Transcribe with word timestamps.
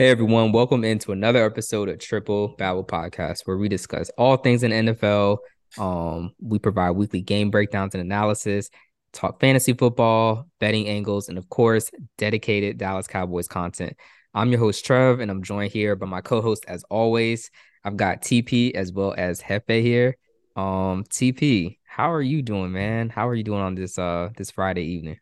Hey 0.00 0.08
everyone, 0.08 0.50
welcome 0.52 0.82
into 0.82 1.12
another 1.12 1.44
episode 1.44 1.90
of 1.90 1.98
Triple 1.98 2.54
Babble 2.56 2.86
Podcast, 2.86 3.42
where 3.44 3.58
we 3.58 3.68
discuss 3.68 4.08
all 4.16 4.38
things 4.38 4.62
in 4.62 4.70
NFL. 4.72 5.36
Um, 5.76 6.32
we 6.40 6.58
provide 6.58 6.92
weekly 6.92 7.20
game 7.20 7.50
breakdowns 7.50 7.94
and 7.94 8.00
analysis, 8.00 8.70
talk 9.12 9.40
fantasy 9.40 9.74
football, 9.74 10.46
betting 10.58 10.88
angles, 10.88 11.28
and 11.28 11.36
of 11.36 11.50
course, 11.50 11.90
dedicated 12.16 12.78
Dallas 12.78 13.08
Cowboys 13.08 13.46
content. 13.46 13.94
I'm 14.32 14.48
your 14.48 14.58
host 14.58 14.86
Trev, 14.86 15.20
and 15.20 15.30
I'm 15.30 15.42
joined 15.42 15.70
here 15.70 15.94
by 15.96 16.06
my 16.06 16.22
co-host, 16.22 16.64
as 16.66 16.82
always. 16.84 17.50
I've 17.84 17.98
got 17.98 18.22
TP 18.22 18.74
as 18.74 18.94
well 18.94 19.14
as 19.18 19.42
Hefe 19.42 19.82
here. 19.82 20.16
Um, 20.56 21.04
TP, 21.10 21.76
how 21.84 22.10
are 22.10 22.22
you 22.22 22.40
doing, 22.40 22.72
man? 22.72 23.10
How 23.10 23.28
are 23.28 23.34
you 23.34 23.44
doing 23.44 23.60
on 23.60 23.74
this 23.74 23.98
uh 23.98 24.30
this 24.34 24.50
Friday 24.50 24.84
evening? 24.84 25.18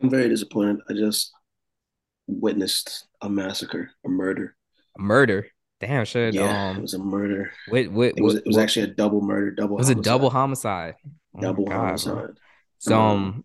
I'm 0.00 0.08
very 0.08 0.28
disappointed. 0.28 0.82
I 0.88 0.92
just 0.92 1.32
witnessed 2.30 3.06
a 3.20 3.28
massacre, 3.28 3.90
a 4.04 4.08
murder. 4.08 4.56
A 4.98 5.02
murder. 5.02 5.46
Damn, 5.80 6.04
should 6.04 6.34
yeah, 6.34 6.70
um, 6.70 6.76
it 6.76 6.82
was 6.82 6.94
a 6.94 6.98
murder. 6.98 7.52
Wait, 7.68 7.90
wait, 7.90 8.14
it 8.16 8.22
was 8.22 8.34
it 8.34 8.46
was 8.46 8.56
what, 8.56 8.62
actually 8.62 8.84
a 8.84 8.88
double 8.88 9.22
murder, 9.22 9.50
double. 9.50 9.76
It 9.76 9.78
was 9.78 9.88
homicide. 9.88 10.00
a 10.00 10.10
double 10.10 10.30
homicide. 10.30 10.94
Oh 11.36 11.40
double 11.40 11.64
God, 11.64 11.74
homicide. 11.74 12.14
Bro. 12.14 12.34
So 12.78 13.00
um, 13.00 13.44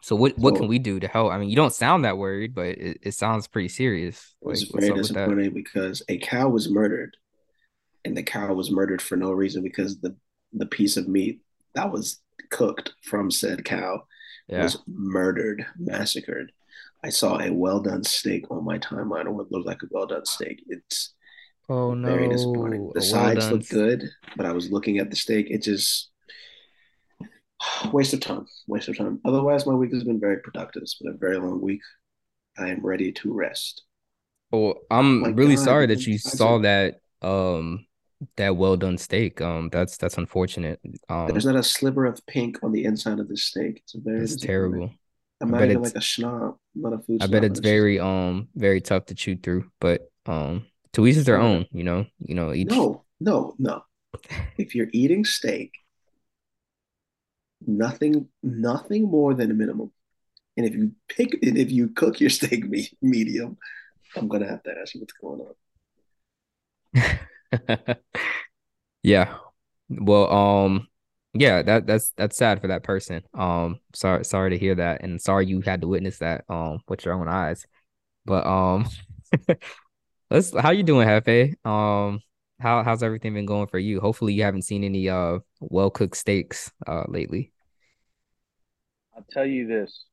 so 0.00 0.14
what 0.14 0.38
what 0.38 0.54
so, 0.54 0.60
can 0.60 0.68
we 0.68 0.78
do 0.78 1.00
to 1.00 1.08
help? 1.08 1.32
I 1.32 1.38
mean, 1.38 1.50
you 1.50 1.56
don't 1.56 1.72
sound 1.72 2.04
that 2.04 2.18
worried, 2.18 2.54
but 2.54 2.66
it, 2.66 2.98
it 3.02 3.14
sounds 3.14 3.48
pretty 3.48 3.68
serious. 3.68 4.34
It 4.42 4.46
was 4.46 4.70
like, 4.72 4.82
very 4.82 4.94
disappointing 4.94 5.52
because 5.52 6.02
a 6.08 6.18
cow 6.18 6.48
was 6.48 6.70
murdered, 6.70 7.16
and 8.04 8.16
the 8.16 8.22
cow 8.22 8.54
was 8.54 8.70
murdered 8.70 9.02
for 9.02 9.16
no 9.16 9.32
reason 9.32 9.62
because 9.62 10.00
the 10.00 10.16
the 10.52 10.66
piece 10.66 10.96
of 10.96 11.08
meat 11.08 11.40
that 11.74 11.90
was 11.90 12.20
cooked 12.50 12.92
from 13.02 13.30
said 13.30 13.64
cow 13.64 14.04
yeah. 14.48 14.62
was 14.62 14.78
murdered, 14.86 15.66
massacred. 15.78 16.52
I 17.02 17.08
saw 17.08 17.40
a 17.40 17.50
well 17.52 17.80
done 17.80 18.04
steak 18.04 18.50
on 18.50 18.64
my 18.64 18.78
timeline 18.78 19.26
or 19.26 19.32
what 19.32 19.50
looked 19.50 19.66
like 19.66 19.82
a 19.82 19.86
well 19.90 20.06
done 20.06 20.26
steak. 20.26 20.62
It's 20.68 21.14
oh 21.68 21.94
no 21.94 22.08
very 22.08 22.28
disappointing. 22.28 22.90
The 22.94 23.00
a 23.00 23.02
sides 23.02 23.46
well 23.46 23.52
look 23.52 23.68
good, 23.68 24.04
but 24.36 24.46
I 24.46 24.52
was 24.52 24.70
looking 24.70 24.98
at 24.98 25.10
the 25.10 25.16
steak. 25.16 25.50
It 25.50 25.62
just 25.62 26.10
waste 27.92 28.12
of 28.12 28.20
time. 28.20 28.46
Waste 28.66 28.88
of 28.88 28.98
time. 28.98 29.20
Otherwise, 29.24 29.66
my 29.66 29.74
week 29.74 29.92
has 29.92 30.04
been 30.04 30.20
very 30.20 30.38
productive. 30.40 30.82
It's 30.82 30.94
been 30.96 31.12
a 31.14 31.16
very 31.16 31.38
long 31.38 31.60
week. 31.60 31.80
I 32.58 32.68
am 32.68 32.84
ready 32.84 33.12
to 33.12 33.32
rest. 33.32 33.84
Well, 34.50 34.74
I'm 34.90 35.24
oh 35.24 35.30
really 35.30 35.56
God, 35.56 35.64
sorry 35.64 35.86
that 35.86 36.06
you 36.06 36.18
saw 36.18 36.58
that 36.58 37.00
um 37.22 37.86
that 38.36 38.56
well 38.56 38.76
done 38.76 38.98
steak. 38.98 39.40
Um 39.40 39.70
that's 39.70 39.96
that's 39.96 40.18
unfortunate. 40.18 40.80
Um 41.08 41.28
there's 41.28 41.46
not 41.46 41.56
a 41.56 41.62
sliver 41.62 42.04
of 42.04 42.20
pink 42.26 42.58
on 42.62 42.72
the 42.72 42.84
inside 42.84 43.20
of 43.20 43.28
this 43.28 43.44
steak. 43.44 43.78
It's 43.84 43.94
a 43.94 44.00
very 44.00 44.22
it's 44.22 44.36
terrible. 44.36 44.92
I'm 45.40 45.50
not 45.50 45.64
even 45.64 45.82
like 45.82 45.94
a 45.94 46.02
snob. 46.02 46.56
I'm 46.74 46.82
not 46.82 46.92
a 46.92 46.98
food. 46.98 47.22
I 47.22 47.26
bet 47.26 47.44
it's 47.44 47.60
very 47.60 47.98
um 47.98 48.48
very 48.54 48.80
tough 48.80 49.06
to 49.06 49.14
chew 49.14 49.36
through, 49.36 49.70
but 49.80 50.10
um 50.26 50.66
to 50.92 51.06
each 51.06 51.16
their 51.16 51.40
own. 51.40 51.66
You 51.72 51.84
know, 51.84 52.06
you 52.18 52.34
know 52.34 52.52
each. 52.52 52.68
No, 52.68 53.04
no, 53.20 53.54
no. 53.58 53.84
if 54.58 54.74
you're 54.74 54.88
eating 54.92 55.24
steak, 55.24 55.72
nothing, 57.66 58.28
nothing 58.42 59.04
more 59.04 59.34
than 59.34 59.50
a 59.50 59.54
minimum. 59.54 59.92
And 60.56 60.66
if 60.66 60.74
you 60.74 60.92
pick, 61.08 61.38
and 61.42 61.56
if 61.56 61.70
you 61.70 61.88
cook 61.88 62.20
your 62.20 62.30
steak 62.38 62.68
me- 62.68 62.90
medium, 63.00 63.56
I'm 64.16 64.28
gonna 64.28 64.48
have 64.48 64.62
to 64.64 64.74
ask 64.80 64.94
you 64.94 65.00
what's 65.00 65.14
going 65.14 65.40
on. 67.72 67.96
yeah. 69.02 69.36
Well, 69.88 70.32
um, 70.32 70.88
yeah, 71.32 71.62
that 71.62 71.86
that's 71.86 72.12
that's 72.16 72.36
sad 72.36 72.60
for 72.60 72.68
that 72.68 72.82
person. 72.82 73.22
Um, 73.34 73.80
sorry 73.94 74.24
sorry 74.24 74.50
to 74.50 74.58
hear 74.58 74.74
that, 74.76 75.02
and 75.02 75.20
sorry 75.20 75.46
you 75.46 75.60
had 75.60 75.82
to 75.82 75.88
witness 75.88 76.18
that 76.18 76.44
um 76.48 76.80
with 76.88 77.04
your 77.04 77.14
own 77.14 77.28
eyes. 77.28 77.66
But 78.24 78.46
um, 78.46 78.88
let's 80.30 80.56
how 80.56 80.70
you 80.70 80.82
doing, 80.82 81.06
Hefe? 81.06 81.54
Um, 81.64 82.20
how 82.58 82.82
how's 82.82 83.02
everything 83.02 83.34
been 83.34 83.46
going 83.46 83.68
for 83.68 83.78
you? 83.78 84.00
Hopefully, 84.00 84.32
you 84.32 84.42
haven't 84.42 84.62
seen 84.62 84.82
any 84.82 85.08
uh 85.08 85.38
well 85.60 85.90
cooked 85.90 86.16
steaks 86.16 86.72
uh 86.86 87.04
lately. 87.06 87.52
I'll 89.16 89.24
tell 89.30 89.46
you 89.46 89.68
this: 89.68 90.04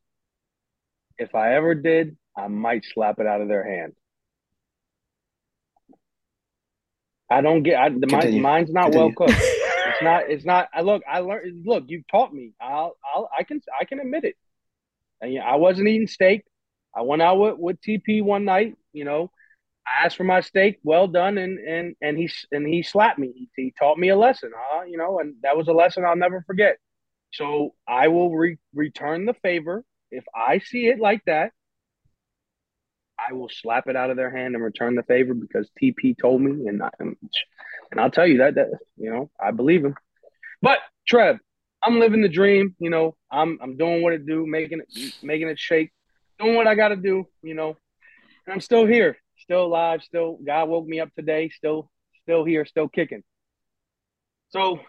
if 1.17 1.33
I 1.33 1.55
ever 1.55 1.73
did, 1.73 2.15
I 2.37 2.47
might 2.47 2.85
slap 2.85 3.19
it 3.19 3.25
out 3.25 3.41
of 3.41 3.47
their 3.47 3.67
hand. 3.67 3.93
I 7.29 7.41
don't 7.41 7.63
get. 7.63 7.79
I, 7.79 7.89
the, 7.89 8.39
mine's 8.39 8.71
not 8.71 8.91
Continue. 8.91 9.15
well 9.15 9.27
cooked. 9.27 9.41
It's 9.97 10.03
not. 10.03 10.29
It's 10.29 10.45
not. 10.45 10.69
I 10.73 10.81
look. 10.81 11.03
I 11.09 11.19
learned. 11.19 11.65
Look, 11.65 11.85
you've 11.87 12.07
taught 12.07 12.33
me. 12.33 12.53
I'll. 12.61 12.95
I'll. 13.13 13.29
I 13.37 13.43
can. 13.43 13.61
I 13.79 13.85
can 13.85 13.99
admit 13.99 14.23
it. 14.23 14.35
And 15.21 15.33
yeah, 15.33 15.43
I 15.43 15.55
wasn't 15.55 15.87
eating 15.87 16.07
steak. 16.07 16.43
I 16.95 17.01
went 17.01 17.21
out 17.21 17.39
with, 17.39 17.57
with 17.57 17.81
TP 17.81 18.23
one 18.23 18.45
night. 18.45 18.75
You 18.93 19.05
know, 19.05 19.31
I 19.85 20.05
asked 20.05 20.17
for 20.17 20.23
my 20.23 20.41
steak, 20.41 20.79
well 20.83 21.07
done, 21.07 21.37
and 21.37 21.57
and 21.59 21.95
and 22.01 22.17
he 22.17 22.29
and 22.51 22.67
he 22.67 22.83
slapped 22.83 23.19
me. 23.19 23.31
He, 23.35 23.49
he 23.55 23.73
taught 23.77 23.97
me 23.97 24.09
a 24.09 24.15
lesson. 24.15 24.51
Huh? 24.55 24.83
You 24.83 24.97
know, 24.97 25.19
and 25.19 25.35
that 25.43 25.57
was 25.57 25.67
a 25.67 25.73
lesson 25.73 26.05
I'll 26.05 26.15
never 26.15 26.43
forget. 26.45 26.77
So 27.33 27.73
I 27.87 28.07
will 28.07 28.35
re- 28.35 28.57
return 28.73 29.25
the 29.25 29.33
favor 29.33 29.83
if 30.11 30.23
I 30.33 30.59
see 30.59 30.87
it 30.87 30.99
like 30.99 31.23
that. 31.25 31.51
I 33.19 33.33
will 33.33 33.49
slap 33.49 33.87
it 33.87 33.95
out 33.95 34.11
of 34.11 34.17
their 34.17 34.29
hand 34.29 34.55
and 34.55 34.63
return 34.63 34.95
the 34.95 35.03
favor 35.03 35.33
because 35.33 35.69
TP 35.81 36.15
told 36.17 36.41
me, 36.41 36.67
and 36.67 36.83
I, 36.83 36.89
and 36.99 37.17
I'll 37.97 38.11
tell 38.11 38.27
you 38.27 38.39
that 38.39 38.55
that 38.55 38.67
you 38.97 39.11
know 39.11 39.29
I 39.39 39.51
believe 39.51 39.83
him. 39.85 39.95
But 40.61 40.79
Trev, 41.07 41.37
I'm 41.83 41.99
living 41.99 42.21
the 42.21 42.29
dream. 42.29 42.75
You 42.79 42.89
know, 42.89 43.15
I'm 43.31 43.57
I'm 43.61 43.77
doing 43.77 44.01
what 44.01 44.13
it 44.13 44.25
do, 44.25 44.45
making 44.45 44.81
it 44.81 45.15
making 45.23 45.47
it 45.49 45.59
shake, 45.59 45.91
doing 46.39 46.55
what 46.55 46.67
I 46.67 46.75
got 46.75 46.89
to 46.89 46.95
do. 46.95 47.27
You 47.41 47.53
know, 47.53 47.77
and 48.45 48.53
I'm 48.53 48.61
still 48.61 48.85
here, 48.85 49.17
still 49.37 49.65
alive, 49.65 50.01
still 50.03 50.37
God 50.45 50.69
woke 50.69 50.85
me 50.85 50.99
up 50.99 51.13
today, 51.15 51.49
still 51.49 51.89
still 52.23 52.43
here, 52.43 52.65
still 52.65 52.89
kicking. 52.89 53.23
So, 54.49 54.79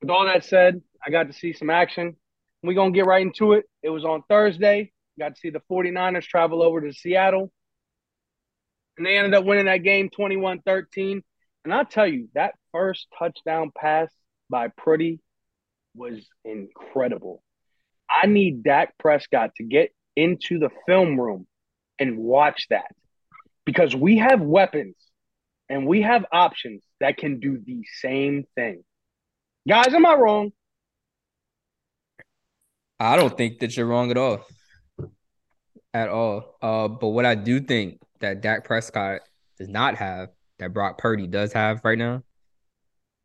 with 0.00 0.10
all 0.10 0.26
that 0.26 0.44
said, 0.44 0.80
I 1.04 1.10
got 1.10 1.28
to 1.28 1.32
see 1.32 1.52
some 1.52 1.70
action. 1.70 2.16
We're 2.62 2.74
gonna 2.74 2.92
get 2.92 3.06
right 3.06 3.22
into 3.22 3.52
it. 3.52 3.64
It 3.82 3.90
was 3.90 4.04
on 4.04 4.22
Thursday. 4.28 4.92
Got 5.18 5.34
to 5.34 5.40
see 5.40 5.50
the 5.50 5.60
49ers 5.70 6.24
travel 6.24 6.62
over 6.62 6.80
to 6.80 6.92
Seattle. 6.92 7.52
And 8.96 9.06
they 9.06 9.16
ended 9.16 9.34
up 9.34 9.44
winning 9.44 9.66
that 9.66 9.82
game 9.82 10.10
21 10.10 10.60
13. 10.64 11.22
And 11.64 11.72
I'll 11.72 11.84
tell 11.84 12.06
you, 12.06 12.28
that 12.34 12.54
first 12.72 13.06
touchdown 13.18 13.70
pass 13.76 14.10
by 14.50 14.68
Purdy 14.68 15.20
was 15.94 16.26
incredible. 16.44 17.42
I 18.10 18.26
need 18.26 18.62
Dak 18.62 18.98
Prescott 18.98 19.54
to 19.56 19.64
get 19.64 19.90
into 20.16 20.58
the 20.58 20.70
film 20.86 21.18
room 21.18 21.46
and 21.98 22.18
watch 22.18 22.66
that 22.70 22.90
because 23.64 23.94
we 23.94 24.18
have 24.18 24.40
weapons 24.40 24.96
and 25.68 25.86
we 25.86 26.02
have 26.02 26.26
options 26.32 26.82
that 27.00 27.16
can 27.16 27.40
do 27.40 27.58
the 27.64 27.82
same 28.00 28.44
thing. 28.54 28.82
Guys, 29.68 29.94
am 29.94 30.04
I 30.04 30.14
wrong? 30.14 30.52
I 32.98 33.16
don't 33.16 33.36
think 33.36 33.60
that 33.60 33.76
you're 33.76 33.86
wrong 33.86 34.10
at 34.10 34.16
all. 34.16 34.44
At 35.94 36.08
all. 36.08 36.56
Uh, 36.60 36.88
but 36.88 37.08
what 37.08 37.24
I 37.24 37.34
do 37.34 37.60
think 37.60 38.00
that 38.20 38.40
Dak 38.40 38.64
Prescott 38.64 39.20
does 39.58 39.68
not 39.68 39.96
have 39.96 40.28
that 40.62 40.72
Brock 40.72 40.96
Purdy 40.96 41.26
does 41.26 41.52
have 41.52 41.80
right 41.84 41.98
now 41.98 42.22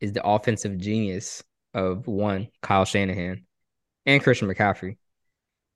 is 0.02 0.12
the 0.12 0.26
offensive 0.28 0.78
genius 0.78 1.44
of 1.74 2.08
one 2.08 2.48
Kyle 2.62 2.86
Shanahan 2.86 3.46
and 4.06 4.24
Christian 4.24 4.48
McCaffrey. 4.48 4.98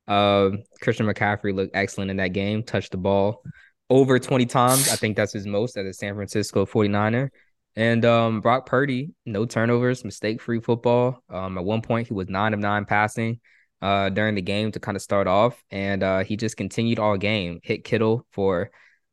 Um, 0.07 0.63
Christian 0.81 1.05
McCaffrey 1.05 1.53
looked 1.53 1.75
excellent 1.75 2.09
in 2.09 2.17
that 2.17 2.29
game, 2.29 2.63
touched 2.63 2.91
the 2.91 2.97
ball 2.97 3.43
over 3.89 4.17
20 4.17 4.47
times. 4.47 4.89
I 4.89 4.95
think 4.95 5.15
that's 5.15 5.33
his 5.33 5.45
most 5.45 5.77
as 5.77 5.85
a 5.85 5.93
San 5.93 6.15
Francisco 6.15 6.65
49er. 6.65 7.29
And 7.75 8.03
um, 8.05 8.41
Brock 8.41 8.65
Purdy, 8.65 9.11
no 9.25 9.45
turnovers, 9.45 10.03
mistake 10.03 10.41
free 10.41 10.59
football. 10.59 11.23
Um, 11.29 11.57
at 11.57 11.63
one 11.63 11.81
point, 11.81 12.07
he 12.07 12.13
was 12.13 12.27
nine 12.27 12.53
of 12.53 12.59
nine 12.59 12.85
passing 12.85 13.39
uh, 13.81 14.09
during 14.09 14.33
the 14.35 14.41
game 14.41 14.71
to 14.71 14.79
kind 14.79 14.95
of 14.95 15.01
start 15.01 15.27
off. 15.27 15.63
And 15.69 16.01
uh, 16.01 16.23
he 16.23 16.35
just 16.35 16.57
continued 16.57 16.99
all 16.99 17.17
game, 17.17 17.59
hit 17.63 17.83
Kittle 17.83 18.25
for 18.31 18.71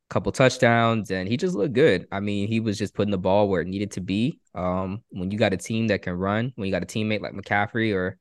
couple 0.08 0.32
touchdowns, 0.32 1.10
and 1.10 1.28
he 1.28 1.36
just 1.36 1.54
looked 1.54 1.74
good. 1.74 2.06
I 2.10 2.20
mean, 2.20 2.48
he 2.48 2.60
was 2.60 2.78
just 2.78 2.94
putting 2.94 3.10
the 3.10 3.18
ball 3.18 3.48
where 3.48 3.60
it 3.60 3.68
needed 3.68 3.92
to 3.92 4.00
be. 4.00 4.40
Um, 4.54 5.02
when 5.10 5.30
you 5.30 5.38
got 5.38 5.52
a 5.52 5.56
team 5.56 5.88
that 5.88 6.02
can 6.02 6.14
run, 6.14 6.52
when 6.56 6.66
you 6.66 6.72
got 6.72 6.82
a 6.82 6.86
teammate 6.86 7.20
like 7.20 7.34
McCaffrey 7.34 7.94
or 7.94 8.18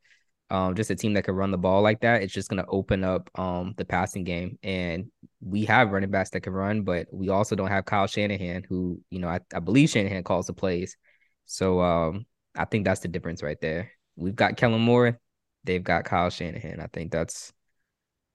um, 0.49 0.75
just 0.75 0.89
a 0.89 0.95
team 0.95 1.13
that 1.13 1.23
can 1.23 1.35
run 1.35 1.51
the 1.51 1.57
ball 1.57 1.81
like 1.81 2.01
that, 2.01 2.21
it's 2.23 2.33
just 2.33 2.49
gonna 2.49 2.65
open 2.67 3.03
up 3.03 3.29
um 3.35 3.73
the 3.77 3.85
passing 3.85 4.23
game. 4.23 4.57
And 4.63 5.11
we 5.41 5.65
have 5.65 5.91
running 5.91 6.11
backs 6.11 6.29
that 6.31 6.41
can 6.41 6.53
run, 6.53 6.83
but 6.83 7.07
we 7.11 7.29
also 7.29 7.55
don't 7.55 7.67
have 7.67 7.85
Kyle 7.85 8.07
Shanahan, 8.07 8.63
who 8.67 9.01
you 9.09 9.19
know 9.19 9.27
I, 9.27 9.39
I 9.53 9.59
believe 9.59 9.89
Shanahan 9.89 10.23
calls 10.23 10.47
the 10.47 10.53
plays. 10.53 10.97
So 11.45 11.81
um, 11.81 12.25
I 12.55 12.65
think 12.65 12.85
that's 12.85 13.01
the 13.01 13.07
difference 13.07 13.43
right 13.43 13.59
there. 13.61 13.91
We've 14.15 14.35
got 14.35 14.57
Kellen 14.57 14.81
Moore, 14.81 15.19
they've 15.63 15.83
got 15.83 16.05
Kyle 16.05 16.29
Shanahan. 16.29 16.79
I 16.79 16.87
think 16.87 17.11
that's 17.11 17.53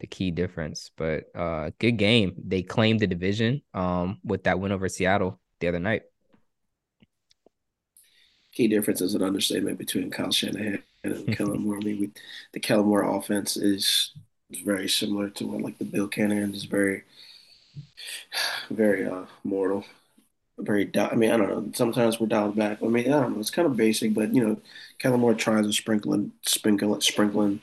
the 0.03 0.09
key 0.09 0.31
difference. 0.33 0.91
But 0.97 1.25
uh 1.35 1.71
good 1.79 1.93
game. 1.93 2.35
They 2.45 2.63
claimed 2.63 3.01
the 3.01 3.07
division 3.07 3.63
um 3.73 4.19
with 4.25 4.45
that 4.45 4.61
win 4.61 4.73
over 4.73 4.91
Seattle 4.91 5.41
the 5.61 5.69
other 5.69 5.81
night. 5.81 6.03
Key 8.53 8.69
difference 8.69 9.01
is 9.01 9.15
an 9.15 9.23
understatement 9.23 9.79
between 9.79 10.11
Kyle 10.11 10.33
Shanahan 10.33 10.83
and 11.05 11.33
Kellen 11.37 11.63
Moore. 11.63 11.79
I 11.79 11.81
mean, 11.81 12.01
we, 12.01 12.11
the 12.53 12.61
Kellen 12.61 12.87
Moore 12.87 13.03
offense 13.17 13.57
is, 13.57 14.13
very 14.67 14.87
similar 14.89 15.31
to 15.31 15.47
what 15.47 15.63
like 15.63 15.79
the 15.79 15.85
Bill 15.87 16.09
Callahan 16.09 16.55
is 16.55 16.65
very 16.65 17.05
Very 18.71 19.07
uh, 19.07 19.27
mortal. 19.45 19.85
Very. 20.59 20.91
I 20.99 21.15
mean, 21.15 21.31
I 21.31 21.37
don't 21.37 21.49
know. 21.49 21.71
Sometimes 21.75 22.21
we're 22.21 22.27
dialed 22.27 22.57
back. 22.57 22.83
I 22.83 22.87
mean, 22.87 23.13
I 23.13 23.21
don't 23.21 23.35
know. 23.35 23.41
It's 23.41 23.51
kind 23.51 23.67
of 23.67 23.77
basic, 23.77 24.15
but 24.15 24.35
you 24.35 24.47
know, 24.47 24.61
Kellen 24.99 25.21
Moore 25.21 25.35
tries 25.35 25.67
to 25.67 25.73
sprinkling, 25.73 26.33
sprinkling, 26.47 27.01
sprinkling 27.01 27.61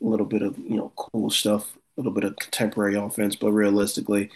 a 0.00 0.04
little 0.06 0.26
bit 0.26 0.42
of 0.42 0.58
you 0.58 0.76
know 0.76 0.92
cool 0.96 1.30
stuff, 1.30 1.74
a 1.74 2.00
little 2.00 2.12
bit 2.12 2.24
of 2.24 2.36
contemporary 2.36 2.96
offense. 2.96 3.36
But 3.36 3.52
realistically, 3.52 4.30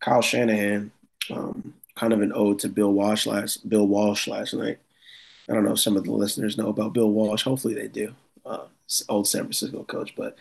Kyle 0.00 0.22
Shanahan, 0.22 0.90
um, 1.30 1.74
kind 1.94 2.12
of 2.12 2.20
an 2.20 2.32
ode 2.34 2.58
to 2.60 2.68
Bill 2.68 2.92
Walsh 2.92 3.26
last 3.26 3.68
Bill 3.68 3.86
Walsh 3.86 4.26
last 4.28 4.54
night. 4.54 4.78
I 5.48 5.54
don't 5.54 5.64
know 5.64 5.72
if 5.72 5.80
some 5.80 5.96
of 5.96 6.04
the 6.04 6.12
listeners 6.12 6.56
know 6.56 6.68
about 6.68 6.92
Bill 6.92 7.10
Walsh. 7.10 7.42
Hopefully 7.42 7.74
they 7.74 7.88
do. 7.88 8.14
Uh, 8.46 8.66
old 9.08 9.28
San 9.28 9.42
Francisco 9.42 9.84
coach, 9.84 10.14
but 10.16 10.36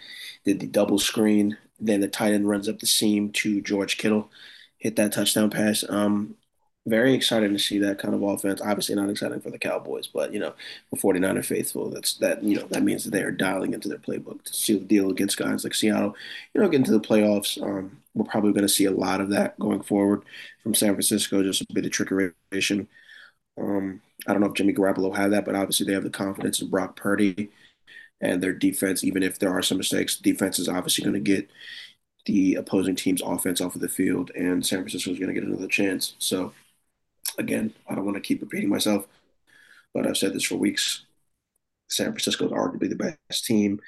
did 0.46 0.60
the 0.60 0.68
double 0.68 1.00
screen. 1.00 1.58
Then 1.80 2.02
the 2.02 2.08
tight 2.08 2.34
end 2.34 2.48
runs 2.48 2.68
up 2.68 2.80
the 2.80 2.86
seam 2.86 3.32
to 3.32 3.62
George 3.62 3.98
Kittle, 3.98 4.30
hit 4.78 4.96
that 4.98 5.14
touchdown 5.14 5.50
pass. 5.50 5.84
Um, 5.88 6.36
very 6.90 7.14
excited 7.14 7.52
to 7.52 7.60
see 7.60 7.80
that 7.80 8.00
kind 8.00 8.14
of 8.16 8.24
offense. 8.24 8.62
Obviously 8.62 8.96
not 8.96 9.10
exciting 9.10 9.42
for 9.42 9.52
the 9.52 9.60
Cowboys, 9.60 10.08
but 10.08 10.34
you 10.34 10.40
know, 10.40 10.54
for 10.90 10.98
49er 10.98 11.44
faithful, 11.44 11.90
that's 11.90 12.16
that 12.18 12.44
you 12.44 12.58
know 12.58 12.68
that 12.70 12.84
means 12.84 13.04
that 13.06 13.12
they 13.12 13.24
are 13.24 13.32
dialing 13.32 13.74
into 13.74 13.90
their 13.90 13.98
playbook 13.98 14.44
to 14.44 14.54
seal 14.54 14.80
the 14.80 14.86
deal 14.86 15.10
against 15.12 15.38
guys 15.38 15.64
like 15.64 15.74
Seattle. 15.76 16.16
You 16.54 16.62
know, 16.62 16.70
get 16.70 16.80
into 16.80 16.92
the 16.92 17.00
playoffs. 17.00 17.62
Um, 17.62 17.98
we're 18.16 18.26
probably 18.26 18.52
going 18.54 18.64
to 18.64 18.70
see 18.70 18.86
a 18.86 18.92
lot 18.92 19.22
of 19.22 19.30
that 19.30 19.58
going 19.60 19.82
forward 19.84 20.24
from 20.64 20.74
San 20.76 20.94
Francisco. 20.94 21.44
Just 21.44 21.62
a 21.62 21.74
bit 21.74 21.86
of 21.86 21.92
trickery. 21.92 22.32
Um, 23.58 24.02
I 24.28 24.32
don't 24.34 24.42
know 24.42 24.48
if 24.48 24.54
Jimmy 24.54 24.74
Garoppolo 24.74 25.16
had 25.16 25.32
that, 25.32 25.46
but 25.46 25.56
obviously 25.56 25.86
they 25.86 25.94
have 25.94 26.04
the 26.04 26.10
confidence 26.10 26.62
in 26.62 26.70
Brock 26.70 26.96
Purdy 26.96 27.50
and 28.22 28.42
their 28.42 28.54
defense. 28.54 29.04
Even 29.04 29.24
if 29.24 29.40
there 29.40 29.52
are 29.52 29.62
some 29.62 29.78
mistakes, 29.78 30.18
defense 30.18 30.60
is 30.60 30.70
obviously 30.70 31.04
going 31.04 31.16
to 31.16 31.20
get 31.20 31.50
the 32.26 32.56
opposing 32.56 32.96
team's 32.96 33.22
offense 33.22 33.62
off 33.62 33.76
of 33.76 33.82
the 33.82 33.90
field, 33.90 34.32
and 34.36 34.66
San 34.66 34.80
Francisco 34.80 35.12
is 35.12 35.20
going 35.20 35.34
to 35.34 35.40
get 35.40 35.48
another 35.48 35.68
chance. 35.68 36.16
So 36.20 36.54
again, 37.40 37.74
I 37.88 37.96
don't 37.96 38.06
want 38.06 38.16
to 38.16 38.22
keep 38.22 38.42
repeating 38.42 38.70
myself, 38.70 39.08
but 39.94 40.08
I've 40.08 40.18
said 40.18 40.34
this 40.34 40.44
for 40.44 40.56
weeks. 40.56 41.06
San 41.90 42.08
Francisco 42.08 42.46
is 42.46 42.52
arguably 42.52 42.90
the 42.90 43.18
best 43.30 43.46
team 43.46 43.80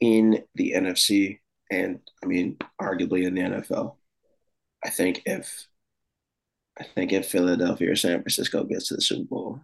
in 0.00 0.44
the 0.54 0.72
NFC, 0.72 1.40
and 1.70 2.00
I 2.22 2.26
mean, 2.26 2.56
arguably 2.80 3.26
in 3.26 3.34
the 3.34 3.42
NFL. 3.42 3.96
I 4.84 4.90
think 4.90 5.22
if 5.26 5.66
I 6.78 6.84
think 6.84 7.12
if 7.12 7.28
Philadelphia 7.28 7.92
or 7.92 7.96
San 7.96 8.22
Francisco 8.22 8.64
gets 8.64 8.88
to 8.88 8.94
the 8.94 9.02
Super 9.02 9.24
Bowl, 9.28 9.60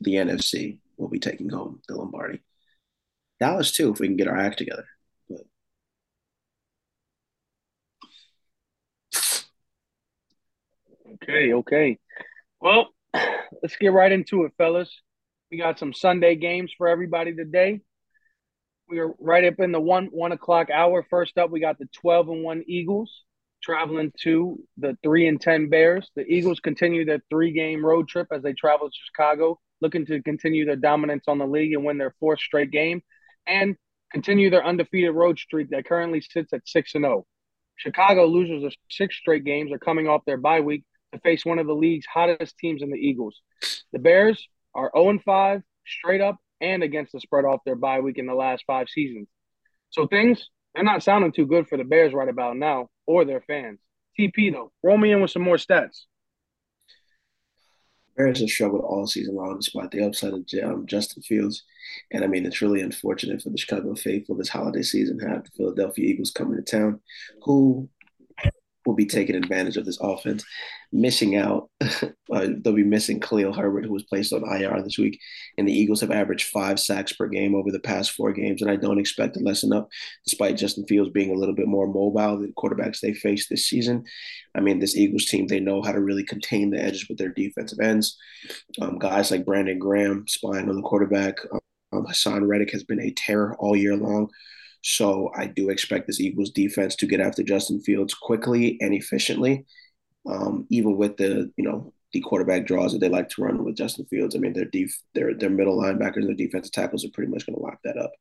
the 0.00 0.14
NFC 0.16 0.80
will 0.96 1.08
be 1.08 1.18
taking 1.18 1.48
home 1.50 1.80
the 1.88 1.96
Lombardi. 1.96 2.40
Dallas 3.40 3.72
too, 3.72 3.92
if 3.92 4.00
we 4.00 4.08
can 4.08 4.16
get 4.16 4.28
our 4.28 4.36
act 4.36 4.58
together. 4.58 4.86
But 5.28 5.46
Okay, 11.30 11.52
okay. 11.54 11.98
Well, 12.60 12.88
let's 13.62 13.76
get 13.76 13.92
right 13.92 14.10
into 14.10 14.44
it, 14.44 14.52
fellas. 14.58 14.90
We 15.50 15.58
got 15.58 15.78
some 15.78 15.92
Sunday 15.92 16.34
games 16.34 16.72
for 16.76 16.88
everybody 16.88 17.34
today. 17.34 17.80
We 18.88 18.98
are 18.98 19.12
right 19.20 19.44
up 19.44 19.60
in 19.60 19.70
the 19.70 19.80
one 19.80 20.06
one 20.06 20.32
o'clock 20.32 20.70
hour. 20.70 21.06
First 21.08 21.38
up, 21.38 21.50
we 21.50 21.60
got 21.60 21.78
the 21.78 21.88
twelve 21.94 22.28
and 22.28 22.42
one 22.42 22.64
Eagles 22.66 23.24
traveling 23.62 24.12
to 24.22 24.58
the 24.76 24.98
three 25.04 25.28
and 25.28 25.40
ten 25.40 25.68
Bears. 25.68 26.10
The 26.16 26.24
Eagles 26.24 26.58
continue 26.58 27.04
their 27.04 27.22
three 27.30 27.52
game 27.52 27.86
road 27.86 28.08
trip 28.08 28.26
as 28.32 28.42
they 28.42 28.52
travel 28.52 28.88
to 28.88 28.96
Chicago, 29.06 29.60
looking 29.80 30.06
to 30.06 30.20
continue 30.22 30.64
their 30.64 30.74
dominance 30.74 31.24
on 31.28 31.38
the 31.38 31.46
league 31.46 31.74
and 31.74 31.84
win 31.84 31.98
their 31.98 32.14
fourth 32.18 32.40
straight 32.40 32.72
game, 32.72 33.02
and 33.46 33.76
continue 34.10 34.50
their 34.50 34.66
undefeated 34.66 35.14
road 35.14 35.38
streak 35.38 35.70
that 35.70 35.86
currently 35.86 36.20
sits 36.20 36.52
at 36.52 36.66
six 36.66 36.96
and 36.96 37.04
zero. 37.04 37.18
Oh. 37.18 37.26
Chicago 37.76 38.26
losers 38.26 38.64
of 38.64 38.74
six 38.90 39.16
straight 39.16 39.44
games 39.44 39.70
are 39.70 39.78
coming 39.78 40.08
off 40.08 40.22
their 40.26 40.36
bye 40.36 40.60
week 40.60 40.84
to 41.12 41.20
face 41.20 41.44
one 41.44 41.58
of 41.58 41.66
the 41.66 41.74
league's 41.74 42.06
hottest 42.06 42.56
teams 42.58 42.82
in 42.82 42.90
the 42.90 42.98
Eagles. 42.98 43.40
The 43.92 43.98
Bears 43.98 44.48
are 44.74 44.90
0 44.96 45.18
5 45.24 45.62
straight 45.86 46.20
up 46.20 46.36
and 46.60 46.82
against 46.82 47.12
the 47.12 47.20
spread 47.20 47.44
off 47.44 47.64
their 47.64 47.74
bye 47.74 48.00
week 48.00 48.18
in 48.18 48.26
the 48.26 48.34
last 48.34 48.64
five 48.66 48.88
seasons. 48.88 49.28
So 49.90 50.06
things 50.06 50.48
they're 50.74 50.84
not 50.84 51.02
sounding 51.02 51.32
too 51.32 51.46
good 51.46 51.68
for 51.68 51.76
the 51.76 51.84
Bears 51.84 52.12
right 52.12 52.28
about 52.28 52.56
now 52.56 52.88
or 53.06 53.24
their 53.24 53.40
fans. 53.40 53.80
TP 54.18 54.52
though, 54.52 54.72
roll 54.82 54.98
me 54.98 55.12
in 55.12 55.20
with 55.20 55.30
some 55.30 55.42
more 55.42 55.56
stats. 55.56 56.04
Bears 58.16 58.40
have 58.40 58.50
struggled 58.50 58.84
all 58.84 59.06
season 59.06 59.34
long 59.34 59.56
despite 59.56 59.90
the 59.90 60.04
upside 60.04 60.34
of 60.34 60.44
um, 60.64 60.86
Justin 60.86 61.22
Fields. 61.22 61.64
And 62.12 62.22
I 62.22 62.26
mean, 62.26 62.44
it's 62.44 62.60
really 62.60 62.82
unfortunate 62.82 63.40
for 63.40 63.50
the 63.50 63.58
Chicago 63.58 63.94
faithful 63.94 64.36
this 64.36 64.48
holiday 64.48 64.82
season 64.82 65.18
have 65.20 65.44
the 65.44 65.50
Philadelphia 65.56 66.04
Eagles 66.04 66.30
coming 66.30 66.56
to 66.56 66.62
town, 66.62 67.00
who 67.42 67.88
will 68.90 68.96
be 68.96 69.06
taking 69.06 69.36
advantage 69.36 69.76
of 69.76 69.84
this 69.86 69.98
offense. 70.00 70.44
Missing 70.92 71.36
out, 71.36 71.70
uh, 71.80 72.08
they'll 72.30 72.74
be 72.74 72.82
missing 72.82 73.20
Khalil 73.20 73.52
Herbert, 73.52 73.84
who 73.84 73.92
was 73.92 74.02
placed 74.02 74.32
on 74.32 74.42
IR 74.44 74.82
this 74.82 74.98
week. 74.98 75.20
And 75.56 75.68
the 75.68 75.72
Eagles 75.72 76.00
have 76.00 76.10
averaged 76.10 76.48
five 76.48 76.80
sacks 76.80 77.12
per 77.12 77.28
game 77.28 77.54
over 77.54 77.70
the 77.70 77.78
past 77.78 78.10
four 78.10 78.32
games. 78.32 78.60
And 78.60 78.70
I 78.70 78.74
don't 78.74 78.98
expect 78.98 79.34
to 79.34 79.40
lessen 79.40 79.72
up, 79.72 79.88
despite 80.24 80.56
Justin 80.56 80.84
Fields 80.86 81.10
being 81.10 81.30
a 81.30 81.38
little 81.38 81.54
bit 81.54 81.68
more 81.68 81.86
mobile 81.86 82.40
than 82.40 82.52
quarterbacks 82.58 82.98
they 82.98 83.14
face 83.14 83.48
this 83.48 83.68
season. 83.68 84.02
I 84.56 84.60
mean, 84.60 84.80
this 84.80 84.96
Eagles 84.96 85.26
team, 85.26 85.46
they 85.46 85.60
know 85.60 85.82
how 85.82 85.92
to 85.92 86.00
really 86.00 86.24
contain 86.24 86.70
the 86.70 86.82
edges 86.82 87.08
with 87.08 87.18
their 87.18 87.32
defensive 87.32 87.78
ends. 87.78 88.18
Um, 88.80 88.98
guys 88.98 89.30
like 89.30 89.46
Brandon 89.46 89.78
Graham 89.78 90.26
spying 90.26 90.68
on 90.68 90.74
the 90.74 90.82
quarterback. 90.82 91.36
Um, 91.92 92.04
Haason 92.06 92.46
Reddick 92.48 92.72
has 92.72 92.82
been 92.82 93.00
a 93.00 93.12
terror 93.12 93.54
all 93.60 93.76
year 93.76 93.96
long. 93.96 94.30
So 94.82 95.30
I 95.36 95.46
do 95.46 95.68
expect 95.70 96.06
this 96.06 96.20
Eagles 96.20 96.50
defense 96.50 96.96
to 96.96 97.06
get 97.06 97.20
after 97.20 97.42
Justin 97.42 97.80
Fields 97.80 98.14
quickly 98.14 98.78
and 98.80 98.94
efficiently, 98.94 99.66
um, 100.28 100.66
even 100.70 100.96
with 100.96 101.16
the 101.16 101.50
you 101.56 101.64
know 101.64 101.92
the 102.12 102.20
quarterback 102.20 102.66
draws 102.66 102.92
that 102.92 102.98
they 102.98 103.08
like 103.08 103.28
to 103.30 103.42
run 103.42 103.64
with 103.64 103.76
Justin 103.76 104.06
Fields. 104.06 104.34
I 104.34 104.38
mean, 104.38 104.52
their 104.52 104.64
def- 104.64 105.02
their 105.14 105.34
their 105.34 105.50
middle 105.50 105.76
linebackers 105.76 106.26
their 106.26 106.34
defensive 106.34 106.72
tackles 106.72 107.04
are 107.04 107.10
pretty 107.12 107.30
much 107.30 107.46
going 107.46 107.56
to 107.56 107.62
lock 107.62 107.78
that 107.84 107.98
up. 107.98 108.12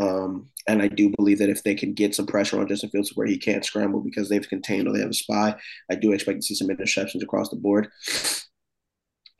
Um, 0.00 0.48
and 0.66 0.80
I 0.80 0.88
do 0.88 1.12
believe 1.16 1.38
that 1.38 1.50
if 1.50 1.62
they 1.62 1.74
can 1.74 1.92
get 1.92 2.14
some 2.14 2.26
pressure 2.26 2.58
on 2.58 2.66
Justin 2.68 2.90
Fields 2.90 3.12
where 3.14 3.26
he 3.26 3.36
can't 3.36 3.64
scramble 3.64 4.00
because 4.00 4.28
they've 4.28 4.48
contained 4.48 4.88
or 4.88 4.94
they 4.94 5.00
have 5.00 5.10
a 5.10 5.14
spy, 5.14 5.54
I 5.90 5.94
do 5.94 6.12
expect 6.12 6.40
to 6.40 6.46
see 6.46 6.54
some 6.54 6.68
interceptions 6.68 7.22
across 7.22 7.50
the 7.50 7.56
board. 7.56 7.88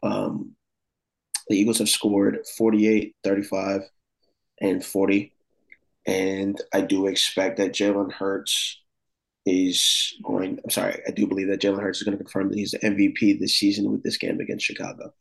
Um, 0.02 0.54
the 1.48 1.56
Eagles 1.56 1.78
have 1.78 1.88
scored 1.88 2.46
48, 2.56 3.14
35, 3.24 3.82
and 4.60 4.84
40 4.84 5.32
and 6.06 6.60
I 6.72 6.80
do 6.80 7.06
expect 7.06 7.58
that 7.58 7.72
Jalen 7.72 8.12
Hurts 8.12 8.80
is 9.46 10.14
going. 10.22 10.58
I'm 10.62 10.70
sorry, 10.70 11.00
I 11.06 11.10
do 11.10 11.26
believe 11.26 11.48
that 11.48 11.60
Jalen 11.60 11.82
Hurts 11.82 11.98
is 11.98 12.04
going 12.04 12.16
to 12.16 12.24
confirm 12.24 12.48
that 12.48 12.58
he's 12.58 12.72
the 12.72 12.78
MVP 12.78 13.38
this 13.38 13.56
season 13.56 13.90
with 13.90 14.02
this 14.02 14.16
game 14.16 14.40
against 14.40 14.64
Chicago. 14.64 15.12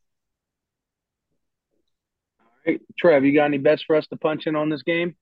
All 2.40 2.48
right, 2.66 2.82
Trev, 2.98 3.26
you 3.26 3.34
got 3.34 3.46
any 3.46 3.58
bets 3.58 3.84
for 3.84 3.96
us 3.96 4.08
to 4.08 4.18
punch 4.18 4.48
in 4.48 4.56
on 4.56 4.70
this 4.70 4.84
game? 4.84 5.16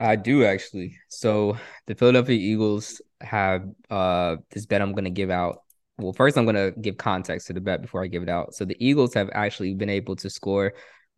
I 0.00 0.16
do 0.16 0.44
actually. 0.44 0.98
So 1.08 1.56
the 1.86 1.94
Philadelphia 1.94 2.36
Eagles 2.36 3.00
have 3.20 3.68
uh 3.88 4.36
this 4.50 4.66
bet 4.66 4.82
I'm 4.82 4.92
going 4.92 5.04
to 5.04 5.10
give 5.10 5.30
out. 5.30 5.62
Well, 5.98 6.12
first 6.12 6.36
I'm 6.36 6.44
going 6.44 6.56
to 6.56 6.72
give 6.80 6.96
context 6.96 7.46
to 7.46 7.52
the 7.52 7.60
bet 7.60 7.82
before 7.82 8.02
I 8.02 8.08
give 8.08 8.22
it 8.24 8.28
out. 8.28 8.54
So 8.54 8.64
the 8.64 8.76
Eagles 8.84 9.14
have 9.14 9.30
actually 9.32 9.74
been 9.74 9.90
able 9.90 10.16
to 10.16 10.28
score 10.28 10.72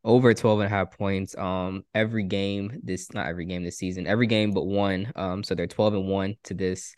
over 0.04 0.34
12 0.34 0.60
and 0.60 0.66
a 0.66 0.70
half 0.76 0.96
points 0.96 1.36
um 1.38 1.82
every 1.94 2.22
game 2.22 2.80
this 2.82 3.12
not 3.14 3.26
every 3.26 3.46
game 3.46 3.64
this 3.64 3.78
season 3.78 4.06
every 4.06 4.26
game 4.26 4.50
but 4.50 4.66
one 4.66 5.10
um 5.16 5.42
so 5.42 5.54
they're 5.54 5.66
12 5.66 5.94
and 5.94 6.08
1 6.08 6.34
to 6.44 6.54
this 6.54 6.94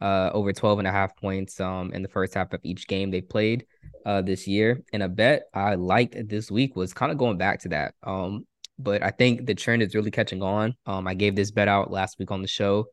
uh 0.00 0.30
over 0.32 0.52
12 0.52 0.78
and 0.80 0.88
a 0.88 0.92
half 0.92 1.16
points 1.16 1.58
um 1.60 1.92
in 1.92 2.02
the 2.02 2.08
first 2.08 2.34
half 2.34 2.52
of 2.52 2.60
each 2.62 2.86
game 2.86 3.10
they 3.10 3.20
played 3.20 3.64
uh 4.06 4.22
this 4.22 4.46
year. 4.46 4.80
And 4.92 5.02
a 5.02 5.08
bet 5.08 5.44
i 5.54 5.74
liked 5.74 6.16
this 6.28 6.50
week 6.50 6.76
was 6.76 6.92
kind 6.92 7.10
of 7.10 7.18
going 7.18 7.38
back 7.38 7.60
to 7.60 7.70
that 7.70 7.94
um 8.02 8.46
but 8.78 9.02
i 9.02 9.10
think 9.10 9.46
the 9.46 9.54
trend 9.54 9.82
is 9.82 9.94
really 9.94 10.10
catching 10.10 10.42
on. 10.42 10.74
Um 10.86 11.06
i 11.06 11.14
gave 11.14 11.36
this 11.36 11.50
bet 11.50 11.68
out 11.68 11.90
last 11.90 12.18
week 12.18 12.30
on 12.30 12.42
the 12.42 12.48
show 12.48 12.86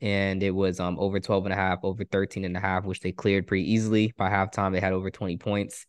and 0.00 0.42
it 0.42 0.50
was 0.50 0.80
um 0.80 0.98
over 0.98 1.20
12 1.20 1.46
and 1.46 1.52
a 1.52 1.56
half 1.56 1.78
over 1.84 2.04
13 2.04 2.44
and 2.44 2.56
a 2.56 2.60
half 2.60 2.84
which 2.84 3.00
they 3.00 3.12
cleared 3.12 3.46
pretty 3.46 3.72
easily. 3.72 4.12
By 4.16 4.30
halftime 4.30 4.72
they 4.72 4.80
had 4.80 4.92
over 4.92 5.10
20 5.10 5.36
points. 5.36 5.86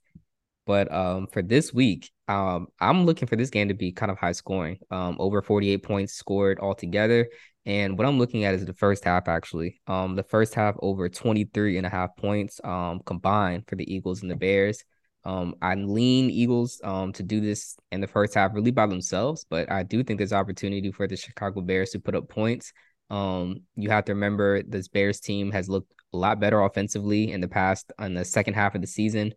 But 0.66 0.92
um, 0.94 1.28
for 1.28 1.42
this 1.42 1.74
week, 1.74 2.10
um, 2.34 2.68
I'm 2.80 3.06
looking 3.06 3.28
for 3.28 3.36
this 3.36 3.50
game 3.50 3.68
to 3.68 3.74
be 3.74 3.92
kind 3.92 4.12
of 4.12 4.18
high 4.18 4.32
scoring, 4.32 4.80
um, 4.90 5.18
over 5.20 5.42
48 5.42 5.84
points 5.84 6.14
scored 6.14 6.60
altogether. 6.60 7.30
And 7.66 7.98
what 7.98 8.08
I'm 8.08 8.18
looking 8.18 8.44
at 8.44 8.56
is 8.56 8.66
the 8.66 8.74
first 8.74 9.06
half, 9.06 9.28
actually. 9.28 9.80
Um, 9.88 10.16
the 10.16 10.24
first 10.24 10.54
half 10.54 10.76
over 10.82 11.08
23 11.08 11.78
and 11.78 11.86
a 11.86 11.90
half 11.90 12.16
points 12.18 12.60
um, 12.64 13.02
combined 13.06 13.68
for 13.68 13.76
the 13.76 13.94
Eagles 13.94 14.22
and 14.22 14.32
the 14.32 14.36
Bears. 14.36 14.84
Um, 15.24 15.56
I 15.62 15.76
lean 15.76 16.30
Eagles 16.30 16.82
um, 16.84 17.14
to 17.14 17.24
do 17.24 17.40
this 17.40 17.78
in 17.92 18.02
the 18.02 18.08
first 18.08 18.34
half 18.34 18.54
really 18.54 18.72
by 18.72 18.88
themselves, 18.88 19.46
but 19.50 19.72
I 19.72 19.84
do 19.84 20.04
think 20.04 20.18
there's 20.18 20.34
opportunity 20.34 20.92
for 20.92 21.08
the 21.08 21.16
Chicago 21.16 21.62
Bears 21.62 21.92
to 21.92 22.00
put 22.00 22.16
up 22.16 22.28
points. 22.28 22.74
Um, 23.10 23.62
you 23.76 23.90
have 23.90 24.06
to 24.06 24.14
remember 24.14 24.64
this 24.64 24.90
Bears 24.90 25.22
team 25.22 25.52
has 25.52 25.70
looked 25.70 25.94
a 26.14 26.18
lot 26.18 26.42
better 26.42 26.62
offensively 26.62 27.32
in 27.32 27.40
the 27.40 27.48
past 27.48 27.94
on 27.98 28.16
the 28.16 28.26
second 28.26 28.56
half 28.56 28.76
of 28.76 28.82
the 28.82 28.88
season 28.88 29.34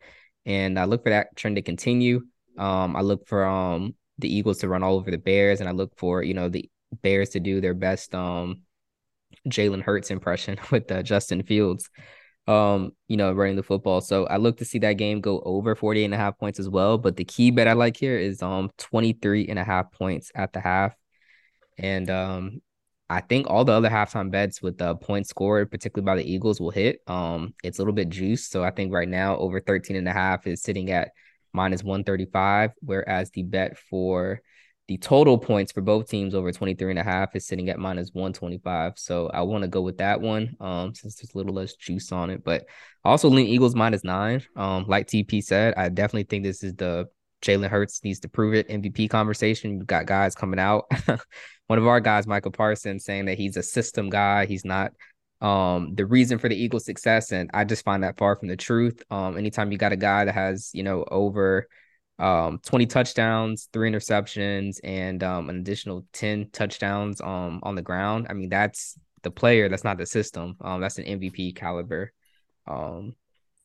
and 0.46 0.78
I 0.78 0.84
look 0.84 1.02
for 1.02 1.10
that 1.10 1.36
trend 1.36 1.56
to 1.56 1.62
continue. 1.62 2.22
Um, 2.58 2.96
I 2.96 3.00
look 3.00 3.26
for 3.26 3.44
um 3.44 3.94
the 4.18 4.34
Eagles 4.34 4.58
to 4.58 4.68
run 4.68 4.82
all 4.82 4.96
over 4.96 5.10
the 5.10 5.18
Bears, 5.18 5.60
and 5.60 5.68
I 5.68 5.72
look 5.72 5.96
for 5.96 6.22
you 6.22 6.34
know 6.34 6.48
the 6.48 6.68
Bears 7.02 7.30
to 7.30 7.40
do 7.40 7.60
their 7.60 7.74
best 7.74 8.14
um 8.14 8.62
Jalen 9.48 9.82
Hurts 9.82 10.10
impression 10.10 10.58
with 10.70 10.90
uh, 10.90 11.02
Justin 11.02 11.42
Fields 11.42 11.90
um, 12.46 12.92
you 13.08 13.16
know, 13.16 13.32
running 13.32 13.56
the 13.56 13.62
football. 13.62 14.00
So 14.00 14.26
I 14.26 14.36
look 14.36 14.58
to 14.58 14.64
see 14.64 14.78
that 14.80 14.94
game 14.94 15.20
go 15.20 15.40
over 15.40 15.74
48 15.74 16.04
and 16.04 16.14
a 16.14 16.18
half 16.18 16.38
points 16.38 16.60
as 16.60 16.68
well. 16.68 16.98
But 16.98 17.16
the 17.16 17.24
key 17.24 17.50
bet 17.50 17.68
I 17.68 17.72
like 17.72 17.96
here 17.96 18.16
is 18.16 18.42
um 18.42 18.70
23 18.78 19.48
and 19.48 19.58
a 19.58 19.64
half 19.64 19.92
points 19.92 20.30
at 20.34 20.52
the 20.52 20.60
half. 20.60 20.94
And 21.78 22.08
um 22.10 22.60
I 23.08 23.20
think 23.20 23.48
all 23.48 23.64
the 23.64 23.72
other 23.72 23.88
halftime 23.90 24.32
bets 24.32 24.60
with 24.60 24.78
the 24.78 24.96
points 24.96 25.28
scored, 25.30 25.70
particularly 25.70 26.04
by 26.04 26.16
the 26.16 26.28
Eagles, 26.28 26.60
will 26.60 26.72
hit. 26.72 26.98
Um, 27.06 27.54
it's 27.62 27.78
a 27.78 27.82
little 27.82 27.94
bit 27.94 28.08
juiced. 28.08 28.50
So 28.50 28.64
I 28.64 28.72
think 28.72 28.92
right 28.92 29.08
now 29.08 29.36
over 29.36 29.60
13 29.60 29.94
and 29.94 30.08
a 30.08 30.12
half 30.12 30.48
is 30.48 30.60
sitting 30.60 30.90
at 30.90 31.12
minus 31.56 31.82
135, 31.82 32.72
whereas 32.80 33.30
the 33.30 33.42
bet 33.42 33.78
for 33.78 34.40
the 34.88 34.98
total 34.98 35.36
points 35.36 35.72
for 35.72 35.80
both 35.80 36.08
teams 36.08 36.34
over 36.34 36.52
23 36.52 36.90
and 36.90 36.98
a 36.98 37.02
half 37.02 37.34
is 37.34 37.46
sitting 37.46 37.68
at 37.70 37.78
minus 37.78 38.10
125. 38.12 38.92
So 38.96 39.28
I 39.28 39.42
want 39.42 39.62
to 39.62 39.68
go 39.68 39.80
with 39.80 39.98
that 39.98 40.20
one 40.20 40.54
um, 40.60 40.94
since 40.94 41.16
there's 41.16 41.34
a 41.34 41.38
little 41.38 41.54
less 41.54 41.74
juice 41.74 42.12
on 42.12 42.30
it. 42.30 42.44
But 42.44 42.66
also 43.04 43.28
lean 43.28 43.48
Eagles 43.48 43.74
minus 43.74 44.04
nine. 44.04 44.44
Um, 44.54 44.84
like 44.86 45.08
TP 45.08 45.42
said, 45.42 45.74
I 45.76 45.88
definitely 45.88 46.24
think 46.24 46.44
this 46.44 46.62
is 46.62 46.74
the 46.74 47.08
Jalen 47.42 47.68
Hurts 47.68 48.04
needs 48.04 48.20
to 48.20 48.28
prove 48.28 48.54
it 48.54 48.68
MVP 48.68 49.10
conversation. 49.10 49.78
You've 49.78 49.86
got 49.86 50.06
guys 50.06 50.34
coming 50.34 50.60
out. 50.60 50.84
One 51.66 51.78
of 51.78 51.86
our 51.86 52.00
guys, 52.00 52.28
Micah 52.28 52.50
Parsons, 52.50 53.04
saying 53.04 53.24
that 53.24 53.38
he's 53.38 53.56
a 53.56 53.62
system 53.62 54.08
guy. 54.08 54.46
He's 54.46 54.64
not 54.64 54.92
um 55.40 55.94
the 55.94 56.06
reason 56.06 56.38
for 56.38 56.48
the 56.48 56.56
Eagles' 56.56 56.84
success. 56.84 57.32
And 57.32 57.50
I 57.52 57.64
just 57.64 57.84
find 57.84 58.02
that 58.02 58.16
far 58.16 58.36
from 58.36 58.48
the 58.48 58.56
truth. 58.56 59.02
Um, 59.10 59.36
anytime 59.36 59.70
you 59.72 59.78
got 59.78 59.92
a 59.92 59.96
guy 59.96 60.24
that 60.24 60.34
has, 60.34 60.70
you 60.72 60.82
know, 60.82 61.04
over 61.10 61.68
um 62.18 62.58
20 62.64 62.86
touchdowns, 62.86 63.68
three 63.72 63.90
interceptions, 63.90 64.80
and 64.82 65.22
um 65.22 65.50
an 65.50 65.58
additional 65.58 66.06
10 66.12 66.50
touchdowns 66.52 67.20
um 67.20 67.60
on 67.62 67.74
the 67.74 67.82
ground. 67.82 68.26
I 68.30 68.32
mean, 68.34 68.48
that's 68.48 68.98
the 69.22 69.30
player, 69.30 69.68
that's 69.68 69.84
not 69.84 69.98
the 69.98 70.06
system. 70.06 70.56
Um, 70.60 70.80
that's 70.80 70.98
an 70.98 71.04
MVP 71.04 71.56
caliber 71.56 72.12
um 72.66 73.14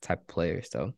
type 0.01 0.21
of 0.21 0.27
player. 0.27 0.61
So 0.63 0.93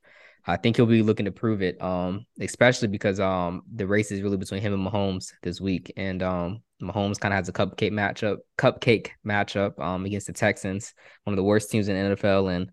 I 0.46 0.58
think 0.58 0.76
he'll 0.76 0.86
be 0.86 1.04
looking 1.04 1.26
to 1.26 1.32
prove 1.32 1.62
it. 1.62 1.82
Um, 1.82 2.26
especially 2.40 2.88
because 2.88 3.20
um 3.20 3.64
the 3.74 3.88
race 3.88 4.12
is 4.12 4.22
really 4.22 4.38
between 4.38 4.62
him 4.62 4.74
and 4.74 4.86
Mahomes 4.86 5.34
this 5.44 5.62
week. 5.62 5.94
And 5.96 6.24
um 6.24 6.64
Mahomes 6.84 7.20
kind 7.20 7.34
of 7.34 7.38
has 7.38 7.50
a 7.50 7.54
cupcake 7.54 7.92
matchup, 7.92 8.38
cupcake 8.58 9.10
matchup 9.26 9.80
um 9.80 10.06
against 10.06 10.28
the 10.28 10.34
Texans, 10.34 10.94
one 11.24 11.34
of 11.34 11.38
the 11.38 11.44
worst 11.44 11.72
teams 11.72 11.88
in 11.88 11.96
the 11.96 12.16
NFL. 12.16 12.54
And 12.54 12.72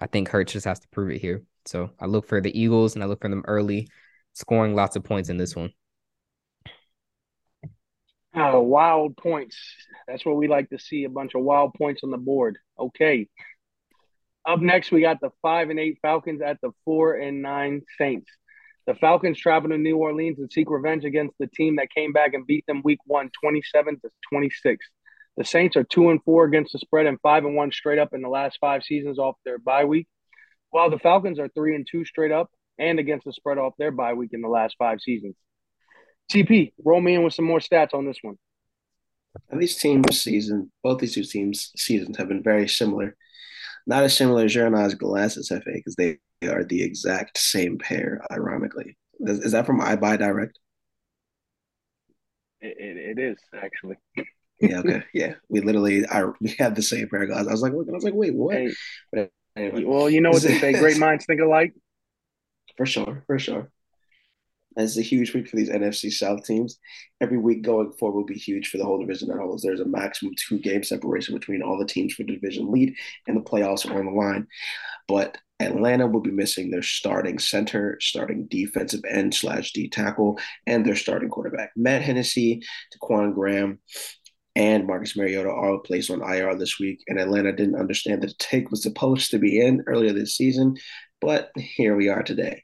I 0.00 0.06
think 0.06 0.28
Hurts 0.28 0.52
just 0.52 0.66
has 0.66 0.80
to 0.80 0.88
prove 0.88 1.10
it 1.10 1.20
here. 1.20 1.42
So 1.66 1.90
I 1.98 2.06
look 2.06 2.26
for 2.26 2.40
the 2.40 2.58
Eagles 2.58 2.94
and 2.94 3.04
I 3.04 3.06
look 3.06 3.20
for 3.20 3.28
them 3.28 3.44
early 3.46 3.88
scoring 4.32 4.74
lots 4.74 4.96
of 4.96 5.04
points 5.04 5.28
in 5.28 5.36
this 5.36 5.54
one. 5.54 5.72
Oh, 8.34 8.60
wild 8.60 9.16
points. 9.16 9.56
That's 10.06 10.24
what 10.24 10.36
we 10.36 10.46
like 10.46 10.70
to 10.70 10.78
see 10.78 11.04
a 11.04 11.10
bunch 11.10 11.34
of 11.34 11.42
wild 11.42 11.74
points 11.74 12.02
on 12.04 12.10
the 12.10 12.18
board. 12.18 12.58
Okay. 12.78 13.28
Up 14.46 14.60
next, 14.60 14.90
we 14.90 15.00
got 15.00 15.20
the 15.20 15.30
five 15.42 15.68
and 15.70 15.78
eight 15.78 15.98
Falcons 16.00 16.40
at 16.40 16.60
the 16.62 16.70
four 16.84 17.16
and 17.16 17.42
nine 17.42 17.82
Saints. 17.98 18.30
The 18.86 18.94
Falcons 18.94 19.38
travel 19.38 19.70
to 19.70 19.78
New 19.78 19.96
Orleans 19.96 20.38
and 20.38 20.50
seek 20.50 20.70
revenge 20.70 21.04
against 21.04 21.36
the 21.38 21.46
team 21.46 21.76
that 21.76 21.94
came 21.94 22.12
back 22.12 22.34
and 22.34 22.46
beat 22.46 22.66
them 22.66 22.82
week 22.82 22.98
one, 23.04 23.30
27 23.40 24.00
to 24.00 24.10
26. 24.30 24.86
The 25.36 25.44
Saints 25.44 25.76
are 25.76 25.84
two 25.84 26.10
and 26.10 26.22
four 26.24 26.44
against 26.44 26.72
the 26.72 26.78
spread 26.78 27.06
and 27.06 27.20
five 27.20 27.44
and 27.44 27.54
one 27.54 27.72
straight 27.72 27.98
up 27.98 28.12
in 28.12 28.22
the 28.22 28.28
last 28.28 28.58
five 28.60 28.82
seasons 28.82 29.18
off 29.18 29.36
their 29.44 29.58
bye 29.58 29.84
week, 29.84 30.08
while 30.70 30.90
the 30.90 30.98
Falcons 30.98 31.38
are 31.38 31.48
three 31.48 31.74
and 31.74 31.86
two 31.90 32.04
straight 32.04 32.32
up 32.32 32.50
and 32.78 32.98
against 32.98 33.26
the 33.26 33.32
spread 33.32 33.58
off 33.58 33.74
their 33.78 33.90
bye 33.90 34.14
week 34.14 34.30
in 34.32 34.40
the 34.40 34.48
last 34.48 34.76
five 34.78 35.00
seasons. 35.00 35.36
TP, 36.30 36.72
roll 36.84 37.00
me 37.00 37.14
in 37.14 37.22
with 37.22 37.34
some 37.34 37.44
more 37.44 37.58
stats 37.58 37.94
on 37.94 38.06
this 38.06 38.18
one. 38.22 38.36
And 39.50 39.60
these 39.60 39.76
teams' 39.76 40.20
season, 40.20 40.72
both 40.82 41.00
these 41.00 41.14
two 41.14 41.24
teams' 41.24 41.72
seasons 41.76 42.16
have 42.16 42.28
been 42.28 42.42
very 42.42 42.68
similar. 42.68 43.16
Not 43.86 44.04
as 44.04 44.16
similar 44.16 44.44
as 44.44 44.56
I's 44.56 44.94
glasses, 44.94 45.48
FA, 45.48 45.60
because 45.66 45.96
they 45.96 46.18
are 46.48 46.64
the 46.64 46.82
exact 46.82 47.38
same 47.38 47.78
pair, 47.78 48.22
ironically. 48.30 48.96
Is, 49.20 49.40
is 49.40 49.52
that 49.52 49.66
from 49.66 49.80
EyeBuyDirect? 49.80 50.52
It, 52.60 52.76
it, 52.78 53.18
it 53.18 53.22
is, 53.22 53.38
actually. 53.54 53.96
yeah, 54.60 54.78
okay. 54.80 55.02
Yeah. 55.14 55.34
We 55.48 55.60
literally 55.60 56.06
I 56.06 56.24
we 56.40 56.54
had 56.58 56.74
the 56.74 56.82
same 56.82 57.08
pair 57.08 57.22
of 57.22 57.28
glasses. 57.28 57.48
I 57.48 57.52
was 57.52 57.62
like, 57.62 57.72
look, 57.72 57.88
I 57.88 57.92
was 57.92 58.04
like, 58.04 58.14
wait, 58.14 58.34
what? 58.34 58.54
Hey, 58.54 59.28
anyway. 59.56 59.84
Well, 59.84 60.10
you 60.10 60.20
know 60.20 60.30
what 60.30 60.42
they 60.42 60.58
say, 60.58 60.72
great 60.72 60.98
minds 60.98 61.24
think 61.26 61.40
alike 61.40 61.74
for 62.76 62.86
sure, 62.86 63.22
for 63.26 63.38
sure. 63.38 63.70
It's 64.76 64.96
a 64.96 65.02
huge 65.02 65.34
week 65.34 65.48
for 65.48 65.56
these 65.56 65.70
NFC 65.70 66.12
South 66.12 66.44
teams. 66.44 66.78
Every 67.20 67.38
week 67.38 67.62
going 67.62 67.92
forward 67.92 68.16
will 68.16 68.26
be 68.26 68.34
huge 68.34 68.68
for 68.68 68.78
the 68.78 68.84
whole 68.84 69.00
division 69.00 69.30
as 69.30 69.62
There's 69.62 69.80
a 69.80 69.84
maximum 69.84 70.34
two 70.36 70.58
game 70.58 70.84
separation 70.84 71.34
between 71.34 71.62
all 71.62 71.78
the 71.78 71.84
teams 71.84 72.14
for 72.14 72.22
the 72.22 72.34
division 72.34 72.70
lead, 72.70 72.94
and 73.26 73.36
the 73.36 73.40
playoffs 73.40 73.88
are 73.88 73.98
on 73.98 74.06
the 74.06 74.12
line. 74.12 74.46
But 75.08 75.38
Atlanta 75.60 76.06
will 76.06 76.20
be 76.20 76.30
missing 76.30 76.70
their 76.70 76.82
starting 76.82 77.38
center, 77.38 77.98
starting 78.00 78.46
defensive 78.46 79.02
end 79.08 79.34
slash 79.34 79.72
D 79.72 79.88
tackle, 79.88 80.38
and 80.66 80.86
their 80.86 80.96
starting 80.96 81.28
quarterback. 81.28 81.72
Matt 81.76 82.02
Hennessy, 82.02 82.62
Ta'Quon 82.92 83.34
Graham, 83.34 83.80
and 84.56 84.86
Marcus 84.86 85.16
Mariota 85.16 85.50
are 85.50 85.78
placed 85.78 86.10
on 86.10 86.22
IR 86.22 86.54
this 86.54 86.78
week. 86.78 87.02
And 87.08 87.18
Atlanta 87.18 87.52
didn't 87.52 87.78
understand 87.78 88.22
that 88.22 88.28
the 88.28 88.34
take 88.38 88.70
was 88.70 88.82
supposed 88.82 89.30
to 89.32 89.38
be 89.38 89.60
in 89.60 89.82
earlier 89.86 90.12
this 90.12 90.36
season, 90.36 90.76
but 91.20 91.50
here 91.56 91.96
we 91.96 92.08
are 92.08 92.22
today. 92.22 92.62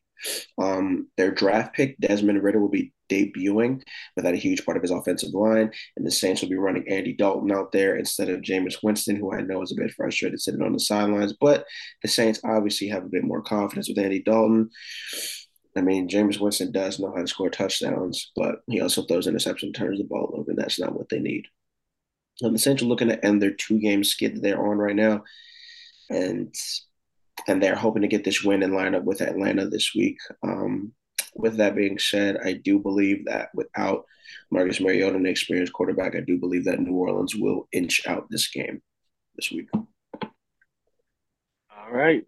Um, 0.58 1.08
their 1.16 1.30
draft 1.30 1.75
pick, 1.75 1.99
Desmond 1.99 2.42
Ridder, 2.42 2.61
will 2.61 2.68
be 2.68 2.92
debuting 3.11 3.82
without 4.16 4.35
a 4.35 4.38
huge 4.38 4.64
part 4.64 4.76
of 4.76 4.82
his 4.82 4.90
offensive 4.90 5.32
line, 5.32 5.70
and 5.96 6.06
the 6.06 6.11
Saints 6.11 6.42
will 6.42 6.49
be 6.49 6.56
running 6.56 6.88
Andy 6.88 7.12
Dalton 7.12 7.52
out 7.52 7.73
there 7.73 7.96
instead 7.96 8.28
of 8.28 8.40
Jameis 8.40 8.82
Winston, 8.82 9.16
who 9.16 9.32
I 9.32 9.42
know 9.42 9.62
is 9.62 9.73
a 9.73 9.80
bit 9.80 9.92
frustrated 9.92 10.40
sitting 10.40 10.62
on 10.62 10.73
the 10.73 10.80
sidelines. 10.80 11.35
But 11.40 11.66
the 12.02 12.08
Saints 12.08 12.40
obviously 12.44 12.88
have 12.88 13.04
a 13.04 13.08
bit 13.08 13.25
more 13.25 13.42
confidence 13.42 13.88
with 13.88 13.99
Andy 13.99 14.23
Dalton. 14.23 14.70
I 15.76 15.82
mean, 15.82 16.08
Jameis 16.08 16.40
Winston 16.40 16.73
does 16.73 16.99
know 16.99 17.12
how 17.14 17.20
to 17.20 17.28
score 17.28 17.50
touchdowns, 17.50 18.32
but 18.35 18.62
he 18.66 18.80
also 18.80 19.02
throws 19.02 19.26
interception, 19.26 19.73
turns 19.73 19.99
the 19.99 20.04
ball 20.04 20.35
over, 20.35 20.50
and 20.50 20.58
that's 20.58 20.80
not 20.80 20.96
what 20.96 21.11
they 21.11 21.20
need. 21.20 21.44
The 22.40 22.58
Saints 22.58 22.82
are 22.82 22.87
looking 22.87 23.08
to 23.08 23.25
end 23.25 23.42
their 23.42 23.52
two-game 23.52 24.02
skid 24.02 24.37
that 24.37 24.42
they're 24.42 24.66
on 24.66 24.78
right 24.78 24.96
now, 24.96 25.25
and 26.11 26.54
and 27.48 27.62
they're 27.62 27.76
hoping 27.76 28.02
to 28.02 28.08
get 28.08 28.24
this 28.24 28.42
win 28.42 28.62
and 28.62 28.74
line 28.74 28.94
up 28.94 29.04
with 29.04 29.20
Atlanta 29.20 29.68
this 29.68 29.94
week. 29.94 30.18
Um, 30.42 30.92
with 31.34 31.58
that 31.58 31.76
being 31.76 31.98
said, 31.98 32.38
I 32.42 32.54
do 32.54 32.78
believe 32.78 33.26
that 33.26 33.50
without 33.54 34.04
Marcus 34.50 34.80
Mariota, 34.80 35.16
an 35.16 35.26
experienced 35.26 35.72
quarterback, 35.72 36.16
I 36.16 36.20
do 36.20 36.38
believe 36.38 36.64
that 36.64 36.80
New 36.80 36.94
Orleans 36.94 37.36
will 37.36 37.68
inch 37.72 38.06
out 38.06 38.26
this 38.30 38.48
game 38.48 38.80
this 39.36 39.52
week. 39.52 39.68
All 39.74 40.32
right. 41.92 42.24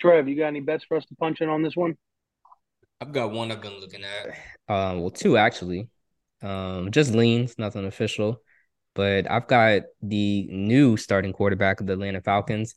Trev, 0.00 0.28
you 0.28 0.36
got 0.36 0.48
any 0.48 0.60
bets 0.60 0.84
for 0.84 0.96
us 0.96 1.06
to 1.06 1.14
punch 1.16 1.40
in 1.40 1.48
on 1.48 1.62
this 1.62 1.76
one? 1.76 1.96
I've 3.00 3.12
got 3.12 3.32
one 3.32 3.50
I've 3.50 3.62
been 3.62 3.80
looking 3.80 4.04
at. 4.04 4.28
Um, 4.72 5.00
well, 5.00 5.10
two 5.10 5.36
actually. 5.36 5.88
Um, 6.42 6.90
just 6.90 7.14
leans, 7.14 7.58
nothing 7.58 7.86
official. 7.86 8.42
But 8.94 9.30
I've 9.30 9.48
got 9.48 9.82
the 10.02 10.46
new 10.50 10.96
starting 10.96 11.32
quarterback 11.32 11.80
of 11.80 11.86
the 11.86 11.94
Atlanta 11.94 12.20
Falcons 12.20 12.74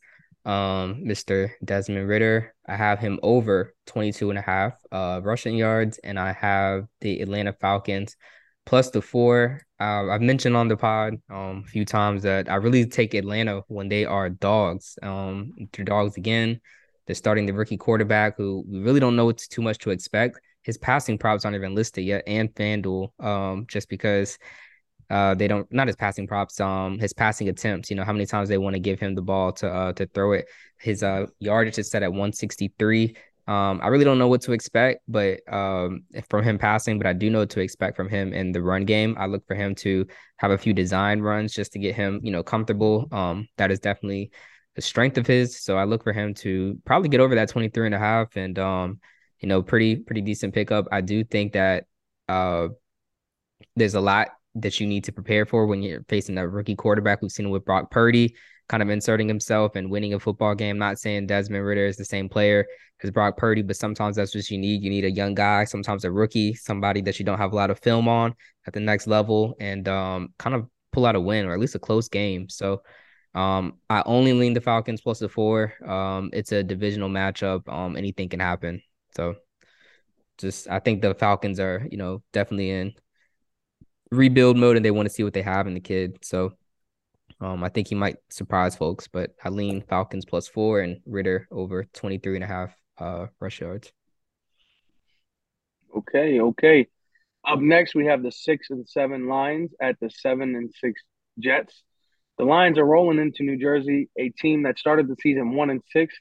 um, 0.48 1.04
Mr. 1.04 1.50
Desmond 1.62 2.08
Ridder. 2.08 2.54
I 2.66 2.74
have 2.74 2.98
him 2.98 3.20
over 3.22 3.74
22 3.86 4.30
and 4.30 4.38
a 4.38 4.42
half 4.42 4.80
uh, 4.90 5.20
rushing 5.22 5.56
yards, 5.56 5.98
and 5.98 6.18
I 6.18 6.32
have 6.32 6.86
the 7.02 7.20
Atlanta 7.20 7.52
Falcons 7.52 8.16
plus 8.64 8.90
the 8.90 9.02
four. 9.02 9.60
Uh, 9.78 10.08
I've 10.08 10.22
mentioned 10.22 10.56
on 10.56 10.68
the 10.68 10.76
pod 10.76 11.14
um, 11.30 11.64
a 11.66 11.68
few 11.68 11.84
times 11.84 12.22
that 12.22 12.50
I 12.50 12.56
really 12.56 12.86
take 12.86 13.12
Atlanta 13.14 13.62
when 13.68 13.88
they 13.88 14.06
are 14.06 14.30
dogs. 14.30 14.98
Um, 15.02 15.52
they're 15.72 15.84
dogs 15.84 16.16
again. 16.16 16.60
They're 17.06 17.14
starting 17.14 17.44
the 17.44 17.52
rookie 17.52 17.76
quarterback 17.76 18.36
who 18.36 18.64
we 18.66 18.80
really 18.80 19.00
don't 19.00 19.16
know 19.16 19.26
what's 19.26 19.48
too 19.48 19.62
much 19.62 19.78
to 19.80 19.90
expect. 19.90 20.40
His 20.62 20.78
passing 20.78 21.18
props 21.18 21.44
aren't 21.44 21.56
even 21.56 21.74
listed 21.74 22.04
yet, 22.04 22.24
and 22.26 22.54
FanDuel, 22.54 23.10
um, 23.22 23.66
just 23.68 23.88
because 23.88 24.38
uh, 25.10 25.34
they 25.34 25.48
don't 25.48 25.70
not 25.72 25.86
his 25.86 25.96
passing 25.96 26.26
props, 26.26 26.60
um, 26.60 26.98
his 26.98 27.12
passing 27.12 27.48
attempts. 27.48 27.90
You 27.90 27.96
know 27.96 28.04
how 28.04 28.12
many 28.12 28.26
times 28.26 28.48
they 28.48 28.58
want 28.58 28.74
to 28.74 28.80
give 28.80 29.00
him 29.00 29.14
the 29.14 29.22
ball 29.22 29.52
to 29.52 29.68
uh 29.68 29.92
to 29.94 30.06
throw 30.06 30.32
it. 30.32 30.46
His 30.78 31.02
uh 31.02 31.26
yardage 31.38 31.78
is 31.78 31.90
set 31.90 32.02
at 32.02 32.10
163. 32.10 33.16
Um, 33.46 33.80
I 33.82 33.88
really 33.88 34.04
don't 34.04 34.18
know 34.18 34.28
what 34.28 34.42
to 34.42 34.52
expect, 34.52 35.00
but 35.08 35.40
um, 35.50 36.02
from 36.28 36.44
him 36.44 36.58
passing, 36.58 36.98
but 36.98 37.06
I 37.06 37.14
do 37.14 37.30
know 37.30 37.38
what 37.38 37.50
to 37.50 37.60
expect 37.60 37.96
from 37.96 38.10
him 38.10 38.34
in 38.34 38.52
the 38.52 38.60
run 38.60 38.84
game. 38.84 39.16
I 39.18 39.24
look 39.24 39.46
for 39.46 39.54
him 39.54 39.74
to 39.76 40.06
have 40.36 40.50
a 40.50 40.58
few 40.58 40.74
design 40.74 41.22
runs 41.22 41.54
just 41.54 41.72
to 41.72 41.78
get 41.78 41.94
him, 41.94 42.20
you 42.22 42.30
know, 42.30 42.42
comfortable. 42.42 43.08
Um, 43.10 43.48
that 43.56 43.70
is 43.70 43.80
definitely 43.80 44.32
the 44.76 44.82
strength 44.82 45.16
of 45.16 45.26
his. 45.26 45.62
So 45.62 45.78
I 45.78 45.84
look 45.84 46.04
for 46.04 46.12
him 46.12 46.34
to 46.34 46.78
probably 46.84 47.08
get 47.08 47.20
over 47.20 47.34
that 47.36 47.48
23 47.48 47.86
and 47.86 47.94
a 47.94 47.98
half 47.98 48.36
and 48.36 48.58
um, 48.58 49.00
you 49.40 49.48
know, 49.48 49.62
pretty 49.62 49.96
pretty 49.96 50.20
decent 50.20 50.52
pickup. 50.52 50.86
I 50.92 51.00
do 51.00 51.24
think 51.24 51.54
that 51.54 51.86
uh 52.28 52.68
there's 53.76 53.94
a 53.94 54.00
lot 54.00 54.28
that 54.54 54.80
you 54.80 54.86
need 54.86 55.04
to 55.04 55.12
prepare 55.12 55.46
for 55.46 55.66
when 55.66 55.82
you're 55.82 56.04
facing 56.08 56.38
a 56.38 56.48
rookie 56.48 56.76
quarterback. 56.76 57.22
We've 57.22 57.30
seen 57.30 57.46
it 57.46 57.50
with 57.50 57.64
Brock 57.64 57.90
Purdy 57.90 58.34
kind 58.68 58.82
of 58.82 58.90
inserting 58.90 59.28
himself 59.28 59.76
and 59.76 59.90
winning 59.90 60.14
a 60.14 60.20
football 60.20 60.54
game. 60.54 60.78
Not 60.78 60.98
saying 60.98 61.26
Desmond 61.26 61.64
Ridder 61.64 61.86
is 61.86 61.96
the 61.96 62.04
same 62.04 62.28
player 62.28 62.66
as 63.02 63.10
Brock 63.10 63.36
Purdy, 63.36 63.62
but 63.62 63.76
sometimes 63.76 64.16
that's 64.16 64.34
what 64.34 64.50
you 64.50 64.58
need. 64.58 64.82
You 64.82 64.90
need 64.90 65.04
a 65.04 65.10
young 65.10 65.34
guy, 65.34 65.64
sometimes 65.64 66.04
a 66.04 66.10
rookie, 66.12 66.54
somebody 66.54 67.00
that 67.02 67.18
you 67.18 67.24
don't 67.24 67.38
have 67.38 67.52
a 67.52 67.56
lot 67.56 67.70
of 67.70 67.78
film 67.78 68.08
on 68.08 68.34
at 68.66 68.72
the 68.74 68.80
next 68.80 69.06
level 69.06 69.54
and 69.60 69.88
um, 69.88 70.34
kind 70.38 70.54
of 70.54 70.66
pull 70.92 71.06
out 71.06 71.16
a 71.16 71.20
win 71.20 71.46
or 71.46 71.52
at 71.54 71.60
least 71.60 71.74
a 71.76 71.78
close 71.78 72.08
game. 72.08 72.48
So 72.48 72.82
Um, 73.34 73.78
I 73.90 74.02
only 74.06 74.32
lean 74.32 74.54
the 74.54 74.60
Falcons 74.60 75.00
plus 75.02 75.20
the 75.20 75.28
four. 75.28 75.74
Um, 75.86 76.30
it's 76.32 76.52
a 76.52 76.62
divisional 76.62 77.10
matchup. 77.10 77.68
Um, 77.68 77.96
anything 77.96 78.28
can 78.28 78.40
happen. 78.40 78.82
So, 79.16 79.36
just 80.38 80.68
I 80.68 80.78
think 80.80 81.02
the 81.02 81.14
Falcons 81.14 81.60
are 81.60 81.86
you 81.90 81.98
know 81.98 82.22
definitely 82.32 82.70
in 82.70 82.94
rebuild 84.10 84.56
mode 84.56 84.76
and 84.76 84.84
they 84.84 84.90
want 84.90 85.08
to 85.08 85.14
see 85.14 85.24
what 85.24 85.34
they 85.34 85.42
have 85.42 85.66
in 85.66 85.74
the 85.74 85.80
kid. 85.80 86.18
So, 86.22 86.52
um, 87.40 87.62
I 87.62 87.68
think 87.68 87.88
he 87.88 87.94
might 87.94 88.16
surprise 88.30 88.74
folks, 88.76 89.06
but 89.06 89.30
I 89.44 89.48
lean 89.48 89.82
Falcons 89.82 90.24
plus 90.24 90.48
four 90.48 90.80
and 90.80 91.00
Ridder 91.06 91.46
over 91.50 91.84
23 91.84 92.36
and 92.36 92.44
a 92.44 92.46
half 92.46 92.74
uh, 92.98 93.26
rush 93.40 93.60
yards. 93.60 93.92
Okay, 95.96 96.40
okay. 96.40 96.86
Up 97.46 97.60
next, 97.60 97.94
we 97.94 98.06
have 98.06 98.22
the 98.22 98.32
six 98.32 98.70
and 98.70 98.86
seven 98.88 99.28
Lions 99.28 99.72
at 99.80 99.98
the 100.00 100.10
seven 100.10 100.54
and 100.54 100.72
six 100.80 101.00
Jets. 101.38 101.82
The 102.36 102.44
Lions 102.44 102.78
are 102.78 102.84
rolling 102.84 103.18
into 103.18 103.42
New 103.42 103.56
Jersey, 103.56 104.10
a 104.18 104.28
team 104.30 104.64
that 104.64 104.78
started 104.78 105.08
the 105.08 105.16
season 105.20 105.54
one 105.54 105.70
and 105.70 105.82
six, 105.92 106.14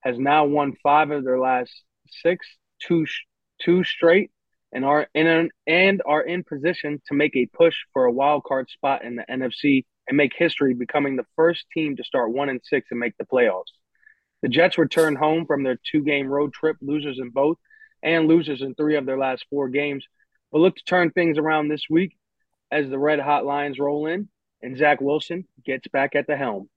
has 0.00 0.18
now 0.18 0.44
won 0.44 0.74
five 0.82 1.10
of 1.10 1.24
their 1.24 1.38
last 1.38 1.72
six, 2.22 2.46
two 2.80 3.06
two 3.60 3.84
straight, 3.84 4.30
and 4.74 4.84
are 4.84 5.08
in 5.14 5.26
an, 5.26 5.50
and 5.66 6.02
are 6.04 6.22
in 6.22 6.44
position 6.44 7.00
to 7.06 7.14
make 7.14 7.36
a 7.36 7.46
push 7.46 7.76
for 7.92 8.04
a 8.04 8.12
wild 8.12 8.44
card 8.44 8.68
spot 8.68 9.04
in 9.04 9.16
the 9.16 9.24
NFC 9.30 9.84
and 10.06 10.16
make 10.16 10.32
history, 10.36 10.74
becoming 10.74 11.16
the 11.16 11.26
first 11.36 11.64
team 11.72 11.96
to 11.96 12.04
start 12.04 12.32
one 12.32 12.48
and 12.50 12.60
six 12.62 12.88
and 12.90 13.00
make 13.00 13.16
the 13.16 13.24
playoffs. 13.24 13.72
The 14.42 14.48
Jets 14.48 14.76
return 14.76 15.16
home 15.16 15.46
from 15.46 15.62
their 15.62 15.78
two 15.90 16.02
game 16.02 16.26
road 16.26 16.52
trip, 16.52 16.76
losers 16.82 17.18
in 17.18 17.30
both, 17.30 17.56
and 18.02 18.28
losers 18.28 18.60
in 18.60 18.74
three 18.74 18.96
of 18.96 19.06
their 19.06 19.16
last 19.16 19.46
four 19.48 19.68
games, 19.68 20.04
but 20.52 20.58
look 20.58 20.76
to 20.76 20.84
turn 20.84 21.10
things 21.10 21.38
around 21.38 21.68
this 21.68 21.84
week 21.88 22.16
as 22.70 22.90
the 22.90 22.98
Red 22.98 23.20
Hot 23.20 23.46
Lions 23.46 23.78
roll 23.78 24.06
in 24.06 24.28
and 24.60 24.76
Zach 24.76 25.00
Wilson 25.00 25.46
gets 25.64 25.86
back 25.88 26.14
at 26.16 26.26
the 26.26 26.36
helm. 26.36 26.68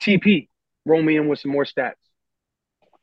TP, 0.00 0.48
roll 0.86 1.02
me 1.02 1.16
in 1.16 1.28
with 1.28 1.40
some 1.40 1.50
more 1.50 1.64
stats. 1.64 1.94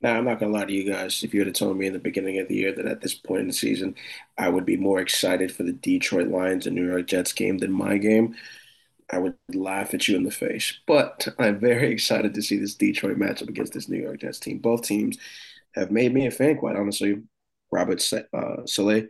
Now, 0.01 0.15
I'm 0.15 0.25
not 0.25 0.39
going 0.39 0.51
to 0.51 0.57
lie 0.57 0.65
to 0.65 0.73
you 0.73 0.91
guys. 0.91 1.23
If 1.23 1.33
you 1.33 1.43
had 1.43 1.55
told 1.55 1.77
me 1.77 1.87
in 1.87 1.93
the 1.93 1.99
beginning 1.99 2.37
of 2.37 2.47
the 2.47 2.55
year 2.55 2.71
that 2.71 2.85
at 2.85 3.01
this 3.01 3.15
point 3.15 3.41
in 3.41 3.47
the 3.47 3.53
season, 3.53 3.95
I 4.37 4.47
would 4.47 4.65
be 4.65 4.77
more 4.77 4.99
excited 4.99 5.51
for 5.51 5.63
the 5.63 5.73
Detroit 5.73 6.27
Lions 6.27 6.67
and 6.67 6.75
New 6.75 6.87
York 6.87 7.07
Jets 7.07 7.33
game 7.33 7.57
than 7.57 7.71
my 7.71 7.97
game, 7.97 8.35
I 9.11 9.17
would 9.17 9.35
laugh 9.53 9.93
at 9.93 10.07
you 10.07 10.15
in 10.15 10.23
the 10.23 10.31
face. 10.31 10.79
But 10.85 11.27
I'm 11.39 11.59
very 11.59 11.91
excited 11.91 12.33
to 12.35 12.41
see 12.41 12.57
this 12.57 12.75
Detroit 12.75 13.17
matchup 13.17 13.49
against 13.49 13.73
this 13.73 13.89
New 13.89 14.01
York 14.01 14.21
Jets 14.21 14.39
team. 14.39 14.59
Both 14.59 14.83
teams 14.83 15.17
have 15.75 15.91
made 15.91 16.13
me 16.13 16.27
a 16.27 16.31
fan, 16.31 16.57
quite 16.57 16.75
honestly. 16.75 17.23
Robert 17.71 18.01
uh, 18.13 18.65
Saleh 18.65 19.05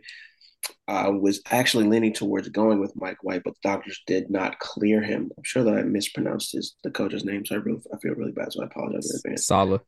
uh, 0.88 1.12
was 1.12 1.40
actually 1.50 1.86
leaning 1.86 2.12
towards 2.12 2.48
going 2.48 2.80
with 2.80 2.96
Mike 2.96 3.22
White, 3.22 3.42
but 3.44 3.54
the 3.54 3.68
doctors 3.68 4.02
did 4.06 4.30
not 4.30 4.58
clear 4.58 5.02
him. 5.02 5.30
I'm 5.36 5.44
sure 5.44 5.62
that 5.64 5.76
I 5.76 5.82
mispronounced 5.82 6.52
his 6.52 6.74
the 6.82 6.90
coach's 6.90 7.24
name, 7.24 7.44
so 7.44 7.54
I 7.54 7.58
really 7.58 7.80
I 7.94 7.98
feel 7.98 8.14
really 8.14 8.32
bad. 8.32 8.52
So 8.52 8.62
I 8.62 8.66
apologize 8.66 9.10
in 9.10 9.16
advance. 9.16 9.46
Saleh. 9.46 9.80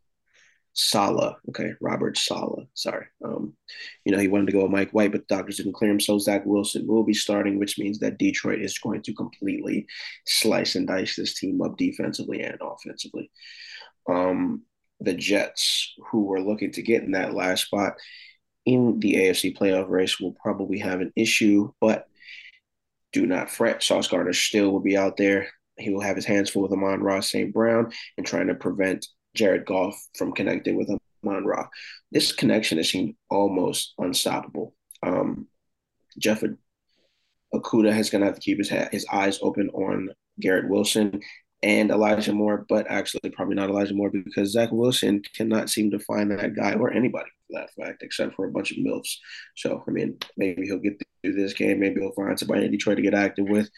Saleh. 0.73 1.35
Okay, 1.49 1.73
Robert 1.81 2.17
Saleh. 2.17 2.67
Sorry. 2.75 3.07
Um, 3.25 3.55
you 4.05 4.13
know, 4.13 4.19
he 4.19 4.29
wanted 4.29 4.47
to 4.47 4.53
go 4.53 4.63
with 4.63 4.71
Mike 4.71 4.93
White, 4.93 5.13
but 5.13 5.27
the 5.27 5.35
doctors 5.35 5.57
didn't 5.57 5.73
clear 5.73 5.91
him. 5.91 6.01
So 6.01 6.19
Zach 6.19 6.47
Wilson 6.47 6.87
will 6.87 7.03
be 7.03 7.15
starting, 7.15 7.59
which 7.59 7.79
means 7.79 7.99
that 7.99 8.19
Detroit 8.19 8.61
is 8.61 8.79
going 8.79 9.03
to 9.03 9.15
completely 9.15 9.87
slice 10.27 10.77
and 10.77 10.87
dice 10.87 11.17
this 11.17 11.35
team 11.35 11.61
up 11.61 11.77
defensively 11.77 12.43
and 12.43 12.59
offensively. 12.61 13.31
Um, 14.09 14.63
the 15.01 15.15
Jets, 15.15 15.95
who 16.11 16.25
were 16.25 16.41
looking 16.41 16.73
to 16.73 16.83
get 16.83 17.03
in 17.03 17.13
that 17.13 17.35
last 17.35 17.67
spot 17.67 17.95
in 18.65 19.01
the 19.01 19.15
AFC 19.15 19.57
playoff 19.57 19.89
race, 19.89 20.21
will 20.21 20.37
probably 20.41 20.79
have 20.79 21.01
an 21.01 21.13
issue, 21.17 21.73
but 21.81 22.07
do 23.13 23.27
not 23.27 23.51
fret. 23.51 23.83
Sauce 23.83 24.09
Gardner 24.09 24.33
still 24.33 24.71
will 24.71 24.81
be 24.81 24.97
out 24.97 25.17
there. 25.17 25.49
He 25.77 25.91
will 25.91 26.03
have 26.03 26.17
his 26.17 26.27
hands 26.27 26.51
full 26.51 26.63
with 26.63 26.73
Amon-Ra 26.73 27.21
St. 27.21 27.53
Brown 27.53 27.91
and 28.17 28.27
trying 28.27 28.49
to 28.49 28.55
prevent 28.55 29.07
Jared 29.35 29.67
Goff 29.67 29.97
from 30.17 30.33
connecting 30.33 30.77
with 30.77 30.91
Amon 31.25 31.45
Ra. 31.45 31.69
This 32.13 32.33
connection 32.33 32.79
has 32.79 32.91
seemed 32.91 33.15
almost 33.31 33.95
unstoppable. 33.99 34.75
Um, 35.03 35.47
Jeff 36.19 36.43
Okudah 37.55 37.99
is 37.99 38.11
going 38.11 38.21
to 38.21 38.27
have 38.27 38.37
to 38.37 38.41
keep 38.41 38.59
his 38.59 38.69
his 38.69 39.07
eyes 39.13 39.39
open 39.43 39.71
on 39.71 40.11
Garrett 40.41 40.69
Wilson 40.69 41.21
and 41.63 41.91
Elijah 41.91 42.33
Moore, 42.33 42.65
but 42.69 42.87
actually 42.89 43.31
probably 43.31 43.55
not 43.55 43.69
Elijah 43.69 43.95
Moore 43.95 44.11
because 44.11 44.53
Zach 44.53 44.71
Wilson 44.73 45.23
cannot 45.37 45.69
seem 45.69 45.91
to 45.91 45.99
find 45.99 46.31
that 46.31 46.57
guy 46.57 46.73
or 46.75 46.91
anybody 46.91 47.29
for 47.47 47.61
that 47.61 47.71
fact, 47.75 48.03
except 48.03 48.35
for 48.35 48.47
a 48.47 48.51
bunch 48.51 48.71
of 48.71 48.79
MILFs. 48.79 49.17
So, 49.57 49.85
I 49.87 49.91
mean, 49.91 50.19
maybe 50.37 50.67
he'll 50.67 50.79
get 50.79 51.01
through 51.23 51.35
this 51.35 51.53
game. 51.53 51.81
Maybe 51.81 52.01
he'll 52.01 52.13
find 52.13 52.39
somebody 52.39 52.65
in 52.65 52.71
Detroit 52.71 52.97
to 52.97 53.03
get 53.03 53.15
active 53.15 53.47
with. 53.49 53.69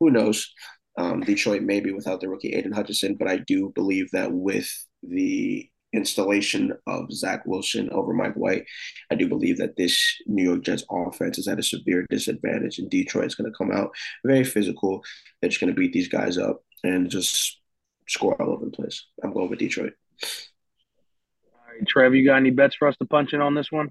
Who 0.00 0.10
knows? 0.10 0.52
Um, 0.98 1.20
Detroit 1.20 1.62
maybe 1.62 1.92
without 1.92 2.20
the 2.20 2.28
rookie 2.28 2.52
Aidan 2.52 2.72
Hutchinson, 2.72 3.14
but 3.14 3.28
I 3.28 3.38
do 3.38 3.72
believe 3.74 4.10
that 4.10 4.32
with 4.32 4.70
the 5.02 5.68
installation 5.92 6.72
of 6.86 7.12
Zach 7.12 7.44
Wilson 7.46 7.90
over 7.90 8.12
Mike 8.12 8.34
White, 8.34 8.64
I 9.10 9.14
do 9.14 9.28
believe 9.28 9.58
that 9.58 9.76
this 9.76 10.16
New 10.26 10.44
York 10.44 10.62
Jets 10.62 10.84
offense 10.90 11.38
is 11.38 11.48
at 11.48 11.58
a 11.58 11.62
severe 11.62 12.06
disadvantage, 12.10 12.78
and 12.78 12.90
Detroit 12.90 13.26
is 13.26 13.34
going 13.34 13.50
to 13.50 13.56
come 13.56 13.72
out 13.72 13.90
very 14.24 14.44
physical. 14.44 15.02
They're 15.40 15.50
just 15.50 15.60
going 15.60 15.74
to 15.74 15.78
beat 15.78 15.92
these 15.92 16.08
guys 16.08 16.38
up 16.38 16.62
and 16.84 17.10
just 17.10 17.60
score 18.08 18.40
all 18.40 18.50
over 18.50 18.64
the 18.64 18.70
place. 18.70 19.06
I'm 19.22 19.32
going 19.32 19.50
with 19.50 19.58
Detroit. 19.58 19.92
All 20.22 21.72
right, 21.72 21.86
Trev, 21.86 22.14
you 22.14 22.24
got 22.24 22.36
any 22.36 22.50
bets 22.50 22.76
for 22.76 22.88
us 22.88 22.96
to 22.98 23.06
punch 23.06 23.32
in 23.32 23.40
on 23.40 23.54
this 23.54 23.70
one? 23.70 23.90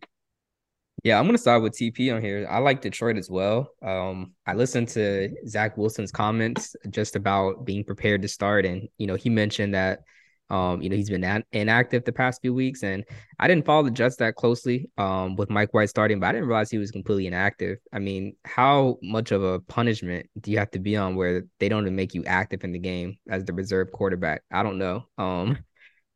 Yeah, 1.03 1.17
I'm 1.17 1.25
gonna 1.25 1.37
start 1.37 1.63
with 1.63 1.77
TP 1.77 2.13
on 2.13 2.21
here. 2.21 2.45
I 2.49 2.57
like 2.59 2.81
Detroit 2.81 3.15
as 3.15 3.29
well. 3.29 3.71
Um, 3.81 4.33
I 4.45 4.53
listened 4.53 4.89
to 4.89 5.29
Zach 5.47 5.77
Wilson's 5.77 6.11
comments 6.11 6.75
just 6.89 7.15
about 7.15 7.63
being 7.63 7.85
prepared 7.85 8.21
to 8.23 8.27
start, 8.27 8.65
and 8.65 8.89
you 8.97 9.07
know, 9.07 9.15
he 9.15 9.29
mentioned 9.29 9.73
that 9.75 10.01
um, 10.49 10.81
you 10.81 10.89
know, 10.89 10.95
he's 10.95 11.09
been 11.09 11.23
an- 11.23 11.43
inactive 11.51 12.05
the 12.05 12.11
past 12.11 12.41
few 12.41 12.53
weeks, 12.53 12.83
and 12.83 13.05
I 13.37 13.47
didn't 13.47 13.65
follow 13.65 13.83
the 13.83 13.91
Jets 13.91 14.15
that 14.17 14.35
closely 14.35 14.89
um, 14.97 15.35
with 15.35 15.49
Mike 15.49 15.73
White 15.73 15.89
starting, 15.89 16.19
but 16.19 16.27
I 16.27 16.31
didn't 16.31 16.47
realize 16.47 16.71
he 16.71 16.77
was 16.77 16.91
completely 16.91 17.27
inactive. 17.27 17.77
I 17.93 17.99
mean, 17.99 18.35
how 18.45 18.97
much 19.03 19.31
of 19.31 19.43
a 19.43 19.59
punishment 19.59 20.27
do 20.39 20.51
you 20.51 20.57
have 20.57 20.71
to 20.71 20.79
be 20.79 20.97
on 20.97 21.15
where 21.15 21.43
they 21.59 21.69
don't 21.69 21.83
even 21.83 21.95
make 21.95 22.13
you 22.13 22.23
active 22.25 22.63
in 22.63 22.71
the 22.71 22.79
game 22.79 23.17
as 23.29 23.45
the 23.45 23.53
reserve 23.53 23.91
quarterback? 23.91 24.41
I 24.51 24.63
don't 24.63 24.79
know. 24.79 25.05
Um, 25.17 25.59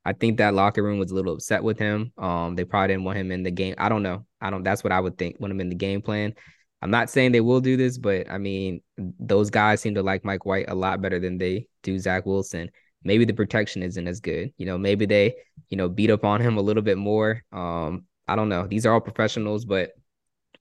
I 0.05 0.13
think 0.13 0.37
that 0.37 0.53
locker 0.53 0.83
room 0.83 0.99
was 0.99 1.11
a 1.11 1.15
little 1.15 1.33
upset 1.33 1.63
with 1.63 1.79
him. 1.79 2.11
Um, 2.17 2.55
they 2.55 2.65
probably 2.65 2.89
didn't 2.89 3.05
want 3.05 3.17
him 3.17 3.31
in 3.31 3.43
the 3.43 3.51
game. 3.51 3.75
I 3.77 3.87
don't 3.87 4.03
know. 4.03 4.25
I 4.41 4.49
don't. 4.49 4.63
That's 4.63 4.83
what 4.83 4.91
I 4.91 4.99
would 4.99 5.17
think 5.17 5.37
when 5.37 5.51
I'm 5.51 5.61
in 5.61 5.69
the 5.69 5.75
game 5.75 6.01
plan. 6.01 6.33
I'm 6.81 6.91
not 6.91 7.09
saying 7.09 7.31
they 7.31 7.39
will 7.39 7.61
do 7.61 7.77
this, 7.77 7.97
but 7.97 8.29
I 8.29 8.37
mean, 8.37 8.81
those 8.97 9.49
guys 9.49 9.79
seem 9.79 9.95
to 9.95 10.03
like 10.03 10.25
Mike 10.25 10.45
White 10.45 10.65
a 10.67 10.75
lot 10.75 11.01
better 11.01 11.19
than 11.19 11.37
they 11.37 11.67
do 11.81 11.97
Zach 11.97 12.25
Wilson 12.25 12.69
maybe 13.03 13.25
the 13.25 13.33
protection 13.33 13.83
isn't 13.83 14.07
as 14.07 14.19
good. 14.19 14.53
You 14.57 14.65
know, 14.65 14.77
maybe 14.77 15.05
they, 15.05 15.35
you 15.69 15.77
know, 15.77 15.89
beat 15.89 16.09
up 16.09 16.23
on 16.23 16.41
him 16.41 16.57
a 16.57 16.61
little 16.61 16.83
bit 16.83 16.97
more. 16.97 17.43
Um, 17.51 18.05
I 18.27 18.35
don't 18.35 18.49
know. 18.49 18.67
These 18.67 18.85
are 18.85 18.93
all 18.93 19.01
professionals, 19.01 19.65
but 19.65 19.91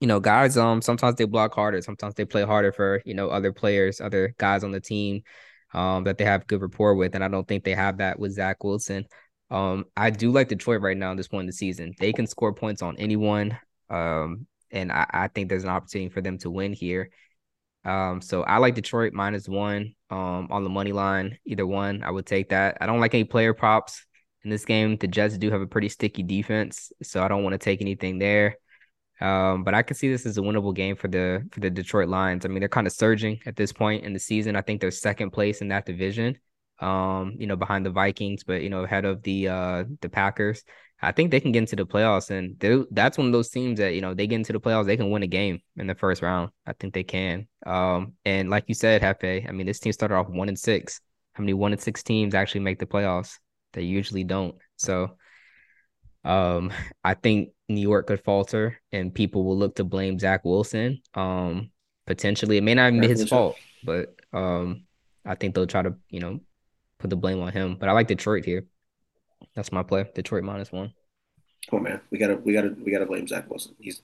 you 0.01 0.09
know, 0.09 0.19
guys, 0.19 0.57
um, 0.57 0.83
sometimes 0.83 1.17
they 1.17 1.25
block 1.27 1.55
harder, 1.55 1.81
sometimes 1.81 2.15
they 2.15 2.25
play 2.25 2.43
harder 2.43 2.73
for, 2.73 3.01
you 3.05 3.15
know, 3.15 3.29
other 3.29 3.53
players, 3.53 4.01
other 4.01 4.35
guys 4.39 4.65
on 4.65 4.73
the 4.73 4.81
team 4.81 5.23
um 5.75 6.05
that 6.05 6.19
they 6.19 6.25
have 6.25 6.47
good 6.47 6.61
rapport 6.61 6.95
with. 6.95 7.15
And 7.15 7.25
I 7.25 7.29
don't 7.29 7.49
think 7.49 7.65
they 7.65 7.75
have 7.75 7.99
that 7.99 8.19
with 8.19 8.33
Zach 8.33 8.63
Wilson. 8.63 9.07
Um, 9.51 9.85
I 9.97 10.11
do 10.11 10.31
like 10.31 10.49
Detroit 10.49 10.81
right 10.81 10.97
now 10.97 11.13
at 11.13 11.17
this 11.19 11.29
point 11.29 11.43
in 11.43 11.47
the 11.47 11.53
season. 11.53 11.95
They 11.99 12.13
can 12.13 12.27
score 12.27 12.55
points 12.55 12.83
on 12.83 12.97
anyone. 12.99 13.59
Um, 13.91 14.47
and 14.71 14.91
I, 14.91 15.07
I 15.11 15.29
think 15.29 15.49
there's 15.49 15.65
an 15.65 15.71
opportunity 15.71 16.09
for 16.09 16.23
them 16.23 16.39
to 16.39 16.51
win 16.51 16.73
here. 16.73 17.11
Um, 17.85 18.21
so 18.21 18.43
I 18.43 18.59
like 18.59 18.75
Detroit 18.75 19.13
minus 19.13 19.49
one 19.49 19.95
um, 20.11 20.49
on 20.51 20.65
the 20.65 20.71
money 20.71 20.93
line. 20.93 21.39
Either 21.45 21.67
one, 21.67 22.03
I 22.03 22.11
would 22.11 22.27
take 22.27 22.51
that. 22.51 22.79
I 22.81 22.87
don't 22.87 23.01
like 23.01 23.15
any 23.15 23.25
player 23.25 23.55
props 23.55 24.05
in 24.45 24.51
this 24.51 24.65
game. 24.65 24.97
The 24.97 25.09
Jets 25.09 25.39
do 25.39 25.51
have 25.51 25.61
a 25.61 25.67
pretty 25.67 25.89
sticky 25.89 26.23
defense, 26.23 26.93
so 27.03 27.23
I 27.23 27.29
don't 27.29 27.43
want 27.43 27.55
to 27.55 27.59
take 27.59 27.81
anything 27.81 28.19
there. 28.19 28.57
Um, 29.21 29.63
but 29.63 29.75
I 29.75 29.83
can 29.83 29.97
see 29.97 30.09
this 30.09 30.27
as 30.27 30.39
a 30.39 30.41
winnable 30.41 30.75
game 30.75 30.97
for 30.97 31.07
the 31.07 31.47
for 31.53 31.61
the 31.61 31.71
Detroit 31.71 32.09
Lions. 32.09 32.45
I 32.45 32.49
mean, 32.49 32.61
they're 32.61 32.69
kind 32.69 32.87
of 32.87 32.93
surging 32.93 33.41
at 33.47 33.57
this 33.57 33.73
point 33.73 34.05
in 34.05 34.13
the 34.13 34.19
season. 34.19 34.57
I 34.57 34.63
think 34.63 34.81
they're 34.81 34.91
second 34.91 35.31
place 35.31 35.61
in 35.61 35.69
that 35.69 35.87
division. 35.87 36.39
Um, 36.83 37.37
you 37.39 37.47
know, 37.47 37.57
behind 37.57 37.87
the 37.87 37.91
Vikings, 37.91 38.45
but 38.45 38.63
you 38.63 38.69
know, 38.69 38.83
ahead 38.83 39.05
of 39.05 39.23
the 39.23 39.49
uh 39.49 39.85
the 40.01 40.09
Packers. 40.09 40.63
I 41.05 41.11
think 41.11 41.33
they 41.33 41.41
can 41.41 41.51
get 41.51 41.59
into 41.59 41.75
the 41.75 41.85
playoffs, 41.85 42.31
and 42.31 42.57
that's 42.93 43.19
one 43.19 43.27
of 43.27 43.33
those 43.33 43.49
teams 43.49 43.81
that 43.81 43.95
you 43.95 44.01
know 44.01 44.15
they 44.15 44.29
get 44.29 44.37
into 44.37 44.53
the 44.53 44.61
playoffs, 44.61 44.87
they 44.87 44.97
can 44.97 45.11
win 45.11 45.25
a 45.25 45.27
game 45.27 45.61
in 45.77 45.89
the 45.89 45.97
first 45.97 46.23
round. 46.23 46.51
I 46.65 46.75
think 46.75 46.95
they 46.95 47.03
can. 47.03 47.49
Um, 47.67 48.13
and 48.25 48.49
like 48.51 48.65
you 48.69 48.75
said, 48.75 49.03
Hefe, 49.03 49.49
I 49.49 49.53
mean, 49.53 49.67
this 49.67 49.81
team 49.81 49.93
started 49.93 50.15
off 50.15 50.29
one 50.29 50.49
and 50.49 50.59
six. 50.59 51.01
How 51.33 51.43
many 51.43 51.55
one 51.55 51.73
and 51.73 51.81
six 51.81 52.05
teams 52.05 52.35
actually 52.35 52.61
make 52.61 52.79
the 52.79 52.87
playoffs? 52.87 53.39
They 53.73 53.83
usually 53.83 54.23
don't. 54.23 54.55
So, 54.77 55.17
um, 56.25 56.73
I 57.05 57.15
think 57.15 57.51
New 57.69 57.81
York 57.81 58.07
could 58.07 58.23
falter, 58.23 58.81
and 58.93 59.13
people 59.13 59.45
will 59.45 59.59
look 59.59 59.77
to 59.77 59.85
blame 59.85 60.21
Zach 60.21 60.45
Wilson. 60.45 61.01
Um, 61.15 61.73
potentially, 62.07 62.59
it 62.59 62.63
may 62.63 62.75
not 62.75 62.93
be 62.93 63.09
his 63.09 63.29
fault, 63.29 63.57
but 63.83 64.15
um, 64.33 64.85
I 65.25 65.35
think 65.35 65.57
they'll 65.57 65.67
try 65.67 65.83
to 65.83 65.97
you 66.11 66.21
know 66.21 66.41
put 67.03 67.11
the 67.11 67.17
blame 67.17 67.41
on 67.41 67.53
him. 67.53 67.77
But 67.79 67.89
I 67.89 67.93
like 67.93 68.07
Detroit 68.07 68.45
here. 68.45 68.65
That's 69.55 69.73
my 69.73 69.83
play. 69.83 70.09
Detroit 70.15 70.45
minus 70.45 70.73
one. 70.73 70.95
Oh 71.71 71.79
man, 71.79 72.01
we 72.11 72.19
gotta 72.19 72.37
we 72.37 72.53
gotta 72.53 72.75
we 72.83 72.91
gotta 72.91 73.07
blame 73.07 73.27
Zach 73.27 73.49
Wilson. 73.51 73.75
He's 73.79 74.03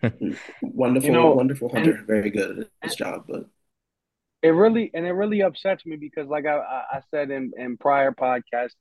wonderful, 0.62 1.06
you 1.06 1.12
know, 1.12 1.32
wonderful 1.32 1.68
hunter, 1.68 1.96
and, 1.96 2.06
very 2.06 2.30
good 2.30 2.60
at 2.60 2.66
his 2.82 2.94
job, 2.94 3.24
but 3.28 3.46
it 4.42 4.50
really 4.50 4.90
and 4.94 5.06
it 5.06 5.12
really 5.12 5.42
upsets 5.42 5.84
me 5.84 5.96
because, 5.96 6.28
like 6.28 6.46
I, 6.46 6.58
I 6.58 7.00
said 7.10 7.30
in 7.30 7.52
in 7.58 7.76
prior 7.76 8.12
podcasts, 8.12 8.74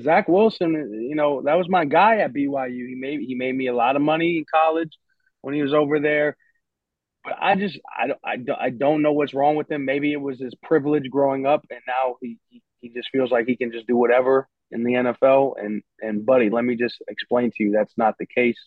Zach 0.00 0.28
Wilson, 0.28 0.72
you 1.08 1.14
know, 1.14 1.42
that 1.42 1.54
was 1.54 1.68
my 1.68 1.84
guy 1.84 2.18
at 2.18 2.32
BYU. 2.32 2.88
He 2.88 2.94
made 2.96 3.20
he 3.20 3.34
made 3.34 3.54
me 3.54 3.68
a 3.68 3.74
lot 3.74 3.96
of 3.96 4.02
money 4.02 4.38
in 4.38 4.44
college 4.52 4.92
when 5.42 5.54
he 5.54 5.62
was 5.62 5.72
over 5.72 6.00
there. 6.00 6.36
But 7.26 7.38
I 7.40 7.56
just 7.56 7.80
I, 7.90 8.12
I, 8.24 8.36
I 8.58 8.70
don't 8.70 9.02
know 9.02 9.12
what's 9.12 9.34
wrong 9.34 9.56
with 9.56 9.68
him. 9.68 9.84
Maybe 9.84 10.12
it 10.12 10.20
was 10.20 10.38
his 10.38 10.54
privilege 10.62 11.10
growing 11.10 11.44
up, 11.44 11.66
and 11.70 11.80
now 11.86 12.16
he, 12.22 12.38
he 12.48 12.62
he 12.80 12.88
just 12.90 13.08
feels 13.10 13.32
like 13.32 13.46
he 13.46 13.56
can 13.56 13.72
just 13.72 13.88
do 13.88 13.96
whatever 13.96 14.48
in 14.70 14.84
the 14.84 14.92
NFL. 14.92 15.54
And 15.58 15.82
and 16.00 16.24
buddy, 16.24 16.50
let 16.50 16.64
me 16.64 16.76
just 16.76 17.02
explain 17.08 17.50
to 17.56 17.64
you 17.64 17.72
that's 17.72 17.94
not 17.96 18.14
the 18.18 18.26
case. 18.26 18.60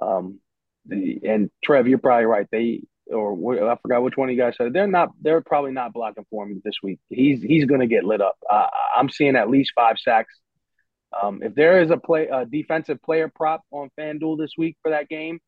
Um, 0.00 0.40
the 0.86 1.20
and 1.24 1.50
Trev, 1.62 1.86
you're 1.86 1.98
probably 1.98 2.24
right. 2.24 2.46
They 2.50 2.84
or 3.12 3.70
I 3.70 3.76
forgot 3.82 4.02
which 4.02 4.16
one 4.16 4.30
of 4.30 4.34
you 4.34 4.40
guys 4.40 4.54
said 4.56 4.72
they're 4.72 4.86
not. 4.86 5.10
They're 5.20 5.42
probably 5.42 5.72
not 5.72 5.92
blocking 5.92 6.24
for 6.30 6.46
him 6.46 6.62
this 6.64 6.76
week. 6.82 7.00
He's 7.10 7.42
he's 7.42 7.66
going 7.66 7.80
to 7.80 7.86
get 7.86 8.04
lit 8.04 8.22
up. 8.22 8.36
Uh, 8.50 8.68
I'm 8.96 9.10
seeing 9.10 9.36
at 9.36 9.50
least 9.50 9.72
five 9.74 9.96
sacks. 9.98 10.32
Um, 11.22 11.42
if 11.42 11.54
there 11.54 11.82
is 11.82 11.90
a 11.90 11.98
play 11.98 12.28
a 12.28 12.46
defensive 12.46 13.02
player 13.02 13.30
prop 13.34 13.60
on 13.70 13.90
FanDuel 14.00 14.38
this 14.38 14.52
week 14.56 14.78
for 14.82 14.90
that 14.92 15.10
game, 15.10 15.38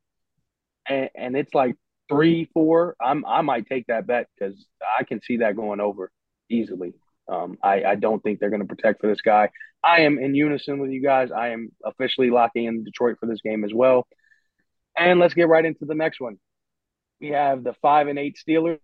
and, 0.86 1.08
and 1.14 1.34
it's 1.34 1.54
like 1.54 1.76
three, 2.08 2.48
four, 2.52 2.96
I'm 3.00 3.24
I 3.26 3.40
might 3.42 3.66
take 3.66 3.86
that 3.88 4.06
bet 4.06 4.28
because 4.38 4.66
I 4.98 5.04
can 5.04 5.20
see 5.22 5.38
that 5.38 5.56
going 5.56 5.80
over 5.80 6.10
easily. 6.48 6.94
Um, 7.28 7.58
I, 7.62 7.82
I 7.82 7.94
don't 7.96 8.22
think 8.22 8.38
they're 8.38 8.50
going 8.50 8.62
to 8.62 8.68
protect 8.68 9.00
for 9.00 9.08
this 9.08 9.20
guy. 9.20 9.50
I 9.82 10.02
am 10.02 10.18
in 10.18 10.34
unison 10.34 10.78
with 10.78 10.90
you 10.90 11.02
guys. 11.02 11.30
I 11.32 11.48
am 11.48 11.70
officially 11.84 12.30
locking 12.30 12.64
in 12.66 12.84
Detroit 12.84 13.16
for 13.18 13.26
this 13.26 13.40
game 13.42 13.64
as 13.64 13.74
well. 13.74 14.06
And 14.96 15.18
let's 15.18 15.34
get 15.34 15.48
right 15.48 15.64
into 15.64 15.84
the 15.84 15.94
next 15.94 16.20
one. 16.20 16.38
We 17.20 17.28
have 17.28 17.64
the 17.64 17.74
five 17.82 18.08
and 18.08 18.18
eight 18.18 18.36
Steelers 18.36 18.78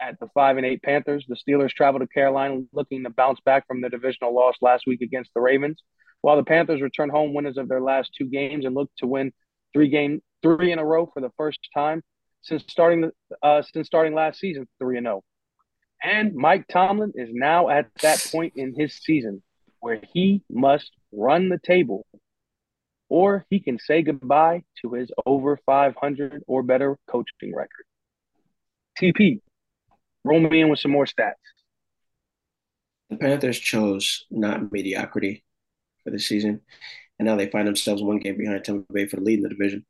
at 0.00 0.18
the 0.20 0.28
five 0.34 0.56
and 0.56 0.66
eight 0.66 0.82
Panthers. 0.82 1.24
The 1.28 1.36
Steelers 1.36 1.70
travel 1.70 2.00
to 2.00 2.06
Carolina 2.06 2.62
looking 2.72 3.04
to 3.04 3.10
bounce 3.10 3.40
back 3.44 3.66
from 3.66 3.80
the 3.80 3.88
divisional 3.88 4.34
loss 4.34 4.56
last 4.60 4.84
week 4.86 5.02
against 5.02 5.30
the 5.34 5.40
Ravens, 5.40 5.82
while 6.20 6.36
the 6.36 6.44
Panthers 6.44 6.82
return 6.82 7.10
home 7.10 7.32
winners 7.32 7.56
of 7.56 7.68
their 7.68 7.80
last 7.80 8.10
two 8.16 8.26
games 8.26 8.64
and 8.64 8.74
look 8.74 8.90
to 8.98 9.06
win 9.06 9.32
three 9.72 9.88
game 9.88 10.20
three 10.42 10.72
in 10.72 10.78
a 10.78 10.84
row 10.84 11.08
for 11.12 11.20
the 11.20 11.32
first 11.36 11.58
time 11.74 12.02
since 12.46 12.64
starting 12.68 13.10
uh, 13.42 13.62
since 13.62 13.86
starting 13.86 14.14
last 14.14 14.38
season 14.38 14.66
three 14.78 14.96
and 14.96 15.06
zero. 15.06 15.16
Oh. 15.16 15.24
And 16.02 16.34
Mike 16.34 16.66
Tomlin 16.68 17.12
is 17.14 17.30
now 17.32 17.68
at 17.68 17.86
that 18.02 18.24
point 18.30 18.52
in 18.56 18.74
his 18.76 18.94
season 18.94 19.42
where 19.80 20.00
he 20.12 20.42
must 20.50 20.90
run 21.12 21.48
the 21.48 21.58
table 21.58 22.06
or 23.08 23.46
he 23.50 23.60
can 23.60 23.78
say 23.78 24.02
goodbye 24.02 24.62
to 24.82 24.92
his 24.92 25.10
over 25.24 25.58
500 25.64 26.42
or 26.46 26.62
better 26.62 26.96
coaching 27.08 27.54
record. 27.54 27.86
TP, 29.00 29.40
roll 30.24 30.40
me 30.40 30.60
in 30.60 30.68
with 30.68 30.80
some 30.80 30.90
more 30.90 31.06
stats. 31.06 31.34
The 33.10 33.16
Panthers 33.16 33.58
chose 33.58 34.26
not 34.30 34.72
mediocrity 34.72 35.44
for 36.02 36.10
the 36.10 36.18
season, 36.18 36.60
and 37.18 37.26
now 37.26 37.36
they 37.36 37.48
find 37.48 37.68
themselves 37.68 38.02
one 38.02 38.18
game 38.18 38.36
behind 38.36 38.64
Tampa 38.64 38.92
Bay 38.92 39.06
for 39.06 39.16
the 39.16 39.22
lead 39.22 39.38
in 39.38 39.42
the 39.44 39.48
division. 39.48 39.86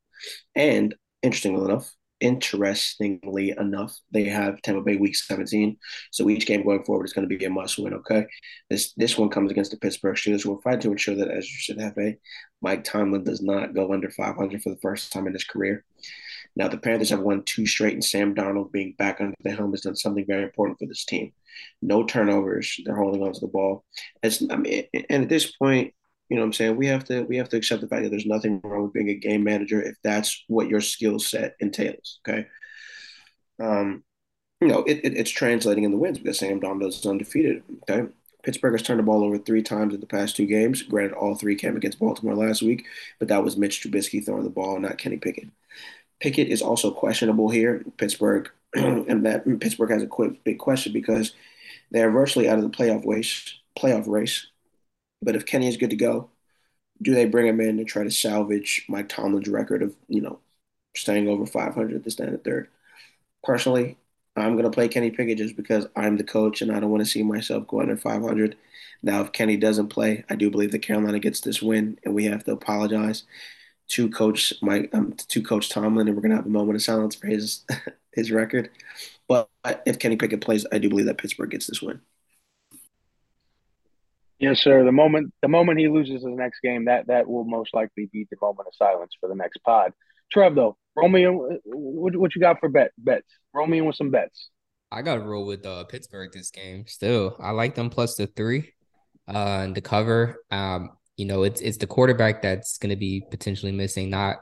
And 0.55 0.95
interestingly 1.23 1.64
enough, 1.64 1.90
interestingly 2.20 3.55
enough, 3.59 3.96
they 4.12 4.24
have 4.24 4.61
Tampa 4.62 4.83
Bay 4.83 4.96
Week 4.96 5.14
17. 5.14 5.76
So 6.11 6.29
each 6.31 6.46
game 6.46 6.64
going 6.64 6.85
forward 6.85 7.05
is 7.05 7.12
going 7.12 7.29
to 7.29 7.37
be 7.37 7.44
a 7.44 7.50
must 7.50 7.79
win. 7.79 7.94
Okay, 7.94 8.26
this 8.70 8.92
this 8.94 9.18
one 9.18 9.29
comes 9.29 9.50
against 9.50 9.70
the 9.70 9.79
Pittsburgh 9.79 10.16
Steelers. 10.16 10.46
We'll 10.46 10.61
fight 10.61 10.81
to 10.83 10.90
ensure 10.90 11.14
that, 11.16 11.31
as 11.31 11.44
you 11.44 11.59
should 11.59 11.81
have, 11.81 11.96
a 11.98 12.16
Mike 12.62 12.85
Tomlin 12.85 13.24
does 13.24 13.42
not 13.42 13.74
go 13.74 13.92
under 13.92 14.11
500 14.11 14.62
for 14.62 14.70
the 14.70 14.81
first 14.81 15.12
time 15.12 15.26
in 15.26 15.33
his 15.33 15.44
career. 15.44 15.85
Now 16.57 16.68
the 16.68 16.79
Panthers 16.79 17.11
have 17.11 17.20
won 17.20 17.42
two 17.44 17.66
straight, 17.66 17.92
and 17.92 18.05
Sam 18.05 18.35
Darnold 18.35 18.72
being 18.72 18.94
back 18.96 19.20
under 19.20 19.35
the 19.42 19.50
helm 19.50 19.72
has 19.72 19.83
done 19.83 19.96
something 19.96 20.24
very 20.26 20.42
important 20.42 20.79
for 20.79 20.87
this 20.87 21.05
team. 21.05 21.33
No 21.83 22.05
turnovers. 22.05 22.81
They're 22.85 22.96
holding 22.96 23.22
on 23.22 23.33
to 23.35 23.40
the 23.40 23.46
ball. 23.46 23.85
As 24.22 24.42
I 24.50 24.57
mean, 24.57 24.85
and 25.11 25.24
at 25.24 25.29
this 25.29 25.52
point, 25.57 25.92
you 26.29 26.37
know 26.37 26.43
what 26.43 26.47
I'm 26.47 26.53
saying? 26.53 26.77
We 26.77 26.87
have 26.87 27.05
to 27.05 27.23
we 27.23 27.37
have 27.37 27.49
to 27.51 27.57
accept 27.57 27.83
the 27.83 27.89
fact 27.89 28.03
that 28.03 28.11
there's 28.11 28.27
nothing 28.27 28.61
wrong 28.65 28.85
with 28.85 28.93
being 28.93 29.11
a 29.11 29.15
game 29.15 29.45
manager 29.45 29.81
if 29.81 29.97
that's 30.03 30.45
what 30.49 30.69
your 30.69 30.81
skill 30.81 31.19
set 31.19 31.57
entails. 31.61 32.21
Okay. 32.27 32.47
Um, 33.61 34.05
you 34.61 34.69
know, 34.69 34.83
it, 34.85 35.01
it, 35.05 35.17
it's 35.17 35.31
translating 35.31 35.85
in 35.85 35.91
the 35.91 35.99
wins 35.99 36.19
because 36.19 36.39
Sam 36.39 36.61
Darnold 36.61 36.89
is 36.89 37.07
undefeated. 37.07 37.62
Okay. 37.89 38.09
Pittsburgh 38.43 38.75
has 38.75 38.83
turned 38.83 39.01
the 39.01 39.05
ball 39.05 39.25
over 39.25 39.39
three 39.39 39.62
times 39.62 39.93
in 39.93 40.01
the 40.01 40.07
past 40.07 40.37
two 40.37 40.47
games. 40.47 40.83
Granted, 40.83 41.15
all 41.15 41.35
three 41.35 41.57
came 41.57 41.77
against 41.77 41.99
Baltimore 41.99 42.37
last 42.37 42.62
week, 42.62 42.87
but 43.19 43.29
that 43.29 43.43
was 43.43 43.57
Mitch 43.57 43.83
Trubisky 43.83 44.25
throwing 44.25 44.45
the 44.45 44.51
ball, 44.51 44.79
not 44.79 44.99
Kenny 44.99 45.17
Pickett. 45.17 45.49
Pickett 46.21 46.49
is 46.49 46.62
also 46.62 46.93
questionable 46.93 47.51
here. 47.51 47.85
Pittsburgh, 47.99 48.49
and 48.75 49.27
that 49.27 49.45
Pittsburgh 49.61 49.91
has 49.91 50.05
a 50.05 50.07
quick, 50.07 50.45
big 50.45 50.59
question 50.59 50.93
because 50.93 51.35
they're 51.91 52.11
virtually 52.11 52.49
out 52.49 52.59
of 52.59 52.62
the 52.62 52.71
playoff 52.71 53.05
race. 53.05 53.53
Playoff 53.77 54.07
race. 54.07 54.47
But 55.27 55.37
if 55.37 55.47
Kenny 55.47 55.69
is 55.69 55.79
good 55.79 55.91
to 55.91 55.97
go, 55.97 56.31
do 57.03 57.15
they 57.15 57.27
bring 57.27 57.47
him 57.47 57.61
in 57.61 57.79
to 57.79 57.85
try 57.85 58.05
to 58.05 58.11
salvage 58.11 58.85
Mike 58.89 59.09
Tomlin's 59.09 59.49
record 59.49 59.83
of 59.83 59.97
you 60.09 60.21
know 60.23 60.41
staying 60.97 61.29
over 61.29 61.47
500 61.47 61.97
at 61.97 62.05
the 62.05 62.11
stand 62.12 62.43
third? 62.45 62.69
Personally, 63.45 63.99
I'm 64.37 64.53
going 64.55 64.65
to 64.65 64.71
play 64.71 64.89
Kenny 64.89 65.11
Pickett 65.11 65.39
just 65.39 65.57
because 65.57 65.87
I'm 65.97 66.17
the 66.17 66.25
coach 66.25 66.62
and 66.62 66.73
I 66.73 66.81
don't 66.81 66.91
want 66.91 67.05
to 67.05 67.11
see 67.11 67.23
myself 67.23 67.67
go 67.67 67.81
under 67.81 67.97
500. 67.97 68.57
Now, 69.03 69.23
if 69.23 69.33
Kenny 69.33 69.57
doesn't 69.57 69.89
play, 69.89 70.25
I 70.29 70.37
do 70.37 70.51
believe 70.51 70.73
that 70.73 70.81
Carolina 70.83 71.19
gets 71.21 71.41
this 71.41 71.62
win, 71.62 71.99
and 72.05 72.15
we 72.15 72.25
have 72.25 72.45
to 72.45 72.53
apologize 72.53 73.25
to 73.89 74.11
Coach 74.11 74.53
Mike, 74.62 74.91
um, 74.95 75.12
to 75.15 75.43
Coach 75.43 75.69
Tomlin, 75.71 76.09
and 76.09 76.17
we're 76.17 76.23
going 76.23 76.31
to 76.31 76.37
have 76.37 76.47
a 76.47 76.51
moment 76.51 76.77
of 76.77 76.83
silence 76.83 77.15
for 77.15 77.27
his 77.29 77.65
his 78.12 78.31
record. 78.33 78.71
But 79.29 79.51
if 79.87 79.99
Kenny 79.99 80.17
Pickett 80.17 80.41
plays, 80.43 80.67
I 80.73 80.79
do 80.79 80.89
believe 80.89 81.07
that 81.07 81.19
Pittsburgh 81.19 81.51
gets 81.51 81.67
this 81.67 81.83
win. 81.83 82.01
Yes, 84.38 84.62
sir. 84.62 84.85
The 84.85 84.92
moment 84.92 85.33
the 85.40 85.49
moment 85.49 85.79
he 85.79 85.88
loses 85.88 86.22
his 86.22 86.25
next 86.25 86.61
game, 86.61 86.85
that 86.87 87.07
that 87.07 87.27
will 87.27 87.44
most 87.44 87.72
likely 87.72 88.09
be 88.12 88.27
the 88.31 88.37
moment 88.40 88.68
of 88.68 88.75
silence 88.75 89.12
for 89.18 89.29
the 89.29 89.35
next 89.35 89.59
pod. 89.59 89.92
Trev, 90.31 90.55
though, 90.55 90.77
roll 90.94 91.09
me 91.09 91.25
in. 91.25 91.35
What, 91.64 92.16
what 92.16 92.35
you 92.35 92.40
got 92.40 92.61
for 92.61 92.68
bet 92.68 92.92
bets? 92.99 93.29
Roll 93.55 93.66
me 93.66 93.79
in 93.79 93.87
with 93.87 93.96
some 93.96 94.11
bets. 94.11 94.51
I 94.92 95.03
got 95.03 95.16
to 95.16 95.20
roll 95.22 95.46
with 95.46 95.64
uh, 95.64 95.85
Pittsburgh 95.85 96.33
this 96.33 96.51
game. 96.51 96.85
Still, 96.87 97.37
I 97.40 97.51
like 97.51 97.75
them 97.75 97.90
plus 97.90 98.16
the 98.16 98.27
three, 98.27 98.72
uh, 99.29 99.61
and 99.62 99.75
the 99.75 99.81
cover. 99.81 100.44
Um, 100.51 100.90
you 101.16 101.25
know, 101.25 101.42
it's 101.42 101.61
it's 101.61 101.79
the 101.79 101.87
quarterback 101.87 102.42
that's 102.42 102.77
going 102.79 102.90
to 102.90 102.96
be 102.96 103.22
potentially 103.31 103.72
missing, 103.72 104.11
not 104.11 104.37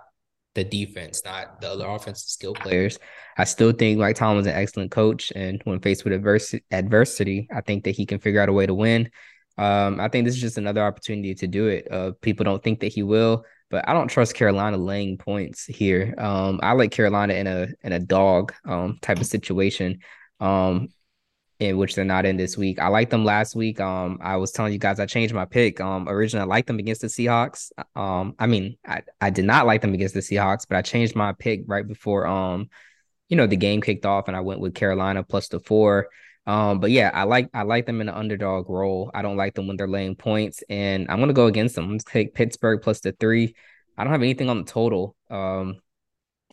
the 0.54 0.64
defense, 0.64 1.22
not 1.24 1.61
the 1.61 1.70
other 1.70 1.87
offensive 1.87 2.28
skill 2.28 2.54
players. 2.54 2.98
I 3.37 3.44
still 3.44 3.72
think 3.72 3.98
Mike 3.98 4.16
Tomlin's 4.16 4.46
an 4.46 4.54
excellent 4.54 4.90
coach, 4.90 5.33
and 5.35 5.61
when 5.64 5.80
faced 5.80 6.04
with 6.04 6.12
adversity, 6.12 6.64
adversity, 6.70 7.48
I 7.54 7.61
think 7.61 7.85
that 7.85 7.92
he 7.96 8.07
can 8.07 8.18
figure 8.18 8.40
out 8.40 8.48
a 8.48 8.52
way 8.52 8.66
to 8.66 8.74
win. 8.74 9.11
Um, 9.57 10.01
I 10.01 10.09
think 10.09 10.25
this 10.27 10.35
is 10.35 10.40
just 10.40 10.59
another 10.59 10.83
opportunity 10.83 11.35
to 11.37 11.47
do 11.47 11.69
it. 11.69 11.87
Uh, 11.90 12.12
people 12.21 12.45
don't 12.45 12.62
think 12.62 12.81
that 12.81 12.93
he 12.93 13.03
will, 13.03 13.45
but 13.71 13.88
I 13.88 13.93
don't 13.93 14.09
trust 14.09 14.35
Carolina 14.35 14.77
laying 14.77 15.17
points 15.17 15.64
here. 15.67 16.14
Um, 16.19 16.61
I 16.62 16.73
like 16.73 16.90
Carolina 16.90 17.35
in 17.35 17.47
a 17.47 17.69
in 17.83 17.93
a 17.93 18.01
dog 18.01 18.53
um 18.64 18.99
type 19.01 19.21
of 19.21 19.27
situation. 19.27 20.01
Um, 20.40 20.88
in 21.61 21.79
which 21.79 21.95
they're 21.95 22.05
not 22.05 22.27
in 22.27 22.37
this 22.37 22.59
week. 22.59 22.81
I 22.81 22.88
liked 22.88 23.12
them 23.12 23.25
last 23.25 23.55
week. 23.55 23.81
Um, 23.81 24.19
I 24.21 24.37
was 24.37 24.51
telling 24.51 24.73
you 24.73 24.79
guys 24.79 24.99
I 24.99 25.07
changed 25.07 25.33
my 25.33 25.45
pick. 25.45 25.81
Um, 25.81 26.09
originally 26.09 26.43
I 26.43 26.47
liked 26.47 26.67
them 26.67 26.81
against 26.81 27.01
the 27.01 27.07
Seahawks. 27.07 27.71
Um, 27.95 28.35
I 28.40 28.49
mean, 28.49 28.77
I, 28.85 29.03
I 29.21 29.31
did 29.31 29.45
not 29.45 29.64
like 29.64 29.81
them 29.81 29.95
against 29.95 30.14
the 30.14 30.21
Seahawks, 30.21 30.67
but 30.69 30.77
I 30.77 30.83
changed 30.83 31.14
my 31.14 31.33
pick 31.33 31.62
right 31.69 31.87
before 31.87 32.27
um, 32.27 32.69
you 33.29 33.37
know, 33.37 33.47
the 33.47 33.57
game 33.57 33.81
kicked 33.81 34.07
off 34.07 34.29
and 34.29 34.37
I 34.37 34.40
went 34.40 34.61
with 34.61 34.75
Carolina 34.75 35.23
plus 35.23 35.49
the 35.49 35.61
four. 35.61 36.09
Um, 36.46 36.80
but 36.80 36.90
yeah, 36.90 37.11
I 37.12 37.24
like 37.24 37.48
I 37.54 37.62
like 37.62 37.87
them 37.87 38.00
in 38.00 38.07
the 38.07 38.16
underdog 38.16 38.68
role. 38.68 39.11
I 39.14 39.22
don't 39.22 39.37
like 39.37 39.54
them 39.54 39.66
when 39.66 39.76
they're 39.76 39.88
laying 39.88 40.14
points, 40.14 40.62
and 40.68 41.07
I'm 41.11 41.20
gonna 41.20 41.33
go 41.33 41.46
against 41.46 41.74
them. 41.74 41.90
Let's 41.92 42.04
take 42.04 42.35
Pittsburgh 42.35 42.83
plus 42.83 43.00
the 43.00 43.12
three. 43.12 43.54
I 43.96 44.04
don't 44.04 44.12
have 44.12 44.22
anything 44.22 44.50
on 44.50 44.59
the 44.59 44.70
total. 44.70 45.16
Um, 45.30 45.80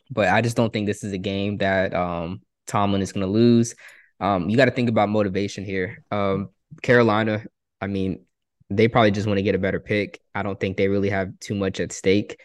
but 0.09 0.29
I 0.29 0.41
just 0.41 0.57
don't 0.57 0.71
think 0.71 0.87
this 0.87 1.03
is 1.03 1.13
a 1.13 1.17
game 1.17 1.57
that 1.57 1.93
um 1.93 2.41
Tomlin 2.67 3.01
is 3.01 3.11
gonna 3.11 3.27
lose. 3.27 3.75
Um, 4.21 4.49
you 4.49 4.55
got 4.55 4.65
to 4.65 4.71
think 4.71 4.87
about 4.87 5.09
motivation 5.09 5.65
here. 5.65 6.05
Um, 6.11 6.51
Carolina, 6.83 7.43
I 7.81 7.87
mean, 7.87 8.23
they 8.69 8.87
probably 8.87 9.11
just 9.11 9.27
want 9.27 9.39
to 9.39 9.43
get 9.43 9.55
a 9.55 9.59
better 9.59 9.79
pick. 9.79 10.21
I 10.35 10.43
don't 10.43 10.59
think 10.59 10.77
they 10.77 10.87
really 10.87 11.09
have 11.09 11.37
too 11.39 11.55
much 11.55 11.79
at 11.79 11.91
stake 11.91 12.39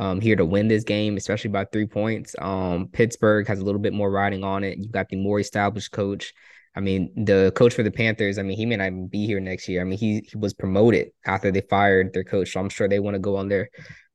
um, 0.00 0.20
here 0.20 0.34
to 0.34 0.44
win 0.44 0.66
this 0.66 0.82
game, 0.82 1.16
especially 1.16 1.50
by 1.50 1.64
three 1.66 1.86
points. 1.86 2.34
Um, 2.38 2.88
Pittsburgh 2.88 3.46
has 3.46 3.60
a 3.60 3.64
little 3.64 3.80
bit 3.80 3.92
more 3.92 4.10
riding 4.10 4.42
on 4.42 4.64
it. 4.64 4.78
You've 4.78 4.90
got 4.90 5.08
the 5.08 5.16
more 5.16 5.38
established 5.38 5.92
coach. 5.92 6.34
I 6.76 6.80
mean, 6.80 7.12
the 7.24 7.52
coach 7.56 7.74
for 7.74 7.82
the 7.82 7.90
Panthers, 7.90 8.38
I 8.38 8.42
mean, 8.42 8.56
he 8.56 8.64
may 8.64 8.76
not 8.76 8.86
even 8.86 9.08
be 9.08 9.26
here 9.26 9.40
next 9.40 9.68
year. 9.68 9.80
I 9.80 9.84
mean, 9.84 9.98
he, 9.98 10.26
he 10.30 10.36
was 10.38 10.54
promoted 10.54 11.10
after 11.26 11.50
they 11.50 11.62
fired 11.62 12.12
their 12.12 12.24
coach. 12.24 12.52
So 12.52 12.60
I'm 12.60 12.68
sure 12.68 12.88
they 12.88 13.00
want 13.00 13.16
to 13.16 13.18
go 13.18 13.36
on 13.36 13.48
their 13.48 13.70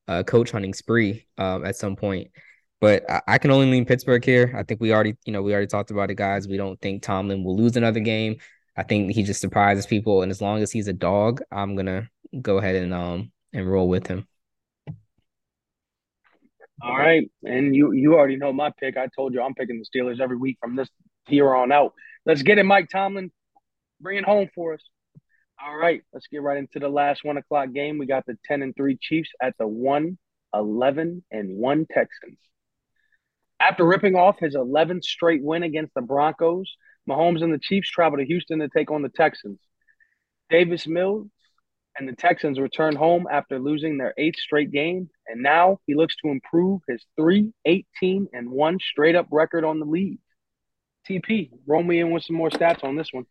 uh, 0.08 0.24
coach 0.24 0.52
hunting 0.52 0.74
spree 0.74 1.26
uh, 1.38 1.62
at 1.63 1.76
some 1.76 1.96
point. 1.96 2.30
But 2.80 3.10
I, 3.10 3.22
I, 3.28 3.38
can 3.39 3.52
only 3.52 3.70
lean 3.70 3.86
Pittsburgh 3.86 4.24
here. 4.24 4.54
I 4.58 4.63
think 4.63 4.80
we 4.80 4.94
already, 4.94 5.15
you 5.26 5.34
know, 5.34 5.41
we 5.41 5.52
already 5.54 5.68
talked 5.68 5.91
about 5.91 6.12
it, 6.12 6.15
guys. 6.15 6.48
We 6.48 6.58
don't 6.58 6.80
think 6.82 7.04
Tomlin 7.04 7.44
will 7.44 7.58
lose 7.58 7.76
another 7.76 8.00
game. 8.00 8.38
I 8.78 8.84
think 8.84 9.12
he 9.12 9.24
just 9.24 9.41
surprises 9.41 9.86
people. 9.86 10.22
And 10.22 10.32
as 10.32 10.41
long 10.41 10.62
as 10.62 10.72
he's 10.72 10.88
a 10.88 10.94
dog, 10.94 11.41
I'm 11.52 11.76
gonna 11.76 12.10
go 12.41 12.58
ahead 12.58 12.76
and 12.76 12.94
um 12.94 13.32
and 13.54 13.70
roll 13.70 13.88
with 13.88 14.08
him. 14.08 14.28
All 16.82 16.98
right. 16.98 17.30
And 17.44 17.76
you 17.76 17.94
you 17.94 18.15
already 18.15 18.36
know 18.36 18.52
my 18.52 18.72
pick. 18.78 18.98
I 18.98 19.08
told 19.15 19.34
you 19.34 19.41
I'm 19.41 19.54
picking 19.54 19.80
the 19.80 19.86
Steelers 19.86 20.20
every 20.20 20.38
week 20.38 20.58
from 20.60 20.76
this 20.76 20.89
here 21.28 21.56
on 21.56 21.72
out. 21.72 21.94
Let's 22.26 22.42
get 22.42 22.58
it, 22.58 22.64
Mike 22.64 22.90
Tomlin. 22.90 23.32
Bring 24.02 24.18
it 24.18 24.26
home 24.26 24.50
for 24.54 24.74
us. 24.74 24.82
All 25.64 25.76
right, 25.76 26.02
let's 26.12 26.28
get 26.28 26.42
right 26.42 26.58
into 26.58 26.80
the 26.80 26.90
last 26.90 27.24
one 27.24 27.38
o'clock 27.38 27.72
game. 27.72 27.98
We 27.98 28.08
got 28.08 28.26
the 28.26 28.38
10 28.46 28.62
and 28.62 28.76
3 28.76 28.98
Chiefs 29.00 29.30
at 29.42 29.56
the 29.58 29.68
1 29.68 30.18
11 30.54 31.24
and 31.32 31.58
1 31.58 31.86
Texans. 31.92 32.38
After 33.60 33.86
ripping 33.86 34.16
off 34.16 34.40
his 34.40 34.56
11th 34.56 35.04
straight 35.04 35.44
win 35.44 35.64
against 35.64 35.94
the 35.94 36.02
Broncos, 36.02 36.76
Mahomes 37.10 37.44
and 37.44 37.54
the 37.54 37.60
Chiefs 37.60 37.90
travel 37.90 38.18
to 38.18 38.26
Houston 38.26 38.60
to 38.60 38.70
take 38.70 38.92
on 38.92 39.02
the 39.02 39.10
Texans. 39.10 39.60
Davis 40.50 40.88
Mills 40.88 41.28
and 41.98 42.08
the 42.08 42.16
Texans 42.16 42.60
return 42.60 42.96
home 42.96 43.26
after 43.32 43.60
losing 43.60 43.98
their 43.98 44.14
eighth 44.18 44.40
straight 44.40 44.72
game, 44.72 45.10
and 45.28 45.42
now 45.42 45.80
he 45.88 45.96
looks 45.96 46.16
to 46.18 46.30
improve 46.30 46.82
his 46.88 47.04
3 47.18 47.54
18 47.66 48.28
and 48.34 48.50
1 48.50 48.80
straight 48.80 49.16
up 49.16 49.28
record 49.32 49.64
on 49.64 49.80
the 49.80 49.86
league. 49.86 50.20
TP, 51.08 51.52
roll 51.68 51.84
me 51.84 52.00
in 52.00 52.12
with 52.12 52.24
some 52.24 52.36
more 52.36 52.50
stats 52.50 52.84
on 52.84 52.96
this 52.96 53.10
one. 53.12 53.26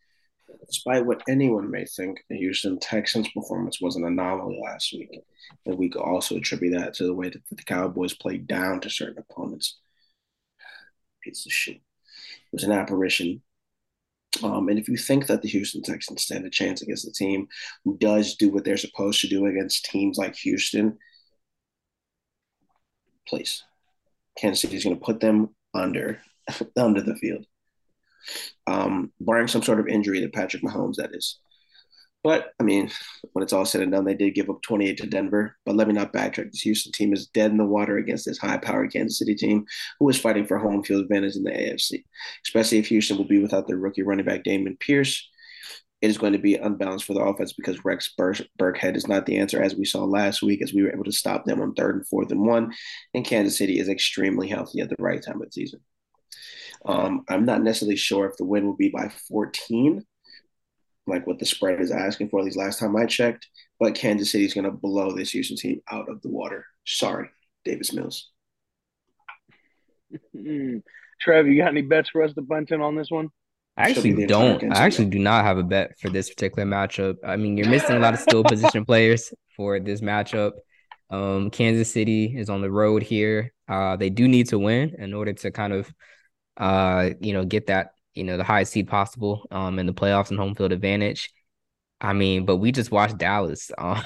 Despite 0.67 1.05
what 1.05 1.23
anyone 1.29 1.71
may 1.71 1.85
think, 1.85 2.21
the 2.29 2.37
Houston 2.37 2.79
Texans' 2.79 3.29
performance 3.29 3.81
was 3.81 3.97
an 3.97 4.05
anomaly 4.05 4.61
last 4.63 4.93
week, 4.93 5.19
and 5.67 5.77
we 5.77 5.89
could 5.89 6.03
also 6.03 6.37
attribute 6.37 6.75
that 6.75 6.95
to 6.95 7.05
the 7.05 7.15
way 7.15 7.29
that 7.29 7.43
the 7.51 7.63
Cowboys 7.65 8.15
played 8.15 8.47
down 8.47 8.81
to 8.81 8.91
certain 8.91 9.25
opponents. 9.29 9.79
Piece 11.23 11.47
of 11.47 11.53
shit. 11.53 11.77
It 11.77 12.53
was 12.53 12.65
an 12.65 12.73
apparition. 12.73 13.43
Um, 14.43 14.69
and 14.69 14.79
if 14.79 14.89
you 14.89 14.97
think 14.97 15.27
that 15.27 15.43
the 15.43 15.49
Houston 15.49 15.83
Texans 15.83 16.23
stand 16.23 16.45
a 16.45 16.51
chance 16.51 16.83
against 16.83 17.07
a 17.07 17.13
team 17.13 17.47
who 17.85 17.97
does 17.99 18.35
do 18.37 18.51
what 18.51 18.65
they're 18.65 18.77
supposed 18.77 19.21
to 19.21 19.29
do 19.29 19.47
against 19.47 19.85
teams 19.85 20.19
like 20.19 20.35
Houston, 20.37 20.99
please, 23.27 23.63
Kansas 24.39 24.63
City 24.63 24.77
is 24.77 24.85
going 24.85 24.97
to 24.97 25.05
put 25.05 25.21
them 25.21 25.55
under 25.73 26.21
under 26.77 27.01
the 27.01 27.17
field 27.17 27.47
um, 28.67 29.13
barring 29.21 29.49
some 29.49 29.63
sort 29.63 29.81
of 29.81 29.89
injury 29.89 30.21
to 30.21 30.29
Patrick 30.29 30.63
Mahomes, 30.63 30.97
that 30.97 31.15
is. 31.15 31.39
But 32.25 32.55
I 32.59 32.63
mean, 32.63 32.91
when 33.35 33.43
it's 33.43 33.53
all 33.53 33.67
said 33.67 33.83
and 33.83 33.93
done, 33.93 34.07
they 34.07 34.15
did 34.15 34.35
give 34.35 34.49
up 34.49 34.63
28 34.63 34.97
to 34.97 35.07
Denver. 35.07 35.57
But 35.67 35.77
let 35.77 35.87
me 35.87 35.93
not 35.93 36.15
backtrack. 36.15 36.51
This 36.51 36.63
Houston 36.63 36.91
team 36.91 37.13
is 37.13 37.27
dead 37.27 37.51
in 37.51 37.59
the 37.59 37.67
water 37.67 37.99
against 37.99 38.25
this 38.25 38.39
high-powered 38.39 38.91
Kansas 38.93 39.19
City 39.19 39.35
team, 39.35 39.67
who 40.01 40.09
is 40.09 40.19
fighting 40.19 40.47
for 40.47 40.57
home 40.57 40.83
field 40.83 41.03
advantage 41.03 41.37
in 41.37 41.43
the 41.43 41.51
AFC. 41.51 42.03
Especially 42.47 42.79
if 42.79 42.89
Houston 42.89 43.19
will 43.19 43.29
be 43.29 43.43
without 43.43 43.69
their 43.69 43.77
rookie 43.77 44.03
running 44.03 44.25
back 44.25 44.43
Dameon 44.43 44.81
Pierce, 44.81 45.29
it 46.01 46.11
is 46.11 46.17
going 46.19 46.33
to 46.33 46.39
be 46.39 46.57
unbalanced 46.57 47.05
for 47.05 47.13
the 47.13 47.21
offense 47.21 47.53
because 47.53 47.85
Rex 47.85 48.15
Bur- 48.17 48.35
Burkhead 48.59 48.97
is 48.97 49.07
not 49.07 49.27
the 49.27 49.39
answer, 49.39 49.63
as 49.63 49.75
we 49.75 49.85
saw 49.85 50.05
last 50.05 50.43
week, 50.43 50.63
as 50.63 50.73
we 50.73 50.83
were 50.83 50.93
able 50.93 51.05
to 51.05 51.13
stop 51.13 51.45
them 51.45 51.61
on 51.61 51.75
third 51.75 51.97
and 51.97 52.07
fourth 52.07 52.31
and 52.31 52.47
one. 52.47 52.73
And 53.13 53.25
Kansas 53.25 53.59
City 53.59 53.79
is 53.79 53.89
extremely 53.91 54.49
healthy 54.49 54.81
at 54.81 54.89
the 54.89 54.97
right 54.99 55.23
time 55.23 55.41
of 55.41 55.49
the 55.49 55.53
season. 55.53 55.81
Um, 56.85 57.25
I'm 57.29 57.45
not 57.45 57.63
necessarily 57.63 57.97
sure 57.97 58.27
if 58.27 58.37
the 58.37 58.45
win 58.45 58.67
will 58.67 58.77
be 58.77 58.91
by 58.91 59.11
14, 59.29 60.05
like 61.07 61.27
what 61.27 61.39
the 61.39 61.47
spread 61.47 61.81
is 61.81 61.91
asking 61.91 62.29
for. 62.29 62.41
At 62.41 62.47
least 62.47 62.59
last 62.59 62.79
time 62.79 62.97
I 62.97 63.07
checked, 63.07 63.47
but 63.81 63.95
Kansas 63.95 64.31
City 64.31 64.45
is 64.45 64.55
going 64.55 64.65
to 64.65 64.71
blow 64.71 65.13
this 65.13 65.31
Houston 65.31 65.57
team 65.57 65.81
out 65.91 66.09
of 66.09 66.21
the 66.23 66.29
water. 66.29 66.67
Sorry, 66.85 67.29
Davis 67.65 67.93
Mills. 67.93 68.31
Trev, 71.21 71.47
you 71.47 71.57
got 71.57 71.69
any 71.69 71.83
bets 71.83 72.11
for 72.11 72.23
us 72.23 72.35
to 72.35 72.43
bunch 72.43 72.71
in 72.71 72.81
on 72.81 72.97
this 72.97 73.11
one? 73.11 73.31
I 73.77 73.91
actually 73.91 74.27
don't. 74.27 74.63
I 74.73 74.85
actually 74.85 75.07
do 75.07 75.19
not 75.19 75.45
have 75.45 75.59
a 75.59 75.63
bet 75.63 75.99
for 75.99 76.09
this 76.09 76.31
particular 76.31 76.69
matchup. 76.69 77.17
I 77.27 77.37
mean, 77.37 77.57
you're 77.57 77.69
missing 77.69 77.97
a 77.97 77.99
lot 77.99 78.15
of 78.15 78.21
skill 78.21 78.45
position 78.45 78.85
players 78.87 79.33
for 79.57 79.81
this 79.81 80.01
matchup. 80.01 80.53
Um, 81.11 81.51
Kansas 81.51 81.91
City 81.91 82.37
is 82.37 82.49
on 82.49 82.61
the 82.61 82.71
road 82.71 83.03
here. 83.03 83.53
Uh, 83.69 83.97
they 83.97 84.11
do 84.11 84.29
need 84.29 84.49
to 84.51 84.59
win 84.59 84.95
in 84.99 85.13
order 85.13 85.33
to 85.33 85.51
kind 85.51 85.73
of 85.73 85.93
uh, 86.57 87.11
you 87.21 87.33
know, 87.33 87.45
get 87.45 87.67
that, 87.69 87.91
you 88.15 88.25
know, 88.25 88.37
the 88.37 88.45
highest 88.45 88.73
seed 88.73 88.89
possible 88.89 89.47
um 89.51 89.79
in 89.79 89.87
the 89.87 89.93
playoffs 89.95 90.31
and 90.31 90.39
home 90.39 90.55
field 90.55 90.73
advantage. 90.73 91.31
I 92.01 92.13
mean, 92.13 92.45
but 92.45 92.57
we 92.57 92.73
just 92.73 92.91
watched 92.91 93.19
Dallas 93.19 93.71
uh, 93.79 94.03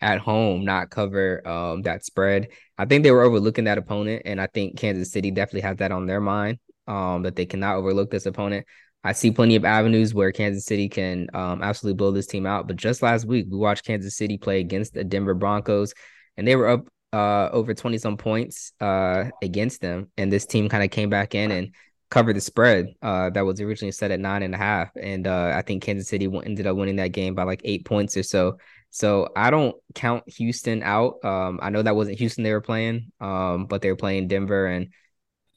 at 0.00 0.18
home 0.18 0.64
not 0.64 0.90
cover 0.90 1.46
um 1.46 1.82
that 1.82 2.04
spread. 2.04 2.48
I 2.78 2.86
think 2.86 3.04
they 3.04 3.10
were 3.12 3.22
overlooking 3.22 3.64
that 3.64 3.78
opponent, 3.78 4.22
and 4.24 4.40
I 4.40 4.46
think 4.48 4.76
Kansas 4.78 5.12
City 5.12 5.30
definitely 5.30 5.62
has 5.62 5.78
that 5.78 5.92
on 5.92 6.06
their 6.06 6.20
mind 6.20 6.58
um 6.86 7.22
that 7.22 7.36
they 7.36 7.46
cannot 7.46 7.76
overlook 7.76 8.10
this 8.10 8.26
opponent. 8.26 8.66
I 9.04 9.12
see 9.12 9.32
plenty 9.32 9.56
of 9.56 9.64
avenues 9.64 10.14
where 10.14 10.30
Kansas 10.32 10.64
City 10.64 10.88
can 10.88 11.28
um, 11.34 11.60
absolutely 11.62 11.96
blow 11.96 12.12
this 12.12 12.26
team 12.26 12.46
out. 12.46 12.68
But 12.68 12.76
just 12.76 13.02
last 13.02 13.24
week, 13.24 13.46
we 13.50 13.56
watched 13.58 13.84
Kansas 13.84 14.16
City 14.16 14.38
play 14.38 14.60
against 14.60 14.94
the 14.94 15.02
Denver 15.02 15.34
Broncos, 15.34 15.92
and 16.36 16.46
they 16.46 16.54
were 16.54 16.68
up 16.68 16.86
uh, 17.12 17.48
over 17.52 17.74
20 17.74 17.98
some 17.98 18.16
points 18.16 18.72
uh, 18.80 19.24
against 19.42 19.80
them. 19.80 20.10
And 20.16 20.32
this 20.32 20.46
team 20.46 20.68
kind 20.68 20.84
of 20.84 20.90
came 20.90 21.10
back 21.10 21.34
in 21.34 21.50
and 21.50 21.74
covered 22.10 22.36
the 22.36 22.40
spread 22.40 22.94
uh, 23.00 23.30
that 23.30 23.44
was 23.44 23.60
originally 23.60 23.92
set 23.92 24.10
at 24.10 24.20
nine 24.20 24.42
and 24.42 24.54
a 24.54 24.58
half. 24.58 24.90
And 24.96 25.26
uh, 25.26 25.52
I 25.54 25.62
think 25.62 25.82
Kansas 25.82 26.08
City 26.08 26.26
ended 26.44 26.66
up 26.66 26.76
winning 26.76 26.96
that 26.96 27.08
game 27.08 27.34
by 27.34 27.44
like 27.44 27.62
eight 27.64 27.84
points 27.84 28.16
or 28.16 28.22
so. 28.22 28.58
So 28.90 29.30
I 29.34 29.50
don't 29.50 29.74
count 29.94 30.28
Houston 30.28 30.82
out. 30.82 31.24
Um, 31.24 31.58
I 31.62 31.70
know 31.70 31.80
that 31.80 31.96
wasn't 31.96 32.18
Houston 32.18 32.44
they 32.44 32.52
were 32.52 32.60
playing, 32.60 33.10
um, 33.20 33.64
but 33.64 33.80
they 33.80 33.88
were 33.88 33.96
playing 33.96 34.28
Denver, 34.28 34.66
and 34.66 34.88